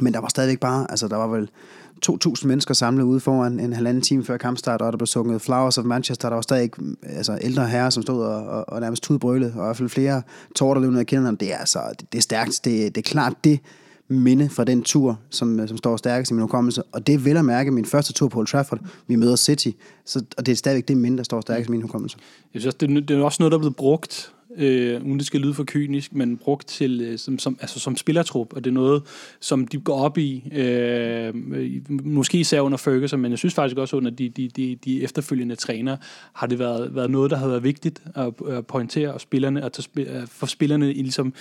men 0.00 0.12
der 0.12 0.20
var 0.20 0.28
stadigvæk 0.28 0.60
bare, 0.60 0.90
altså 0.90 1.08
der 1.08 1.16
var 1.16 1.26
vel 1.26 1.50
2.000 2.10 2.46
mennesker 2.46 2.74
samlet 2.74 3.04
ude 3.04 3.20
foran 3.20 3.60
en 3.60 3.72
halvanden 3.72 4.02
time 4.02 4.24
før 4.24 4.36
kampstart, 4.36 4.82
og 4.82 4.92
der 4.92 4.98
blev 4.98 5.06
sunget 5.06 5.42
Flowers 5.42 5.78
of 5.78 5.84
Manchester. 5.84 6.28
Der 6.28 6.34
var 6.34 6.42
stadig 6.42 6.70
mm, 6.78 6.96
altså, 7.02 7.38
ældre 7.42 7.68
herrer, 7.68 7.90
som 7.90 8.02
stod 8.02 8.24
og, 8.24 8.46
og, 8.46 8.68
og 8.68 8.80
nærmest 8.80 9.02
tudbrølede, 9.02 9.52
og 9.54 9.60
i 9.60 9.64
hvert 9.64 9.76
fald 9.76 9.88
flere 9.88 10.22
tårer, 10.56 10.74
der 10.74 10.80
løb 10.80 10.90
ned 10.90 11.00
af 11.00 11.06
kinderne. 11.06 11.36
Det 11.36 11.52
er, 11.52 11.56
altså, 11.56 11.78
det, 12.00 12.12
det 12.12 12.18
er 12.18 12.22
stærkt. 12.22 12.60
Det, 12.64 12.94
det 12.94 13.06
er 13.06 13.10
klart 13.10 13.44
det 13.44 13.60
minde 14.08 14.48
fra 14.48 14.64
den 14.64 14.82
tur, 14.82 15.18
som, 15.30 15.60
øh, 15.60 15.68
som 15.68 15.76
står 15.76 15.96
stærkest 15.96 16.30
i 16.30 16.34
min 16.34 16.42
hukommelse. 16.42 16.82
Og 16.82 17.06
det 17.06 17.24
vil 17.24 17.36
at 17.36 17.44
mærke 17.44 17.70
min 17.70 17.84
første 17.84 18.12
tur 18.12 18.28
på 18.28 18.38
Old 18.38 18.46
Trafford. 18.46 18.78
Vi 19.06 19.16
møder 19.16 19.36
City, 19.36 19.70
så, 20.04 20.24
og 20.38 20.46
det 20.46 20.52
er 20.52 20.56
stadigvæk 20.56 20.88
det 20.88 20.96
minde, 20.96 21.16
der 21.16 21.24
står 21.24 21.40
stærkest 21.40 21.68
i 21.68 21.70
min 21.70 21.82
hukommelse. 21.82 22.16
Jeg 22.54 22.60
synes, 22.60 22.74
det, 22.74 23.08
det 23.08 23.18
er 23.18 23.24
også 23.24 23.36
noget, 23.40 23.52
der 23.52 23.58
er 23.58 23.60
blevet 23.60 23.76
brugt 23.76 24.32
øh, 24.56 25.04
uden 25.04 25.18
det 25.18 25.26
skal 25.26 25.40
lyde 25.40 25.54
for 25.54 25.64
kynisk, 25.66 26.14
men 26.14 26.36
brugt 26.36 26.68
til, 26.68 27.00
øh, 27.00 27.18
som, 27.18 27.38
som, 27.38 27.58
altså 27.60 27.80
som 27.80 27.96
spillertrup, 27.96 28.52
og 28.52 28.64
det 28.64 28.70
er 28.70 28.74
noget, 28.74 29.02
som 29.40 29.66
de 29.66 29.80
går 29.80 30.04
op 30.04 30.18
i, 30.18 30.52
øh, 30.52 31.34
måske 31.88 32.38
især 32.38 32.60
under 32.60 32.78
Ferguson, 32.78 33.20
men 33.20 33.30
jeg 33.30 33.38
synes 33.38 33.54
faktisk 33.54 33.78
også 33.78 33.96
under 33.96 34.10
de, 34.10 34.28
de, 34.28 34.48
de, 34.48 34.78
de 34.84 35.02
efterfølgende 35.02 35.56
træner, 35.56 35.96
har 36.32 36.46
det 36.46 36.58
været, 36.58 36.94
været 36.94 37.10
noget, 37.10 37.30
der 37.30 37.36
har 37.36 37.48
været 37.48 37.64
vigtigt 37.64 38.02
at, 38.14 38.32
at 38.48 38.66
pointere 38.66 39.12
og 39.12 39.20
spillerne, 39.20 39.64
at 39.64 39.80
få 40.28 40.46
spillerne 40.46 40.92
ligesom, 40.92 41.34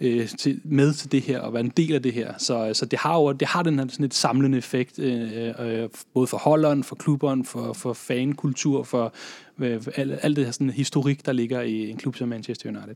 øh, 0.00 0.28
til, 0.28 0.60
med 0.64 0.92
til 0.92 1.12
det 1.12 1.22
her, 1.22 1.40
og 1.40 1.52
være 1.52 1.64
en 1.64 1.72
del 1.76 1.94
af 1.94 2.02
det 2.02 2.12
her. 2.12 2.34
Så, 2.38 2.70
så 2.72 2.86
det 2.86 2.98
har 2.98 3.14
jo 3.16 3.32
det 3.32 3.48
har 3.48 3.62
den 3.62 3.78
her 3.78 3.86
sådan 3.88 4.06
et 4.06 4.14
samlende 4.14 4.58
effekt, 4.58 4.98
øh, 4.98 5.48
øh, 5.58 5.88
både 6.14 6.26
for 6.26 6.36
holderen, 6.36 6.84
for 6.84 6.96
klubberen, 6.96 7.44
for, 7.44 7.72
for 7.72 7.92
fankultur, 7.92 8.82
for 8.82 9.12
Øh, 9.58 9.82
alt, 9.96 10.18
alt 10.22 10.36
det 10.36 10.44
her 10.44 10.52
sådan 10.52 10.70
historik, 10.70 11.26
der 11.26 11.32
ligger 11.32 11.60
i 11.60 11.90
en 11.90 11.96
klub 11.96 12.16
som 12.16 12.28
Manchester 12.28 12.68
United. 12.68 12.94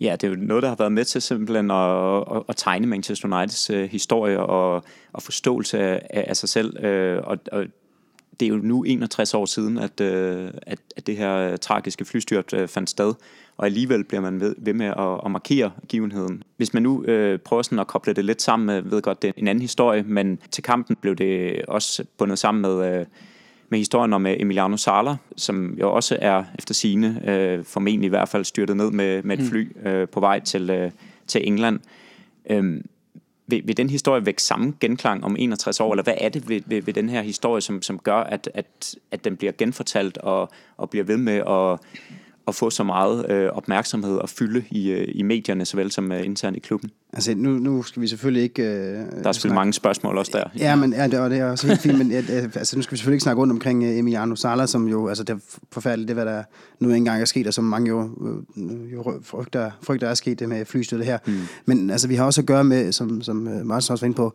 Ja, 0.00 0.12
det 0.12 0.24
er 0.24 0.28
jo 0.28 0.36
noget, 0.36 0.62
der 0.62 0.68
har 0.68 0.76
været 0.76 0.92
med 0.92 1.04
til 1.04 1.22
simpelthen 1.22 1.70
at, 1.70 2.16
at, 2.36 2.42
at 2.48 2.56
tegne 2.56 2.86
Manchester 2.86 3.36
Uniteds 3.36 3.70
øh, 3.70 3.90
historie 3.90 4.40
og, 4.40 4.84
og 5.12 5.22
forståelse 5.22 5.78
af, 5.78 6.24
af 6.28 6.36
sig 6.36 6.48
selv. 6.48 6.84
Øh, 6.84 7.22
og, 7.24 7.38
og 7.52 7.64
det 8.40 8.46
er 8.46 8.50
jo 8.50 8.56
nu 8.56 8.82
61 8.82 9.34
år 9.34 9.46
siden, 9.46 9.78
at, 9.78 10.00
øh, 10.00 10.50
at, 10.62 10.78
at 10.96 11.06
det 11.06 11.16
her 11.16 11.56
tragiske 11.56 12.04
flystyrt 12.04 12.52
øh, 12.52 12.68
fandt 12.68 12.90
sted, 12.90 13.14
og 13.56 13.66
alligevel 13.66 14.04
bliver 14.04 14.20
man 14.20 14.40
ved, 14.40 14.54
ved 14.58 14.74
med 14.74 14.86
at, 14.86 15.20
at 15.24 15.30
markere 15.30 15.70
givenheden. 15.88 16.42
Hvis 16.56 16.74
man 16.74 16.82
nu 16.82 17.04
øh, 17.04 17.38
prøver 17.38 17.62
sådan 17.62 17.78
at 17.78 17.86
koble 17.86 18.12
det 18.12 18.24
lidt 18.24 18.42
sammen 18.42 18.66
med, 18.66 18.82
ved 18.82 19.02
godt, 19.02 19.22
det 19.22 19.28
er 19.28 19.32
en 19.36 19.48
anden 19.48 19.62
historie, 19.62 20.02
men 20.02 20.38
til 20.50 20.62
kampen 20.62 20.96
blev 20.96 21.14
det 21.14 21.62
også 21.68 22.04
bundet 22.18 22.38
sammen 22.38 22.62
med... 22.62 22.98
Øh, 23.00 23.06
med 23.72 23.78
historien 23.78 24.12
om 24.12 24.26
øh, 24.26 24.36
Emiliano 24.40 24.76
Sala, 24.76 25.16
som 25.36 25.74
jo 25.80 25.92
også 25.92 26.18
er 26.20 26.44
efter 26.58 26.74
sine 26.74 27.30
øh, 27.30 27.64
formentlig 27.64 28.06
i 28.06 28.08
hvert 28.08 28.28
fald 28.28 28.44
styrtet 28.44 28.76
ned 28.76 28.90
med, 28.90 29.22
med 29.22 29.38
et 29.38 29.44
mm. 29.44 29.50
fly 29.50 29.76
øh, 29.86 30.08
på 30.08 30.20
vej 30.20 30.40
til, 30.40 30.70
øh, 30.70 30.90
til 31.26 31.48
England. 31.48 31.80
Øhm, 32.50 32.84
vil, 33.46 33.62
vil 33.64 33.76
den 33.76 33.90
historie 33.90 34.26
vække 34.26 34.42
samme 34.42 34.74
genklang 34.80 35.24
om 35.24 35.36
61 35.38 35.80
år, 35.80 35.92
eller 35.92 36.02
hvad 36.02 36.14
er 36.20 36.28
det 36.28 36.48
ved, 36.48 36.60
ved, 36.66 36.82
ved 36.82 36.94
den 36.94 37.08
her 37.08 37.22
historie, 37.22 37.60
som, 37.60 37.82
som 37.82 37.98
gør, 37.98 38.16
at, 38.16 38.50
at, 38.54 38.94
at 39.10 39.24
den 39.24 39.36
bliver 39.36 39.52
genfortalt 39.58 40.18
og, 40.18 40.50
og 40.76 40.90
bliver 40.90 41.04
ved 41.04 41.16
med 41.16 41.36
at 41.36 41.80
at 42.48 42.54
få 42.54 42.70
så 42.70 42.84
meget 42.84 43.30
øh, 43.30 43.48
opmærksomhed 43.52 44.16
og 44.16 44.28
fylde 44.28 44.64
i, 44.70 44.90
øh, 44.90 45.08
i 45.14 45.22
medierne, 45.22 45.64
såvel 45.64 45.90
som 45.90 46.12
øh, 46.12 46.24
internt 46.24 46.56
i 46.56 46.60
klubben. 46.60 46.90
Altså, 47.12 47.34
nu, 47.36 47.50
nu 47.50 47.82
skal 47.82 48.02
vi 48.02 48.06
selvfølgelig 48.06 48.42
ikke... 48.42 48.62
Øh, 48.62 48.68
der 48.68 48.94
er 48.94 49.04
selvfølgelig 49.04 49.34
snakke. 49.34 49.54
mange 49.54 49.72
spørgsmål 49.72 50.18
også 50.18 50.30
der. 50.34 50.44
Ja, 50.58 50.76
men 50.76 50.92
ja, 50.92 51.06
det, 51.06 51.20
og 51.20 51.30
det 51.30 51.38
er 51.38 51.50
også 51.50 51.66
helt 51.66 51.80
fint, 51.80 51.98
men 51.98 52.12
øh, 52.12 52.42
altså, 52.54 52.76
nu 52.76 52.82
skal 52.82 52.92
vi 52.92 52.96
selvfølgelig 52.96 53.16
ikke 53.16 53.22
snakke 53.22 53.40
rundt 53.40 53.52
omkring 53.52 53.84
øh, 53.84 53.98
Emiliano 53.98 54.34
Sala, 54.34 54.66
som 54.66 54.88
jo, 54.88 55.08
altså 55.08 55.24
det 55.24 55.32
er 55.32 55.38
forfærdeligt, 55.72 56.08
det 56.08 56.16
hvad 56.16 56.26
der 56.26 56.42
nu 56.80 56.90
engang 56.90 57.20
er 57.20 57.24
sket, 57.24 57.46
og 57.46 57.54
som 57.54 57.64
mange 57.64 57.88
jo, 57.88 58.10
øh, 58.56 58.92
jo 58.92 59.20
frygter, 59.22 59.70
frygter 59.82 60.08
er 60.08 60.14
sket 60.14 60.38
det 60.40 60.48
med 60.48 60.64
flystøtte 60.64 61.04
her. 61.04 61.18
Mm. 61.26 61.32
Men 61.66 61.90
altså, 61.90 62.08
vi 62.08 62.14
har 62.14 62.24
også 62.24 62.40
at 62.40 62.46
gøre 62.46 62.64
med, 62.64 62.92
som, 62.92 63.22
som 63.22 63.36
Martin 63.36 63.92
også 63.92 64.04
var 64.04 64.06
inde 64.06 64.16
på, 64.16 64.34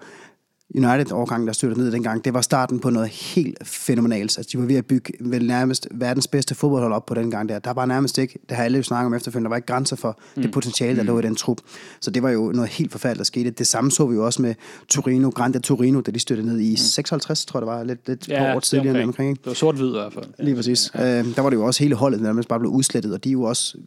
United-årgang, 0.75 1.47
der 1.47 1.53
styrte 1.53 1.79
ned 1.79 1.91
dengang, 1.91 2.25
det 2.25 2.33
var 2.33 2.41
starten 2.41 2.79
på 2.79 2.89
noget 2.89 3.09
helt 3.09 3.67
fænomenalt. 3.67 4.37
Altså, 4.37 4.49
de 4.53 4.59
var 4.59 4.65
ved 4.65 4.75
at 4.75 4.85
bygge 4.85 5.13
vel 5.19 5.47
nærmest 5.47 5.87
verdens 5.91 6.27
bedste 6.27 6.55
fodboldhold 6.55 6.93
op 6.93 7.05
på 7.05 7.13
den 7.13 7.31
gang 7.31 7.49
der. 7.49 7.59
Der 7.59 7.73
var 7.73 7.85
nærmest 7.85 8.17
ikke, 8.17 8.39
det 8.49 8.57
har 8.57 8.63
alle 8.63 8.77
jo 8.77 8.83
snakket 8.83 9.05
om 9.05 9.13
efterfølgende, 9.13 9.45
der 9.45 9.49
var 9.49 9.55
ikke 9.55 9.65
grænser 9.65 9.95
for 9.95 10.19
mm. 10.35 10.41
det 10.41 10.51
potentiale, 10.51 10.97
der 10.97 11.03
lå 11.03 11.19
i 11.19 11.21
den 11.21 11.35
trup. 11.35 11.57
Så 11.99 12.11
det 12.11 12.23
var 12.23 12.29
jo 12.29 12.51
noget 12.51 12.69
helt 12.69 12.91
forfærdeligt, 12.91 13.17
der 13.17 13.23
skete. 13.23 13.49
Det 13.49 13.67
samme 13.67 13.91
så 13.91 14.05
vi 14.05 14.15
jo 14.15 14.25
også 14.25 14.41
med 14.41 14.55
Torino, 14.89 15.29
Grande 15.29 15.59
Torino, 15.59 16.01
da 16.01 16.11
de 16.11 16.19
styrte 16.19 16.43
ned 16.43 16.59
i 16.59 16.71
mm. 16.71 16.77
56, 16.77 17.45
tror 17.45 17.59
jeg 17.59 17.61
det 17.61 17.73
var, 17.73 17.83
lidt, 17.83 18.07
lidt 18.07 18.27
ja, 18.27 18.55
år 18.55 18.59
tidligere. 18.59 18.95
Okay. 18.95 19.03
Omkring, 19.03 19.29
ikke? 19.29 19.39
Det 19.39 19.47
var 19.47 19.53
sort-hvid 19.53 19.87
i 19.87 19.91
hvert 19.91 20.13
fald. 20.13 20.25
Lige 20.39 20.55
præcis. 20.55 20.91
Ja. 20.95 21.19
Øh, 21.19 21.35
der 21.35 21.41
var 21.41 21.49
det 21.49 21.57
jo 21.57 21.65
også 21.65 21.83
hele 21.83 21.95
holdet, 21.95 22.19
der 22.19 22.25
nærmest 22.25 22.49
bare 22.49 22.59
blev 22.59 22.71
udslettet, 22.71 23.13
og 23.13 23.23
de 23.23 23.29
er 23.29 23.33
jo 23.33 23.43
også 23.43 23.77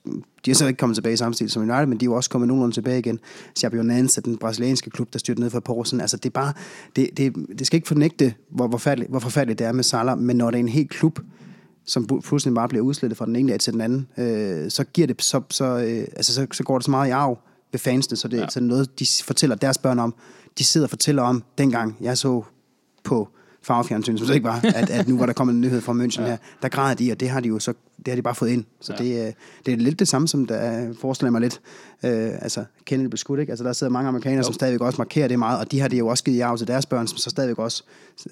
de 0.44 0.50
er 0.50 0.54
så 0.54 0.66
ikke 0.66 0.78
kommet 0.78 0.96
tilbage 0.96 1.12
i 1.12 1.16
samme 1.16 1.34
stil 1.34 1.50
som 1.50 1.62
United, 1.62 1.86
men 1.86 2.00
de 2.00 2.04
er 2.04 2.06
jo 2.06 2.14
også 2.14 2.30
kommet 2.30 2.48
nogenlunde 2.48 2.76
tilbage 2.76 2.98
igen. 2.98 3.18
Xabi 3.58 3.76
den 3.76 4.36
brasilianske 4.40 4.90
klub, 4.90 5.12
der 5.12 5.18
styrte 5.18 5.40
ned 5.40 5.50
for 5.50 5.58
et 5.58 5.64
par 5.64 5.72
år 5.72 5.84
siden. 5.84 6.00
Altså, 6.00 6.16
det 6.16 6.26
er 6.26 6.30
bare, 6.30 6.52
det, 6.96 7.10
det, 7.16 7.34
det 7.58 7.66
skal 7.66 7.76
ikke 7.76 7.88
fornægte, 7.88 8.34
hvor, 8.50 8.68
hvor, 8.68 8.78
forfærdeligt, 8.78 9.10
hvor 9.10 9.18
forfærdeligt 9.18 9.58
det 9.58 9.66
er 9.66 9.72
med 9.72 9.84
Salah, 9.84 10.18
men 10.18 10.36
når 10.36 10.50
det 10.50 10.58
er 10.58 10.60
en 10.60 10.68
helt 10.68 10.90
klub, 10.90 11.18
som 11.84 12.20
fuldstændig 12.22 12.54
bare 12.54 12.68
bliver 12.68 12.84
udslettet 12.84 13.18
fra 13.18 13.26
den 13.26 13.36
ene 13.36 13.50
dag 13.50 13.60
til 13.60 13.72
den 13.72 13.80
anden, 13.80 14.06
øh, 14.18 14.70
så, 14.70 14.84
giver 14.84 15.06
det, 15.06 15.22
så, 15.22 15.42
så, 15.50 15.64
øh, 15.64 16.06
altså, 16.16 16.34
så, 16.34 16.46
så 16.52 16.62
går 16.62 16.78
det 16.78 16.84
så 16.84 16.90
meget 16.90 17.08
i 17.08 17.10
arv 17.10 17.38
ved 17.72 17.80
fansene, 17.80 18.16
så 18.16 18.28
det, 18.28 18.36
ja. 18.36 18.42
er 18.42 18.60
noget, 18.60 18.98
de 18.98 19.06
fortæller 19.24 19.56
deres 19.56 19.78
børn 19.78 19.98
om. 19.98 20.14
De 20.58 20.64
sidder 20.64 20.86
og 20.86 20.90
fortæller 20.90 21.22
om, 21.22 21.42
dengang 21.58 21.96
jeg 22.00 22.18
så 22.18 22.42
på 23.04 23.28
farvefjernsyn, 23.62 24.18
som 24.18 24.26
så 24.26 24.32
ikke 24.32 24.44
var, 24.44 24.60
at, 24.74 24.90
at 24.90 25.08
nu 25.08 25.18
var 25.18 25.26
der 25.26 25.32
kommet 25.32 25.54
en 25.54 25.60
nyhed 25.60 25.80
fra 25.80 25.92
München 25.92 26.22
ja. 26.22 26.26
her, 26.28 26.36
der 26.62 26.68
græder 26.68 26.94
de, 26.94 27.12
og 27.12 27.20
det 27.20 27.28
har 27.28 27.40
de 27.40 27.48
jo 27.48 27.58
så 27.58 27.72
det 28.06 28.08
har 28.08 28.16
de 28.16 28.22
bare 28.22 28.34
fået 28.34 28.50
ind. 28.50 28.64
Så 28.80 28.92
ja. 28.98 29.04
det, 29.04 29.26
øh, 29.26 29.32
det 29.66 29.72
er 29.72 29.76
lidt 29.76 29.98
det 29.98 30.08
samme, 30.08 30.28
som 30.28 30.46
der 30.46 30.92
forestiller 31.00 31.30
mig 31.30 31.40
lidt. 31.40 31.60
Øh, 32.04 32.30
altså, 32.42 32.64
Kennedy 32.84 33.08
blev 33.08 33.16
skudt, 33.16 33.40
ikke? 33.40 33.50
Altså, 33.50 33.64
der 33.64 33.72
sidder 33.72 33.92
mange 33.92 34.08
amerikanere, 34.08 34.36
jo. 34.36 34.42
som 34.42 34.54
stadigvæk 34.54 34.80
også 34.80 34.98
markerer 34.98 35.28
det 35.28 35.38
meget, 35.38 35.58
og 35.58 35.72
de 35.72 35.80
har 35.80 35.88
det 35.88 35.98
jo 35.98 36.06
også 36.06 36.24
givet 36.24 36.36
i 36.36 36.40
arv 36.40 36.58
til 36.58 36.66
deres 36.66 36.86
børn, 36.86 37.06
som 37.06 37.18
så 37.18 37.30
stadigvæk 37.30 37.58
også 37.58 37.84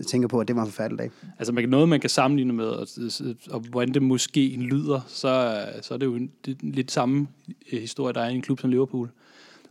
tænker 0.09 0.29
på, 0.29 0.41
at 0.41 0.49
det 0.49 0.57
var 0.57 0.63
en 0.63 0.69
forfærdelig 0.69 0.99
dag. 0.99 1.11
Altså, 1.39 1.53
man 1.53 1.63
kan, 1.63 1.71
noget, 1.71 1.89
man 1.89 2.01
kan 2.01 2.11
sammenligne 2.11 2.53
med, 2.53 2.67
og, 2.67 2.87
og 3.51 3.61
hvordan 3.61 3.95
det 3.95 4.03
måske 4.03 4.49
lyder, 4.49 5.01
så, 5.09 5.65
så 5.83 5.95
er 5.95 5.99
det 5.99 6.07
jo 6.07 6.19
det, 6.47 6.57
lidt 6.63 6.93
samme 6.93 7.27
øh, 7.73 7.81
historie, 7.81 8.15
der 8.15 8.21
er 8.21 8.29
i 8.29 8.35
en 8.35 8.43
klub 8.43 8.61
som 8.61 8.71
Liverpool 8.71 9.09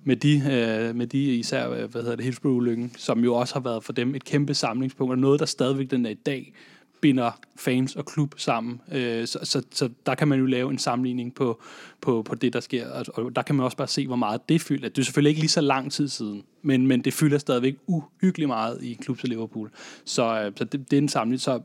med 0.08 0.16
de, 0.16 0.36
øh, 0.36 0.96
med 0.96 1.08
de 1.08 1.36
især, 1.36 1.70
øh, 1.70 1.92
hvad 1.92 2.02
hedder 2.02 2.16
det, 2.16 2.26
Hillsborough-ulykken, 2.26 2.94
som 2.98 3.24
jo 3.24 3.34
også 3.34 3.54
har 3.54 3.60
været 3.60 3.84
for 3.84 3.94
dem 3.94 4.16
et 4.16 4.24
kæmpe 4.24 4.54
samlingspunkt, 4.54 5.12
og 5.12 5.20
noget, 5.20 5.40
der 5.40 5.46
stadigvæk 5.46 5.92
den 5.92 6.06
er 6.06 6.10
i 6.10 6.14
dag 6.14 6.54
binder 7.02 7.32
fans 7.56 7.96
og 7.96 8.06
klub 8.06 8.34
sammen. 8.38 8.82
Øh, 8.92 9.28
så, 9.28 9.40
så, 9.44 9.62
så 9.72 9.90
der 10.06 10.16
kan 10.16 10.28
man 10.28 10.40
jo 10.40 10.46
lave 10.46 10.72
en 10.72 10.78
sammenligning 10.78 11.36
på, 11.36 11.62
på, 12.02 12.22
på 12.22 12.36
det, 12.36 12.54
der 12.54 12.60
sker. 12.60 13.04
Og 13.14 13.36
der 13.36 13.42
kan 13.42 13.56
man 13.56 13.64
også 13.64 13.78
bare 13.78 13.88
se, 13.88 14.08
hvor 14.08 14.16
meget 14.16 14.50
det 14.50 14.62
fylder. 14.62 14.90
Det 14.90 14.98
er 14.98 15.04
selvfølgelig 15.04 15.30
ikke 15.30 15.42
lige 15.42 15.50
så 15.50 15.62
lang 15.62 15.92
tid 15.92 16.08
siden, 16.08 16.44
men, 16.62 16.88
men 16.88 17.02
det 17.02 17.14
fylder 17.14 17.38
stadigvæk 17.38 17.76
uhyggeligt 17.88 18.48
meget 18.48 18.84
i 18.84 18.94
klub 18.94 19.20
til 19.20 19.30
Liverpool. 19.30 19.72
Så, 20.06 20.42
øh, 20.42 20.52
så 20.56 20.64
det, 20.64 20.92
det 20.92 20.98
er 20.98 21.02
en 21.02 21.10
sammenligning. 21.10 21.42
Så 21.42 21.62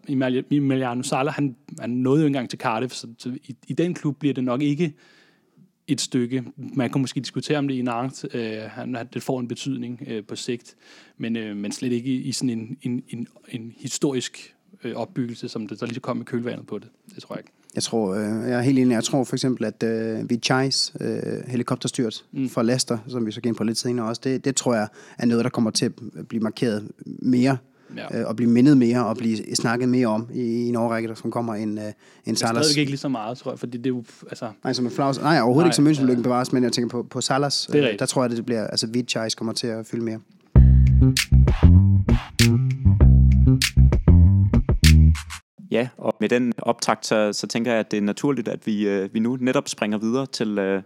Emiliano 0.50 1.02
Sala, 1.02 1.30
han, 1.30 1.56
han 1.80 1.90
nåede 1.90 2.20
jo 2.20 2.26
engang 2.26 2.50
til 2.50 2.58
Cardiff, 2.58 2.94
så, 2.94 3.06
så 3.18 3.36
i, 3.44 3.56
i 3.68 3.72
den 3.72 3.94
klub 3.94 4.18
bliver 4.18 4.34
det 4.34 4.44
nok 4.44 4.62
ikke 4.62 4.94
et 5.88 6.00
stykke. 6.00 6.44
Man 6.56 6.90
kan 6.90 7.00
måske 7.00 7.20
diskutere 7.20 7.58
om 7.58 7.68
det 7.68 7.74
i 7.74 7.82
Nantes, 7.82 8.26
øh, 8.34 8.58
han, 8.68 8.96
det 9.14 9.22
får 9.22 9.40
en 9.40 9.48
betydning 9.48 10.02
øh, 10.06 10.24
på 10.24 10.36
sigt, 10.36 10.74
men, 11.18 11.36
øh, 11.36 11.56
men 11.56 11.72
slet 11.72 11.92
ikke 11.92 12.10
i, 12.10 12.22
i 12.22 12.32
sådan 12.32 12.50
en, 12.50 12.76
en, 12.82 13.02
en, 13.08 13.28
en 13.48 13.72
historisk 13.76 14.54
øh, 14.84 14.94
opbyggelse, 14.94 15.48
som 15.48 15.66
det, 15.66 15.80
der 15.80 15.86
lige 15.86 16.00
kom 16.00 16.16
med 16.16 16.24
kølvandet 16.24 16.66
på 16.66 16.78
det. 16.78 16.88
Det 17.14 17.22
tror 17.22 17.34
jeg 17.34 17.40
ikke. 17.40 17.52
Jeg 17.74 17.82
tror, 17.82 18.14
øh, 18.14 18.50
jeg 18.50 18.58
er 18.58 18.60
helt 18.60 18.78
enig. 18.78 18.94
Jeg 18.94 19.04
tror 19.04 19.24
for 19.24 19.36
eksempel, 19.36 19.64
at 19.64 19.82
øh, 19.82 20.30
Vichais 20.30 20.92
øh, 21.00 21.48
helikopterstyrt 21.48 22.24
mm. 22.32 22.48
fra 22.48 22.62
Leicester, 22.62 22.98
som 23.08 23.26
vi 23.26 23.32
så 23.32 23.40
ind 23.44 23.56
på 23.56 23.64
lidt 23.64 23.78
senere 23.78 24.06
også, 24.06 24.20
det, 24.24 24.44
det 24.44 24.56
tror 24.56 24.74
jeg 24.74 24.88
er 25.18 25.26
noget, 25.26 25.44
der 25.44 25.50
kommer 25.50 25.70
til 25.70 25.86
at 25.86 26.28
blive 26.28 26.42
markeret 26.42 26.88
mere 27.06 27.56
ja. 27.96 28.20
øh, 28.20 28.28
og 28.28 28.36
blive 28.36 28.50
mindet 28.50 28.76
mere 28.76 29.06
og 29.06 29.16
blive 29.16 29.36
snakket 29.54 29.88
mere 29.88 30.06
om 30.06 30.28
i, 30.34 30.40
i 30.40 30.68
en 30.68 30.76
årrække, 30.76 31.08
der 31.08 31.14
som 31.14 31.30
kommer 31.30 31.54
en, 31.54 31.78
øh, 31.78 31.84
en 32.24 32.36
Salas. 32.36 32.66
Det 32.66 32.76
er 32.76 32.80
ikke 32.80 32.90
lige 32.90 32.98
så 32.98 33.08
meget, 33.08 33.38
tror 33.38 33.50
jeg, 33.50 33.58
fordi 33.58 33.78
det 33.78 33.86
er 33.86 33.90
jo... 33.90 34.04
Altså... 34.30 34.50
Nej, 34.64 34.72
som 34.72 34.84
en 34.84 34.90
flaus. 34.90 35.20
Nej, 35.20 35.40
overhovedet 35.40 35.56
nej, 35.56 35.66
ikke 35.66 35.76
som 35.76 35.86
München-lykken 35.86 36.22
ja. 36.22 36.22
bevares, 36.22 36.52
men 36.52 36.64
jeg 36.64 36.72
tænker 36.72 36.88
på, 36.88 37.02
på 37.02 37.20
Salas. 37.20 37.68
Det 37.72 37.92
øh, 37.92 37.98
der 37.98 38.06
tror 38.06 38.22
jeg, 38.22 38.30
det 38.30 38.46
bliver... 38.46 38.66
Altså, 38.66 38.86
Vichais 38.86 39.34
kommer 39.34 39.52
til 39.52 39.66
at 39.66 39.86
fylde 39.86 40.04
mere. 40.04 40.18
Ja, 45.70 45.88
og 45.96 46.14
med 46.20 46.28
den 46.28 46.52
optakt, 46.58 47.06
så, 47.06 47.32
så 47.32 47.46
tænker 47.46 47.70
jeg, 47.70 47.80
at 47.80 47.90
det 47.90 47.96
er 47.96 48.00
naturligt, 48.02 48.48
at 48.48 48.66
vi, 48.66 48.88
øh, 48.88 49.14
vi 49.14 49.20
nu 49.20 49.38
netop 49.40 49.68
springer 49.68 49.98
videre 49.98 50.26
til, 50.26 50.58
øh, 50.58 50.82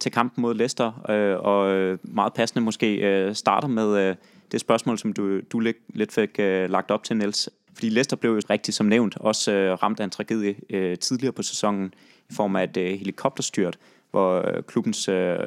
til 0.00 0.12
kampen 0.12 0.42
mod 0.42 0.54
Leicester, 0.54 1.10
øh, 1.10 1.36
og 1.40 1.70
øh, 1.70 1.98
meget 2.02 2.32
passende 2.32 2.64
måske 2.64 2.94
øh, 2.96 3.34
starter 3.34 3.68
med 3.68 3.98
øh, 3.98 4.14
det 4.52 4.60
spørgsmål, 4.60 4.98
som 4.98 5.12
du, 5.12 5.40
du 5.40 5.60
lidt, 5.94 6.12
fik 6.12 6.38
øh, 6.38 6.70
lagt 6.70 6.90
op 6.90 7.04
til, 7.04 7.16
Niels. 7.16 7.50
Fordi 7.74 7.88
Leicester 7.88 8.16
blev 8.16 8.32
jo 8.32 8.40
rigtigt 8.50 8.76
som 8.76 8.86
nævnt 8.86 9.16
også 9.16 9.52
øh, 9.52 9.72
ramt 9.72 10.00
af 10.00 10.04
en 10.04 10.10
tragedie 10.10 10.56
øh, 10.70 10.98
tidligere 10.98 11.32
på 11.32 11.42
sæsonen 11.42 11.94
i 12.30 12.34
form 12.34 12.56
af 12.56 12.64
et 12.64 12.76
øh, 12.76 12.98
helikopterstyrt, 12.98 13.78
hvor 14.10 14.48
øh, 14.48 14.62
klubbens 14.62 15.08
øh, 15.08 15.38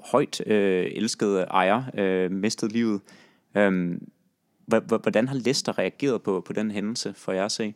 højt 0.00 0.46
øh, 0.46 0.86
elskede 0.92 1.42
ejer 1.42 1.82
øh, 1.94 2.30
mistede 2.30 2.72
livet. 2.72 3.00
Øh, 3.56 3.98
hvordan 4.86 5.28
har 5.28 5.34
Leicester 5.34 5.78
reageret 5.78 6.22
på, 6.22 6.42
på 6.46 6.52
den 6.52 6.70
hændelse, 6.70 7.14
for 7.16 7.32
jer 7.32 7.44
at 7.44 7.52
se? 7.52 7.74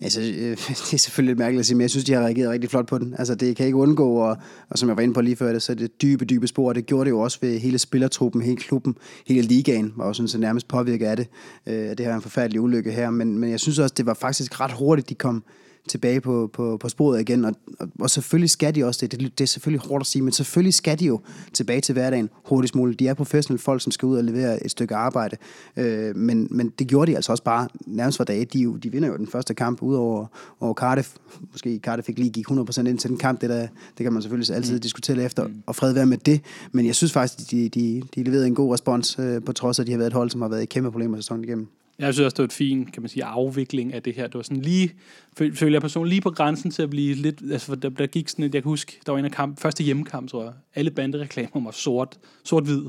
Altså, 0.00 0.20
øh, 0.20 0.56
det 0.90 0.94
er 0.94 0.96
selvfølgelig 0.96 1.30
lidt 1.30 1.38
mærkeligt 1.38 1.60
at 1.60 1.66
sige, 1.66 1.76
men 1.76 1.82
jeg 1.82 1.90
synes, 1.90 2.04
de 2.04 2.12
har 2.12 2.20
reageret 2.20 2.50
rigtig 2.50 2.70
flot 2.70 2.86
på 2.86 2.98
den. 2.98 3.14
Altså, 3.18 3.34
det 3.34 3.56
kan 3.56 3.66
ikke 3.66 3.78
undgå, 3.78 4.14
og, 4.14 4.36
og 4.68 4.78
som 4.78 4.88
jeg 4.88 4.96
var 4.96 5.02
inde 5.02 5.14
på 5.14 5.20
lige 5.20 5.36
før, 5.36 5.52
det, 5.52 5.62
så 5.62 5.72
er 5.72 5.76
det 5.76 6.02
dybe, 6.02 6.24
dybe 6.24 6.46
spor, 6.46 6.68
og 6.68 6.74
det 6.74 6.86
gjorde 6.86 7.04
det 7.04 7.10
jo 7.10 7.20
også 7.20 7.38
ved 7.40 7.58
hele 7.58 7.78
spillertruppen, 7.78 8.42
hele 8.42 8.56
klubben, 8.56 8.96
hele 9.26 9.42
ligaen 9.42 9.92
var 9.96 10.06
jo 10.06 10.12
sådan 10.12 10.28
så 10.28 10.38
nærmest 10.38 10.68
påvirket 10.68 11.06
af 11.06 11.16
det. 11.16 11.28
Øh, 11.66 11.74
det 11.74 12.00
her 12.00 12.10
er 12.10 12.14
en 12.14 12.22
forfærdelig 12.22 12.60
ulykke 12.60 12.92
her, 12.92 13.10
men, 13.10 13.38
men 13.38 13.50
jeg 13.50 13.60
synes 13.60 13.78
også, 13.78 13.94
det 13.96 14.06
var 14.06 14.14
faktisk 14.14 14.60
ret 14.60 14.72
hurtigt, 14.72 15.08
de 15.08 15.14
kom, 15.14 15.44
tilbage 15.88 16.20
på, 16.20 16.50
på, 16.52 16.76
på 16.76 16.88
sporet 16.88 17.20
igen, 17.20 17.44
og, 17.44 17.54
og, 17.80 17.88
og 18.00 18.10
selvfølgelig 18.10 18.50
skal 18.50 18.74
de 18.74 18.84
også 18.84 19.06
det. 19.06 19.20
det. 19.20 19.38
Det 19.38 19.44
er 19.44 19.48
selvfølgelig 19.48 19.88
hårdt 19.88 20.02
at 20.02 20.06
sige, 20.06 20.22
men 20.22 20.32
selvfølgelig 20.32 20.74
skal 20.74 20.98
de 20.98 21.04
jo 21.04 21.20
tilbage 21.52 21.80
til 21.80 21.92
hverdagen 21.92 22.30
hurtigst 22.44 22.74
muligt. 22.74 23.00
De 23.00 23.08
er 23.08 23.14
professionelle 23.14 23.62
folk, 23.62 23.82
som 23.82 23.92
skal 23.92 24.06
ud 24.06 24.16
og 24.16 24.24
levere 24.24 24.64
et 24.64 24.70
stykke 24.70 24.94
arbejde, 24.94 25.36
øh, 25.76 26.16
men, 26.16 26.48
men 26.50 26.72
det 26.78 26.86
gjorde 26.86 27.10
de 27.10 27.16
altså 27.16 27.32
også 27.32 27.44
bare 27.44 27.68
nærmest 27.86 28.16
for 28.16 28.24
dage. 28.24 28.44
De, 28.44 28.78
de 28.82 28.92
vinder 28.92 29.08
jo 29.08 29.16
den 29.16 29.26
første 29.26 29.54
kamp 29.54 29.82
ud 29.82 29.94
over, 29.94 30.26
over 30.60 30.74
Cardiff. 30.74 31.14
Måske 31.52 31.80
Cardiff 31.82 32.08
ikke 32.08 32.20
lige 32.20 32.32
gik 32.32 32.50
100% 32.50 32.80
ind 32.80 32.98
til 32.98 33.10
den 33.10 33.18
kamp, 33.18 33.40
det, 33.40 33.50
der, 33.50 33.60
det 33.98 34.04
kan 34.04 34.12
man 34.12 34.22
selvfølgelig 34.22 34.56
altid 34.56 34.74
mm. 34.74 34.80
diskutere 34.80 35.22
efter, 35.22 35.46
mm. 35.46 35.62
og 35.66 35.76
fred 35.76 35.92
være 35.92 36.06
med 36.06 36.18
det. 36.18 36.40
Men 36.72 36.86
jeg 36.86 36.94
synes 36.94 37.12
faktisk, 37.12 37.50
de, 37.50 37.68
de, 37.68 38.02
de 38.14 38.22
leverede 38.22 38.46
en 38.46 38.54
god 38.54 38.72
respons, 38.72 39.16
øh, 39.18 39.42
på 39.42 39.52
trods 39.52 39.78
af, 39.78 39.82
at 39.82 39.86
de 39.86 39.92
har 39.92 39.98
været 39.98 40.10
et 40.10 40.14
hold, 40.14 40.30
som 40.30 40.42
har 40.42 40.48
været 40.48 40.62
i 40.62 40.66
kæmpe 40.66 40.90
problemer 40.90 41.16
sæsonen 41.16 41.44
igennem. 41.44 41.68
Jeg 41.98 42.14
synes 42.14 42.24
også, 42.24 42.34
det 42.34 42.38
var 42.38 42.44
et 42.44 42.52
fint, 42.52 42.92
kan 42.92 43.02
man 43.02 43.08
sige, 43.08 43.24
afvikling 43.24 43.94
af 43.94 44.02
det 44.02 44.14
her. 44.14 44.26
Det 44.26 44.34
var 44.34 44.42
sådan 44.42 44.62
lige, 44.62 44.94
føler 45.36 45.72
jeg 45.72 45.80
personligt, 45.80 46.10
lige 46.10 46.20
på 46.20 46.30
grænsen 46.30 46.70
til 46.70 46.82
at 46.82 46.90
blive 46.90 47.14
lidt, 47.14 47.42
altså 47.52 47.74
der, 47.74 47.88
der 47.88 48.06
gik 48.06 48.28
sådan 48.28 48.44
et, 48.44 48.54
jeg 48.54 48.62
kan 48.62 48.70
huske, 48.70 49.00
der 49.06 49.12
var 49.12 49.18
en 49.18 49.24
af 49.24 49.30
kamp, 49.30 49.60
første 49.60 49.84
hjemmekamp, 49.84 50.30
tror 50.30 50.44
jeg. 50.44 50.52
Alle 50.74 50.90
bandereklamer 50.90 51.64
var 51.64 51.70
sort, 51.70 52.18
sort-hvid. 52.44 52.82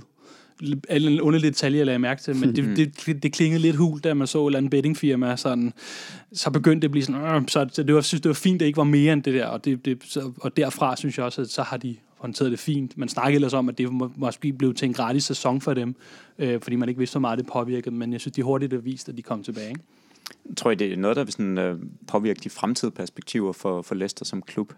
Alle 0.89 1.23
underlige 1.23 1.49
detaljer, 1.51 1.79
jeg 1.79 1.85
lagde 1.85 1.99
mærke 1.99 2.21
til, 2.21 2.35
men 2.35 2.55
det, 2.55 2.77
det, 2.77 3.23
det, 3.23 3.33
klingede 3.33 3.61
lidt 3.61 3.75
hul, 3.75 3.99
da 3.99 4.13
man 4.13 4.27
så 4.27 4.47
eller 4.47 4.57
andet 4.57 4.71
bettingfirma, 4.71 5.35
sådan, 5.35 5.73
så 6.33 6.51
begyndte 6.51 6.81
det 6.81 6.87
at 6.87 6.91
blive 6.91 7.03
sådan, 7.03 7.21
øh, 7.21 7.41
så 7.47 7.83
det 7.83 7.95
var, 7.95 8.01
synes, 8.01 8.21
det 8.21 8.29
var 8.29 8.33
fint, 8.33 8.55
at 8.55 8.59
det 8.59 8.65
ikke 8.65 8.77
var 8.77 8.83
mere 8.83 9.13
end 9.13 9.23
det 9.23 9.33
der, 9.33 9.45
og, 9.45 9.65
det, 9.65 9.85
det, 9.85 10.03
så, 10.03 10.31
og 10.41 10.57
derfra 10.57 10.95
synes 10.95 11.17
jeg 11.17 11.25
også, 11.25 11.41
at 11.41 11.49
så 11.49 11.61
har 11.61 11.77
de 11.77 11.95
håndteret 12.17 12.51
det 12.51 12.59
fint. 12.59 12.97
Man 12.97 13.09
snakkede 13.09 13.35
ellers 13.35 13.53
om, 13.53 13.69
at 13.69 13.77
det 13.77 13.91
måske 14.15 14.53
blev 14.53 14.73
til 14.73 14.85
en 14.85 14.93
gratis 14.93 15.23
sæson 15.23 15.61
for 15.61 15.73
dem, 15.73 15.95
øh, 16.39 16.61
fordi 16.61 16.75
man 16.75 16.89
ikke 16.89 16.99
vidste, 16.99 17.13
så 17.13 17.19
meget 17.19 17.39
det 17.39 17.47
påvirkede 17.47 17.95
men 17.95 18.13
jeg 18.13 18.21
synes, 18.21 18.35
de 18.35 18.43
hurtigt 18.43 18.73
har 18.73 18.79
vist, 18.79 19.09
at 19.09 19.17
de 19.17 19.21
kom 19.21 19.43
tilbage. 19.43 19.69
Ikke? 19.69 19.81
Tror 20.57 20.71
I, 20.71 20.75
det 20.75 20.93
er 20.93 20.97
noget, 20.97 21.17
der 21.17 21.23
vil 21.23 21.31
sådan, 21.31 21.57
øh, 21.57 21.79
påvirke 22.07 22.39
de 22.43 22.49
fremtidige 22.49 22.95
perspektiver 22.95 23.53
for, 23.53 23.81
for 23.81 23.95
Leicester 23.95 24.25
som 24.25 24.41
klub? 24.41 24.73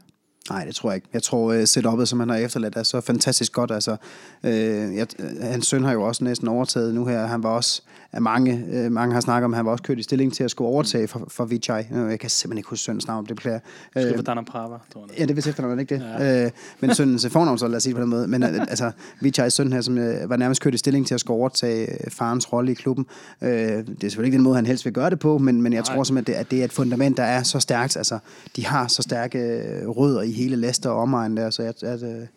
Nej, 0.49 0.65
det 0.65 0.75
tror 0.75 0.89
jeg 0.89 0.95
ikke. 0.95 1.07
Jeg 1.13 1.23
tror, 1.23 1.53
uh, 1.53 1.63
setup'et, 1.63 2.05
som 2.05 2.19
han 2.19 2.29
har 2.29 2.37
efterladt, 2.37 2.75
er 2.75 2.83
så 2.83 3.01
fantastisk 3.01 3.53
godt. 3.53 3.71
Altså, 3.71 3.97
uh, 4.43 4.49
jeg, 4.95 5.07
hans 5.41 5.67
søn 5.67 5.83
har 5.83 5.93
jo 5.93 6.03
også 6.03 6.23
næsten 6.23 6.47
overtaget 6.47 6.95
nu 6.95 7.05
her. 7.05 7.25
Han 7.25 7.43
var 7.43 7.49
også, 7.49 7.81
at 8.11 8.21
mange, 8.21 8.65
uh, 8.73 8.91
mange 8.91 9.13
har 9.13 9.21
snakket 9.21 9.45
om, 9.45 9.53
at 9.53 9.57
han 9.57 9.65
var 9.65 9.71
også 9.71 9.83
kørt 9.83 9.99
i 9.99 10.03
stilling 10.03 10.33
til 10.33 10.43
at 10.43 10.51
skulle 10.51 10.67
overtage 10.67 11.07
for, 11.07 11.25
for 11.27 11.45
Vichai. 11.45 11.83
Jeg 11.91 12.19
kan 12.19 12.29
simpelthen 12.29 12.57
ikke 12.57 12.69
huske 12.69 12.83
søns 12.83 13.07
navn, 13.07 13.25
det 13.25 13.35
beklager. 13.35 13.59
Uh, 13.95 14.01
Skriver 14.01 14.21
Dana 14.21 14.41
Prava, 14.41 14.77
tror 14.93 15.05
jeg. 15.09 15.19
Ja, 15.19 15.25
det 15.25 15.35
vidste 15.35 15.49
efternavn, 15.49 15.79
ikke 15.79 15.95
det? 15.95 16.03
Ja. 16.19 16.45
Uh, 16.45 16.51
men 16.79 16.95
sønnens 16.95 17.27
fornavn, 17.31 17.57
så 17.57 17.67
lad 17.67 17.77
os 17.77 17.83
sige 17.83 17.91
det 17.93 17.95
på 17.95 18.01
den 18.01 18.09
måde. 18.09 18.27
Men 18.27 18.43
uh, 18.43 18.49
altså, 18.49 18.91
Vichais 19.21 19.53
søn 19.53 19.73
her, 19.73 19.81
som 19.81 19.97
uh, 19.97 20.29
var 20.29 20.35
nærmest 20.35 20.61
kørt 20.61 20.73
i 20.73 20.77
stilling 20.77 21.07
til 21.07 21.13
at 21.13 21.19
skulle 21.19 21.39
overtage 21.39 22.09
farens 22.09 22.53
rolle 22.53 22.71
i 22.71 22.75
klubben. 22.75 23.05
Uh, 23.41 23.47
det 23.47 23.79
er 23.79 23.83
selvfølgelig 24.01 24.27
ikke 24.27 24.37
den 24.37 24.43
måde, 24.43 24.55
han 24.55 24.65
helst 24.65 24.85
vil 24.85 24.93
gøre 24.93 25.09
det 25.09 25.19
på, 25.19 25.37
men, 25.37 25.61
men 25.61 25.73
jeg 25.73 25.83
Nej. 25.87 25.95
tror 25.95 26.03
simpelthen, 26.03 26.35
at 26.35 26.37
det, 26.37 26.45
at 26.45 26.51
det 26.51 26.59
er 26.59 26.65
et 26.65 26.73
fundament, 26.73 27.17
der 27.17 27.23
er 27.23 27.43
så 27.43 27.59
stærkt. 27.59 27.97
Altså, 27.97 28.19
de 28.55 28.65
har 28.65 28.87
så 28.87 29.01
stærke 29.01 29.39
rødder 29.87 30.21
i 30.21 30.31
hele 30.31 30.55
Leicester 30.55 30.89
og 30.89 31.01
omegn 31.01 31.37
der, 31.37 31.49
så 31.49 31.63
jeg, 31.63 31.73
at, 31.83 32.03
øh, 32.03 32.27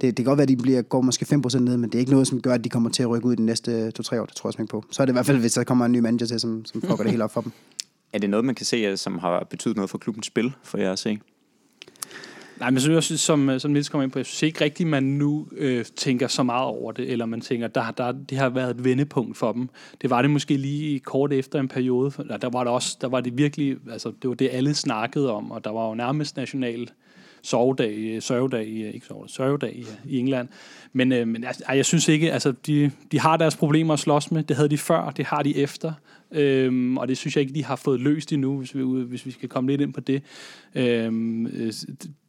det, 0.00 0.16
det 0.16 0.16
kan 0.16 0.24
godt 0.24 0.36
være, 0.36 0.42
at 0.42 0.48
de 0.48 0.56
bliver, 0.56 0.82
går 0.82 1.00
måske 1.00 1.26
5% 1.34 1.58
ned, 1.58 1.76
men 1.76 1.90
det 1.90 1.94
er 1.94 1.98
ikke 1.98 2.12
noget, 2.12 2.26
som 2.26 2.40
gør, 2.42 2.54
at 2.54 2.64
de 2.64 2.68
kommer 2.68 2.90
til 2.90 3.02
at 3.02 3.08
rykke 3.08 3.26
ud 3.26 3.32
i 3.32 3.36
de 3.36 3.42
næste 3.42 3.92
2-3 4.00 4.20
år, 4.20 4.24
det 4.24 4.34
tror 4.36 4.50
jeg 4.50 4.60
ikke 4.60 4.70
på. 4.70 4.84
Så 4.90 5.02
er 5.02 5.04
det 5.04 5.12
i 5.12 5.14
hvert 5.14 5.26
fald, 5.26 5.38
hvis 5.38 5.52
der 5.52 5.64
kommer 5.64 5.84
en 5.86 5.92
ny 5.92 5.98
manager 5.98 6.26
til, 6.26 6.40
som, 6.40 6.64
som 6.64 6.80
fucker 6.80 6.96
det 6.96 7.10
hele 7.10 7.24
op 7.24 7.32
for 7.32 7.40
dem. 7.40 7.52
Er 8.12 8.18
det 8.18 8.30
noget, 8.30 8.44
man 8.44 8.54
kan 8.54 8.66
se, 8.66 8.96
som 8.96 9.18
har 9.18 9.46
betydet 9.50 9.76
noget 9.76 9.90
for 9.90 9.98
klubbens 9.98 10.26
spil, 10.26 10.52
for 10.62 10.78
jer 10.78 10.92
at 10.92 10.98
se? 10.98 11.18
Nej, 12.60 12.70
men 12.70 12.90
jeg 12.90 13.02
synes, 13.02 13.20
som, 13.20 13.58
som 13.58 13.70
Niels 13.70 13.88
kommer 13.88 14.02
ind 14.02 14.12
på, 14.12 14.18
jeg 14.18 14.26
synes 14.26 14.42
ikke 14.42 14.64
rigtigt, 14.64 14.88
man 14.88 15.02
nu 15.02 15.48
øh, 15.56 15.84
tænker 15.84 16.28
så 16.28 16.42
meget 16.42 16.64
over 16.64 16.92
det, 16.92 17.10
eller 17.10 17.26
man 17.26 17.40
tænker, 17.40 17.66
der, 17.66 17.90
der, 17.90 18.12
det 18.12 18.38
har 18.38 18.48
været 18.48 18.70
et 18.70 18.84
vendepunkt 18.84 19.36
for 19.36 19.52
dem. 19.52 19.68
Det 20.02 20.10
var 20.10 20.22
det 20.22 20.30
måske 20.30 20.56
lige 20.56 21.00
kort 21.00 21.32
efter 21.32 21.60
en 21.60 21.68
periode, 21.68 22.12
der, 22.28 22.36
der 22.36 22.50
var 22.50 22.64
det 22.64 22.72
også, 22.72 22.98
der 23.00 23.08
var 23.08 23.20
det 23.20 23.38
virkelig, 23.38 23.76
altså 23.90 24.12
det 24.22 24.28
var 24.28 24.34
det 24.34 24.48
alle 24.52 24.74
snakkede 24.74 25.32
om, 25.32 25.50
og 25.50 25.64
der 25.64 25.70
var 25.70 25.88
jo 25.88 25.94
nærmest 25.94 26.36
national 26.36 26.90
Øh, 27.46 28.14
øh, 28.14 28.20
sovedag, 28.22 28.22
sørgedag, 28.22 28.66
ikke 28.94 29.06
sove, 29.06 29.28
sørgedag 29.28 29.76
i, 29.76 29.86
i 30.04 30.18
England. 30.18 30.48
Men, 30.92 31.12
øh, 31.12 31.28
men 31.28 31.44
altså, 31.44 31.64
jeg 31.68 31.86
synes 31.86 32.08
ikke, 32.08 32.32
altså 32.32 32.52
de, 32.66 32.90
de 33.12 33.20
har 33.20 33.36
deres 33.36 33.56
problemer 33.56 33.94
at 33.94 34.00
slås 34.00 34.30
med. 34.30 34.42
Det 34.42 34.56
havde 34.56 34.68
de 34.68 34.78
før, 34.78 35.10
det 35.10 35.24
har 35.26 35.42
de 35.42 35.56
efter. 35.56 35.92
Øhm, 36.32 36.98
og 36.98 37.08
det 37.08 37.18
synes 37.18 37.36
jeg 37.36 37.40
ikke, 37.40 37.54
de 37.54 37.64
har 37.64 37.76
fået 37.76 38.00
løst 38.00 38.32
endnu, 38.32 38.58
hvis 38.58 38.74
vi, 38.74 38.82
hvis 38.82 39.26
vi 39.26 39.30
skal 39.30 39.48
komme 39.48 39.70
lidt 39.70 39.80
ind 39.80 39.92
på 39.92 40.00
det. 40.00 40.22
Øhm, 40.74 41.46
øh, 41.46 41.72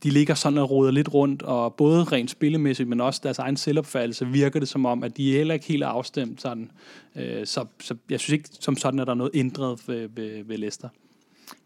de 0.04 0.10
ligger 0.10 0.34
sådan 0.34 0.58
og 0.58 0.72
roder 0.72 0.92
lidt 0.92 1.14
rundt, 1.14 1.42
og 1.42 1.74
både 1.74 2.04
rent 2.04 2.32
spillemæssigt, 2.32 2.90
men 2.90 3.02
også 3.02 3.22
deres 3.24 3.40
egen 3.40 3.58
selvopfattelse, 3.58 4.28
virker 4.28 4.60
det 4.60 4.70
som 4.70 4.86
om, 4.86 5.04
at 5.04 5.18
de 5.18 5.34
er 5.34 5.38
heller 5.38 5.54
ikke 5.54 5.66
helt 5.66 5.84
afstemt 5.84 6.42
sådan. 6.42 6.72
Øh, 7.16 7.46
så, 7.46 7.66
så 7.80 7.96
jeg 8.10 8.20
synes 8.20 8.34
ikke 8.34 8.50
som 8.60 8.78
sådan, 8.78 9.00
at 9.00 9.08
der 9.08 9.14
er 9.14 9.18
noget 9.18 9.32
ændret 9.34 9.88
ved, 9.88 10.10
ved, 10.16 10.44
ved 10.44 10.58
Leicester. 10.58 10.90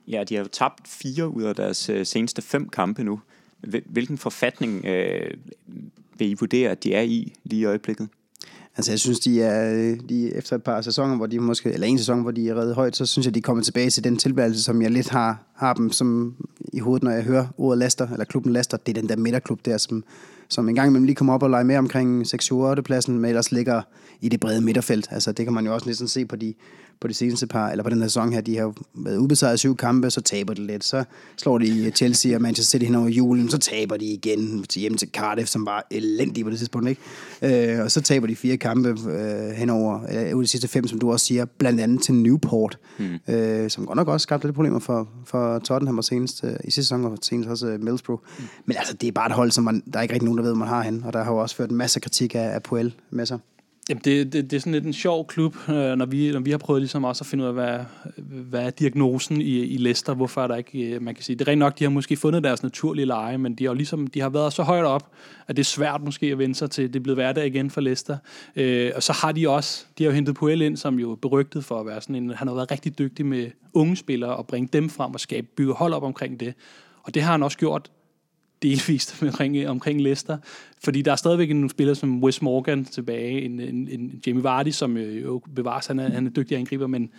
Ja, 0.07 0.23
de 0.23 0.35
har 0.35 0.41
jo 0.43 0.47
tabt 0.47 0.87
fire 0.87 1.29
ud 1.29 1.43
af 1.43 1.55
deres 1.55 1.89
øh, 1.89 2.05
seneste 2.05 2.41
fem 2.41 2.69
kampe 2.69 3.03
nu. 3.03 3.19
Hvilken 3.85 4.17
forfatning 4.17 4.85
øh, 4.85 5.31
vil 6.17 6.29
I 6.29 6.33
vurdere, 6.33 6.69
at 6.69 6.83
de 6.83 6.93
er 6.93 7.01
i 7.01 7.33
lige 7.43 7.61
i 7.61 7.65
øjeblikket? 7.65 8.07
Altså, 8.77 8.91
jeg 8.91 8.99
synes, 8.99 9.19
de 9.19 9.41
er, 9.41 9.73
øh, 9.73 9.99
de, 10.09 10.35
efter 10.35 10.55
et 10.55 10.63
par 10.63 10.81
sæsoner, 10.81 11.15
hvor 11.15 11.25
de 11.25 11.39
måske, 11.39 11.71
eller 11.71 11.87
en 11.87 11.97
sæson, 11.97 12.21
hvor 12.21 12.31
de 12.31 12.49
er 12.49 12.55
reddet 12.55 12.75
højt, 12.75 12.95
så 12.95 13.05
synes 13.05 13.25
jeg, 13.25 13.35
de 13.35 13.41
kommer 13.41 13.63
tilbage 13.63 13.89
til 13.89 14.03
den 14.03 14.17
tilværelse, 14.17 14.63
som 14.63 14.81
jeg 14.81 14.91
lidt 14.91 15.09
har, 15.09 15.43
har 15.55 15.73
dem 15.73 15.91
som 15.91 16.35
i 16.73 16.79
hovedet, 16.79 17.03
når 17.03 17.11
jeg 17.11 17.23
hører 17.23 17.47
ordet 17.57 17.77
Laster, 17.79 18.09
eller 18.09 18.25
klubben 18.25 18.53
Laster. 18.53 18.77
Det 18.77 18.97
er 18.97 19.01
den 19.01 19.09
der 19.09 19.15
midterklub 19.15 19.65
der, 19.65 19.77
som, 19.77 20.03
som 20.47 20.69
en 20.69 20.75
gang 20.75 20.87
imellem 20.87 21.05
lige 21.05 21.15
kommer 21.15 21.33
op 21.33 21.43
og 21.43 21.49
leger 21.49 21.63
med 21.63 21.77
omkring 21.77 22.25
6-8 22.77 22.81
pladsen, 22.81 23.19
men 23.19 23.29
ellers 23.29 23.51
ligger 23.51 23.81
i 24.21 24.29
det 24.29 24.39
brede 24.39 24.61
midterfelt. 24.61 25.07
Altså, 25.11 25.31
det 25.31 25.45
kan 25.45 25.53
man 25.53 25.65
jo 25.65 25.73
også 25.73 25.87
næsten 25.87 26.07
se 26.07 26.25
på 26.25 26.35
de, 26.35 26.53
på 27.01 27.07
de 27.07 27.13
seneste 27.13 27.47
par, 27.47 27.69
eller 27.69 27.83
på 27.83 27.89
den 27.89 28.01
her 28.01 28.07
sæson 28.07 28.33
her, 28.33 28.41
de 28.41 28.57
har 28.57 28.73
været 28.93 29.17
ubesejret 29.17 29.59
syv 29.59 29.77
kampe, 29.77 30.09
så 30.09 30.21
taber 30.21 30.53
de 30.53 30.65
lidt. 30.65 30.83
Så 30.83 31.03
slår 31.37 31.57
de 31.57 31.91
Chelsea 31.95 32.35
og 32.35 32.41
Manchester 32.41 32.71
City 32.71 32.85
hen 32.85 32.95
over 32.95 33.07
julen, 33.07 33.49
så 33.49 33.57
taber 33.57 33.97
de 33.97 34.05
igen 34.05 34.63
til 34.63 34.79
hjem 34.79 34.97
til 34.97 35.09
Cardiff, 35.13 35.49
som 35.49 35.65
var 35.65 35.87
elendige 35.91 36.43
på 36.43 36.49
det 36.49 36.57
tidspunkt, 36.57 36.89
ikke? 36.89 37.73
Øh, 37.73 37.83
og 37.83 37.91
så 37.91 38.01
taber 38.01 38.27
de 38.27 38.35
fire 38.35 38.57
kampe 38.57 38.89
øh, 38.89 39.51
hen 39.51 39.69
over, 39.69 39.99
øh, 40.33 40.41
de 40.41 40.47
sidste 40.47 40.67
fem, 40.67 40.87
som 40.87 40.99
du 40.99 41.11
også 41.11 41.25
siger, 41.25 41.45
blandt 41.45 41.81
andet 41.81 42.01
til 42.01 42.15
Newport, 42.15 42.77
mm. 42.99 43.33
øh, 43.33 43.69
som 43.69 43.85
godt 43.85 43.95
nok 43.95 44.07
også 44.07 44.23
skabte 44.23 44.47
lidt 44.47 44.55
problemer 44.55 44.79
for, 44.79 45.09
for 45.25 45.59
Tottenham 45.59 45.97
og 45.97 46.03
senest 46.03 46.43
øh, 46.43 46.51
i 46.51 46.71
sidste 46.71 46.81
sæson, 46.81 47.05
og 47.05 47.17
senest 47.21 47.49
også 47.49 47.67
øh, 47.67 47.79
Middlesbrough. 47.79 48.21
Mm. 48.39 48.43
Men 48.65 48.77
altså, 48.77 48.93
det 48.93 49.07
er 49.07 49.11
bare 49.11 49.27
et 49.27 49.33
hold, 49.33 49.51
som 49.51 49.63
man, 49.63 49.83
der 49.93 49.99
er 49.99 50.03
ikke 50.03 50.13
rigtig 50.13 50.25
nogen, 50.25 50.37
der 50.37 50.43
ved, 50.43 50.55
man 50.55 50.67
har 50.67 50.81
hen, 50.81 51.03
og 51.03 51.13
der 51.13 51.23
har 51.23 51.31
jo 51.31 51.37
også 51.37 51.55
ført 51.55 51.69
en 51.69 51.77
masse 51.77 51.99
kritik 51.99 52.35
af, 52.35 52.49
af 52.53 52.63
Puel 52.63 52.95
med 53.09 53.25
sig. 53.25 53.39
Jamen, 53.91 54.01
det, 54.05 54.33
det, 54.33 54.51
det 54.51 54.57
er 54.57 54.59
sådan 54.59 54.73
lidt 54.73 54.85
en 54.85 54.93
sjov 54.93 55.27
klub, 55.27 55.55
øh, 55.69 55.75
når, 55.75 56.05
vi, 56.05 56.31
når 56.31 56.39
vi 56.39 56.51
har 56.51 56.57
prøvet 56.57 56.81
ligesom 56.81 57.03
også 57.03 57.21
at 57.21 57.25
finde 57.25 57.43
ud 57.43 57.47
af, 57.47 57.53
hvad, 57.53 57.79
hvad 58.17 58.65
er 58.65 58.69
diagnosen 58.69 59.41
i, 59.41 59.59
i 59.59 59.77
Leicester, 59.77 60.13
hvorfor 60.13 60.43
er 60.43 60.47
der 60.47 60.55
ikke, 60.55 60.79
øh, 60.79 61.01
man 61.01 61.15
kan 61.15 61.23
sige, 61.23 61.35
det 61.35 61.47
er 61.47 61.51
rent 61.51 61.59
nok, 61.59 61.79
de 61.79 61.83
har 61.83 61.91
måske 61.91 62.17
fundet 62.17 62.43
deres 62.43 62.63
naturlige 62.63 63.05
leje, 63.05 63.37
men 63.37 63.55
de 63.55 63.65
har 63.65 63.73
ligesom, 63.73 64.07
de 64.07 64.21
har 64.21 64.29
været 64.29 64.53
så 64.53 64.63
højt 64.63 64.85
op, 64.85 65.11
at 65.47 65.55
det 65.55 65.63
er 65.63 65.65
svært 65.65 66.03
måske 66.03 66.25
at 66.25 66.37
vende 66.37 66.55
sig 66.55 66.71
til, 66.71 66.87
det 66.87 66.95
er 66.99 67.03
blevet 67.03 67.17
hverdag 67.17 67.47
igen 67.47 67.69
for 67.69 67.81
Leicester. 67.81 68.17
Øh, 68.55 68.91
og 68.95 69.03
så 69.03 69.13
har 69.13 69.31
de 69.31 69.49
også, 69.49 69.85
de 69.97 70.03
har 70.03 70.11
jo 70.11 70.15
hentet 70.15 70.35
Puel 70.35 70.61
ind, 70.61 70.77
som 70.77 70.99
jo 70.99 71.11
er 71.11 71.15
berygtet 71.15 71.65
for 71.65 71.79
at 71.79 71.85
være 71.85 72.01
sådan 72.01 72.15
en, 72.15 72.29
han 72.29 72.47
har 72.47 72.55
været 72.55 72.71
rigtig 72.71 72.99
dygtig 72.99 73.25
med 73.25 73.47
unge 73.73 73.95
spillere, 73.95 74.35
og 74.35 74.47
bringe 74.47 74.69
dem 74.73 74.89
frem 74.89 75.13
og 75.13 75.19
skabe, 75.19 75.47
bygge 75.55 75.73
hold 75.73 75.93
op 75.93 76.03
omkring 76.03 76.39
det. 76.39 76.53
Og 77.03 77.13
det 77.13 77.21
har 77.21 77.31
han 77.31 77.43
også 77.43 77.57
gjort 77.57 77.91
delvist 78.61 79.15
omkring, 79.21 79.67
omkring 79.67 80.01
Leicester. 80.01 80.37
Fordi 80.83 81.01
der 81.01 81.11
er 81.11 81.15
stadigvæk 81.15 81.51
en 81.51 81.69
spiller 81.69 81.93
som 81.93 82.23
Wes 82.23 82.41
Morgan 82.41 82.85
tilbage, 82.85 83.41
en, 83.41 83.59
en, 83.59 83.87
en 83.91 84.21
Jamie 84.27 84.43
Vardy, 84.43 84.71
som 84.71 84.97
øh, 84.97 85.21
jo 85.23 85.41
bevares, 85.55 85.87
han 85.87 85.99
er, 85.99 86.09
han 86.09 86.25
er 86.27 86.29
dygtig 86.29 86.57
angriber, 86.57 86.87
men, 86.87 87.09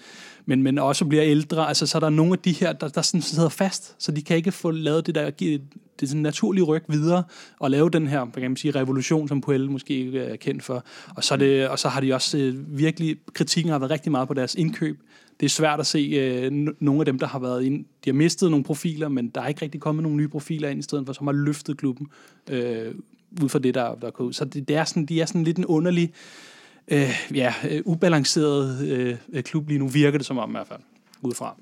men, 0.46 0.62
men 0.62 0.78
også 0.78 1.04
bliver 1.04 1.24
ældre. 1.24 1.68
Altså, 1.68 1.86
så 1.86 1.98
er 1.98 2.00
der 2.00 2.10
nogle 2.10 2.32
af 2.32 2.38
de 2.38 2.52
her, 2.52 2.72
der, 2.72 2.88
der 2.88 3.02
sådan 3.02 3.22
sidder 3.22 3.48
fast, 3.48 3.94
så 3.98 4.12
de 4.12 4.22
kan 4.22 4.36
ikke 4.36 4.52
få 4.52 4.70
lavet 4.70 5.06
det 5.06 5.14
der, 5.14 5.30
give 5.30 5.60
det 6.00 6.08
sådan 6.08 6.22
naturlige 6.22 6.64
ryg 6.64 6.82
videre, 6.88 7.24
og 7.58 7.70
lave 7.70 7.90
den 7.90 8.06
her, 8.06 8.26
kan 8.34 8.42
man 8.42 8.56
sige, 8.56 8.70
revolution, 8.70 9.28
som 9.28 9.40
Puel 9.40 9.70
måske 9.70 9.94
ikke 9.94 10.20
er 10.20 10.36
kendt 10.36 10.62
for. 10.62 10.84
Og 11.16 11.24
så, 11.24 11.34
er 11.34 11.38
det, 11.38 11.68
og 11.68 11.78
så 11.78 11.88
har 11.88 12.00
de 12.00 12.14
også 12.14 12.38
øh, 12.38 12.78
virkelig, 12.78 13.16
kritikken 13.32 13.72
har 13.72 13.78
været 13.78 13.90
rigtig 13.90 14.12
meget 14.12 14.28
på 14.28 14.34
deres 14.34 14.54
indkøb. 14.54 15.00
Det 15.42 15.48
er 15.48 15.50
svært 15.50 15.80
at 15.80 15.86
se 15.86 15.98
øh, 15.98 16.52
nogle 16.80 17.00
af 17.00 17.04
dem, 17.04 17.18
der 17.18 17.26
har 17.26 17.38
været 17.38 17.64
ind. 17.64 17.84
De 18.04 18.10
har 18.10 18.14
mistet 18.14 18.50
nogle 18.50 18.64
profiler, 18.64 19.08
men 19.08 19.28
der 19.28 19.40
er 19.40 19.48
ikke 19.48 19.62
rigtig 19.62 19.80
kommet 19.80 20.02
nogle 20.02 20.16
nye 20.16 20.28
profiler 20.28 20.68
ind 20.68 20.78
i 20.78 20.82
stedet 20.82 21.06
for, 21.06 21.12
som 21.12 21.26
har 21.26 21.34
løftet 21.34 21.78
klubben 21.78 22.08
øh, 22.50 22.94
ud 23.42 23.48
fra 23.48 23.58
det, 23.58 23.74
der, 23.74 23.94
der 23.94 24.06
er 24.06 24.20
ud. 24.20 24.32
Så 24.32 24.44
det, 24.44 24.68
det 24.68 24.76
er 24.76 24.84
sådan, 24.84 25.04
de 25.06 25.20
er 25.20 25.26
sådan 25.26 25.44
lidt 25.44 25.58
en 25.58 25.66
underlig, 25.66 26.12
øh, 26.88 27.10
ja, 27.34 27.54
øh, 27.70 27.82
ubalanceret 27.84 28.88
øh, 29.32 29.42
klub 29.42 29.68
lige 29.68 29.78
nu, 29.78 29.88
virker 29.88 30.18
det 30.18 30.26
som 30.26 30.38
om 30.38 30.50
i 30.50 30.52
hvert 30.52 30.66
fald, 30.66 30.80
udefra. 31.22 31.56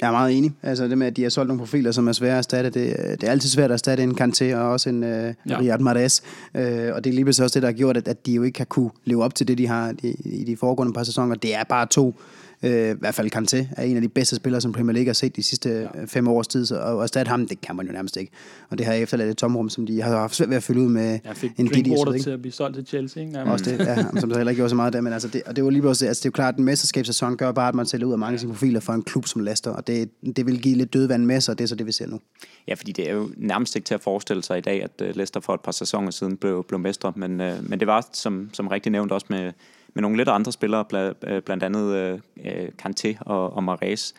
Jeg 0.00 0.08
er 0.08 0.12
meget 0.12 0.36
enig. 0.38 0.52
Altså 0.62 0.88
det 0.88 0.98
med, 0.98 1.06
at 1.06 1.16
de 1.16 1.22
har 1.22 1.30
solgt 1.30 1.48
nogle 1.48 1.60
profiler, 1.60 1.92
som 1.92 2.08
er 2.08 2.12
svære 2.12 2.32
at 2.32 2.38
erstatte, 2.38 2.70
det, 2.70 2.96
det 3.20 3.26
er 3.26 3.30
altid 3.30 3.48
svært 3.48 3.70
at 3.70 3.74
erstatte 3.74 4.02
en 4.02 4.20
Kanté 4.20 4.54
og 4.54 4.70
også 4.70 4.88
en 4.88 5.04
øh, 5.04 5.34
ja. 5.48 5.58
Riyad 5.58 5.78
Mahrez. 5.78 6.20
Øh, 6.54 6.94
og 6.94 7.04
det 7.04 7.10
er 7.10 7.14
lige 7.14 7.24
præcis 7.24 7.40
også 7.40 7.54
det, 7.54 7.62
der 7.62 7.68
har 7.68 7.76
gjort, 7.76 7.96
at, 7.96 8.08
at 8.08 8.26
de 8.26 8.32
jo 8.32 8.42
ikke 8.42 8.58
har 8.58 8.64
kunne 8.64 8.90
leve 9.04 9.24
op 9.24 9.34
til 9.34 9.48
det, 9.48 9.58
de 9.58 9.66
har 9.66 9.92
de, 9.92 10.14
i 10.24 10.44
de 10.44 10.56
foregående 10.56 10.92
par 10.92 11.02
sæsoner. 11.02 11.34
Det 11.34 11.54
er 11.54 11.64
bare 11.64 11.86
to 11.86 12.14
øh, 12.62 12.90
i 12.90 12.98
hvert 12.98 13.14
fald 13.14 13.34
Kanté 13.34 13.66
er 13.76 13.82
en 13.82 13.96
af 13.96 14.02
de 14.02 14.08
bedste 14.08 14.36
spillere, 14.36 14.60
som 14.60 14.72
Premier 14.72 14.92
League 14.92 15.08
har 15.08 15.14
set 15.14 15.36
de 15.36 15.42
sidste 15.42 15.88
ja. 15.94 16.04
fem 16.06 16.28
års 16.28 16.48
tid, 16.48 16.66
så 16.66 16.80
at 16.80 17.02
erstatte 17.02 17.30
ham, 17.30 17.48
det 17.48 17.60
kan 17.60 17.76
man 17.76 17.86
jo 17.86 17.92
nærmest 17.92 18.16
ikke. 18.16 18.32
Og 18.70 18.78
det 18.78 18.86
har 18.86 18.92
efterladt 18.92 19.30
et 19.30 19.36
tomrum, 19.36 19.68
som 19.68 19.86
de 19.86 20.02
har 20.02 20.16
haft 20.16 20.34
svært 20.34 20.48
ved 20.48 20.56
at 20.56 20.62
fylde 20.62 20.80
ud 20.80 20.88
med 20.88 21.18
Jeg 21.24 21.36
fik 21.36 21.50
en 21.58 21.66
Didi. 21.66 21.90
Drinkwater 21.90 22.22
til 22.22 22.30
at 22.30 22.40
blive 22.40 22.52
solgt 22.52 22.76
til 22.76 22.86
Chelsea, 22.86 23.22
ikke? 23.22 23.38
Ja, 23.38 23.50
også 23.50 23.64
det, 23.70 23.78
ja, 23.78 24.20
som 24.20 24.28
der 24.28 24.36
heller 24.36 24.50
ikke 24.50 24.58
gjorde 24.58 24.70
så 24.70 24.76
meget 24.76 24.92
der, 24.92 25.00
men 25.00 25.12
altså 25.12 25.28
det, 25.28 25.42
og 25.42 25.56
det 25.56 25.64
var 25.64 25.70
lige 25.70 25.82
præcis, 25.82 26.08
altså 26.08 26.20
det 26.20 26.24
er 26.24 26.28
jo 26.28 26.32
klart, 26.32 26.54
at 26.54 26.58
en 26.58 26.64
mesterskabssæson 26.64 27.36
gør 27.36 27.52
bare, 27.52 27.68
at 27.68 27.74
man 27.74 27.86
sælger 27.86 28.06
ud 28.06 28.12
af 28.12 28.18
mange 28.18 28.34
af 28.34 28.40
sine 28.40 28.52
profiler 28.52 28.80
for 28.80 28.92
en 28.92 29.02
klub 29.02 29.26
som 29.26 29.40
Leicester, 29.40 29.70
og 29.70 29.86
det, 29.86 30.10
det 30.36 30.46
vil 30.46 30.62
give 30.62 30.76
lidt 30.76 30.92
dødvand 30.92 31.24
med 31.24 31.40
sig, 31.40 31.52
og 31.52 31.58
det 31.58 31.64
er 31.64 31.68
så 31.68 31.74
det, 31.74 31.86
vi 31.86 31.92
ser 31.92 32.06
nu. 32.06 32.20
Ja, 32.68 32.74
fordi 32.74 32.92
det 32.92 33.10
er 33.10 33.14
jo 33.14 33.30
nærmest 33.36 33.76
ikke 33.76 33.86
til 33.86 33.94
at 33.94 34.00
forestille 34.00 34.42
sig 34.42 34.58
i 34.58 34.60
dag, 34.60 34.82
at 34.82 34.90
øh, 35.02 35.16
Leicester 35.16 35.40
for 35.40 35.54
et 35.54 35.60
par 35.60 35.72
sæsoner 35.72 36.10
siden 36.10 36.36
blev, 36.36 36.64
blev 36.68 36.80
mestre, 36.80 37.12
men, 37.16 37.40
øh, 37.40 37.70
men 37.70 37.80
det 37.80 37.86
var, 37.86 38.08
som, 38.12 38.50
som 38.52 38.68
rigtig 38.68 38.92
nævnt, 38.92 39.12
også 39.12 39.26
med, 39.30 39.52
med 39.94 40.02
nogle 40.02 40.16
lidt 40.16 40.28
andre 40.28 40.52
spillere, 40.52 40.84
bla, 40.84 41.12
blandt 41.40 41.62
andet 41.62 42.20
øh, 42.44 42.68
Kanté 42.82 43.16
og, 43.20 43.52
og 43.52 43.64
Mahrez. 43.64 44.12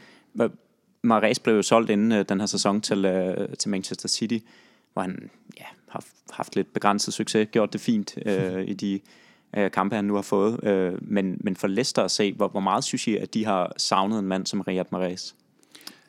Mahrez 1.06 1.40
blev 1.40 1.56
jo 1.56 1.62
solgt 1.62 1.90
inden 1.90 2.12
øh, 2.12 2.26
den 2.30 2.40
her 2.40 2.48
sæson 2.48 2.82
til, 2.82 3.06
øh, 3.06 3.50
til 3.60 3.70
Manchester 3.70 4.08
City, 4.08 4.38
hvor 4.94 5.02
han 5.02 5.30
ja, 5.60 5.66
har 5.90 6.06
haft 6.32 6.56
lidt 6.56 6.74
begrænset 6.74 7.14
succes, 7.14 7.48
gjort 7.52 7.74
det 7.74 7.82
fint 7.82 8.18
øh, 8.26 8.64
i 8.72 8.74
de 8.74 9.00
øh, 9.58 9.72
kampe, 9.72 9.96
han 9.96 10.06
nu 10.06 10.16
har 10.16 10.22
fået. 10.22 10.64
Øh, 10.64 10.94
men, 11.02 11.38
men 11.40 11.56
for 11.56 11.68
Leicester 11.68 12.04
at 12.04 12.12
se, 12.12 12.34
hvor, 12.34 12.48
hvor 12.48 12.60
meget 12.60 12.84
synes 12.84 13.08
I, 13.08 13.18
at 13.18 13.34
de 13.34 13.46
har 13.46 13.74
savnet 13.78 14.20
en 14.20 14.26
mand 14.26 14.46
som 14.46 14.62
Riyad 14.62 14.86
Mahrez? 14.92 15.34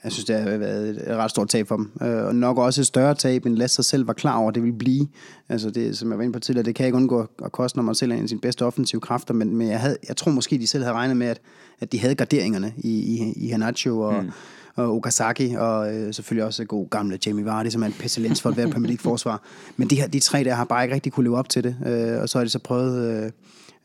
Jeg 0.06 0.12
synes, 0.12 0.24
det 0.24 0.36
har 0.36 0.56
været 0.56 0.88
et 0.88 1.16
ret 1.16 1.30
stort 1.30 1.48
tab 1.48 1.68
for 1.68 1.76
dem. 1.76 1.90
Og 2.00 2.34
nok 2.34 2.58
også 2.58 2.80
et 2.80 2.86
større 2.86 3.14
tab, 3.14 3.46
end 3.46 3.56
Leicester 3.56 3.82
selv 3.82 4.06
var 4.06 4.12
klar 4.12 4.36
over, 4.36 4.50
det 4.50 4.62
ville 4.62 4.78
blive. 4.78 5.08
Altså 5.48 5.70
det, 5.70 5.98
som 5.98 6.10
jeg 6.10 6.18
var 6.18 6.24
inde 6.24 6.32
på 6.32 6.38
tidligere, 6.38 6.66
det 6.66 6.74
kan 6.74 6.86
ikke 6.86 6.96
undgå 6.96 7.26
at 7.44 7.52
koste, 7.52 7.78
når 7.78 7.82
man 7.82 7.94
selv 7.94 8.12
er 8.12 8.16
en 8.16 8.22
af 8.22 8.28
sine 8.28 8.40
bedste 8.40 8.64
offensive 8.64 9.00
kræfter, 9.00 9.34
men, 9.34 9.56
men 9.56 9.68
jeg, 9.68 9.80
havde, 9.80 9.96
jeg 10.08 10.16
tror 10.16 10.32
måske, 10.32 10.58
de 10.58 10.66
selv 10.66 10.84
havde 10.84 10.94
regnet 10.94 11.16
med, 11.16 11.26
at, 11.26 11.40
at 11.80 11.92
de 11.92 12.00
havde 12.00 12.14
garderingerne 12.14 12.72
i, 12.76 12.90
i, 12.90 13.32
i 13.36 13.48
Hanacho 13.48 14.00
og, 14.00 14.24
mm. 14.24 14.30
og 14.74 14.96
Okazaki, 14.96 15.54
og 15.58 15.94
øh, 15.94 16.14
selvfølgelig 16.14 16.44
også 16.44 16.64
god 16.64 16.90
gamle 16.90 17.18
Jamie 17.26 17.44
Vardy, 17.44 17.68
som 17.68 17.82
er 17.82 17.86
en 17.86 17.94
pestilens 18.00 18.42
for 18.42 18.50
at 18.50 18.56
være 18.56 18.70
Premier 18.70 18.88
League-forsvar. 18.88 19.42
Men 19.76 19.90
de, 19.90 19.96
her, 19.96 20.06
de 20.06 20.20
tre 20.20 20.44
der 20.44 20.54
har 20.54 20.64
bare 20.64 20.84
ikke 20.84 20.94
rigtig 20.94 21.12
kunne 21.12 21.24
leve 21.24 21.36
op 21.38 21.48
til 21.48 21.64
det, 21.64 21.76
øh, 21.86 22.22
og 22.22 22.28
så 22.28 22.38
har 22.38 22.44
de 22.44 22.50
så 22.50 22.58
prøvet... 22.58 23.24
Øh, 23.24 23.30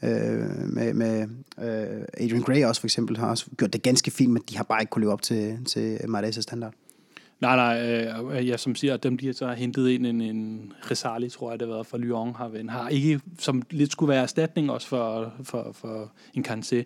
øh, 0.03 0.09
med, 0.73 0.93
med 0.93 1.21
øh, 1.59 2.01
Adrian 2.13 2.41
Gray 2.41 2.65
også 2.65 2.81
for 2.81 2.87
eksempel 2.87 3.17
har 3.17 3.29
også 3.29 3.45
gjort 3.57 3.73
det 3.73 3.81
ganske 3.81 4.11
fint, 4.11 4.31
men 4.31 4.43
de 4.49 4.57
har 4.57 4.63
bare 4.63 4.81
ikke 4.81 4.89
kunne 4.89 5.03
leve 5.03 5.13
op 5.13 5.21
til, 5.21 5.65
til 5.65 5.95
Mahrez's 5.95 6.41
standard. 6.41 6.73
Nej, 7.41 7.55
nej, 7.55 8.03
øh, 8.39 8.47
ja, 8.47 8.57
som 8.57 8.75
siger, 8.75 8.93
at 8.93 9.03
dem, 9.03 9.17
de 9.17 9.25
har 9.25 9.33
så 9.33 9.53
hentet 9.53 9.89
ind 9.89 10.05
en, 10.05 10.21
en 10.21 10.73
Resali, 10.91 11.29
tror 11.29 11.51
jeg, 11.51 11.59
det 11.59 11.67
har 11.67 11.73
været, 11.73 11.87
fra 11.87 11.97
Lyon, 11.97 12.35
har, 12.35 12.69
har 12.69 12.89
ikke, 12.89 13.19
som 13.39 13.61
lidt 13.69 13.91
skulle 13.91 14.09
være 14.09 14.21
erstatning 14.23 14.71
også 14.71 14.87
for, 14.87 15.33
for, 15.43 15.71
for 15.73 16.11
en 16.33 16.45
Kanté. 16.47 16.83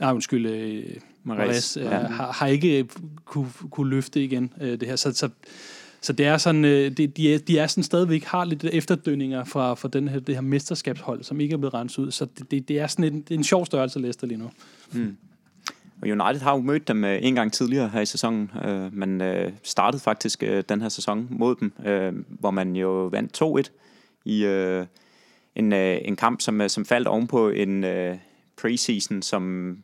Nej, 0.00 0.12
undskyld, 0.12 0.46
øh, 0.46 0.96
Mahrez, 1.22 1.76
øh, 1.76 1.84
ja. 1.84 1.90
har, 1.90 2.32
har 2.32 2.46
ikke 2.46 2.88
kunne, 3.24 3.50
kunne 3.70 3.90
løfte 3.90 4.24
igen 4.24 4.52
øh, 4.60 4.80
det 4.80 4.88
her. 4.88 4.96
Så, 4.96 5.12
så 5.12 5.28
så 6.00 6.12
det 6.12 6.26
er 6.26 6.36
sådan, 6.36 6.64
øh, 6.64 6.90
de, 6.90 7.06
de, 7.06 7.34
er, 7.34 7.38
de 7.38 7.58
er 7.58 7.66
sådan 7.66 7.84
stadigvæk 7.84 8.24
har 8.24 8.44
lidt 8.44 8.64
efterdønninger 8.64 9.44
fra, 9.44 9.74
fra 9.74 9.88
den 9.88 10.08
her, 10.08 10.20
det 10.20 10.34
her 10.34 10.42
mesterskabshold, 10.42 11.22
som 11.22 11.40
ikke 11.40 11.52
er 11.52 11.56
blevet 11.56 11.74
renset 11.74 12.02
ud. 12.02 12.10
Så 12.10 12.26
det, 12.38 12.50
det, 12.50 12.68
det 12.68 12.78
er 12.78 12.86
sådan 12.86 13.04
en, 13.04 13.20
det 13.20 13.30
er 13.30 13.38
en 13.38 13.44
sjov 13.44 13.66
størrelse, 13.66 13.98
Leicester 13.98 14.26
lige 14.26 14.38
nu. 14.38 14.50
Mm. 14.92 15.16
Og 16.02 16.08
United 16.08 16.40
har 16.40 16.52
jo 16.52 16.60
mødt 16.60 16.88
dem 16.88 17.04
øh, 17.04 17.18
en 17.22 17.34
gang 17.34 17.52
tidligere 17.52 17.88
her 17.88 18.00
i 18.00 18.06
sæsonen. 18.06 18.50
Øh, 18.64 18.94
man 18.94 19.20
øh, 19.20 19.52
startede 19.62 20.02
faktisk 20.02 20.44
den 20.68 20.80
her 20.80 20.88
sæson 20.88 21.26
mod 21.30 21.56
dem, 21.60 21.72
hvor 22.28 22.50
man 22.50 22.76
jo 22.76 23.06
vandt 23.06 23.42
2-1 23.42 23.70
i 24.24 24.44
en, 25.54 25.72
en 25.72 26.16
kamp, 26.16 26.40
som, 26.40 26.68
som 26.68 26.84
faldt 26.84 27.08
ovenpå 27.08 27.48
en 27.48 27.84
preseason, 28.56 29.22
som 29.22 29.76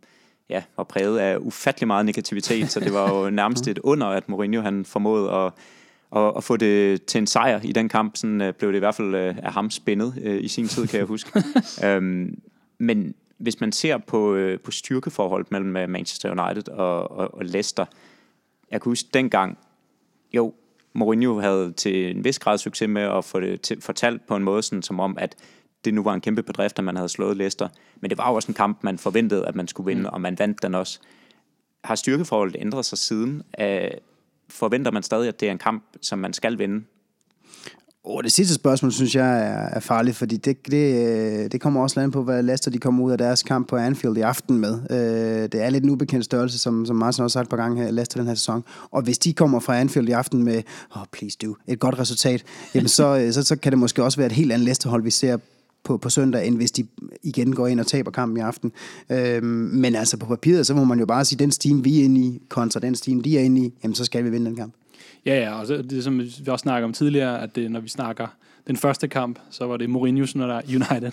ja, 0.48 0.62
var 0.76 0.84
præget 0.84 1.18
af 1.18 1.36
ufattelig 1.40 1.86
meget 1.86 2.06
negativitet, 2.06 2.70
så 2.70 2.80
det 2.80 2.92
var 2.92 3.14
jo 3.14 3.30
nærmest 3.40 3.68
et 3.68 3.78
under, 3.78 4.06
at 4.06 4.28
Mourinho 4.28 4.62
han 4.62 4.84
formåede 4.84 5.30
at 5.30 5.52
og, 6.14 6.36
og 6.36 6.44
få 6.44 6.56
det 6.56 7.04
til 7.04 7.18
en 7.18 7.26
sejr 7.26 7.60
i 7.64 7.72
den 7.72 7.88
kamp, 7.88 8.16
sådan 8.16 8.40
øh, 8.40 8.52
blev 8.52 8.70
det 8.70 8.76
i 8.76 8.78
hvert 8.78 8.94
fald 8.94 9.14
øh, 9.14 9.36
af 9.42 9.52
ham 9.52 9.70
spændet 9.70 10.14
øh, 10.22 10.44
i 10.44 10.48
sin 10.48 10.68
tid, 10.68 10.86
kan 10.86 10.98
jeg 10.98 11.06
huske. 11.06 11.42
øhm, 11.84 12.38
men 12.78 13.14
hvis 13.38 13.60
man 13.60 13.72
ser 13.72 13.98
på, 13.98 14.34
øh, 14.34 14.60
på 14.60 14.70
styrkeforholdet 14.70 15.50
mellem 15.50 15.90
Manchester 15.90 16.30
United 16.30 16.68
og, 16.68 17.10
og, 17.10 17.34
og 17.34 17.44
Leicester, 17.44 17.84
jeg 18.70 18.80
kan 18.80 18.90
huske 18.90 19.08
dengang, 19.14 19.58
jo, 20.32 20.54
Mourinho 20.92 21.40
havde 21.40 21.72
til 21.72 22.16
en 22.16 22.24
vis 22.24 22.38
grad 22.38 22.58
succes 22.58 22.88
med 22.88 23.02
at 23.02 23.24
få 23.24 23.40
det 23.40 23.60
til, 23.60 23.80
fortalt 23.80 24.26
på 24.26 24.36
en 24.36 24.44
måde, 24.44 24.62
sådan, 24.62 24.82
som 24.82 25.00
om, 25.00 25.18
at 25.18 25.36
det 25.84 25.94
nu 25.94 26.02
var 26.02 26.14
en 26.14 26.20
kæmpe 26.20 26.42
bedrift, 26.42 26.78
at 26.78 26.84
man 26.84 26.96
havde 26.96 27.08
slået 27.08 27.36
Leicester. 27.36 27.68
Men 28.00 28.10
det 28.10 28.18
var 28.18 28.28
jo 28.28 28.34
også 28.34 28.48
en 28.48 28.54
kamp, 28.54 28.78
man 28.82 28.98
forventede, 28.98 29.46
at 29.46 29.54
man 29.54 29.68
skulle 29.68 29.86
vinde, 29.86 30.02
mm. 30.02 30.08
og 30.12 30.20
man 30.20 30.38
vandt 30.38 30.62
den 30.62 30.74
også. 30.74 31.00
Har 31.84 31.94
styrkeforholdet 31.94 32.56
ændret 32.60 32.84
sig 32.84 32.98
siden? 32.98 33.42
Uh, 33.60 33.66
forventer 34.48 34.90
man 34.90 35.02
stadig, 35.02 35.28
at 35.28 35.40
det 35.40 35.48
er 35.48 35.52
en 35.52 35.58
kamp, 35.58 35.84
som 36.00 36.18
man 36.18 36.32
skal 36.32 36.58
vinde? 36.58 36.84
Oh, 38.06 38.22
det 38.22 38.32
sidste 38.32 38.54
spørgsmål, 38.54 38.92
synes 38.92 39.14
jeg, 39.14 39.38
er, 39.38 39.68
er 39.76 39.80
farligt, 39.80 40.16
fordi 40.16 40.36
det, 40.36 40.66
det, 40.66 41.06
øh, 41.06 41.52
det 41.52 41.60
kommer 41.60 41.82
også 41.82 42.00
an 42.00 42.10
på, 42.10 42.22
hvad 42.22 42.42
Leicester 42.42 42.70
de 42.70 42.78
kommer 42.78 43.04
ud 43.04 43.12
af 43.12 43.18
deres 43.18 43.42
kamp 43.42 43.68
på 43.68 43.76
Anfield 43.76 44.16
i 44.16 44.20
aften 44.20 44.58
med. 44.58 44.80
Øh, 44.90 45.48
det 45.52 45.62
er 45.62 45.70
lidt 45.70 45.84
en 45.84 45.90
ubekendt 45.90 46.24
størrelse, 46.24 46.58
som, 46.58 46.86
som 46.86 46.96
Martin 46.96 47.24
også 47.24 47.38
har 47.38 47.42
sagt 47.42 47.46
et 47.46 47.50
par 47.50 47.56
gange 47.56 47.82
her, 47.82 47.90
Leicester 47.90 48.20
den 48.20 48.26
her 48.26 48.34
sæson. 48.34 48.64
Og 48.90 49.02
hvis 49.02 49.18
de 49.18 49.32
kommer 49.32 49.60
fra 49.60 49.78
Anfield 49.78 50.08
i 50.08 50.12
aften 50.12 50.42
med, 50.42 50.62
oh, 50.96 51.02
please 51.12 51.38
do, 51.42 51.56
et 51.66 51.78
godt 51.78 51.98
resultat, 51.98 52.44
jamen 52.74 52.88
så, 52.88 53.18
øh, 53.18 53.32
så, 53.32 53.42
så 53.42 53.56
kan 53.56 53.72
det 53.72 53.78
måske 53.78 54.04
også 54.04 54.18
være 54.18 54.26
et 54.26 54.32
helt 54.32 54.52
andet 54.52 54.64
Leicester-hold, 54.64 55.02
vi 55.02 55.10
ser 55.10 55.36
på, 55.84 55.96
på 55.96 56.10
søndag, 56.10 56.46
end 56.46 56.56
hvis 56.56 56.70
de 56.70 56.86
igen 57.22 57.54
går 57.54 57.66
ind 57.66 57.80
og 57.80 57.86
taber 57.86 58.10
kampen 58.10 58.36
i 58.36 58.40
aften. 58.40 58.72
Øhm, 59.10 59.46
men 59.72 59.94
altså 59.94 60.16
på 60.16 60.26
papiret, 60.26 60.66
så 60.66 60.74
må 60.74 60.84
man 60.84 60.98
jo 60.98 61.06
bare 61.06 61.24
sige, 61.24 61.38
den 61.38 61.50
steam, 61.50 61.84
vi 61.84 62.00
er 62.00 62.04
inde 62.04 62.20
i, 62.20 62.42
kontra 62.48 62.80
den 62.80 62.94
steam, 62.94 63.20
de 63.20 63.38
er 63.38 63.42
inde 63.42 63.66
i, 63.66 63.72
jamen 63.82 63.94
så 63.94 64.04
skal 64.04 64.24
vi 64.24 64.30
vinde 64.30 64.46
den 64.46 64.56
kamp. 64.56 64.74
Ja, 65.26 65.40
ja, 65.40 65.60
og 65.60 65.66
så, 65.66 65.82
det 65.82 66.04
som 66.04 66.18
vi 66.18 66.44
også 66.48 66.62
snakker 66.62 66.86
om 66.86 66.92
tidligere, 66.92 67.42
at 67.42 67.56
det, 67.56 67.70
når 67.70 67.80
vi 67.80 67.88
snakker 67.88 68.26
den 68.66 68.76
første 68.76 69.08
kamp, 69.08 69.38
så 69.50 69.66
var 69.66 69.76
det 69.76 69.88
Mourinho's 69.88 70.32
når 70.34 70.46
der 70.46 70.60
United, 70.68 71.12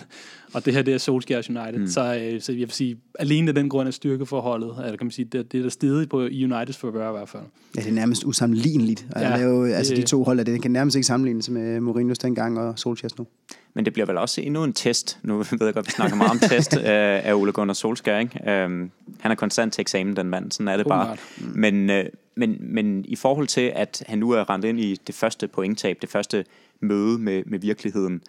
og 0.52 0.64
det 0.64 0.74
her 0.74 0.82
det 0.82 0.94
er 0.94 0.98
Solskjaer 0.98 1.42
United. 1.48 1.78
Mm. 1.78 1.86
Så, 1.86 2.00
øh, 2.14 2.40
så 2.40 2.52
jeg 2.52 2.60
vil 2.60 2.70
sige, 2.70 2.96
alene 3.18 3.48
af 3.48 3.54
den 3.54 3.68
grund 3.68 3.88
af 3.88 3.94
styrkeforholdet, 3.94 4.74
eller 4.84 4.96
kan 4.96 5.06
man 5.06 5.10
sige, 5.10 5.24
det, 5.24 5.52
det 5.52 5.58
er 5.58 5.62
der 5.62 5.70
stedet 5.70 6.08
på 6.08 6.18
Uniteds 6.18 6.76
forvør 6.76 7.08
i 7.08 7.12
hvert 7.12 7.28
fald. 7.28 7.42
Ja, 7.76 7.80
det 7.80 7.88
er 7.88 7.92
nærmest 7.92 8.24
usammenligneligt. 8.24 9.06
Ja, 9.16 9.20
det 9.20 9.42
er 9.42 9.46
jo, 9.46 9.64
altså 9.64 9.94
de 9.94 10.02
to 10.02 10.24
hold, 10.24 10.44
det 10.44 10.62
kan 10.62 10.70
nærmest 10.70 10.96
ikke 10.96 11.06
sammenlignes 11.06 11.50
med 11.50 11.78
Mourinho's 11.78 12.22
dengang 12.22 12.58
og 12.58 12.78
Solskjaers 12.78 13.18
nu. 13.18 13.26
Men 13.74 13.84
det 13.84 13.92
bliver 13.92 14.06
vel 14.06 14.18
også 14.18 14.40
endnu 14.40 14.64
en 14.64 14.72
test. 14.72 15.18
Nu 15.22 15.36
ved 15.58 15.66
jeg 15.66 15.74
godt, 15.74 15.86
vi 15.86 15.90
snakker 15.90 16.16
meget 16.16 16.30
om 16.30 16.38
test 16.38 16.76
af, 16.76 17.20
af 17.28 17.34
Ole 17.34 17.52
Gunnar 17.52 17.74
Solskjaer. 17.74 18.18
Ikke? 18.18 18.64
Um, 18.64 18.90
han 19.20 19.30
er 19.30 19.34
konstant 19.34 19.72
til 19.72 19.80
eksamen, 19.80 20.16
den 20.16 20.28
mand. 20.28 20.52
Sådan 20.52 20.68
er 20.68 20.76
det 20.76 20.86
bare. 20.86 21.16
Mm. 21.38 21.52
Men, 21.54 21.90
uh, 21.90 21.96
men, 22.34 22.56
men 22.60 23.04
i 23.04 23.16
forhold 23.16 23.46
til, 23.46 23.72
at 23.74 24.02
han 24.06 24.18
nu 24.18 24.30
er 24.30 24.50
rendt 24.50 24.64
ind 24.64 24.80
i 24.80 24.94
det 24.94 25.14
første 25.14 25.48
pointtab, 25.48 25.98
det 26.02 26.08
første 26.08 26.44
møde 26.80 27.18
med, 27.18 27.42
med 27.46 27.58
virkeligheden, 27.58 28.22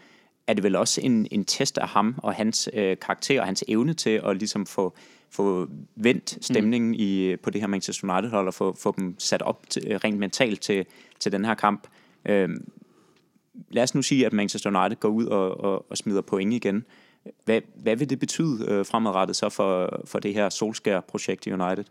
er 0.47 0.53
det 0.53 0.63
vel 0.63 0.75
også 0.75 1.01
en, 1.01 1.27
en 1.31 1.45
test 1.45 1.77
af 1.77 1.87
ham 1.87 2.15
og 2.17 2.33
hans 2.33 2.69
øh, 2.73 2.97
karakter 3.01 3.41
og 3.41 3.45
hans 3.45 3.63
evne 3.67 3.93
til 3.93 4.21
at 4.25 4.37
ligesom 4.37 4.65
få, 4.65 4.93
få 5.29 5.67
vendt 5.95 6.45
stemningen 6.45 6.89
mm. 6.89 6.97
i, 6.99 7.35
på 7.43 7.49
det 7.49 7.61
her 7.61 7.67
Manchester 7.67 8.13
United-hold 8.13 8.47
og 8.47 8.53
få, 8.53 8.75
få 8.79 8.93
dem 8.97 9.15
sat 9.19 9.41
op 9.41 9.69
til, 9.69 9.97
rent 9.97 10.19
mentalt 10.19 10.61
til, 10.61 10.85
til 11.19 11.31
den 11.31 11.45
her 11.45 11.53
kamp. 11.53 11.87
Øhm, 12.25 12.71
lad 13.69 13.83
os 13.83 13.95
nu 13.95 14.01
sige, 14.01 14.25
at 14.25 14.33
Manchester 14.33 14.79
United 14.79 14.99
går 14.99 15.09
ud 15.09 15.25
og, 15.25 15.59
og, 15.59 15.85
og 15.89 15.97
smider 15.97 16.21
point 16.21 16.53
igen. 16.53 16.85
Hvad, 17.45 17.61
hvad 17.75 17.95
vil 17.95 18.09
det 18.09 18.19
betyde 18.19 18.65
øh, 18.67 18.85
fremadrettet 18.85 19.35
så 19.35 19.49
for, 19.49 20.01
for 20.05 20.19
det 20.19 20.33
her 20.33 20.49
Solskær-projekt 20.49 21.45
i 21.45 21.51
United? 21.51 21.83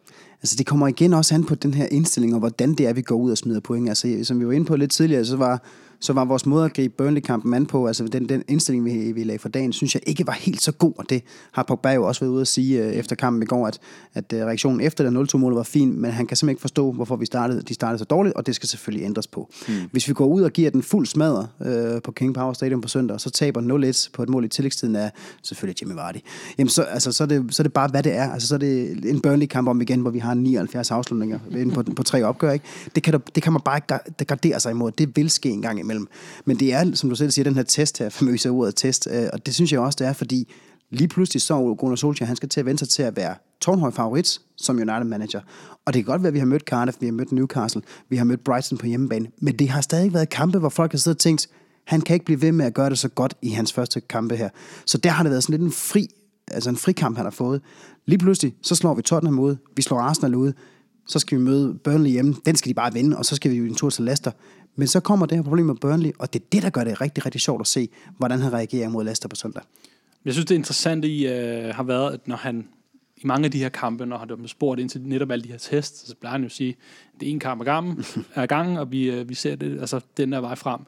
Altså 0.42 0.56
det 0.58 0.66
kommer 0.66 0.88
igen 0.88 1.12
også 1.12 1.34
an 1.34 1.44
på 1.44 1.54
den 1.54 1.74
her 1.74 1.86
indstilling, 1.86 2.34
og 2.34 2.38
hvordan 2.38 2.74
det 2.74 2.86
er, 2.86 2.92
vi 2.92 3.02
går 3.02 3.14
ud 3.14 3.30
og 3.30 3.38
smider 3.38 3.60
point. 3.60 3.88
Altså 3.88 4.20
som 4.22 4.40
vi 4.40 4.46
var 4.46 4.52
inde 4.52 4.66
på 4.66 4.76
lidt 4.76 4.90
tidligere, 4.90 5.24
så 5.24 5.36
var 5.36 5.62
så 6.02 6.12
var 6.12 6.24
vores 6.24 6.46
måde 6.46 6.64
at 6.64 6.74
gribe 6.74 6.94
Burnley-kampen 6.96 7.54
an 7.54 7.66
på, 7.66 7.86
altså 7.86 8.04
den, 8.04 8.28
den 8.28 8.44
indstilling, 8.48 8.84
vi, 8.84 9.12
vi 9.12 9.24
lagde 9.24 9.38
for 9.38 9.48
dagen, 9.48 9.72
synes 9.72 9.94
jeg 9.94 10.02
ikke 10.06 10.26
var 10.26 10.32
helt 10.32 10.62
så 10.62 10.72
god, 10.72 10.92
og 10.96 11.10
det 11.10 11.22
har 11.52 11.62
Pogba 11.62 11.90
jo 11.90 12.04
også 12.04 12.20
været 12.20 12.32
ude 12.32 12.40
at 12.40 12.48
sige 12.48 12.84
øh, 12.84 12.92
efter 12.92 13.16
kampen 13.16 13.42
i 13.42 13.46
går, 13.46 13.66
at, 13.66 13.78
at 14.14 14.32
øh, 14.32 14.40
reaktionen 14.40 14.80
efter 14.80 15.04
den 15.04 15.16
0-2-mål 15.16 15.54
var 15.54 15.62
fin, 15.62 16.00
men 16.00 16.10
han 16.10 16.26
kan 16.26 16.36
simpelthen 16.36 16.52
ikke 16.52 16.60
forstå, 16.60 16.92
hvorfor 16.92 17.16
vi 17.16 17.26
startede, 17.26 17.62
de 17.62 17.74
startede 17.74 17.98
så 17.98 18.04
dårligt, 18.04 18.34
og 18.34 18.46
det 18.46 18.54
skal 18.54 18.68
selvfølgelig 18.68 19.06
ændres 19.06 19.26
på. 19.26 19.50
Mm. 19.68 19.74
Hvis 19.92 20.08
vi 20.08 20.14
går 20.14 20.26
ud 20.26 20.42
og 20.42 20.50
giver 20.50 20.70
den 20.70 20.82
fuld 20.82 21.06
smadre 21.06 21.46
øh, 21.64 22.02
på 22.02 22.12
King 22.12 22.34
Power 22.34 22.52
Stadium 22.52 22.80
på 22.80 22.88
søndag, 22.88 23.20
så 23.20 23.30
taber 23.30 23.60
0-1 23.92 24.10
på 24.12 24.22
et 24.22 24.28
mål 24.28 24.44
i 24.44 24.48
tillægstiden 24.48 24.96
af 24.96 25.10
selvfølgelig 25.42 25.82
Jimmy 25.82 25.94
Vardy, 25.94 26.16
jamen 26.58 26.68
så, 26.68 26.82
altså, 26.82 27.12
så, 27.12 27.24
er 27.24 27.28
det, 27.28 27.54
så 27.54 27.62
er 27.62 27.64
det 27.64 27.72
bare, 27.72 27.88
hvad 27.88 28.02
det 28.02 28.16
er. 28.16 28.30
Altså, 28.30 28.48
så 28.48 28.54
er 28.54 28.58
det 28.58 29.04
en 29.10 29.20
Burnley-kamp 29.20 29.68
om 29.68 29.80
igen, 29.80 30.00
hvor 30.00 30.10
vi 30.10 30.18
har 30.18 30.34
79 30.34 30.90
afslutninger 30.90 31.38
på, 31.74 31.82
på 31.82 32.02
tre 32.02 32.24
opgør. 32.24 32.52
Ikke? 32.52 32.64
Det, 32.94 33.02
kan, 33.02 33.20
det 33.34 33.42
kan 33.42 33.52
man 33.52 33.62
bare 33.64 33.76
ikke 33.76 34.24
gardere 34.24 34.60
sig 34.60 34.70
imod. 34.70 34.90
Det 34.90 35.16
vil 35.16 35.30
ske 35.30 35.48
en 35.48 35.62
gang 35.62 35.80
imellem. 35.80 35.91
Men 36.44 36.56
det 36.56 36.72
er, 36.72 36.94
som 36.94 37.10
du 37.10 37.16
selv 37.16 37.30
siger, 37.30 37.44
den 37.44 37.54
her 37.54 37.62
test 37.62 37.98
her, 37.98 38.08
famøse 38.18 38.50
ordet 38.50 38.76
test, 38.76 39.08
øh, 39.10 39.28
og 39.32 39.46
det 39.46 39.54
synes 39.54 39.72
jeg 39.72 39.80
også, 39.80 39.96
det 39.96 40.06
er, 40.06 40.12
fordi 40.12 40.52
lige 40.90 41.08
pludselig 41.08 41.42
så 41.42 41.74
Gunnar 41.78 41.96
Solskjaer, 41.96 42.26
han 42.26 42.36
skal 42.36 42.48
til 42.48 42.60
at 42.60 42.66
vente 42.66 42.78
sig 42.78 42.88
til 42.88 43.02
at 43.02 43.16
være 43.16 43.34
tårnhøj 43.60 43.90
favorit 43.90 44.40
som 44.56 44.76
United-manager. 44.76 45.40
Og 45.86 45.94
det 45.94 46.04
kan 46.04 46.12
godt 46.12 46.22
være, 46.22 46.28
at 46.28 46.34
vi 46.34 46.38
har 46.38 46.46
mødt 46.46 46.62
Cardiff, 46.62 46.96
vi 47.00 47.06
har 47.06 47.12
mødt 47.12 47.32
Newcastle, 47.32 47.82
vi 48.08 48.16
har 48.16 48.24
mødt 48.24 48.44
Brighton 48.44 48.78
på 48.78 48.86
hjemmebane, 48.86 49.28
men 49.38 49.58
det 49.58 49.68
har 49.68 49.80
stadig 49.80 50.12
været 50.12 50.28
kampe, 50.28 50.58
hvor 50.58 50.68
folk 50.68 50.92
har 50.92 50.98
siddet 50.98 51.16
og 51.16 51.20
tænkt, 51.20 51.48
han 51.84 52.00
kan 52.00 52.14
ikke 52.14 52.24
blive 52.24 52.42
ved 52.42 52.52
med 52.52 52.66
at 52.66 52.74
gøre 52.74 52.90
det 52.90 52.98
så 52.98 53.08
godt 53.08 53.34
i 53.42 53.48
hans 53.48 53.72
første 53.72 54.00
kampe 54.00 54.36
her. 54.36 54.48
Så 54.86 54.98
der 54.98 55.10
har 55.10 55.22
det 55.22 55.30
været 55.30 55.42
sådan 55.42 55.52
lidt 55.52 55.62
en 55.62 55.72
fri, 55.72 56.08
altså 56.50 56.70
en 56.70 56.76
frikamp, 56.76 57.16
han 57.16 57.26
har 57.26 57.30
fået. 57.30 57.62
Lige 58.06 58.18
pludselig, 58.18 58.54
så 58.62 58.74
slår 58.74 58.94
vi 58.94 59.02
Tottenham 59.02 59.38
ud, 59.38 59.56
vi 59.76 59.82
slår 59.82 59.98
Arsenal 59.98 60.34
ud, 60.34 60.52
så 61.06 61.18
skal 61.18 61.38
vi 61.38 61.42
møde 61.42 61.74
Burnley 61.84 62.10
hjemme, 62.10 62.34
den 62.46 62.56
skal 62.56 62.68
de 62.68 62.74
bare 62.74 62.92
vinde, 62.92 63.18
og 63.18 63.24
så 63.24 63.36
skal 63.36 63.50
vi 63.50 63.56
jo 63.56 63.64
en 63.64 63.74
tur 63.74 63.90
til 63.90 64.04
Leicester. 64.04 64.30
Men 64.76 64.88
så 64.88 65.00
kommer 65.00 65.26
det 65.26 65.38
her 65.38 65.42
problem 65.42 65.66
med 65.66 65.74
Burnley, 65.74 66.10
og 66.18 66.32
det 66.32 66.42
er 66.42 66.44
det, 66.52 66.62
der 66.62 66.70
gør 66.70 66.84
det 66.84 67.00
rigtig, 67.00 67.26
rigtig 67.26 67.40
sjovt 67.40 67.60
at 67.60 67.66
se, 67.66 67.88
hvordan 68.18 68.40
han 68.40 68.52
reagerer 68.52 68.88
mod 68.88 69.04
Leicester 69.04 69.28
på 69.28 69.36
søndag. 69.36 69.62
Jeg 70.24 70.32
synes, 70.32 70.46
det 70.46 70.54
interessante 70.54 71.08
i 71.08 71.26
uh, 71.26 71.68
har 71.74 71.82
været, 71.82 72.12
at 72.12 72.28
når 72.28 72.36
han 72.36 72.68
i 73.16 73.26
mange 73.26 73.44
af 73.44 73.50
de 73.50 73.58
her 73.58 73.68
kampe, 73.68 74.06
når 74.06 74.18
han 74.18 74.30
er 74.30 74.46
spurgt 74.46 74.80
ind 74.80 74.88
til 74.88 75.00
netop 75.00 75.30
alle 75.30 75.44
de 75.44 75.48
her 75.48 75.58
tests, 75.58 76.08
så 76.08 76.14
plejer 76.20 76.32
han 76.32 76.40
jo 76.40 76.46
at 76.46 76.52
sige, 76.52 76.76
at 77.14 77.20
det 77.20 77.28
er 77.28 77.32
en 77.32 77.40
kamp 77.40 77.60
ad 77.60 77.64
gangen, 77.64 78.04
er 78.34 78.46
gangen 78.46 78.76
og 78.76 78.92
vi, 78.92 79.20
uh, 79.20 79.28
vi 79.28 79.34
ser 79.34 79.56
det, 79.56 79.80
altså 79.80 80.00
den 80.16 80.32
der 80.32 80.40
vej 80.40 80.54
frem. 80.54 80.80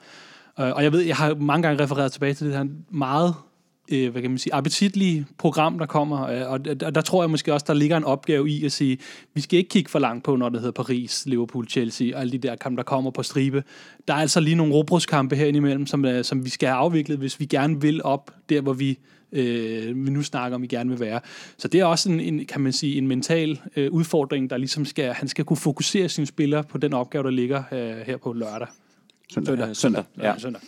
Uh, 0.59 0.64
og 0.64 0.82
jeg 0.82 0.93
ved, 0.93 1.01
jeg 1.01 1.16
har 1.16 1.35
mange 1.35 1.62
gange 1.62 1.82
refereret 1.82 2.12
tilbage 2.12 2.35
til 2.35 2.47
det 2.47 2.57
her 2.57 2.66
meget 2.91 3.35
øh, 3.89 4.12
hvad 4.12 4.22
kan 4.22 4.30
man 4.30 4.39
sige, 4.39 4.55
appetitlige 4.55 5.26
program, 5.39 5.78
der 5.78 5.87
kommer. 5.87 6.26
Øh, 6.26 6.51
og 6.51 6.64
der, 6.64 6.91
der 6.91 7.01
tror 7.01 7.22
jeg 7.22 7.30
måske 7.30 7.53
også, 7.53 7.64
der 7.68 7.74
ligger 7.74 7.97
en 7.97 8.05
opgave 8.05 8.51
i 8.51 8.64
at 8.64 8.72
sige, 8.72 8.99
vi 9.35 9.41
skal 9.41 9.59
ikke 9.59 9.68
kigge 9.68 9.91
for 9.91 9.99
langt 9.99 10.24
på, 10.24 10.37
når 10.37 10.49
det 10.49 10.61
hedder 10.61 10.72
Paris, 10.72 11.26
Liverpool, 11.26 11.68
Chelsea 11.68 12.14
og 12.14 12.20
alle 12.20 12.32
de 12.32 12.39
der 12.39 12.57
kampe, 12.57 12.76
der 12.76 12.82
kommer 12.82 13.11
på 13.11 13.22
stribe. 13.22 13.64
Der 14.09 14.14
er 14.14 14.18
altså 14.18 14.41
lige 14.41 14.57
nogle 14.57 14.74
robruskampe 14.74 15.37
her 15.37 15.47
imellem, 15.47 15.87
som, 15.87 16.05
øh, 16.05 16.24
som 16.24 16.45
vi 16.45 16.51
skal 16.51 16.68
have 16.68 16.78
afviklet, 16.78 17.18
hvis 17.18 17.41
vi 17.41 17.47
gerne 17.47 17.80
vil 17.80 18.03
op 18.03 18.30
der, 18.49 18.61
hvor 18.61 18.72
vi 18.72 18.99
øh, 19.32 20.07
vi 20.07 20.11
nu 20.11 20.22
snakker 20.22 20.55
om, 20.55 20.62
vi 20.62 20.66
gerne 20.66 20.91
vil 20.91 21.01
være. 21.01 21.20
Så 21.57 21.68
det 21.68 21.80
er 21.80 21.85
også 21.85 22.11
en, 22.11 22.20
en 22.20 22.47
kan 22.47 22.61
man 22.61 22.72
sige, 22.72 22.99
en 22.99 23.07
mental 23.07 23.61
øh, 23.76 23.93
udfordring, 23.93 24.51
der 24.51 24.57
ligesom 24.57 24.85
skal, 24.85 25.12
han 25.12 25.28
skal 25.28 25.45
kunne 25.45 25.57
fokusere 25.57 26.09
sine 26.09 26.26
spillere 26.26 26.64
på 26.64 26.78
den 26.78 26.95
opgave, 26.95 27.24
der 27.24 27.30
ligger 27.30 27.62
øh, 27.72 27.97
her 28.07 28.16
på 28.16 28.32
lørdag. 28.32 28.68
Søndag. 29.32 29.53
Søndag, 29.53 29.76
søndag. 29.76 30.05
Ja. 30.22 30.39
søndag. 30.39 30.62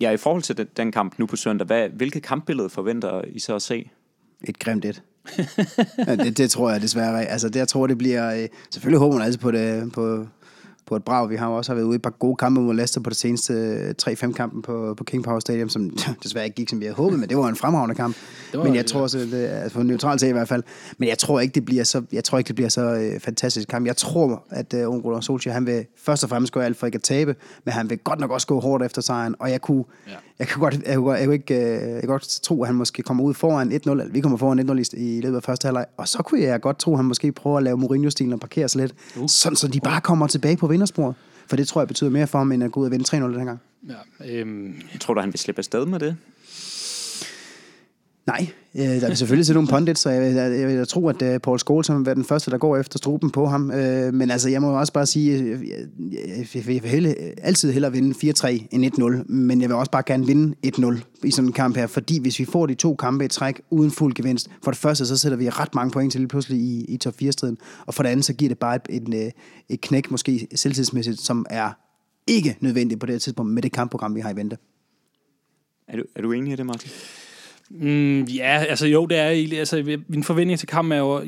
Ja, 0.00 0.10
i 0.10 0.16
forhold 0.16 0.42
til 0.42 0.56
den, 0.56 0.66
den 0.76 0.92
kamp 0.92 1.18
nu 1.18 1.26
på 1.26 1.36
søndag, 1.36 1.66
hvad, 1.66 1.88
hvilket 1.88 2.22
kampbillede 2.22 2.70
forventer 2.70 3.22
I 3.28 3.38
så 3.38 3.54
at 3.54 3.62
se? 3.62 3.90
Et 4.44 4.58
grimt 4.58 4.84
et. 4.84 5.02
ja, 6.06 6.16
det, 6.16 6.38
det 6.38 6.50
tror 6.50 6.70
jeg 6.70 6.82
desværre. 6.82 7.24
Altså, 7.24 7.48
det, 7.48 7.56
jeg 7.56 7.68
tror, 7.68 7.86
det 7.86 7.98
bliver... 7.98 8.42
Øh, 8.42 8.48
selvfølgelig 8.70 8.98
håber 8.98 9.16
man 9.16 9.24
altid 9.26 9.38
på, 9.38 9.50
det, 9.50 9.92
på, 9.92 10.26
på 10.86 10.96
et 10.96 11.04
brag. 11.04 11.30
Vi 11.30 11.36
har 11.36 11.48
jo 11.48 11.56
også 11.56 11.74
været 11.74 11.84
ude 11.84 11.94
i 11.94 11.96
et 11.96 12.02
par 12.02 12.10
gode 12.10 12.36
kampe 12.36 12.60
mod 12.60 12.74
Leicester 12.74 13.00
på 13.00 13.10
det 13.10 13.16
seneste 13.16 13.94
3-5 14.02 14.32
kampen 14.32 14.62
på, 14.62 14.94
på 14.96 15.04
King 15.04 15.24
Power 15.24 15.40
Stadium, 15.40 15.68
som 15.68 15.96
desværre 16.22 16.44
ikke 16.44 16.54
gik, 16.54 16.68
som 16.68 16.80
vi 16.80 16.84
havde 16.84 16.96
håbet, 16.96 17.18
men 17.18 17.28
det 17.28 17.36
var 17.36 17.48
en 17.48 17.56
fremragende 17.56 17.94
kamp. 17.94 18.16
Var, 18.54 18.64
men 18.64 18.74
jeg 18.74 18.86
tror 18.86 19.00
også, 19.00 19.18
det 19.18 19.52
er 19.52 19.60
altså, 19.60 19.82
neutralt 19.82 20.20
til 20.20 20.28
i 20.28 20.32
hvert 20.32 20.48
fald. 20.48 20.62
Men 20.98 21.08
jeg 21.08 21.18
tror 21.18 21.40
ikke, 21.40 21.54
det 21.54 21.64
bliver 21.64 21.84
så, 21.84 22.02
jeg 22.12 22.24
tror 22.24 22.38
ikke, 22.38 22.48
det 22.48 22.54
bliver 22.54 22.68
så 22.68 22.82
øh, 22.82 23.20
fantastisk 23.20 23.68
kamp. 23.68 23.86
Jeg 23.86 23.96
tror, 23.96 24.44
at 24.50 24.74
øh, 24.74 25.22
Solskjaer, 25.22 25.54
han 25.54 25.66
vil 25.66 25.86
først 25.96 26.22
og 26.22 26.28
fremmest 26.28 26.52
gå 26.52 26.60
alt 26.60 26.76
for 26.76 26.86
ikke 26.86 26.96
at 26.96 27.02
tabe, 27.02 27.34
men 27.64 27.72
han 27.72 27.90
vil 27.90 27.98
godt 27.98 28.20
nok 28.20 28.30
også 28.30 28.46
gå 28.46 28.60
hårdt 28.60 28.84
efter 28.84 29.02
sejren, 29.02 29.34
og 29.38 29.50
jeg 29.50 29.60
kunne, 29.60 29.84
ja. 30.08 30.12
Jeg 30.38 30.48
kan 30.48 30.60
godt, 30.60 30.82
jeg 30.86 30.96
kunne, 30.96 31.14
jeg 31.14 31.24
kunne 31.24 31.34
ikke, 31.34 31.54
øh, 31.54 31.92
jeg 31.92 32.00
kan 32.00 32.08
godt 32.08 32.40
tro, 32.42 32.62
at 32.62 32.68
han 32.68 32.76
måske 32.76 33.02
kommer 33.02 33.24
ud 33.24 33.34
foran 33.34 33.72
1-0, 33.72 33.90
eller 33.90 34.08
vi 34.08 34.20
kommer 34.20 34.38
foran 34.38 34.70
1-0 34.70 34.96
i, 34.96 35.16
i 35.18 35.20
løbet 35.20 35.36
af 35.36 35.42
første 35.42 35.66
halvleg, 35.66 35.86
og 35.96 36.08
så 36.08 36.18
kunne 36.18 36.40
jeg 36.40 36.60
godt 36.60 36.78
tro, 36.78 36.92
at 36.92 36.98
han 36.98 37.04
måske 37.04 37.32
prøver 37.32 37.56
at 37.56 37.62
lave 37.62 37.76
Mourinho-stilen 37.76 38.32
og 38.32 38.40
parkere 38.40 38.68
sig 38.68 38.80
lidt, 38.80 38.94
uh. 39.16 39.28
sådan 39.28 39.56
så 39.56 39.68
de 39.68 39.80
bare 39.80 40.00
kommer 40.00 40.26
tilbage 40.26 40.56
på 40.56 40.66
vindersporet. 40.66 41.14
For 41.48 41.56
det 41.56 41.68
tror 41.68 41.80
jeg 41.80 41.88
betyder 41.88 42.10
mere 42.10 42.26
for 42.26 42.38
ham, 42.38 42.52
end 42.52 42.64
at 42.64 42.72
gå 42.72 42.80
ud 42.80 42.84
og 42.84 42.92
vinde 42.92 43.16
3-0 43.16 43.38
den 43.38 43.46
gang. 43.46 43.60
Ja, 43.88 44.40
øhm, 44.40 44.74
tror 45.00 45.14
du, 45.14 45.20
han 45.20 45.32
vil 45.32 45.38
slippe 45.38 45.58
afsted 45.58 45.86
med 45.86 45.98
det? 45.98 46.16
Nej, 48.26 48.46
øh, 48.74 48.82
der 48.82 49.06
vil 49.08 49.16
selvfølgelig 49.16 49.46
til 49.46 49.54
nogle 49.54 49.68
pundits, 49.74 50.00
så 50.00 50.10
jeg 50.10 50.34
jeg, 50.34 50.60
jeg 50.60 50.68
vil 50.68 50.86
tro, 50.86 51.08
at 51.08 51.22
uh, 51.22 51.40
Paul 51.42 51.58
Scholes 51.58 51.90
vil 51.92 52.06
være 52.06 52.14
den 52.14 52.24
første, 52.24 52.50
der 52.50 52.58
går 52.58 52.76
efter 52.76 52.98
struben 52.98 53.30
på 53.30 53.46
ham. 53.46 53.70
Uh, 53.70 54.14
men 54.14 54.30
altså, 54.30 54.48
jeg 54.48 54.60
må 54.60 54.78
også 54.78 54.92
bare 54.92 55.06
sige, 55.06 55.50
jeg, 55.50 55.60
jeg, 56.12 56.46
jeg 56.54 56.66
vil 56.66 56.80
hellere, 56.80 57.14
altid 57.42 57.72
hellere 57.72 57.92
vinde 57.92 58.32
4-3 58.34 58.66
end 58.70 59.24
1-0, 59.26 59.32
men 59.32 59.60
jeg 59.60 59.68
vil 59.68 59.76
også 59.76 59.90
bare 59.90 60.02
gerne 60.06 60.26
vinde 60.26 60.56
1-0 60.66 61.00
i 61.24 61.30
sådan 61.30 61.48
en 61.48 61.52
kamp 61.52 61.76
her, 61.76 61.86
fordi 61.86 62.20
hvis 62.20 62.38
vi 62.38 62.44
får 62.44 62.66
de 62.66 62.74
to 62.74 62.94
kampe 62.94 63.24
i 63.24 63.28
træk 63.28 63.60
uden 63.70 63.90
fuld 63.90 64.14
gevinst, 64.14 64.48
for 64.64 64.70
det 64.70 64.78
første, 64.78 65.06
så 65.06 65.16
sætter 65.16 65.38
vi 65.38 65.50
ret 65.50 65.74
mange 65.74 65.90
point 65.90 66.12
til 66.12 66.20
lige 66.20 66.28
pludselig 66.28 66.58
i, 66.58 66.84
i 66.84 66.96
top 66.96 67.14
4-striden, 67.22 67.58
og 67.86 67.94
for 67.94 68.02
det 68.02 68.10
andet, 68.10 68.24
så 68.24 68.32
giver 68.32 68.48
det 68.48 68.58
bare 68.58 68.76
et, 68.76 69.12
et, 69.14 69.32
et 69.68 69.80
knæk, 69.80 70.10
måske 70.10 70.48
selvtidsmæssigt, 70.54 71.20
som 71.20 71.46
er 71.50 71.70
ikke 72.26 72.56
nødvendigt 72.60 73.00
på 73.00 73.06
det 73.06 73.14
her 73.14 73.18
tidspunkt 73.18 73.52
med 73.52 73.62
det 73.62 73.72
kampprogram, 73.72 74.14
vi 74.14 74.20
har 74.20 74.30
i 74.30 74.36
vente. 74.36 74.58
Er 75.88 75.96
du, 75.96 76.02
er 76.16 76.22
du 76.22 76.32
enig 76.32 76.52
i 76.52 76.56
det, 76.56 76.66
Martin? 76.66 76.90
Mm, 77.70 78.22
ja, 78.22 78.64
altså 78.68 78.86
jo, 78.86 79.06
det 79.06 79.18
er 79.18 79.28
egentlig, 79.30 79.58
altså 79.58 79.98
min 80.08 80.22
forventning 80.22 80.58
til 80.58 80.68
kampen 80.68 80.92
er 80.92 80.98
jo, 80.98 81.22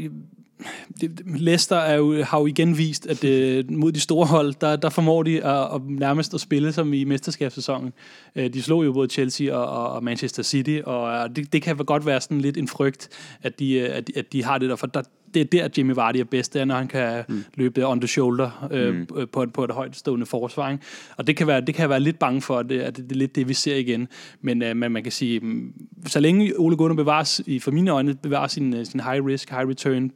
det, 1.00 1.20
Leicester 1.26 1.76
er 1.76 1.96
jo, 1.96 2.22
har 2.22 2.40
jo 2.40 2.46
igen 2.46 2.78
vist, 2.78 3.06
at 3.06 3.24
øh, 3.24 3.64
mod 3.70 3.92
de 3.92 4.00
store 4.00 4.26
hold, 4.26 4.54
der, 4.60 4.76
der 4.76 4.90
formår 4.90 5.22
de 5.22 5.44
at, 5.44 5.74
at 5.74 5.80
nærmest 5.86 6.34
at 6.34 6.40
spille 6.40 6.72
som 6.72 6.92
i 6.92 7.04
mesterskabssæsonen. 7.04 7.92
Øh, 8.36 8.52
de 8.52 8.62
slog 8.62 8.84
jo 8.84 8.92
både 8.92 9.08
Chelsea 9.08 9.54
og, 9.54 9.92
og 9.92 10.04
Manchester 10.04 10.42
City, 10.42 10.80
og 10.84 11.14
øh, 11.14 11.36
det, 11.36 11.52
det 11.52 11.62
kan 11.62 11.76
godt 11.76 12.06
være 12.06 12.20
sådan 12.20 12.40
lidt 12.40 12.56
en 12.56 12.68
frygt, 12.68 13.08
at 13.42 13.58
de, 13.58 13.80
at, 13.80 14.10
at 14.16 14.32
de 14.32 14.44
har 14.44 14.58
det 14.58 14.70
der, 14.70 14.76
for 14.76 14.86
der, 14.86 15.02
det 15.34 15.40
er 15.40 15.44
der, 15.44 15.68
Jimmy 15.78 15.94
Vardy 15.94 16.16
er 16.16 16.24
bedst, 16.24 16.54
det 16.54 16.60
er, 16.60 16.64
når 16.64 16.74
han 16.74 16.88
kan 16.88 17.24
mm. 17.28 17.44
løbe 17.54 17.86
on 17.86 18.00
the 18.00 18.08
shoulder 18.08 18.68
øh, 18.70 18.94
mm. 18.94 19.06
på, 19.32 19.46
på 19.54 19.64
et 19.64 19.70
højt 19.70 19.96
stående 19.96 20.26
forsvar. 20.26 20.70
Ikke? 20.70 20.84
Og 21.16 21.26
det 21.26 21.36
kan, 21.36 21.46
være, 21.46 21.60
det 21.60 21.74
kan 21.74 21.82
jeg 21.82 21.90
være 21.90 22.00
lidt 22.00 22.18
bange 22.18 22.40
for, 22.40 22.58
at 22.58 22.68
det, 22.68 22.80
at 22.80 22.96
det 22.96 23.12
er 23.12 23.16
lidt 23.16 23.36
det, 23.36 23.48
vi 23.48 23.54
ser 23.54 23.76
igen. 23.76 24.08
Men, 24.40 24.62
øh, 24.62 24.76
men 24.76 24.92
man 24.92 25.02
kan 25.02 25.12
sige, 25.12 25.40
mm, 25.40 25.72
så 26.06 26.20
længe 26.20 26.58
Ole 26.58 26.76
Gunnar 26.76 26.94
bevares, 26.94 27.40
i, 27.46 27.58
for 27.58 27.70
mine 27.70 27.90
øjne, 27.90 28.14
bevarer 28.14 28.48
sin, 28.48 28.84
sin 28.84 29.00
high 29.00 29.24
risk, 29.24 29.50
high 29.50 29.68
return 29.68 30.10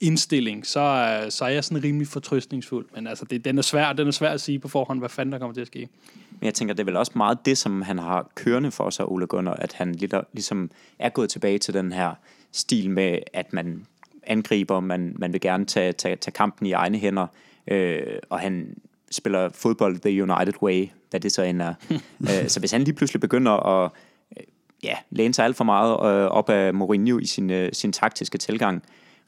indstilling, 0.00 0.66
så, 0.66 0.80
øh, 0.80 1.30
så 1.30 1.44
er 1.44 1.48
jeg 1.48 1.64
sådan 1.64 1.84
rimelig 1.84 2.08
fortrøstningsfuld. 2.08 2.86
Men 2.94 3.06
altså, 3.06 3.24
det, 3.24 3.44
den, 3.44 3.58
er 3.58 3.62
svær, 3.62 3.92
den 3.92 4.08
er 4.08 4.12
svær 4.12 4.30
at 4.30 4.40
sige 4.40 4.58
på 4.58 4.68
forhånd, 4.68 4.98
hvad 4.98 5.08
fanden 5.08 5.32
der 5.32 5.38
kommer 5.38 5.54
til 5.54 5.60
at 5.60 5.66
ske. 5.66 5.88
Men 6.30 6.46
jeg 6.46 6.54
tænker, 6.54 6.74
det 6.74 6.80
er 6.80 6.84
vel 6.84 6.96
også 6.96 7.12
meget 7.14 7.38
det, 7.46 7.58
som 7.58 7.82
han 7.82 7.98
har 7.98 8.30
kørende 8.34 8.70
for 8.70 8.90
sig, 8.90 9.08
Ole 9.08 9.26
Gunnar, 9.26 9.54
at 9.54 9.72
han 9.72 9.94
ligesom 10.32 10.70
er 10.98 11.08
gået 11.08 11.30
tilbage 11.30 11.58
til 11.58 11.74
den 11.74 11.92
her 11.92 12.14
stil 12.52 12.90
med, 12.90 13.18
at 13.32 13.52
man 13.52 13.86
angriber, 14.26 14.80
man, 14.80 15.16
man 15.18 15.32
vil 15.32 15.40
gerne 15.40 15.64
tage, 15.64 15.92
tage, 15.92 16.16
tage 16.16 16.32
kampen 16.32 16.66
i 16.66 16.72
egne 16.72 16.98
hænder, 16.98 17.26
øh, 17.68 18.02
og 18.30 18.40
han 18.40 18.76
spiller 19.10 19.48
fodbold 19.48 20.00
the 20.00 20.22
United 20.22 20.62
way, 20.62 20.88
hvad 21.10 21.20
det 21.20 21.32
så 21.32 21.42
end 21.42 21.62
er. 21.62 21.74
øh, 22.20 22.48
så 22.48 22.60
hvis 22.60 22.70
han 22.70 22.84
lige 22.84 22.94
pludselig 22.94 23.20
begynder 23.20 23.52
at 23.52 23.90
øh, 24.36 24.42
ja, 24.82 24.96
læne 25.10 25.34
sig 25.34 25.44
alt 25.44 25.56
for 25.56 25.64
meget 25.64 25.92
øh, 25.92 26.26
op 26.26 26.50
af 26.50 26.74
Mourinho 26.74 27.18
i 27.18 27.26
sin, 27.26 27.50
øh, 27.50 27.72
sin 27.72 27.92
taktiske 27.92 28.38
tilgang, 28.38 28.82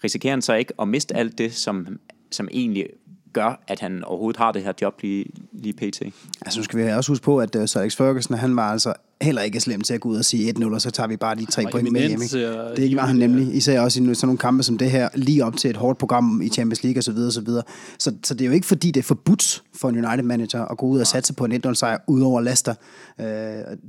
risikerer 0.07 0.33
han 0.33 0.43
så 0.43 0.55
ikke 0.55 0.73
at 0.81 0.89
miste 0.89 1.17
alt 1.17 1.39
det, 1.39 1.55
som, 1.55 1.87
som 2.31 2.49
egentlig 2.51 2.87
gør, 3.33 3.61
at 3.69 3.81
han 3.81 4.05
overhovedet 4.05 4.39
har 4.39 4.53
det 4.53 4.63
her 4.63 4.73
job 4.83 5.03
lige, 5.03 5.27
lige 5.53 5.73
pt. 5.73 6.03
Altså 6.41 6.61
nu 6.61 6.65
skal 6.65 6.79
vi 6.79 6.91
også 6.91 7.13
huske 7.13 7.25
på, 7.25 7.39
at 7.39 7.57
uh, 7.57 7.67
Sir 7.67 7.81
Alex 7.81 7.97
Ferguson, 7.97 8.39
han 8.39 8.57
var 8.57 8.73
altså 8.73 8.95
heller 9.21 9.43
ikke 9.43 9.61
slem 9.61 9.81
til 9.81 9.95
at 9.95 10.01
gå 10.01 10.09
ud 10.09 10.17
og 10.17 10.25
sige 10.25 10.55
1-0, 10.59 10.75
og 10.75 10.81
så 10.81 10.91
tager 10.91 11.07
vi 11.07 11.17
bare 11.17 11.35
de 11.35 11.45
tre 11.45 11.65
point 11.73 11.93
med 11.93 12.09
hjem. 12.09 12.23
Ikke? 12.23 12.37
Det 12.77 12.97
var 12.97 13.07
han 13.07 13.17
nemlig, 13.17 13.57
især 13.57 13.81
også 13.81 14.03
i 14.03 14.15
sådan 14.15 14.27
nogle 14.27 14.39
kampe 14.39 14.63
som 14.63 14.79
det 14.79 14.91
her, 14.91 15.09
lige 15.15 15.45
op 15.45 15.57
til 15.57 15.71
et 15.71 15.77
hårdt 15.77 15.99
program 15.99 16.43
i 16.43 16.49
Champions 16.49 16.83
League 16.83 16.99
osv. 16.99 17.17
Så, 17.17 17.31
så, 17.31 17.63
så, 17.99 18.13
så 18.25 18.35
det 18.35 18.41
er 18.41 18.47
jo 18.47 18.53
ikke 18.53 18.67
fordi, 18.67 18.91
det 18.91 19.01
er 19.01 19.05
forbudt 19.05 19.63
for 19.75 19.89
en 19.89 20.05
United-manager 20.05 20.65
at 20.65 20.79
gå 20.79 20.87
ud 20.87 21.01
og 21.01 21.07
satse 21.07 21.35
på 21.35 21.45
en 21.45 21.53
1-0-sejr 21.53 21.99
ud 22.07 22.21
over 22.21 22.41
Leicester. 22.41 22.75
Uh, 23.19 23.27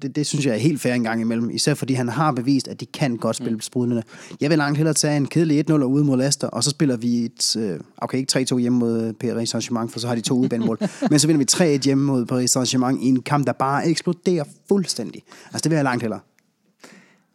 det, 0.01 0.15
det 0.15 0.28
synes 0.28 0.45
jeg 0.45 0.53
er 0.53 0.57
helt 0.57 0.82
fair 0.82 0.93
en 0.93 1.03
gang 1.03 1.21
imellem, 1.21 1.49
især 1.49 1.73
fordi 1.73 1.93
han 1.93 2.09
har 2.09 2.32
bevist, 2.32 2.67
at 2.67 2.80
de 2.80 2.86
kan 2.86 3.17
godt 3.17 3.36
spille 3.36 3.53
mm. 3.53 3.61
sprudlende. 3.61 4.03
Jeg 4.41 4.49
vil 4.49 4.57
langt 4.57 4.78
hellere 4.78 4.93
tage 4.93 5.17
en 5.17 5.25
kedelig 5.25 5.71
1-0 5.71 5.73
ude 5.73 6.03
mod 6.03 6.17
Leicester, 6.17 6.47
og 6.47 6.63
så 6.63 6.69
spiller 6.69 6.97
vi 6.97 7.25
et, 7.25 7.55
uh, 7.55 7.80
okay, 7.97 8.17
ikke 8.17 8.39
3-2 8.53 8.57
hjemme 8.57 8.80
mod 8.80 9.13
Paris 9.13 9.55
Saint-Germain, 9.55 9.89
for 9.89 9.99
så 9.99 10.07
har 10.07 10.15
de 10.15 10.21
to 10.21 10.36
udbanemål, 10.36 10.80
men 11.09 11.19
så 11.19 11.28
vinder 11.28 11.45
vi 11.57 11.75
3-1 11.78 11.84
hjemme 11.84 12.03
mod 12.03 12.25
Paris 12.25 12.57
Saint-Germain 12.57 13.03
i 13.03 13.07
en 13.07 13.21
kamp, 13.21 13.47
der 13.47 13.53
bare 13.53 13.88
eksploderer 13.88 14.43
fuldstændig. 14.68 15.24
Altså 15.45 15.63
det 15.63 15.70
vil 15.70 15.76
jeg 15.76 15.84
langt 15.84 16.03
hellere. 16.03 16.20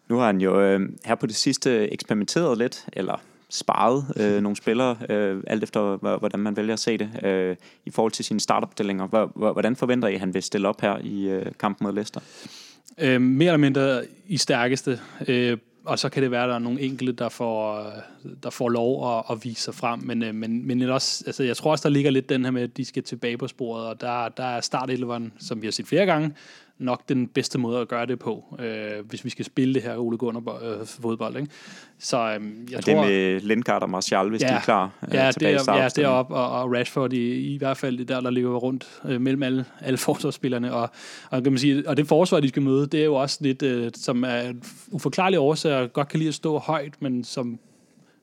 Nu 0.09 0.17
har 0.17 0.27
han 0.27 0.41
jo 0.41 0.61
øh, 0.61 0.81
her 1.05 1.15
på 1.15 1.27
det 1.27 1.37
sidste 1.37 1.93
eksperimenteret 1.93 2.59
lidt, 2.59 2.87
eller 2.93 3.23
sparet 3.51 4.05
øh, 4.17 4.43
nogle 4.43 4.57
spillere, 4.57 4.97
øh, 5.09 5.43
alt 5.47 5.63
efter 5.63 5.97
hvordan 6.19 6.41
man 6.41 6.57
vælger 6.57 6.73
at 6.73 6.79
se 6.79 6.99
det, 6.99 7.25
øh, 7.25 7.57
i 7.85 7.91
forhold 7.91 8.13
til 8.13 8.25
sine 8.25 8.41
startopstillinger. 8.41 9.07
Hvordan 9.53 9.77
forventer 9.77 10.09
I, 10.09 10.15
at 10.15 10.21
han 10.21 10.35
vil 10.35 10.43
stille 10.43 10.69
op 10.69 10.81
her 10.81 10.99
i 10.99 11.29
øh, 11.29 11.47
kampen 11.59 11.85
mod 11.85 11.93
Leicester? 11.93 12.21
Øh, 12.99 13.21
mere 13.21 13.49
eller 13.49 13.59
mindre 13.59 14.03
i 14.27 14.37
stærkeste. 14.37 15.01
Øh, 15.29 15.59
og 15.85 15.99
så 15.99 16.09
kan 16.09 16.23
det 16.23 16.31
være, 16.31 16.43
at 16.43 16.49
der 16.49 16.55
er 16.55 16.59
nogle 16.59 16.81
enkelte, 16.81 17.13
der 17.13 17.29
får, 17.29 17.91
der 18.43 18.51
får 18.51 18.69
lov 18.69 19.19
at, 19.19 19.25
at 19.31 19.45
vise 19.45 19.63
sig 19.63 19.75
frem. 19.75 20.01
Men, 20.01 20.23
øh, 20.23 20.35
men, 20.35 20.67
men 20.67 20.83
også, 20.83 21.25
altså, 21.27 21.43
jeg 21.43 21.57
tror 21.57 21.71
også, 21.71 21.89
der 21.89 21.93
ligger 21.93 22.11
lidt 22.11 22.29
den 22.29 22.45
her 22.45 22.51
med, 22.51 22.63
at 22.63 22.77
de 22.77 22.85
skal 22.85 23.03
tilbage 23.03 23.39
på 23.39 23.49
sporet. 23.49 23.87
Og 23.87 24.01
der, 24.01 24.29
der 24.29 24.45
er 24.45 24.61
start 24.61 24.91
som 25.39 25.63
vi 25.63 25.67
har 25.67 25.73
set 25.73 25.87
flere 25.87 26.07
gange, 26.07 26.35
nok 26.83 27.09
den 27.09 27.29
bedste 27.29 27.59
måde 27.59 27.81
at 27.81 27.89
gøre 27.89 28.07
det 28.07 28.19
på, 28.19 28.57
øh, 28.59 29.07
hvis 29.09 29.25
vi 29.25 29.31
skal 29.31 29.45
spille 29.45 29.75
det 29.75 29.83
her 29.83 29.97
Ole 29.97 30.19
Gunnar 30.19 30.59
øh, 30.63 30.87
fodbold. 30.87 31.37
Ikke? 31.37 31.51
Så 31.99 32.17
øh, 32.19 32.71
jeg 32.71 32.79
og 32.79 32.85
tror... 32.85 32.95
det 32.95 33.11
med 33.11 33.41
Lindgaard 33.41 33.83
og 33.83 33.91
Martial, 33.91 34.29
hvis 34.29 34.43
ja, 34.43 34.49
de 34.49 34.53
er 34.53 34.61
klar 34.61 34.91
øh, 35.09 35.15
ja, 35.15 35.31
tilbage 35.33 35.59
det 35.59 35.69
er, 35.69 35.77
Ja, 35.77 35.89
det 35.89 36.05
er 36.05 36.09
op, 36.09 36.31
og, 36.31 36.51
og 36.51 36.73
Rashford 36.73 37.13
i, 37.13 37.55
i 37.55 37.59
hvert 37.59 37.77
fald 37.77 37.99
det 37.99 38.09
der, 38.09 38.21
der 38.21 38.31
ligger 38.31 38.51
rundt 38.51 39.01
øh, 39.05 39.21
mellem 39.21 39.43
alle, 39.43 39.65
alle 39.81 39.99
forsvarsspillerne. 39.99 40.75
Og, 40.75 40.91
og, 41.31 41.43
kan 41.43 41.53
man 41.53 41.59
sige, 41.59 41.89
og 41.89 41.97
det 41.97 42.09
forsvar, 42.09 42.41
de 42.41 42.49
skal 42.49 42.63
møde, 42.63 42.87
det 42.87 43.01
er 43.01 43.05
jo 43.05 43.15
også 43.15 43.39
lidt, 43.41 43.63
øh, 43.63 43.91
som 43.95 44.25
er 44.25 44.53
uforklarlige 44.91 45.41
årsager, 45.41 45.87
godt 45.87 46.09
kan 46.09 46.19
lide 46.19 46.29
at 46.29 46.35
stå 46.35 46.59
højt, 46.59 46.95
men 47.01 47.25
som 47.25 47.59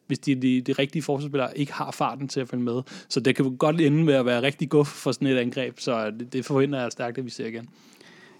hvis 0.09 0.19
de, 0.19 0.35
de, 0.35 0.61
de 0.61 0.71
rigtige 0.71 1.03
forsvarsspillere 1.03 1.57
ikke 1.57 1.73
har 1.73 1.91
farten 1.91 2.27
til 2.27 2.39
at 2.39 2.49
følge 2.49 2.63
med. 2.63 2.81
Så 3.09 3.19
det 3.19 3.35
kan 3.35 3.57
godt 3.57 3.81
ende 3.81 4.03
med 4.03 4.13
at 4.13 4.25
være 4.25 4.41
rigtig 4.41 4.69
guf 4.69 4.87
for 4.87 5.11
sådan 5.11 5.27
et 5.27 5.37
angreb, 5.37 5.79
så 5.79 6.11
det, 6.19 6.33
det 6.33 6.45
forventer 6.45 6.81
jeg 6.81 6.91
stærkt, 6.91 7.17
at 7.17 7.25
vi 7.25 7.29
ser 7.29 7.45
igen. 7.45 7.69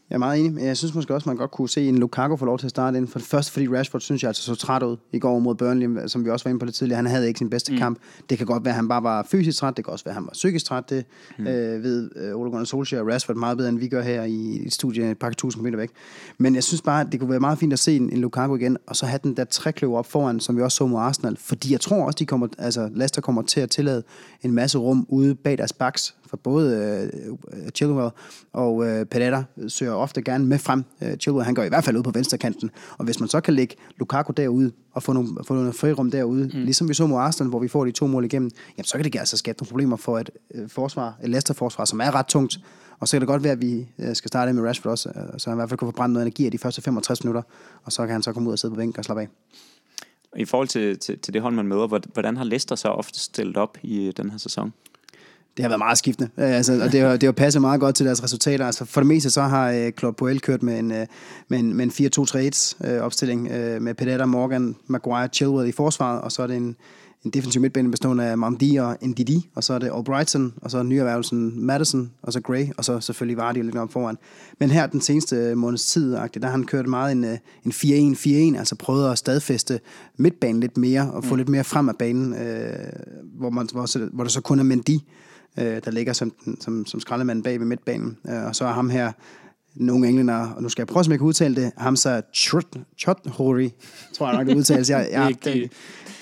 Jeg 0.10 0.16
er 0.16 0.20
meget 0.20 0.46
enig. 0.46 0.64
Jeg 0.64 0.78
synes 0.78 0.96
måske 0.96 1.14
også, 1.14 1.30
man 1.30 1.38
godt 1.38 1.52
kunne 1.52 1.70
se 1.70 1.90
en 1.90 1.98
Lukaku 1.98 2.36
få 2.36 2.46
lov 2.46 2.60
til 2.60 2.68
at 2.68 2.70
starte 2.70 2.98
ind. 2.98 3.08
For 3.08 3.20
det 3.20 3.28
første, 3.28 3.52
fordi 3.52 3.68
Rashford 3.68 4.02
synes 4.02 4.24
jeg 4.24 4.30
altså 4.30 4.44
så 4.44 4.56
træt 4.56 4.84
ud 4.84 4.98
i 5.14 5.20
går 5.20 5.40
mod 5.40 5.56
Burnley, 5.56 6.08
som 6.08 6.26
vi 6.26 6.30
også 6.30 6.46
var 6.46 6.50
inde 6.50 6.60
på 6.60 6.66
det 6.66 6.74
tidligere. 6.74 6.96
Han 6.96 7.06
havde 7.06 7.28
ikke 7.28 7.38
sin 7.38 7.50
bedste 7.50 7.72
mm. 7.72 7.78
kamp. 7.78 8.00
Det 8.30 8.38
kan 8.38 8.48
godt 8.48 8.66
være, 8.66 8.72
at 8.72 8.76
han 8.76 8.88
bare 8.88 9.04
var 9.04 9.24
fysisk 9.24 9.58
træt. 9.58 9.78
Det 9.78 9.86
kan 9.86 9.92
også 9.92 10.06
være, 10.06 10.12
at 10.12 10.16
han 10.16 10.26
var 10.26 10.32
psykisk 10.34 10.66
træt. 10.66 10.90
Det 10.90 11.06
mm. 11.40 11.48
øh, 11.48 11.84
ved 11.84 12.10
øh, 12.16 12.36
Ole 12.36 12.52
Gunnar 12.52 12.66
Solskjaer 12.66 13.02
og 13.02 13.08
Rashford 13.08 13.36
meget 13.36 13.58
bedre, 13.58 13.70
end 13.70 13.80
vi 13.80 13.88
gør 13.88 14.02
her 14.02 14.24
i 14.24 14.66
et 14.66 14.74
studie 14.74 15.12
et 15.12 15.18
par 15.18 15.30
tusind 15.30 15.64
meter 15.64 15.78
væk. 15.78 15.90
Men 16.38 16.56
jeg 16.56 16.64
synes 16.64 16.82
bare, 16.82 17.02
at 17.02 17.08
det 17.12 17.20
kunne 17.20 17.30
være 17.30 17.40
meget 17.40 17.60
fint 17.60 17.74
at 17.74 17.80
se 17.80 17.96
en, 17.96 18.10
en 18.10 18.22
Lukaku 18.22 18.56
igen, 18.56 18.78
og 18.88 18.96
så 18.96 19.06
have 19.06 19.20
den 19.24 19.38
der 19.38 19.44
trækløv 19.44 19.96
op 19.96 20.06
foran, 20.06 20.40
som 20.40 20.58
vi 20.58 20.62
også 20.62 20.76
så 20.76 20.88
mod 20.88 21.00
Arsenal. 21.00 21.38
Fordi 21.38 21.72
jeg 21.72 21.82
tror 21.82 22.06
også, 22.06 22.18
de 22.20 22.26
kommer, 22.26 22.48
altså 22.58 22.90
Leicester 22.94 23.22
kommer 23.22 23.42
til 23.42 23.60
at 23.62 23.70
tillade 23.70 24.04
en 24.42 24.52
masse 24.52 24.78
rum 24.78 25.06
ude 25.10 25.36
bag 25.36 25.58
deres 25.58 25.74
backs 25.74 26.16
for 26.30 26.38
både 26.38 27.12
uh, 27.30 27.70
Chilwell 27.76 28.10
og 28.54 28.76
uh, 28.76 28.86
Pereira 28.86 29.44
søger 29.68 29.94
ofte 29.94 30.22
gerne 30.22 30.46
med 30.46 30.60
frem. 30.60 30.84
Uh, 31.02 31.14
Chilwell, 31.14 31.46
han 31.46 31.56
går 31.56 31.64
i 31.64 31.68
hvert 31.68 31.84
fald 31.84 31.98
ud 31.98 32.04
på 32.04 32.12
venstre 32.12 32.38
kanten, 32.38 32.72
og 32.98 33.06
hvis 33.06 33.20
man 33.20 33.30
så 33.30 33.42
kan 33.42 33.54
lægge 33.54 33.76
Lukaku 33.98 34.34
derude 34.38 34.72
og 34.92 35.04
få 35.04 35.14
nogle, 35.14 35.30
få 35.48 35.54
nogle 35.54 35.74
frirum 35.74 36.12
derude, 36.12 36.44
mm. 36.54 36.60
ligesom 36.60 36.90
vi 36.90 36.94
så 36.94 37.08
mod 37.08 37.18
Arsenal, 37.18 37.50
hvor 37.50 37.60
vi 37.60 37.68
får 37.68 37.86
de 37.86 37.92
to 37.92 38.08
mål 38.08 38.26
igennem, 38.26 38.52
jamen 38.78 38.86
så 38.86 38.98
kan 38.98 39.04
det 39.04 39.20
altså 39.20 39.38
skabe 39.38 39.58
nogle 39.60 39.70
problemer 39.70 39.96
for 39.98 40.20
et 40.20 40.30
uh, 40.56 40.70
forsvar, 40.70 41.18
et 41.24 41.30
Leicester-forsvar, 41.30 41.86
som 41.86 42.02
er 42.02 42.16
ret 42.16 42.26
tungt, 42.26 42.60
og 43.00 43.08
så 43.08 43.16
kan 43.16 43.22
det 43.22 43.28
godt 43.28 43.44
være, 43.44 43.54
at 43.54 43.62
vi 43.62 43.88
skal 44.14 44.28
starte 44.28 44.54
med 44.54 44.64
Rashford 44.64 44.92
også, 44.92 45.10
så 45.38 45.50
han 45.50 45.58
i 45.58 45.60
hvert 45.60 45.70
fald 45.70 45.78
kan 45.78 45.88
få 45.88 45.92
brændt 45.92 46.14
noget 46.14 46.26
energi 46.26 46.46
af 46.46 46.52
de 46.52 46.58
første 46.58 46.82
65 46.82 47.24
minutter, 47.24 47.42
og 47.84 47.92
så 47.92 48.02
kan 48.02 48.12
han 48.12 48.24
så 48.24 48.34
komme 48.34 48.50
ud 48.50 48.54
og 48.54 48.60
sidde 48.60 48.72
på 48.74 48.78
bænken 48.78 49.00
og 49.00 49.06
slappe 49.06 49.22
af. 49.22 49.28
I 50.36 50.46
forhold 50.46 50.68
til, 50.68 51.00
til, 51.00 51.20
til 51.20 51.34
det 51.34 51.42
hold, 51.42 51.54
man 51.54 51.68
møder, 51.68 51.88
hvordan 52.14 52.38
har 52.38 52.44
Leicester 52.44 52.76
så 52.76 52.88
ofte 52.88 53.20
stillet 53.20 53.58
op 53.58 53.78
i 53.84 54.12
den 54.18 54.30
her 54.30 54.38
sæson? 54.38 54.74
Det 55.60 55.64
har 55.64 55.70
været 55.70 55.80
meget 55.80 55.98
skiftende, 55.98 56.30
øh, 56.38 56.56
altså, 56.56 56.82
og 56.84 56.92
det 56.92 57.00
har, 57.00 57.12
det 57.12 57.24
har 57.24 57.32
passet 57.32 57.62
meget 57.62 57.80
godt 57.80 57.96
til 57.96 58.06
deres 58.06 58.24
resultater. 58.24 58.66
Altså, 58.66 58.86
for 58.86 59.02
det 59.02 59.08
meste 59.08 59.30
så 59.30 59.42
har 59.42 59.72
uh, 59.72 59.92
Claude 60.00 60.16
Puel 60.16 60.40
kørt 60.40 60.64
med 60.64 60.80
en, 60.80 60.92
uh, 60.92 60.98
med 61.48 61.60
en, 61.60 61.74
med 61.74 61.86
en 61.86 62.12
4-2-3-1 62.90 62.96
uh, 62.98 63.06
opstilling 63.06 63.42
uh, 63.42 63.82
med 63.82 63.94
Pedetta, 63.94 64.26
Morgan, 64.26 64.76
Maguire, 64.88 65.28
Chilwell 65.28 65.70
i 65.70 65.72
forsvaret, 65.72 66.22
og 66.22 66.32
så 66.32 66.44
er 66.44 66.48
det 66.48 66.56
en, 66.56 66.76
en 67.26 67.32
defensiv 67.32 67.62
midtbane 67.62 67.92
bestående 67.92 68.24
af 68.24 68.38
Mamdi 68.38 68.76
og 68.76 68.98
Ndidi, 69.02 69.50
og 69.56 69.64
så 69.64 69.74
er 69.74 69.80
det 69.80 69.92
Albrighton, 69.96 70.54
og 70.62 70.72
så 70.72 70.84
nyerhvervelsen 70.84 71.66
Madison, 71.66 72.12
og 72.22 72.34
så 72.34 72.42
Gray, 72.42 72.68
og 72.78 72.86
så 72.86 73.00
selvfølgelig 73.00 73.38
Vardy 73.38 73.64
lidt 73.64 73.76
om 73.76 73.90
foran. 73.90 74.18
Men 74.60 74.70
her 74.70 74.88
den 74.88 75.02
seneste 75.02 75.56
måneds 75.56 75.86
tid, 75.86 76.12
der 76.12 76.40
har 76.44 76.52
han 76.52 76.64
kørt 76.64 76.88
meget 76.88 77.12
en, 77.12 77.26
en 77.66 77.72
4-1-4-1, 78.56 78.58
altså 78.58 78.76
prøvet 78.76 79.12
at 79.12 79.18
stadfæste 79.18 79.80
midtbanen 80.18 80.60
lidt 80.60 80.78
mere, 80.78 81.12
og 81.12 81.24
få 81.24 81.34
mm. 81.34 81.38
lidt 81.38 81.50
mere 81.50 81.64
frem 81.64 81.90
af 81.90 81.96
banen, 81.96 82.34
øh, 82.34 82.74
hvor, 83.38 83.50
man, 83.50 83.68
hvor, 83.72 84.10
hvor 84.16 84.24
der 84.24 84.32
så 84.32 84.42
kun 84.42 84.60
er 84.60 84.64
Mendy, 84.64 85.00
øh, 85.58 85.82
der 85.86 85.92
ligger 85.92 86.14
som, 86.14 86.34
som, 86.60 86.86
som 86.86 87.00
skraldemand 87.00 87.44
bag 87.44 87.60
ved 87.60 87.66
midtbanen. 87.66 88.18
Øh, 88.30 88.46
og 88.46 88.56
så 88.56 88.66
er 88.66 88.72
ham 88.72 88.90
her, 88.90 89.12
nogle 89.76 90.08
englænder, 90.08 90.50
og 90.50 90.64
nu 90.64 90.70
skal 90.70 90.82
jeg 90.82 90.88
prøve, 90.88 91.06
om 91.06 91.12
jeg 91.12 91.20
kan 91.20 91.28
udtale 91.28 91.56
det, 91.56 91.72
Hamza 91.78 92.22
Choudhury, 92.98 93.70
tror 94.14 94.28
jeg 94.28 94.38
nok, 94.38 94.48
det 94.48 94.56
udtales. 94.56 94.90
Jeg, 94.90 95.10
jeg, 95.12 95.28
det, 95.28 95.44
det 95.44 95.72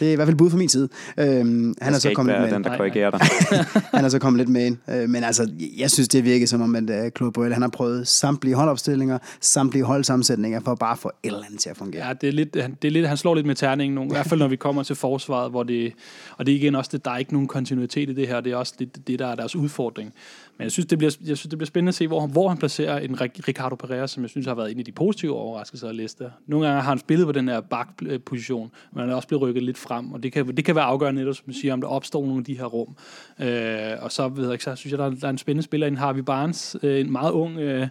er 0.02 0.12
i 0.12 0.16
hvert 0.16 0.28
fald 0.28 0.38
bud 0.38 0.50
fra 0.50 0.58
min 0.58 0.70
side. 0.70 0.90
Øhm, 1.18 1.74
han 1.82 1.94
er 1.94 2.00
så 2.00 2.12
kommet 2.16 2.42
med 2.42 2.52
den, 2.52 2.64
der 2.64 2.78
korrigerer 2.78 3.12
dig. 3.12 3.20
han 3.98 4.06
er 4.06 4.10
så 4.10 4.20
kommet 4.20 4.38
lidt 4.38 4.50
med 4.50 4.66
ind. 4.66 4.78
Øh, 4.90 5.10
men 5.10 5.24
altså, 5.24 5.52
jeg 5.78 5.92
synes, 5.92 6.08
det 6.08 6.24
virker 6.24 6.48
som 6.48 6.62
om, 6.62 6.76
at 6.76 6.84
uh, 6.84 7.12
Claude 7.18 7.32
Boyle, 7.32 7.54
han 7.54 7.62
har 7.62 7.70
prøvet 7.70 8.08
samtlige 8.08 8.56
holdopstillinger, 8.56 9.18
samtlige 9.42 9.84
holdsammensætninger, 9.84 10.60
for 10.60 10.76
bare 10.76 10.92
at 10.92 11.00
få 11.00 11.12
et 11.24 11.28
eller 11.28 11.44
andet 11.46 11.60
til 11.60 11.70
at 11.70 11.78
fungere. 11.78 12.08
Ja, 12.08 12.14
det 12.14 12.30
er 12.30 12.34
lidt, 12.34 12.54
det 12.54 12.88
er 12.88 12.92
lidt, 12.92 13.08
han 13.08 13.18
slår 13.18 13.36
lidt 13.36 13.48
med 13.48 13.56
terningen, 13.56 14.08
i 14.08 14.12
hvert 14.12 14.26
fald 14.26 14.40
når 14.40 14.48
vi 14.48 14.56
kommer 14.56 14.84
til 14.84 14.96
forsvaret, 14.96 15.52
hvor 15.52 15.64
det, 15.64 15.94
og 16.38 16.46
det 16.46 16.52
er 16.52 16.56
igen 16.56 16.76
også, 16.76 16.90
det, 16.94 17.06
der 17.06 17.12
er 17.12 17.18
ikke 17.18 17.34
nogen 17.34 17.48
kontinuitet 17.48 18.10
i 18.10 18.14
det 18.14 18.28
her, 18.28 18.42
det 18.42 18.52
er 18.52 18.58
også 18.58 18.74
lidt 18.80 19.08
det, 19.08 19.20
der 19.20 19.28
er 19.28 19.36
deres 19.36 19.56
udfordring. 19.56 20.14
Men 20.58 20.64
jeg 20.64 20.72
synes, 20.72 20.86
det 20.86 20.98
bliver, 20.98 21.18
jeg 21.26 21.38
synes, 21.38 21.50
det 21.50 21.58
bliver 21.58 21.68
spændende 21.68 21.90
at 21.90 21.96
se, 21.96 22.08
hvor, 22.08 22.28
hvor 22.28 22.50
han 22.50 22.58
placerer 22.58 23.00
en, 23.00 23.22
Ricardo 23.22 23.76
Pereira, 23.76 24.08
som 24.08 24.24
jeg 24.24 24.30
synes 24.30 24.48
har 24.48 24.56
været 24.56 24.72
en 24.72 24.80
af 24.80 24.86
de 24.86 24.92
positive 24.92 25.36
overraskelser 25.36 25.88
af 25.88 25.98
Leicester. 25.98 26.30
Nogle 26.48 26.68
gange 26.68 26.82
har 26.82 26.90
han 26.90 27.00
spillet 27.00 27.26
på 27.26 27.32
den 27.32 27.48
her 27.48 27.62
bakposition, 27.62 28.72
men 28.92 29.00
han 29.00 29.10
er 29.10 29.16
også 29.16 29.28
blevet 29.28 29.42
rykket 29.42 29.64
lidt 29.64 29.78
frem, 29.78 30.12
og 30.12 30.24
det 30.24 30.32
kan, 30.32 30.58
det 30.58 30.66
kan 30.66 30.76
være 30.76 30.84
afgørende, 30.84 31.22
netop, 31.22 31.36
som 31.36 31.44
man 31.48 31.54
siger, 31.54 31.74
om 31.74 31.82
der 31.82 31.88
opstår 31.88 32.26
nogle 32.26 32.38
af 32.38 32.44
de 32.44 32.58
her 32.58 32.66
rum. 32.66 32.96
Øh, 33.40 34.04
og 34.04 34.12
så, 34.12 34.28
ved 34.28 34.44
jeg 34.44 34.52
ikke, 34.52 34.64
så 34.64 34.76
synes 34.76 34.92
jeg, 34.92 35.00
der 35.00 35.06
er, 35.06 35.10
der 35.10 35.26
er 35.28 35.30
en 35.30 35.38
spændende 35.38 35.64
spiller, 35.64 35.88
en 35.88 35.98
Harvey 35.98 36.22
Barnes, 36.22 36.76
øh, 36.84 37.00
en 37.00 37.12
meget 37.12 37.32
ung, 37.32 37.60
øh, 37.60 37.88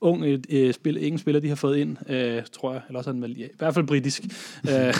ung 0.00 0.24
øh, 0.50 0.74
spil, 0.74 1.04
ingen 1.04 1.18
spiller, 1.18 1.40
de 1.40 1.48
har 1.48 1.54
fået 1.54 1.76
ind, 1.76 2.10
øh, 2.10 2.42
tror 2.52 2.72
jeg, 2.72 2.82
eller 2.88 2.98
også 2.98 3.10
er 3.10 3.14
han 3.14 3.22
vel, 3.22 3.38
ja, 3.38 3.44
i 3.44 3.56
hvert 3.58 3.74
fald 3.74 3.86
britisk, 3.86 4.22
øh, 4.70 4.94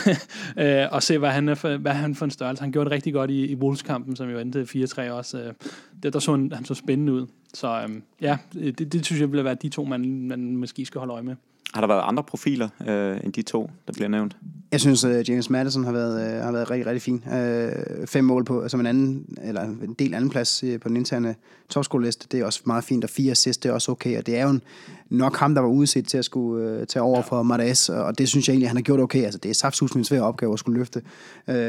øh, 0.64 0.86
og 0.90 1.02
se, 1.02 1.18
hvad 1.18 1.30
han, 1.30 1.48
er 1.48 1.54
for, 1.54 1.76
hvad 1.76 1.92
han 1.92 2.14
for 2.14 2.24
en 2.24 2.30
størrelse. 2.30 2.62
Han 2.62 2.72
gjorde 2.72 2.84
det 2.84 2.94
rigtig 2.94 3.12
godt 3.12 3.30
i, 3.30 3.46
i 3.46 3.54
Wolves-kampen, 3.54 4.16
som 4.16 4.30
jo 4.30 4.38
endte 4.38 4.62
4-3 4.62 5.10
også. 5.10 5.38
Øh, 5.38 5.52
det, 6.02 6.12
der 6.12 6.18
så 6.18 6.30
han, 6.30 6.52
han 6.54 6.64
så 6.64 6.74
spændende 6.74 7.12
ud. 7.12 7.26
Så 7.54 7.82
øh, 7.88 7.94
ja, 8.20 8.38
det, 8.54 8.92
det 8.92 9.06
synes 9.06 9.20
jeg 9.20 9.32
vil 9.32 9.44
være 9.44 9.54
de 9.54 9.68
to, 9.68 9.84
man, 9.84 10.22
man 10.22 10.56
måske 10.56 10.86
skal 10.86 10.98
holde 10.98 11.12
øje 11.12 11.22
med. 11.22 11.34
Har 11.74 11.80
der 11.80 11.88
været 11.88 12.02
andre 12.04 12.22
profiler 12.22 12.68
øh, 12.86 13.20
end 13.24 13.32
de 13.32 13.42
to, 13.42 13.70
der 13.86 13.92
bliver 13.92 14.08
nævnt? 14.08 14.36
Jeg 14.72 14.80
synes, 14.80 15.04
uh, 15.04 15.30
James 15.30 15.50
Madison 15.50 15.84
har 15.84 15.92
været, 15.92 16.36
uh, 16.38 16.44
har 16.44 16.52
været 16.52 16.70
rigtig, 16.70 16.86
rigtig 16.86 17.02
fin. 17.02 17.22
Uh, 17.26 18.06
fem 18.06 18.24
mål 18.24 18.44
på, 18.44 18.68
som 18.68 18.80
en 18.80 18.86
anden, 18.86 19.38
eller 19.42 19.62
en 19.62 19.94
del 19.98 20.14
anden 20.14 20.30
plads 20.30 20.64
uh, 20.64 20.80
på 20.80 20.88
den 20.88 20.96
interne 20.96 21.34
topskoleliste, 21.68 22.26
det 22.30 22.40
er 22.40 22.44
også 22.44 22.62
meget 22.66 22.84
fint, 22.84 23.04
og 23.04 23.10
fire 23.10 23.30
assist, 23.30 23.62
det 23.62 23.68
er 23.68 23.72
også 23.72 23.92
okay, 23.92 24.18
og 24.18 24.26
det 24.26 24.38
er 24.38 24.42
jo 24.42 24.50
en, 24.50 24.62
nok 25.10 25.36
ham, 25.36 25.54
der 25.54 25.60
var 25.60 25.68
udset 25.68 26.06
til 26.08 26.18
at 26.18 26.24
skulle 26.24 26.80
uh, 26.80 26.86
tage 26.86 27.02
over 27.02 27.16
ja. 27.16 27.22
for 27.22 27.42
Martes, 27.42 27.88
og 27.88 28.18
det 28.18 28.28
synes 28.28 28.48
jeg 28.48 28.52
egentlig, 28.52 28.68
han 28.68 28.76
har 28.76 28.82
gjort 28.82 29.00
okay. 29.00 29.24
Altså, 29.24 29.38
det 29.38 29.50
er 29.50 29.54
saftsus 29.54 29.92
en 29.92 30.04
svær 30.04 30.20
opgave 30.20 30.52
at 30.52 30.58
skulle 30.58 30.78
løfte. 30.78 31.02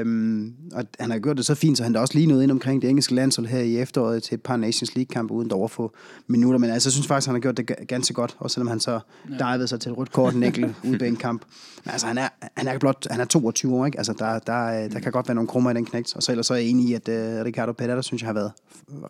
Um, 0.01 0.53
og 0.73 0.83
han 0.99 1.11
har 1.11 1.19
gjort 1.19 1.37
det 1.37 1.45
så 1.45 1.55
fint, 1.55 1.77
så 1.77 1.83
han 1.83 1.95
er 1.95 1.99
også 1.99 2.13
lige 2.13 2.27
noget 2.27 2.43
ind 2.43 2.51
omkring 2.51 2.81
det 2.81 2.89
engelske 2.89 3.15
landshold 3.15 3.47
her 3.47 3.59
i 3.59 3.77
efteråret 3.77 4.23
til 4.23 4.35
et 4.35 4.41
par 4.41 4.57
Nations 4.57 4.95
League-kampe, 4.95 5.33
uden 5.33 5.49
dog 5.49 5.63
at 5.63 5.71
få 5.71 5.93
minutter. 6.27 6.59
Men 6.59 6.69
altså, 6.69 6.89
jeg 6.89 6.93
synes 6.93 7.07
faktisk, 7.07 7.27
han 7.27 7.35
har 7.35 7.39
gjort 7.39 7.57
det 7.57 7.87
ganske 7.87 8.13
godt, 8.13 8.37
også 8.39 8.53
selvom 8.53 8.67
han 8.67 8.79
så 8.79 8.99
ja. 9.29 9.37
divede 9.37 9.67
sig 9.67 9.79
til 9.79 9.91
et 9.91 9.97
rødt 9.97 10.11
kort 10.11 10.33
en 10.33 11.15
kamp. 11.25 11.41
Men 11.85 11.91
altså, 11.91 12.07
han 12.07 12.17
er, 12.17 12.27
han 12.57 12.67
er 12.67 12.79
blot, 12.79 13.07
han 13.11 13.19
er 13.19 13.25
22 13.25 13.75
år, 13.75 13.85
ikke? 13.85 13.97
Altså, 13.97 14.13
der, 14.19 14.39
der, 14.39 14.87
der 14.87 14.99
kan 14.99 15.11
godt 15.11 15.27
være 15.27 15.35
nogle 15.35 15.47
krummer 15.47 15.71
i 15.71 15.73
den 15.73 15.85
knægt. 15.85 16.15
Og 16.15 16.23
så 16.23 16.31
ellers 16.31 16.45
så 16.45 16.53
er 16.53 16.57
jeg 16.57 16.67
enig 16.67 16.89
i, 16.89 16.93
at 16.93 17.07
uh, 17.07 17.45
Ricardo 17.45 17.71
Pereira, 17.71 18.01
synes 18.01 18.21
jeg, 18.21 18.27
har 18.27 18.33
været 18.33 18.51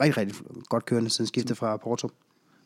rigtig, 0.01 0.17
rigtig 0.17 0.35
godt 0.69 0.85
kørende 0.85 1.09
siden 1.09 1.27
skiftet 1.27 1.57
fra 1.57 1.77
Porto. 1.77 2.09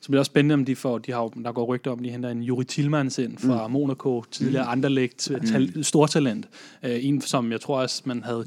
Så 0.04 0.08
bliver 0.08 0.18
det 0.18 0.20
også 0.20 0.30
spændende, 0.30 0.54
om 0.54 0.66
de 0.66 0.76
får, 0.76 0.98
de 0.98 1.12
har, 1.12 1.28
der 1.44 1.52
går 1.52 1.66
rygter 1.66 1.92
om, 1.92 2.00
de 2.00 2.10
henter 2.10 2.30
en 2.30 2.44
Juri 2.44 2.66
Tilmans 2.66 3.18
ind 3.18 3.38
fra 3.38 3.68
mm. 3.68 3.74
Monaco, 3.74 4.24
tidligere 4.32 4.64
mm. 4.64 4.72
Anderlecht, 4.72 5.32
tal, 5.48 5.84
stortalent. 5.84 6.46
Uh, 6.84 7.06
en, 7.06 7.22
som 7.22 7.52
jeg 7.52 7.62
tror 7.62 7.82
også, 7.82 8.02
man 8.06 8.24
havde 8.24 8.46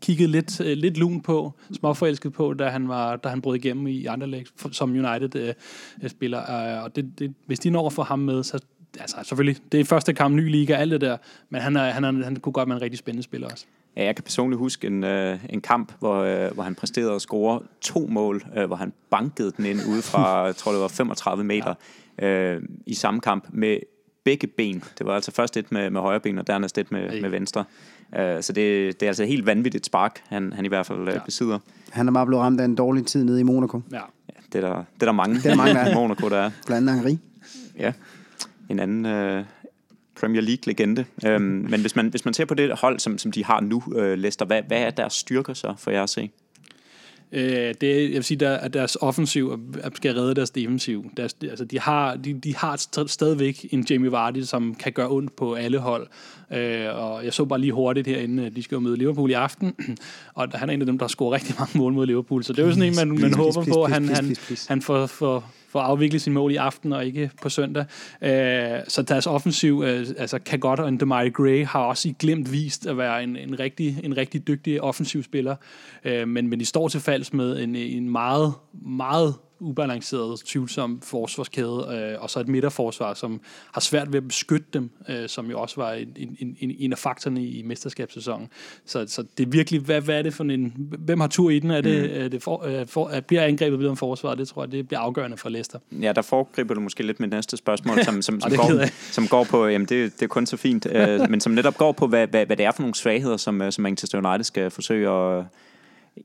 kigget 0.00 0.30
lidt, 0.30 0.60
uh, 0.60 0.66
lidt 0.66 0.98
lun 0.98 1.20
på, 1.20 1.52
småforelsket 1.72 2.32
på, 2.32 2.54
da 2.54 2.68
han, 2.68 2.88
var, 2.88 3.16
da 3.16 3.28
han 3.28 3.40
brød 3.40 3.56
igennem 3.56 3.86
i 3.86 4.06
Anderlecht, 4.06 4.74
som 4.76 4.90
United-spiller. 4.90 6.78
Uh, 6.78 6.84
og 6.84 6.96
det, 6.96 7.18
det, 7.18 7.34
hvis 7.46 7.58
de 7.58 7.70
når 7.70 7.86
at 7.86 7.92
få 7.92 8.02
ham 8.02 8.18
med, 8.18 8.42
så 8.42 8.58
altså 9.00 9.16
selvfølgelig, 9.22 9.56
det 9.72 9.80
er 9.80 9.84
første 9.84 10.12
kamp, 10.12 10.36
ny 10.36 10.50
liga, 10.50 10.74
alt 10.74 10.92
det 10.92 11.00
der, 11.00 11.16
men 11.50 11.60
han, 11.60 11.76
er, 11.76 11.90
han, 11.90 12.04
er, 12.04 12.24
han 12.24 12.36
kunne 12.36 12.52
godt 12.52 12.68
være 12.68 12.76
en 12.76 12.82
rigtig 12.82 12.98
spændende 12.98 13.22
spiller 13.22 13.48
også. 13.50 13.64
Ja, 13.96 14.04
jeg 14.04 14.16
kan 14.16 14.24
personligt 14.24 14.58
huske 14.58 14.86
en, 14.86 15.04
øh, 15.04 15.38
en 15.50 15.60
kamp, 15.60 15.92
hvor, 15.98 16.16
øh, 16.16 16.54
hvor 16.54 16.62
han 16.62 16.74
præsterede 16.74 17.14
at 17.14 17.22
score 17.22 17.60
to 17.80 18.06
mål, 18.10 18.44
øh, 18.56 18.66
hvor 18.66 18.76
han 18.76 18.92
bankede 19.10 19.52
den 19.56 19.66
ind 19.66 19.80
ude 19.88 20.02
fra, 20.02 20.44
jeg 20.46 20.56
tror 20.56 20.72
det 20.72 20.80
var 20.80 20.88
35 20.88 21.44
meter, 21.44 21.74
ja. 22.18 22.54
øh, 22.54 22.62
i 22.86 22.94
samme 22.94 23.20
kamp 23.20 23.46
med 23.52 23.78
begge 24.24 24.46
ben. 24.46 24.84
Det 24.98 25.06
var 25.06 25.14
altså 25.14 25.32
først 25.32 25.56
et 25.56 25.72
med, 25.72 25.90
med 25.90 26.00
højre 26.00 26.20
ben, 26.20 26.38
og 26.38 26.46
dernæst 26.46 26.78
et 26.78 26.92
med, 26.92 27.20
med 27.20 27.30
venstre. 27.30 27.64
Uh, 28.12 28.18
så 28.18 28.52
det, 28.52 29.00
det 29.00 29.02
er 29.02 29.10
altså 29.10 29.24
helt 29.24 29.46
vanvittigt 29.46 29.86
spark, 29.86 30.22
han, 30.28 30.52
han 30.52 30.64
i 30.64 30.68
hvert 30.68 30.86
fald 30.86 30.98
uh, 30.98 31.06
ja. 31.06 31.18
besidder. 31.24 31.58
Han 31.90 32.08
er 32.08 32.12
bare 32.12 32.26
blevet 32.26 32.42
ramt 32.42 32.60
af 32.60 32.64
en 32.64 32.74
dårlig 32.74 33.06
tid 33.06 33.24
nede 33.24 33.40
i 33.40 33.42
Monaco. 33.42 33.80
Ja, 33.92 33.96
ja 33.96 34.34
det, 34.52 34.64
er 34.64 34.68
der, 34.68 34.76
det 34.76 35.02
er 35.02 35.06
der 35.06 35.12
mange, 35.12 35.34
det 35.34 35.46
er 35.46 35.48
der 35.48 35.56
mange 35.56 35.80
af 35.90 35.94
Monaco, 35.94 36.28
der 36.28 36.36
er. 36.36 36.50
Blandt 36.66 36.90
andet 36.90 37.04
Henri. 37.04 37.18
Ja 37.78 37.92
en 38.72 38.78
anden 38.78 39.06
øh, 39.06 39.44
Premier 40.22 40.42
League-legende. 40.42 41.04
Øhm, 41.26 41.42
men 41.70 41.80
hvis 41.80 41.96
man, 41.96 42.08
hvis 42.08 42.24
man 42.24 42.34
ser 42.34 42.44
på 42.44 42.54
det 42.54 42.78
hold, 42.78 42.98
som, 42.98 43.18
som 43.18 43.32
de 43.32 43.44
har 43.44 43.60
nu, 43.60 43.82
øh, 43.96 44.18
Leicester, 44.18 44.44
hvad, 44.44 44.62
hvad 44.66 44.78
er 44.78 44.90
deres 44.90 45.12
styrker 45.12 45.54
så 45.54 45.74
for 45.78 45.90
jer 45.90 46.02
at 46.02 46.10
se? 46.10 46.30
Øh, 47.32 47.74
det, 47.80 48.02
jeg 48.02 48.14
vil 48.14 48.24
sige, 48.24 48.38
der, 48.38 48.56
at 48.56 48.74
deres 48.74 48.96
offensiv 49.00 49.60
skal 49.94 50.14
redde 50.14 50.34
deres 50.34 50.50
defensiv. 50.50 51.10
Deres, 51.16 51.36
altså, 51.42 51.64
de, 51.64 51.80
har, 51.80 52.16
de, 52.16 52.34
de 52.34 52.56
har 52.56 53.06
stadigvæk 53.06 53.66
en 53.70 53.86
Jamie 53.90 54.12
Vardy, 54.12 54.42
som 54.42 54.74
kan 54.74 54.92
gøre 54.92 55.10
ondt 55.10 55.36
på 55.36 55.54
alle 55.54 55.78
hold. 55.78 56.06
Øh, 56.52 56.86
og 56.96 57.24
jeg 57.24 57.32
så 57.32 57.44
bare 57.44 57.60
lige 57.60 57.72
hurtigt 57.72 58.06
herinde, 58.06 58.50
de 58.50 58.62
skal 58.62 58.74
jo 58.76 58.80
møde 58.80 58.96
Liverpool 58.96 59.30
i 59.30 59.32
aften, 59.32 59.74
og 60.34 60.48
han 60.54 60.68
er 60.68 60.74
en 60.74 60.80
af 60.80 60.86
dem, 60.86 60.98
der 60.98 61.04
har 61.04 61.08
scoret 61.08 61.32
rigtig 61.32 61.54
mange 61.58 61.78
mål 61.78 61.92
mod 61.92 62.06
Liverpool. 62.06 62.44
Så 62.44 62.52
det 62.52 62.62
er 62.62 62.66
jo 62.66 62.72
sådan 62.72 62.88
en, 62.88 62.96
man, 62.96 63.08
man 63.08 63.18
please, 63.18 63.36
håber 63.36 63.52
please, 63.52 63.70
på, 63.70 63.82
at 63.82 63.92
han, 63.92 64.08
han, 64.08 64.36
han 64.68 64.82
får, 64.82 65.06
får 65.06 65.44
for 65.72 65.80
at 65.80 65.86
afvikle 65.86 66.18
sin 66.18 66.32
mål 66.32 66.52
i 66.52 66.56
aften 66.56 66.92
og 66.92 67.06
ikke 67.06 67.30
på 67.42 67.48
søndag. 67.48 67.84
Øh, 68.22 68.80
så 68.88 69.02
deres 69.02 69.26
offensiv, 69.26 69.82
øh, 69.86 70.06
altså 70.18 70.38
Kagot 70.38 70.80
og 70.80 71.00
Demari 71.00 71.30
Gray 71.30 71.66
har 71.66 71.80
også 71.80 72.08
i 72.08 72.14
glemt 72.18 72.52
vist 72.52 72.86
at 72.86 72.98
være 72.98 73.22
en, 73.22 73.36
en, 73.36 73.58
rigtig, 73.58 74.00
en 74.04 74.16
rigtig 74.16 74.48
dygtig 74.48 74.80
offensiv 74.80 75.22
spiller, 75.22 75.56
øh, 76.04 76.28
men, 76.28 76.48
men 76.48 76.60
de 76.60 76.64
står 76.64 76.88
til 76.88 77.00
falds 77.00 77.32
med 77.32 77.62
en, 77.62 77.76
en 77.76 78.10
meget, 78.10 78.52
meget 78.86 79.34
ubalanceret, 79.62 80.40
tvivlsom 80.44 81.00
forsvarskæde, 81.00 82.12
øh, 82.14 82.22
og 82.22 82.30
så 82.30 82.40
et 82.40 82.48
midterforsvar, 82.48 83.14
som 83.14 83.40
har 83.72 83.80
svært 83.80 84.12
ved 84.12 84.16
at 84.16 84.28
beskytte 84.28 84.66
dem, 84.72 84.90
øh, 85.08 85.28
som 85.28 85.50
jo 85.50 85.60
også 85.60 85.76
var 85.76 85.92
en, 85.92 86.08
en, 86.16 86.56
en, 86.60 86.76
en 86.78 86.92
af 86.92 86.98
faktorerne 86.98 87.46
i 87.46 87.62
mesterskabssæsonen. 87.62 88.48
Så, 88.86 89.04
så 89.08 89.24
det 89.38 89.46
er 89.46 89.50
virkelig, 89.50 89.80
hvad, 89.80 90.00
hvad 90.00 90.18
er 90.18 90.22
det 90.22 90.34
for 90.34 90.44
en, 90.44 90.74
hvem 90.98 91.20
har 91.20 91.28
tur 91.28 91.50
i 91.50 91.58
den? 91.58 91.70
Er 91.70 91.80
det, 91.80 92.10
mm. 92.10 92.24
er 92.24 92.28
det 92.28 92.42
for, 92.42 92.64
øh, 92.64 92.86
for, 92.86 93.08
er, 93.08 93.20
bliver 93.20 93.44
angrebet 93.44 93.78
videre 93.78 93.90
om 93.90 93.96
forsvaret? 93.96 94.38
Det 94.38 94.48
tror 94.48 94.62
jeg, 94.62 94.72
det 94.72 94.88
bliver 94.88 95.00
afgørende 95.00 95.36
for 95.36 95.48
Leicester. 95.48 95.78
Ja, 95.92 96.12
der 96.12 96.22
foregriber 96.22 96.74
du 96.74 96.80
måske 96.80 97.02
lidt 97.02 97.20
med 97.20 97.28
næste 97.28 97.56
spørgsmål, 97.56 98.04
som, 98.04 98.22
som, 98.22 98.40
som, 98.40 98.50
går, 98.56 98.86
som 99.12 99.28
går 99.28 99.44
på, 99.44 99.66
jamen 99.66 99.88
det, 99.88 100.12
det 100.14 100.22
er 100.22 100.28
kun 100.28 100.46
så 100.46 100.56
fint, 100.56 100.86
øh, 100.86 101.30
men 101.30 101.40
som 101.40 101.52
netop 101.52 101.76
går 101.76 101.92
på, 101.92 102.06
hvad, 102.06 102.26
hvad, 102.26 102.46
hvad 102.46 102.56
det 102.56 102.66
er 102.66 102.72
for 102.72 102.82
nogle 102.82 102.94
svagheder, 102.94 103.36
som, 103.36 103.62
øh, 103.62 103.72
som 103.72 103.82
Manchester 103.82 104.28
United 104.28 104.44
skal 104.44 104.70
forsøge 104.70 105.10
at 105.10 105.44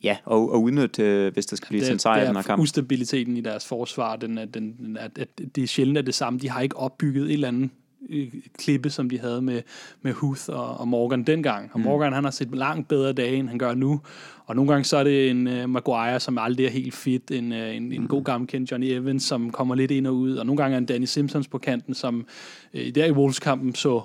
Ja, 0.03 0.17
og, 0.25 0.51
og 0.51 0.63
udnytte, 0.63 1.03
øh, 1.03 1.33
hvis 1.33 1.45
der 1.45 1.55
skal 1.55 1.67
blive 1.67 1.91
en 1.91 1.99
sejr 1.99 2.23
i 2.23 2.27
den 2.27 2.35
her 2.35 2.43
kamp. 2.43 2.61
ustabiliteten 2.61 3.37
i 3.37 3.41
deres 3.41 3.65
forsvar, 3.65 4.15
den, 4.15 4.37
den, 4.37 4.47
den, 4.53 4.97
at, 4.99 5.17
at 5.17 5.27
det 5.55 5.63
er 5.63 5.67
sjældent 5.67 6.05
det 6.05 6.15
samme. 6.15 6.39
De 6.39 6.49
har 6.49 6.61
ikke 6.61 6.77
opbygget 6.77 7.25
et 7.25 7.33
eller 7.33 7.47
andet 7.47 7.69
øh, 8.09 8.27
klippe, 8.57 8.89
som 8.89 9.09
de 9.09 9.19
havde 9.19 9.41
med, 9.41 9.61
med 10.01 10.13
Huth 10.13 10.49
og, 10.49 10.77
og 10.77 10.87
Morgan 10.87 11.23
dengang. 11.23 11.69
Og 11.73 11.79
mm. 11.79 11.85
Morgan, 11.85 12.13
han 12.13 12.23
har 12.23 12.31
set 12.31 12.55
langt 12.55 12.87
bedre 12.87 13.13
dage, 13.13 13.35
end 13.35 13.47
han 13.47 13.57
gør 13.57 13.73
nu. 13.73 14.01
Og 14.45 14.55
nogle 14.55 14.71
gange 14.71 14.83
så 14.83 14.97
er 14.97 15.03
det 15.03 15.29
en 15.29 15.47
uh, 15.47 15.69
Maguire, 15.69 16.19
som 16.19 16.37
aldrig 16.37 16.65
er 16.65 16.69
helt 16.69 16.93
fit. 16.93 17.31
En, 17.31 17.51
uh, 17.51 17.57
en, 17.57 17.91
en 17.91 18.01
mm. 18.01 18.07
god 18.07 18.23
gammel 18.23 18.47
kendt 18.47 18.71
Johnny 18.71 18.87
Evans, 18.87 19.23
som 19.23 19.51
kommer 19.51 19.75
lidt 19.75 19.91
ind 19.91 20.07
og 20.07 20.15
ud. 20.15 20.35
Og 20.35 20.45
nogle 20.45 20.61
gange 20.61 20.75
er 20.75 20.77
en 20.77 20.85
Danny 20.85 21.05
Simpsons 21.05 21.47
på 21.47 21.57
kanten, 21.57 21.93
som 21.93 22.25
uh, 22.73 22.81
der 22.95 23.05
i 23.05 23.11
Wolves-kampen 23.11 23.75
så 23.75 24.01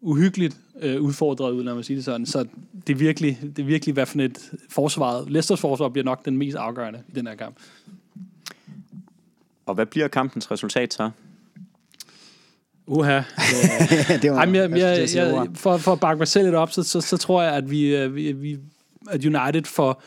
uhyggeligt 0.00 0.56
øh, 0.80 1.02
udfordret 1.02 1.52
ud, 1.52 1.64
lad 1.64 1.74
mig 1.74 1.84
sige 1.84 1.96
det 1.96 2.04
sådan. 2.04 2.26
Så 2.26 2.46
det 2.86 2.92
er 2.92 2.96
virkelig, 2.96 3.38
det 3.42 3.58
er 3.58 3.66
virkelig 3.66 3.92
hvad 3.92 4.06
for 4.06 4.18
et 4.18 4.50
forsvaret. 4.68 5.30
Leicesters 5.30 5.60
forsvar 5.60 5.88
bliver 5.88 6.04
nok 6.04 6.24
den 6.24 6.36
mest 6.36 6.56
afgørende 6.56 7.02
i 7.08 7.12
den 7.12 7.26
her 7.26 7.34
kamp. 7.34 7.56
Og 9.66 9.74
hvad 9.74 9.86
bliver 9.86 10.08
kampens 10.08 10.50
resultat 10.50 10.94
så? 10.94 11.10
Uha. 12.86 13.16
det 14.22 14.30
var, 14.30 14.44
Ej, 14.44 14.54
jeg, 14.54 14.70
jeg, 14.70 15.08
jeg, 15.14 15.48
for, 15.54 15.76
for 15.76 15.92
at 15.92 16.00
bakke 16.00 16.18
mig 16.18 16.28
selv 16.28 16.44
lidt 16.44 16.54
op, 16.54 16.72
så, 16.72 16.82
så, 16.82 17.00
så 17.00 17.16
tror 17.16 17.42
jeg, 17.42 17.52
at 17.52 17.70
vi, 17.70 17.96
øh, 17.96 18.14
vi, 18.14 18.32
vi 18.32 18.58
at 19.10 19.24
United 19.24 19.64
får 19.64 20.02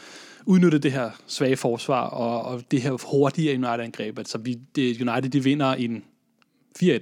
udnyttet 0.46 0.84
det 0.84 0.92
her 0.92 1.12
svage 1.28 1.58
forsvar 1.58 2.02
og, 2.02 2.42
og 2.42 2.62
det 2.72 2.82
her 2.82 3.12
hurtige 3.12 3.54
United-angreb. 3.54 4.18
Altså, 4.18 4.38
vi, 4.38 4.60
det, 4.76 5.02
United 5.02 5.30
de 5.30 5.44
vinder 5.44 5.74
en 5.74 6.04
4-1. 6.84 7.00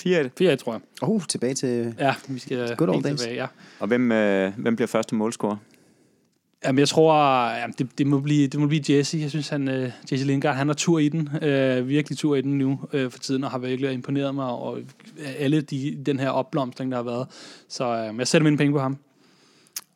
4-1. 0.00 0.28
4-1, 0.42 0.56
tror 0.56 0.72
jeg. 0.72 0.80
Oh, 1.02 1.22
tilbage 1.28 1.54
til 1.54 1.94
ja, 1.98 2.14
vi 2.28 2.38
skal 2.38 2.76
good 2.76 2.88
old 2.88 3.02
days. 3.02 3.20
Tilbage, 3.20 3.36
ja. 3.36 3.46
Og 3.78 3.88
hvem, 3.88 4.12
øh, 4.12 4.52
hvem 4.56 4.76
bliver 4.76 4.86
første 4.86 5.14
målscorer? 5.14 5.56
Jamen, 6.64 6.78
jeg 6.78 6.88
tror, 6.88 7.14
jamen, 7.60 7.74
det, 7.78 7.98
det, 7.98 8.06
må 8.06 8.20
blive, 8.20 8.46
det 8.46 8.60
må 8.60 8.66
blive 8.66 8.82
Jesse. 8.88 9.18
Jeg 9.18 9.30
synes, 9.30 9.48
han, 9.48 9.68
uh, 9.68 9.90
Jesse 10.12 10.26
Lingard, 10.26 10.54
han 10.54 10.66
har 10.66 10.74
tur 10.74 10.98
i 10.98 11.08
den. 11.08 11.20
Uh, 11.20 11.88
virkelig 11.88 12.18
tur 12.18 12.36
i 12.36 12.40
den 12.40 12.58
nu 12.58 12.80
uh, 12.94 13.10
for 13.10 13.18
tiden, 13.18 13.44
og 13.44 13.50
har 13.50 13.58
virkelig 13.58 13.92
imponeret 13.92 14.34
mig 14.34 14.46
over 14.46 14.78
alle 15.38 15.60
de, 15.60 15.98
den 16.06 16.20
her 16.20 16.30
opblomstring, 16.30 16.90
der 16.90 16.98
har 16.98 17.04
været. 17.04 17.26
Så 17.68 18.10
uh, 18.10 18.18
jeg 18.18 18.28
sætter 18.28 18.44
mine 18.44 18.56
penge 18.56 18.72
på 18.72 18.78
ham. 18.78 18.96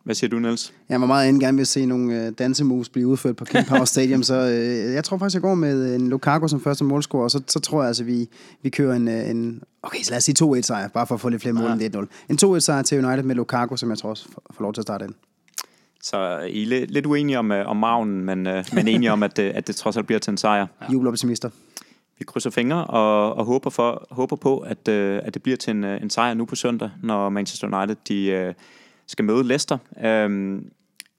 Hvad 0.04 0.14
siger 0.14 0.30
du, 0.30 0.38
Niels? 0.38 0.72
Jeg 0.88 1.00
må 1.00 1.06
meget 1.06 1.40
gerne 1.40 1.56
vil 1.56 1.66
se 1.66 1.86
nogle 1.86 2.26
øh, 2.26 2.32
dansemoves 2.38 2.88
blive 2.88 3.06
udført 3.06 3.36
på 3.36 3.44
King 3.44 3.66
Power 3.66 3.84
Stadium, 3.84 4.22
så 4.22 4.34
øh, 4.34 4.94
jeg 4.94 5.04
tror 5.04 5.18
faktisk, 5.18 5.34
jeg 5.34 5.42
går 5.42 5.54
med 5.54 5.94
en 5.94 6.08
Lukaku 6.08 6.48
som 6.48 6.60
første 6.60 6.84
målscorer, 6.84 7.24
og 7.24 7.30
så, 7.30 7.42
så 7.46 7.60
tror 7.60 7.80
jeg 7.80 7.88
altså, 7.88 8.04
vi, 8.04 8.28
vi 8.62 8.70
kører 8.70 8.96
en, 8.96 9.08
øh, 9.08 9.30
en... 9.30 9.62
Okay, 9.82 10.02
så 10.02 10.10
lad 10.10 10.16
os 10.16 10.24
sige 10.24 10.56
2-1 10.56 10.60
sejr, 10.60 10.88
bare 10.88 11.06
for 11.06 11.14
at 11.14 11.20
få 11.20 11.28
lidt 11.28 11.42
flere 11.42 11.52
mål 11.52 11.64
ja. 11.64 11.86
end 11.86 11.96
1-0. 11.96 12.44
En 12.44 12.56
2-1 12.56 12.58
sejr 12.58 12.82
til 12.82 13.04
United 13.04 13.22
med 13.22 13.34
Lukaku, 13.34 13.76
som 13.76 13.90
jeg 13.90 13.98
tror 13.98 14.10
også 14.10 14.28
får 14.50 14.62
lov 14.62 14.72
til 14.72 14.80
at 14.80 14.82
starte 14.82 15.04
ind. 15.04 15.14
Så 16.02 16.38
I 16.38 16.62
er 16.62 16.66
lidt, 16.66 16.90
lidt 16.90 17.06
uenige 17.06 17.38
om, 17.38 17.50
om 17.50 17.76
magnen, 17.76 18.24
men, 18.24 18.42
men 18.72 18.88
enige 18.88 19.12
om, 19.12 19.22
at, 19.22 19.38
at 19.38 19.66
det 19.66 19.76
trods 19.76 19.96
alt 19.96 20.06
bliver 20.06 20.18
til 20.18 20.30
en 20.30 20.36
sejr. 20.36 20.66
Ja. 20.82 20.92
Jubeloptimister. 20.92 21.50
Vi 22.18 22.24
krydser 22.24 22.50
fingre 22.50 22.84
og, 22.84 23.34
og 23.34 23.44
håber, 23.44 23.70
for, 23.70 24.06
håber 24.10 24.36
på, 24.36 24.58
at, 24.58 24.88
at 24.88 25.34
det 25.34 25.42
bliver 25.42 25.56
til 25.56 25.70
en, 25.70 25.84
en 25.84 26.10
sejr 26.10 26.34
nu 26.34 26.44
på 26.44 26.54
søndag, 26.54 26.90
når 27.02 27.28
Manchester 27.28 27.78
United 27.78 27.96
de, 28.08 28.54
skal 29.06 29.24
møde 29.24 29.44
Leicester. 29.44 29.78
Øhm, 30.04 30.70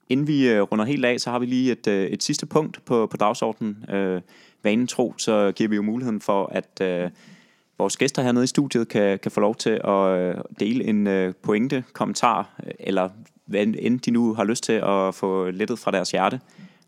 inden 0.08 0.26
vi 0.26 0.48
øh, 0.48 0.62
runder 0.62 0.84
helt 0.84 1.04
af, 1.04 1.20
så 1.20 1.30
har 1.30 1.38
vi 1.38 1.46
lige 1.46 1.72
et, 1.72 1.86
øh, 1.86 2.06
et 2.06 2.22
sidste 2.22 2.46
punkt 2.46 2.84
på, 2.84 3.06
på 3.06 3.16
dagsordenen. 3.16 3.84
Øh, 3.90 4.20
vanen 4.62 4.86
tro, 4.86 5.14
så 5.18 5.52
giver 5.56 5.68
vi 5.68 5.76
jo 5.76 5.82
muligheden 5.82 6.20
for, 6.20 6.46
at 6.52 6.80
øh, 6.82 7.10
vores 7.78 7.96
gæster 7.96 8.22
hernede 8.22 8.44
i 8.44 8.46
studiet 8.46 8.88
kan, 8.88 9.18
kan 9.18 9.30
få 9.30 9.40
lov 9.40 9.54
til 9.54 9.80
at 9.84 10.18
øh, 10.18 10.34
dele 10.60 10.84
en 10.84 11.06
øh, 11.06 11.34
pointe, 11.42 11.84
kommentar, 11.92 12.50
øh, 12.66 12.72
eller 12.80 13.08
hvad 13.46 13.66
end 13.66 14.00
de 14.00 14.10
nu 14.10 14.34
har 14.34 14.44
lyst 14.44 14.64
til 14.64 14.72
at 14.72 15.14
få 15.14 15.50
lettet 15.50 15.78
fra 15.78 15.90
deres 15.90 16.10
hjerte. 16.10 16.40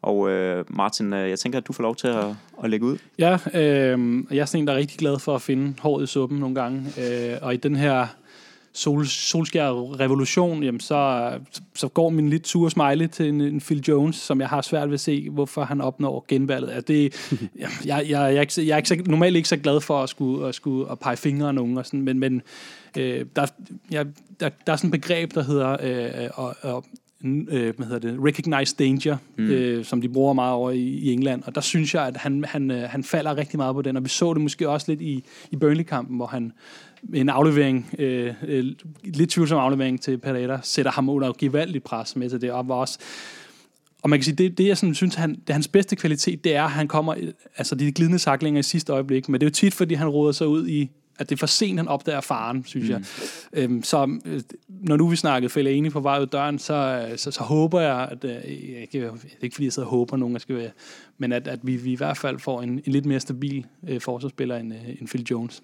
Og 0.02 0.30
øh, 0.30 0.64
Martin, 0.68 1.12
øh, 1.12 1.30
jeg 1.30 1.38
tænker, 1.38 1.58
at 1.58 1.66
du 1.66 1.72
får 1.72 1.82
lov 1.82 1.96
til 1.96 2.08
at, 2.08 2.24
at 2.64 2.70
lægge 2.70 2.86
ud. 2.86 2.98
Ja, 3.18 3.38
øh, 3.54 4.24
jeg 4.30 4.38
er 4.38 4.44
sådan 4.44 4.60
en, 4.60 4.66
der 4.66 4.72
er 4.72 4.76
rigtig 4.76 4.98
glad 4.98 5.18
for 5.18 5.34
at 5.34 5.42
finde 5.42 5.74
håret 5.80 6.04
i 6.04 6.06
suppen 6.06 6.38
nogle 6.38 6.54
gange. 6.54 6.84
Øh, 7.00 7.38
og 7.42 7.54
i 7.54 7.56
den 7.56 7.76
her 7.76 8.06
sol, 8.78 9.06
solskær 9.06 9.98
revolution, 10.00 10.62
jamen 10.62 10.80
så, 10.80 11.30
så 11.74 11.88
går 11.88 12.10
min 12.10 12.30
lidt 12.30 12.48
sure 12.48 12.70
smiley 12.70 13.08
til 13.08 13.28
en, 13.28 13.40
en 13.40 13.60
Phil 13.60 13.84
Jones, 13.88 14.16
som 14.16 14.40
jeg 14.40 14.48
har 14.48 14.62
svært 14.62 14.88
ved 14.88 14.94
at 14.94 15.00
se, 15.00 15.30
hvorfor 15.30 15.64
han 15.64 15.80
opnår 15.80 16.24
genvalget. 16.28 16.70
Altså 16.70 16.92
det, 16.92 17.30
jeg, 17.62 17.68
jeg, 17.84 18.06
jeg, 18.08 18.10
jeg, 18.10 18.36
er 18.36 18.40
ikke, 18.40 18.66
jeg 18.66 18.72
er 18.72 18.76
ikke 18.76 18.88
så, 18.88 18.96
normalt 19.06 19.36
ikke 19.36 19.48
så 19.48 19.56
glad 19.56 19.80
for 19.80 20.02
at 20.02 20.08
skulle, 20.08 20.48
at 20.48 20.54
skulle 20.54 20.90
at 20.90 20.98
pege 20.98 21.16
fingre 21.16 21.48
af 21.48 21.54
nogen, 21.54 21.78
og 21.78 21.86
sådan, 21.86 22.02
men, 22.02 22.18
men 22.18 22.42
øh, 22.96 23.26
der, 23.36 23.46
jeg, 23.90 24.06
der, 24.40 24.48
der 24.66 24.72
er 24.72 24.76
sådan 24.76 24.88
et 24.88 25.00
begreb, 25.00 25.34
der 25.34 25.42
hedder 25.42 25.76
øh, 25.82 26.30
og, 26.34 26.56
og, 26.62 26.84
øh, 27.24 27.76
hvad 27.76 27.86
hedder 27.86 28.10
det, 28.10 28.18
recognize 28.24 28.76
danger, 28.78 29.16
mm. 29.36 29.50
øh, 29.50 29.84
som 29.84 30.00
de 30.00 30.08
bruger 30.08 30.32
meget 30.32 30.52
over 30.52 30.70
i, 30.70 30.80
i 30.80 31.12
England. 31.12 31.42
Og 31.46 31.54
der 31.54 31.60
synes 31.60 31.94
jeg, 31.94 32.06
at 32.06 32.16
han, 32.16 32.44
han, 32.44 32.70
øh, 32.70 32.82
han 32.82 33.04
falder 33.04 33.36
rigtig 33.36 33.56
meget 33.56 33.74
på 33.74 33.82
den. 33.82 33.96
Og 33.96 34.04
vi 34.04 34.08
så 34.08 34.34
det 34.34 34.42
måske 34.42 34.68
også 34.68 34.92
lidt 34.92 35.00
i, 35.00 35.24
i 35.50 35.56
Burnley-kampen, 35.56 36.16
hvor 36.16 36.26
han 36.26 36.52
en 37.14 37.28
aflevering, 37.28 37.94
øh, 37.98 38.34
øh, 38.42 38.64
lidt 39.04 39.30
tvivlsom 39.30 39.58
aflevering 39.58 40.00
til 40.00 40.18
Pereira, 40.18 40.60
sætter 40.62 40.92
ham 40.92 41.08
under 41.08 41.32
gevaldigt 41.38 41.84
pres 41.84 42.16
med 42.16 42.30
til 42.30 42.40
det, 42.40 42.52
og 42.52 42.68
var 42.68 42.74
også 42.74 42.98
og 44.02 44.10
man 44.10 44.18
kan 44.18 44.24
sige, 44.24 44.34
det, 44.34 44.58
det 44.58 44.66
jeg 44.66 44.78
sådan, 44.78 44.94
synes, 44.94 45.14
han, 45.14 45.34
det 45.46 45.52
hans 45.52 45.68
bedste 45.68 45.96
kvalitet, 45.96 46.44
det 46.44 46.54
er, 46.54 46.64
at 46.64 46.70
han 46.70 46.88
kommer, 46.88 47.14
altså 47.56 47.74
de 47.74 47.92
glidende 47.92 48.18
saklinger 48.18 48.60
i 48.60 48.62
sidste 48.62 48.92
øjeblik, 48.92 49.28
men 49.28 49.40
det 49.40 49.46
er 49.46 49.50
jo 49.50 49.54
tit, 49.54 49.74
fordi 49.74 49.94
han 49.94 50.08
råder 50.08 50.32
sig 50.32 50.46
ud 50.46 50.68
i, 50.68 50.90
at 51.18 51.28
det 51.28 51.36
er 51.36 51.38
for 51.38 51.46
sent, 51.46 51.78
han 51.78 51.88
opdager 51.88 52.20
faren, 52.20 52.64
synes 52.66 52.88
mm. 52.88 52.90
jeg. 52.90 53.02
Øhm, 53.52 53.82
så 53.82 54.20
øh, 54.24 54.40
når 54.68 54.96
nu 54.96 55.08
vi 55.08 55.16
snakkede 55.16 55.50
fælde 55.50 55.72
enig 55.72 55.92
på 55.92 56.00
vej 56.00 56.20
ud 56.20 56.26
døren, 56.26 56.58
så, 56.58 57.08
så, 57.16 57.30
så 57.30 57.42
håber 57.42 57.80
jeg, 57.80 58.08
at, 58.10 58.24
øh, 58.24 58.44
ikke, 58.44 58.88
det 58.92 59.04
er 59.04 59.42
ikke 59.42 59.54
fordi 59.54 59.64
jeg 59.64 59.72
sidder 59.72 59.88
og 59.88 59.90
håber, 59.90 60.12
at 60.14 60.20
nogen 60.20 60.40
skal 60.40 60.56
være, 60.56 60.70
men 61.18 61.32
at, 61.32 61.48
at 61.48 61.60
vi, 61.62 61.76
vi 61.76 61.92
i 61.92 61.96
hvert 61.96 62.16
fald 62.16 62.38
får 62.38 62.62
en, 62.62 62.70
en 62.70 62.92
lidt 62.92 63.06
mere 63.06 63.20
stabil 63.20 63.66
øh, 63.88 64.00
forsvarsspiller 64.00 64.56
end, 64.56 64.74
øh, 64.74 64.88
end 64.88 65.08
Phil 65.08 65.26
Jones. 65.30 65.62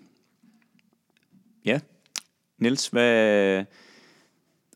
Ja. 1.65 1.81
Niels, 2.61 2.87
hvad, 2.89 3.65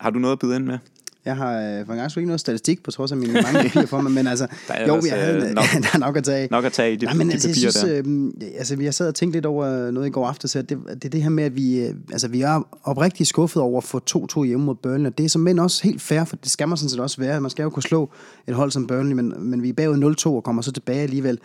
har 0.01 0.10
du 0.10 0.19
noget 0.19 0.32
at 0.32 0.39
byde 0.39 0.56
ind 0.56 0.65
med? 0.65 0.78
Jeg 1.24 1.36
har 1.36 1.52
øh, 1.60 1.86
for 1.86 1.93
en 1.93 1.98
gang 1.98 2.16
ikke 2.16 2.27
noget 2.27 2.40
statistik, 2.40 2.82
på 2.82 2.90
trods 2.90 3.12
af 3.12 3.19
mine 3.19 3.32
mange 3.32 3.62
papirer 3.62 3.86
for 3.86 4.01
mig, 4.01 4.12
men 4.12 4.27
altså, 4.27 4.47
Der 4.69 4.74
er 4.74 4.86
jo, 4.86 5.02
jeg 5.10 5.20
havde, 5.24 5.36
øh, 5.48 5.55
nok- 5.55 5.65
der 5.82 5.89
er 5.94 5.98
nok 5.98 6.16
at 6.16 6.24
tage. 6.24 6.48
Nok 6.51 6.65
at 6.65 6.73
tage 6.73 6.93
i 6.93 6.97
de, 6.97 7.05
Nej, 7.05 7.15
men 7.15 7.27
de 7.28 7.32
altså, 7.32 7.48
papirer 7.48 7.70
synes, 7.70 7.85
der. 7.85 8.02
øh, 8.48 8.56
altså, 8.59 8.77
jeg 8.81 8.94
sad 8.94 9.09
og 9.09 9.15
tænkte 9.15 9.36
lidt 9.36 9.47
over 9.47 9.90
noget 9.90 10.06
i 10.06 10.10
går 10.10 10.27
aftes, 10.27 10.56
at 10.56 10.69
det, 10.69 10.78
det 10.89 11.05
er 11.05 11.09
det 11.09 11.23
her 11.23 11.28
med, 11.31 11.44
at 11.44 11.56
vi, 11.56 11.78
øh, 11.81 11.94
altså, 12.12 12.28
vi 12.28 12.40
er 12.40 12.69
oprigtigt 12.82 13.28
skuffet 13.28 13.62
over 13.62 13.78
at 13.78 13.85
få 13.85 14.01
2-2 14.40 14.43
hjemme 14.44 14.65
mod 14.66 14.74
Burnley, 14.74 15.10
og 15.10 15.19
det 15.19 15.24
er 15.24 15.28
som 15.28 15.40
mænd 15.43 15.60
også 15.60 15.82
helt 15.85 16.02
fair, 16.02 16.24
for 16.24 16.36
det 16.36 16.51
skal 16.51 16.69
man 16.69 16.77
sådan 16.77 16.90
set 16.90 17.01
også 17.01 17.20
være. 17.20 17.40
Man 17.40 17.51
skal 17.51 17.62
jo 17.62 17.70
kunne 17.70 17.82
slå 17.82 18.10
et 18.47 18.55
hold 18.55 18.70
som 18.70 18.86
Burnley, 18.86 19.12
men, 19.12 19.35
men 19.51 19.62
vi 19.62 19.69
er 19.69 19.73
bagud 19.73 20.15
0-2 20.27 20.28
og 20.28 20.44
kommer 20.44 20.62
så 20.62 20.73
tilbage 20.73 21.01
alligevel. 21.01 21.39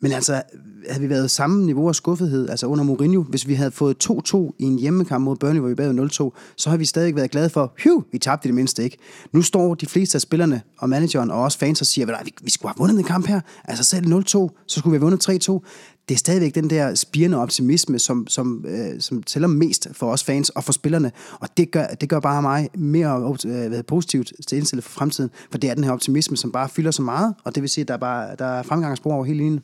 Men 0.00 0.12
altså, 0.12 0.42
havde 0.90 1.02
vi 1.02 1.08
været 1.08 1.30
samme 1.30 1.66
niveau 1.66 1.88
af 1.88 1.94
skuffethed, 1.94 2.48
altså 2.48 2.66
under 2.66 2.84
Mourinho, 2.84 3.22
hvis 3.22 3.48
vi 3.48 3.54
havde 3.54 3.70
fået 3.70 4.10
2-2 4.10 4.36
i 4.58 4.64
en 4.64 4.78
hjemmekamp 4.78 5.24
mod 5.24 5.36
Burnley, 5.36 5.60
hvor 5.60 5.68
vi 5.68 5.74
bad 5.74 6.30
0-2, 6.34 6.54
så 6.56 6.70
har 6.70 6.76
vi 6.76 6.84
stadig 6.84 7.16
været 7.16 7.30
glade 7.30 7.50
for, 7.50 7.72
hyv, 7.78 8.04
vi 8.12 8.18
tabte 8.18 8.48
det 8.48 8.54
mindste 8.54 8.84
ikke. 8.84 8.96
Nu 9.32 9.42
står 9.42 9.74
de 9.74 9.86
fleste 9.86 10.16
af 10.16 10.20
spillerne 10.20 10.62
og 10.78 10.88
manageren 10.88 11.30
og 11.30 11.42
også 11.42 11.58
fans 11.58 11.80
og 11.80 11.86
siger, 11.86 12.06
vi, 12.24 12.32
vi 12.42 12.50
skulle 12.50 12.70
have 12.70 12.78
vundet 12.78 12.96
den 12.96 13.04
kamp 13.04 13.26
her, 13.26 13.40
altså 13.64 13.84
selv 13.84 14.06
0-2, 14.06 14.20
så 14.28 14.50
skulle 14.66 14.90
vi 14.90 14.94
have 14.94 15.00
vundet 15.00 15.48
3-2. 15.48 15.60
Det 16.08 16.14
er 16.14 16.18
stadigvæk 16.18 16.54
den 16.54 16.70
der 16.70 16.94
spirende 16.94 17.38
optimisme, 17.38 17.98
som, 17.98 18.26
som, 18.26 18.64
øh, 18.68 19.00
som 19.00 19.22
tæller 19.22 19.48
mest 19.48 19.88
for 19.92 20.12
os 20.12 20.24
fans 20.24 20.50
og 20.50 20.64
for 20.64 20.72
spillerne, 20.72 21.12
og 21.40 21.48
det 21.56 21.70
gør, 21.70 21.86
det 21.86 22.08
gør 22.08 22.20
bare 22.20 22.42
mig 22.42 22.68
mere 22.74 23.36
øh, 23.46 23.84
positivt 23.84 24.32
til 24.46 24.58
indstillet 24.58 24.84
for 24.84 24.90
fremtiden, 24.90 25.30
for 25.50 25.58
det 25.58 25.70
er 25.70 25.74
den 25.74 25.84
her 25.84 25.92
optimisme, 25.92 26.36
som 26.36 26.52
bare 26.52 26.68
fylder 26.68 26.90
så 26.90 27.02
meget, 27.02 27.34
og 27.44 27.54
det 27.54 27.62
vil 27.62 27.70
sige, 27.70 27.82
at 27.82 27.88
der 27.88 27.94
er, 27.94 27.98
bare, 27.98 28.36
der 28.38 28.46
er 28.46 28.62
fremgangsspor 28.62 29.14
over 29.14 29.24
hele 29.24 29.38
linjen. 29.38 29.60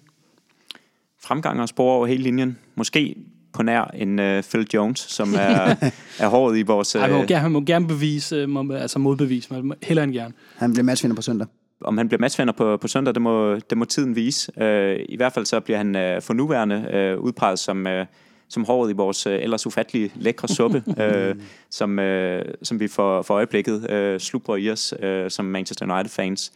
Fremgang 1.24 1.60
og 1.60 1.68
spore 1.68 1.94
over 1.94 2.06
hele 2.06 2.22
linjen. 2.22 2.58
Måske 2.74 3.16
på 3.52 3.62
nær 3.62 3.84
en 3.84 4.18
uh, 4.18 4.42
Phil 4.42 4.66
Jones, 4.74 4.98
som 4.98 5.34
er, 5.34 5.74
er 6.24 6.28
hårdet 6.28 6.58
i 6.58 6.62
vores... 6.62 6.94
Ej, 6.94 7.00
han, 7.00 7.10
må 7.10 7.22
øh, 7.22 7.28
gerne, 7.28 7.40
han 7.40 7.52
må 7.52 7.60
gerne 7.60 7.86
bevise, 7.86 8.36
øh, 8.36 8.48
må, 8.48 8.72
altså 8.72 8.98
modbevise, 8.98 9.54
men 9.54 9.72
heller 9.82 10.02
end 10.02 10.12
gerne. 10.12 10.34
Han 10.56 10.72
bliver 10.72 10.84
matchvinder 10.84 11.16
på 11.16 11.22
søndag. 11.22 11.46
om 11.80 11.98
han 11.98 12.08
bliver 12.08 12.20
matchvinder 12.20 12.52
på, 12.52 12.76
på 12.76 12.88
søndag, 12.88 13.14
det 13.14 13.22
må, 13.22 13.54
det 13.54 13.78
må 13.78 13.84
tiden 13.84 14.16
vise. 14.16 14.52
Uh, 14.56 15.04
I 15.08 15.16
hvert 15.16 15.32
fald 15.32 15.46
så 15.46 15.60
bliver 15.60 15.76
han 15.78 15.96
uh, 15.96 16.22
for 16.22 16.34
nuværende 16.34 17.14
uh, 17.18 17.24
udpeget 17.24 17.58
som, 17.58 17.86
uh, 17.86 18.06
som 18.48 18.64
håret 18.64 18.90
i 18.90 18.92
vores 18.92 19.26
uh, 19.26 19.32
ellers 19.32 19.66
ufattelig 19.66 20.12
lækre 20.14 20.48
suppe, 20.48 20.82
uh, 20.86 21.42
som, 21.70 21.98
uh, 21.98 22.40
som 22.62 22.80
vi 22.80 22.88
for, 22.88 23.22
for 23.22 23.34
øjeblikket 23.34 23.74
uh, 23.74 24.20
slubrer 24.20 24.56
i 24.56 24.70
os 24.70 24.94
uh, 25.02 25.08
som 25.28 25.44
Manchester 25.44 25.94
United-fans. 25.94 26.52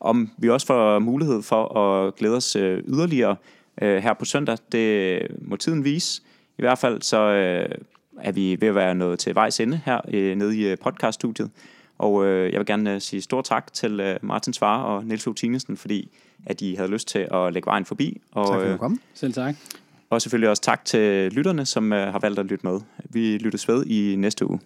Om 0.00 0.30
vi 0.38 0.48
også 0.48 0.66
får 0.66 0.98
mulighed 0.98 1.42
for 1.42 1.78
at 1.78 2.14
glæde 2.14 2.36
os 2.36 2.56
uh, 2.56 2.62
yderligere 2.62 3.36
uh, 3.82 3.88
her 3.88 4.14
på 4.14 4.24
søndag, 4.24 4.58
det 4.72 5.20
må 5.40 5.56
tiden 5.56 5.84
vise. 5.84 6.22
I 6.58 6.62
hvert 6.62 6.78
fald 6.78 7.02
så 7.02 7.26
uh, 7.26 7.84
er 8.24 8.32
vi 8.32 8.56
ved 8.60 8.68
at 8.68 8.74
være 8.74 8.94
nået 8.94 9.18
til 9.18 9.34
vejs 9.34 9.60
ende 9.60 9.80
her 9.84 10.00
uh, 10.08 10.14
nede 10.14 10.58
i 10.58 10.72
uh, 10.72 10.78
podcaststudiet. 10.82 11.50
Og 11.98 12.26
øh, 12.26 12.52
jeg 12.52 12.58
vil 12.58 12.66
gerne 12.66 12.94
øh, 12.94 13.00
sige 13.00 13.22
stor 13.22 13.42
tak 13.42 13.72
til 13.72 14.00
øh, 14.00 14.16
Martin 14.22 14.52
Svare 14.52 14.84
og 14.84 15.04
Niels 15.04 15.26
O. 15.26 15.32
Tinesen, 15.32 15.76
fordi 15.76 16.10
at 16.46 16.60
de 16.60 16.76
havde 16.76 16.90
lyst 16.90 17.08
til 17.08 17.28
at 17.34 17.52
lægge 17.52 17.66
vejen 17.66 17.84
forbi. 17.84 18.20
Og, 18.32 18.46
Tak 18.46 18.54
for 18.54 18.60
at 18.60 18.66
øh, 18.66 18.72
du 18.72 18.78
kom. 18.78 19.00
Selv 19.14 19.32
tak. 19.32 19.54
og 20.10 20.22
selvfølgelig 20.22 20.50
også 20.50 20.62
tak 20.62 20.84
til 20.84 21.32
lytterne, 21.32 21.66
som 21.66 21.92
øh, 21.92 22.12
har 22.12 22.18
valgt 22.18 22.38
at 22.38 22.46
lytte 22.46 22.66
med. 22.66 22.80
Vi 23.04 23.38
lyttes 23.38 23.68
ved 23.68 23.86
i 23.86 24.16
næste 24.16 24.50
uge. 24.50 24.60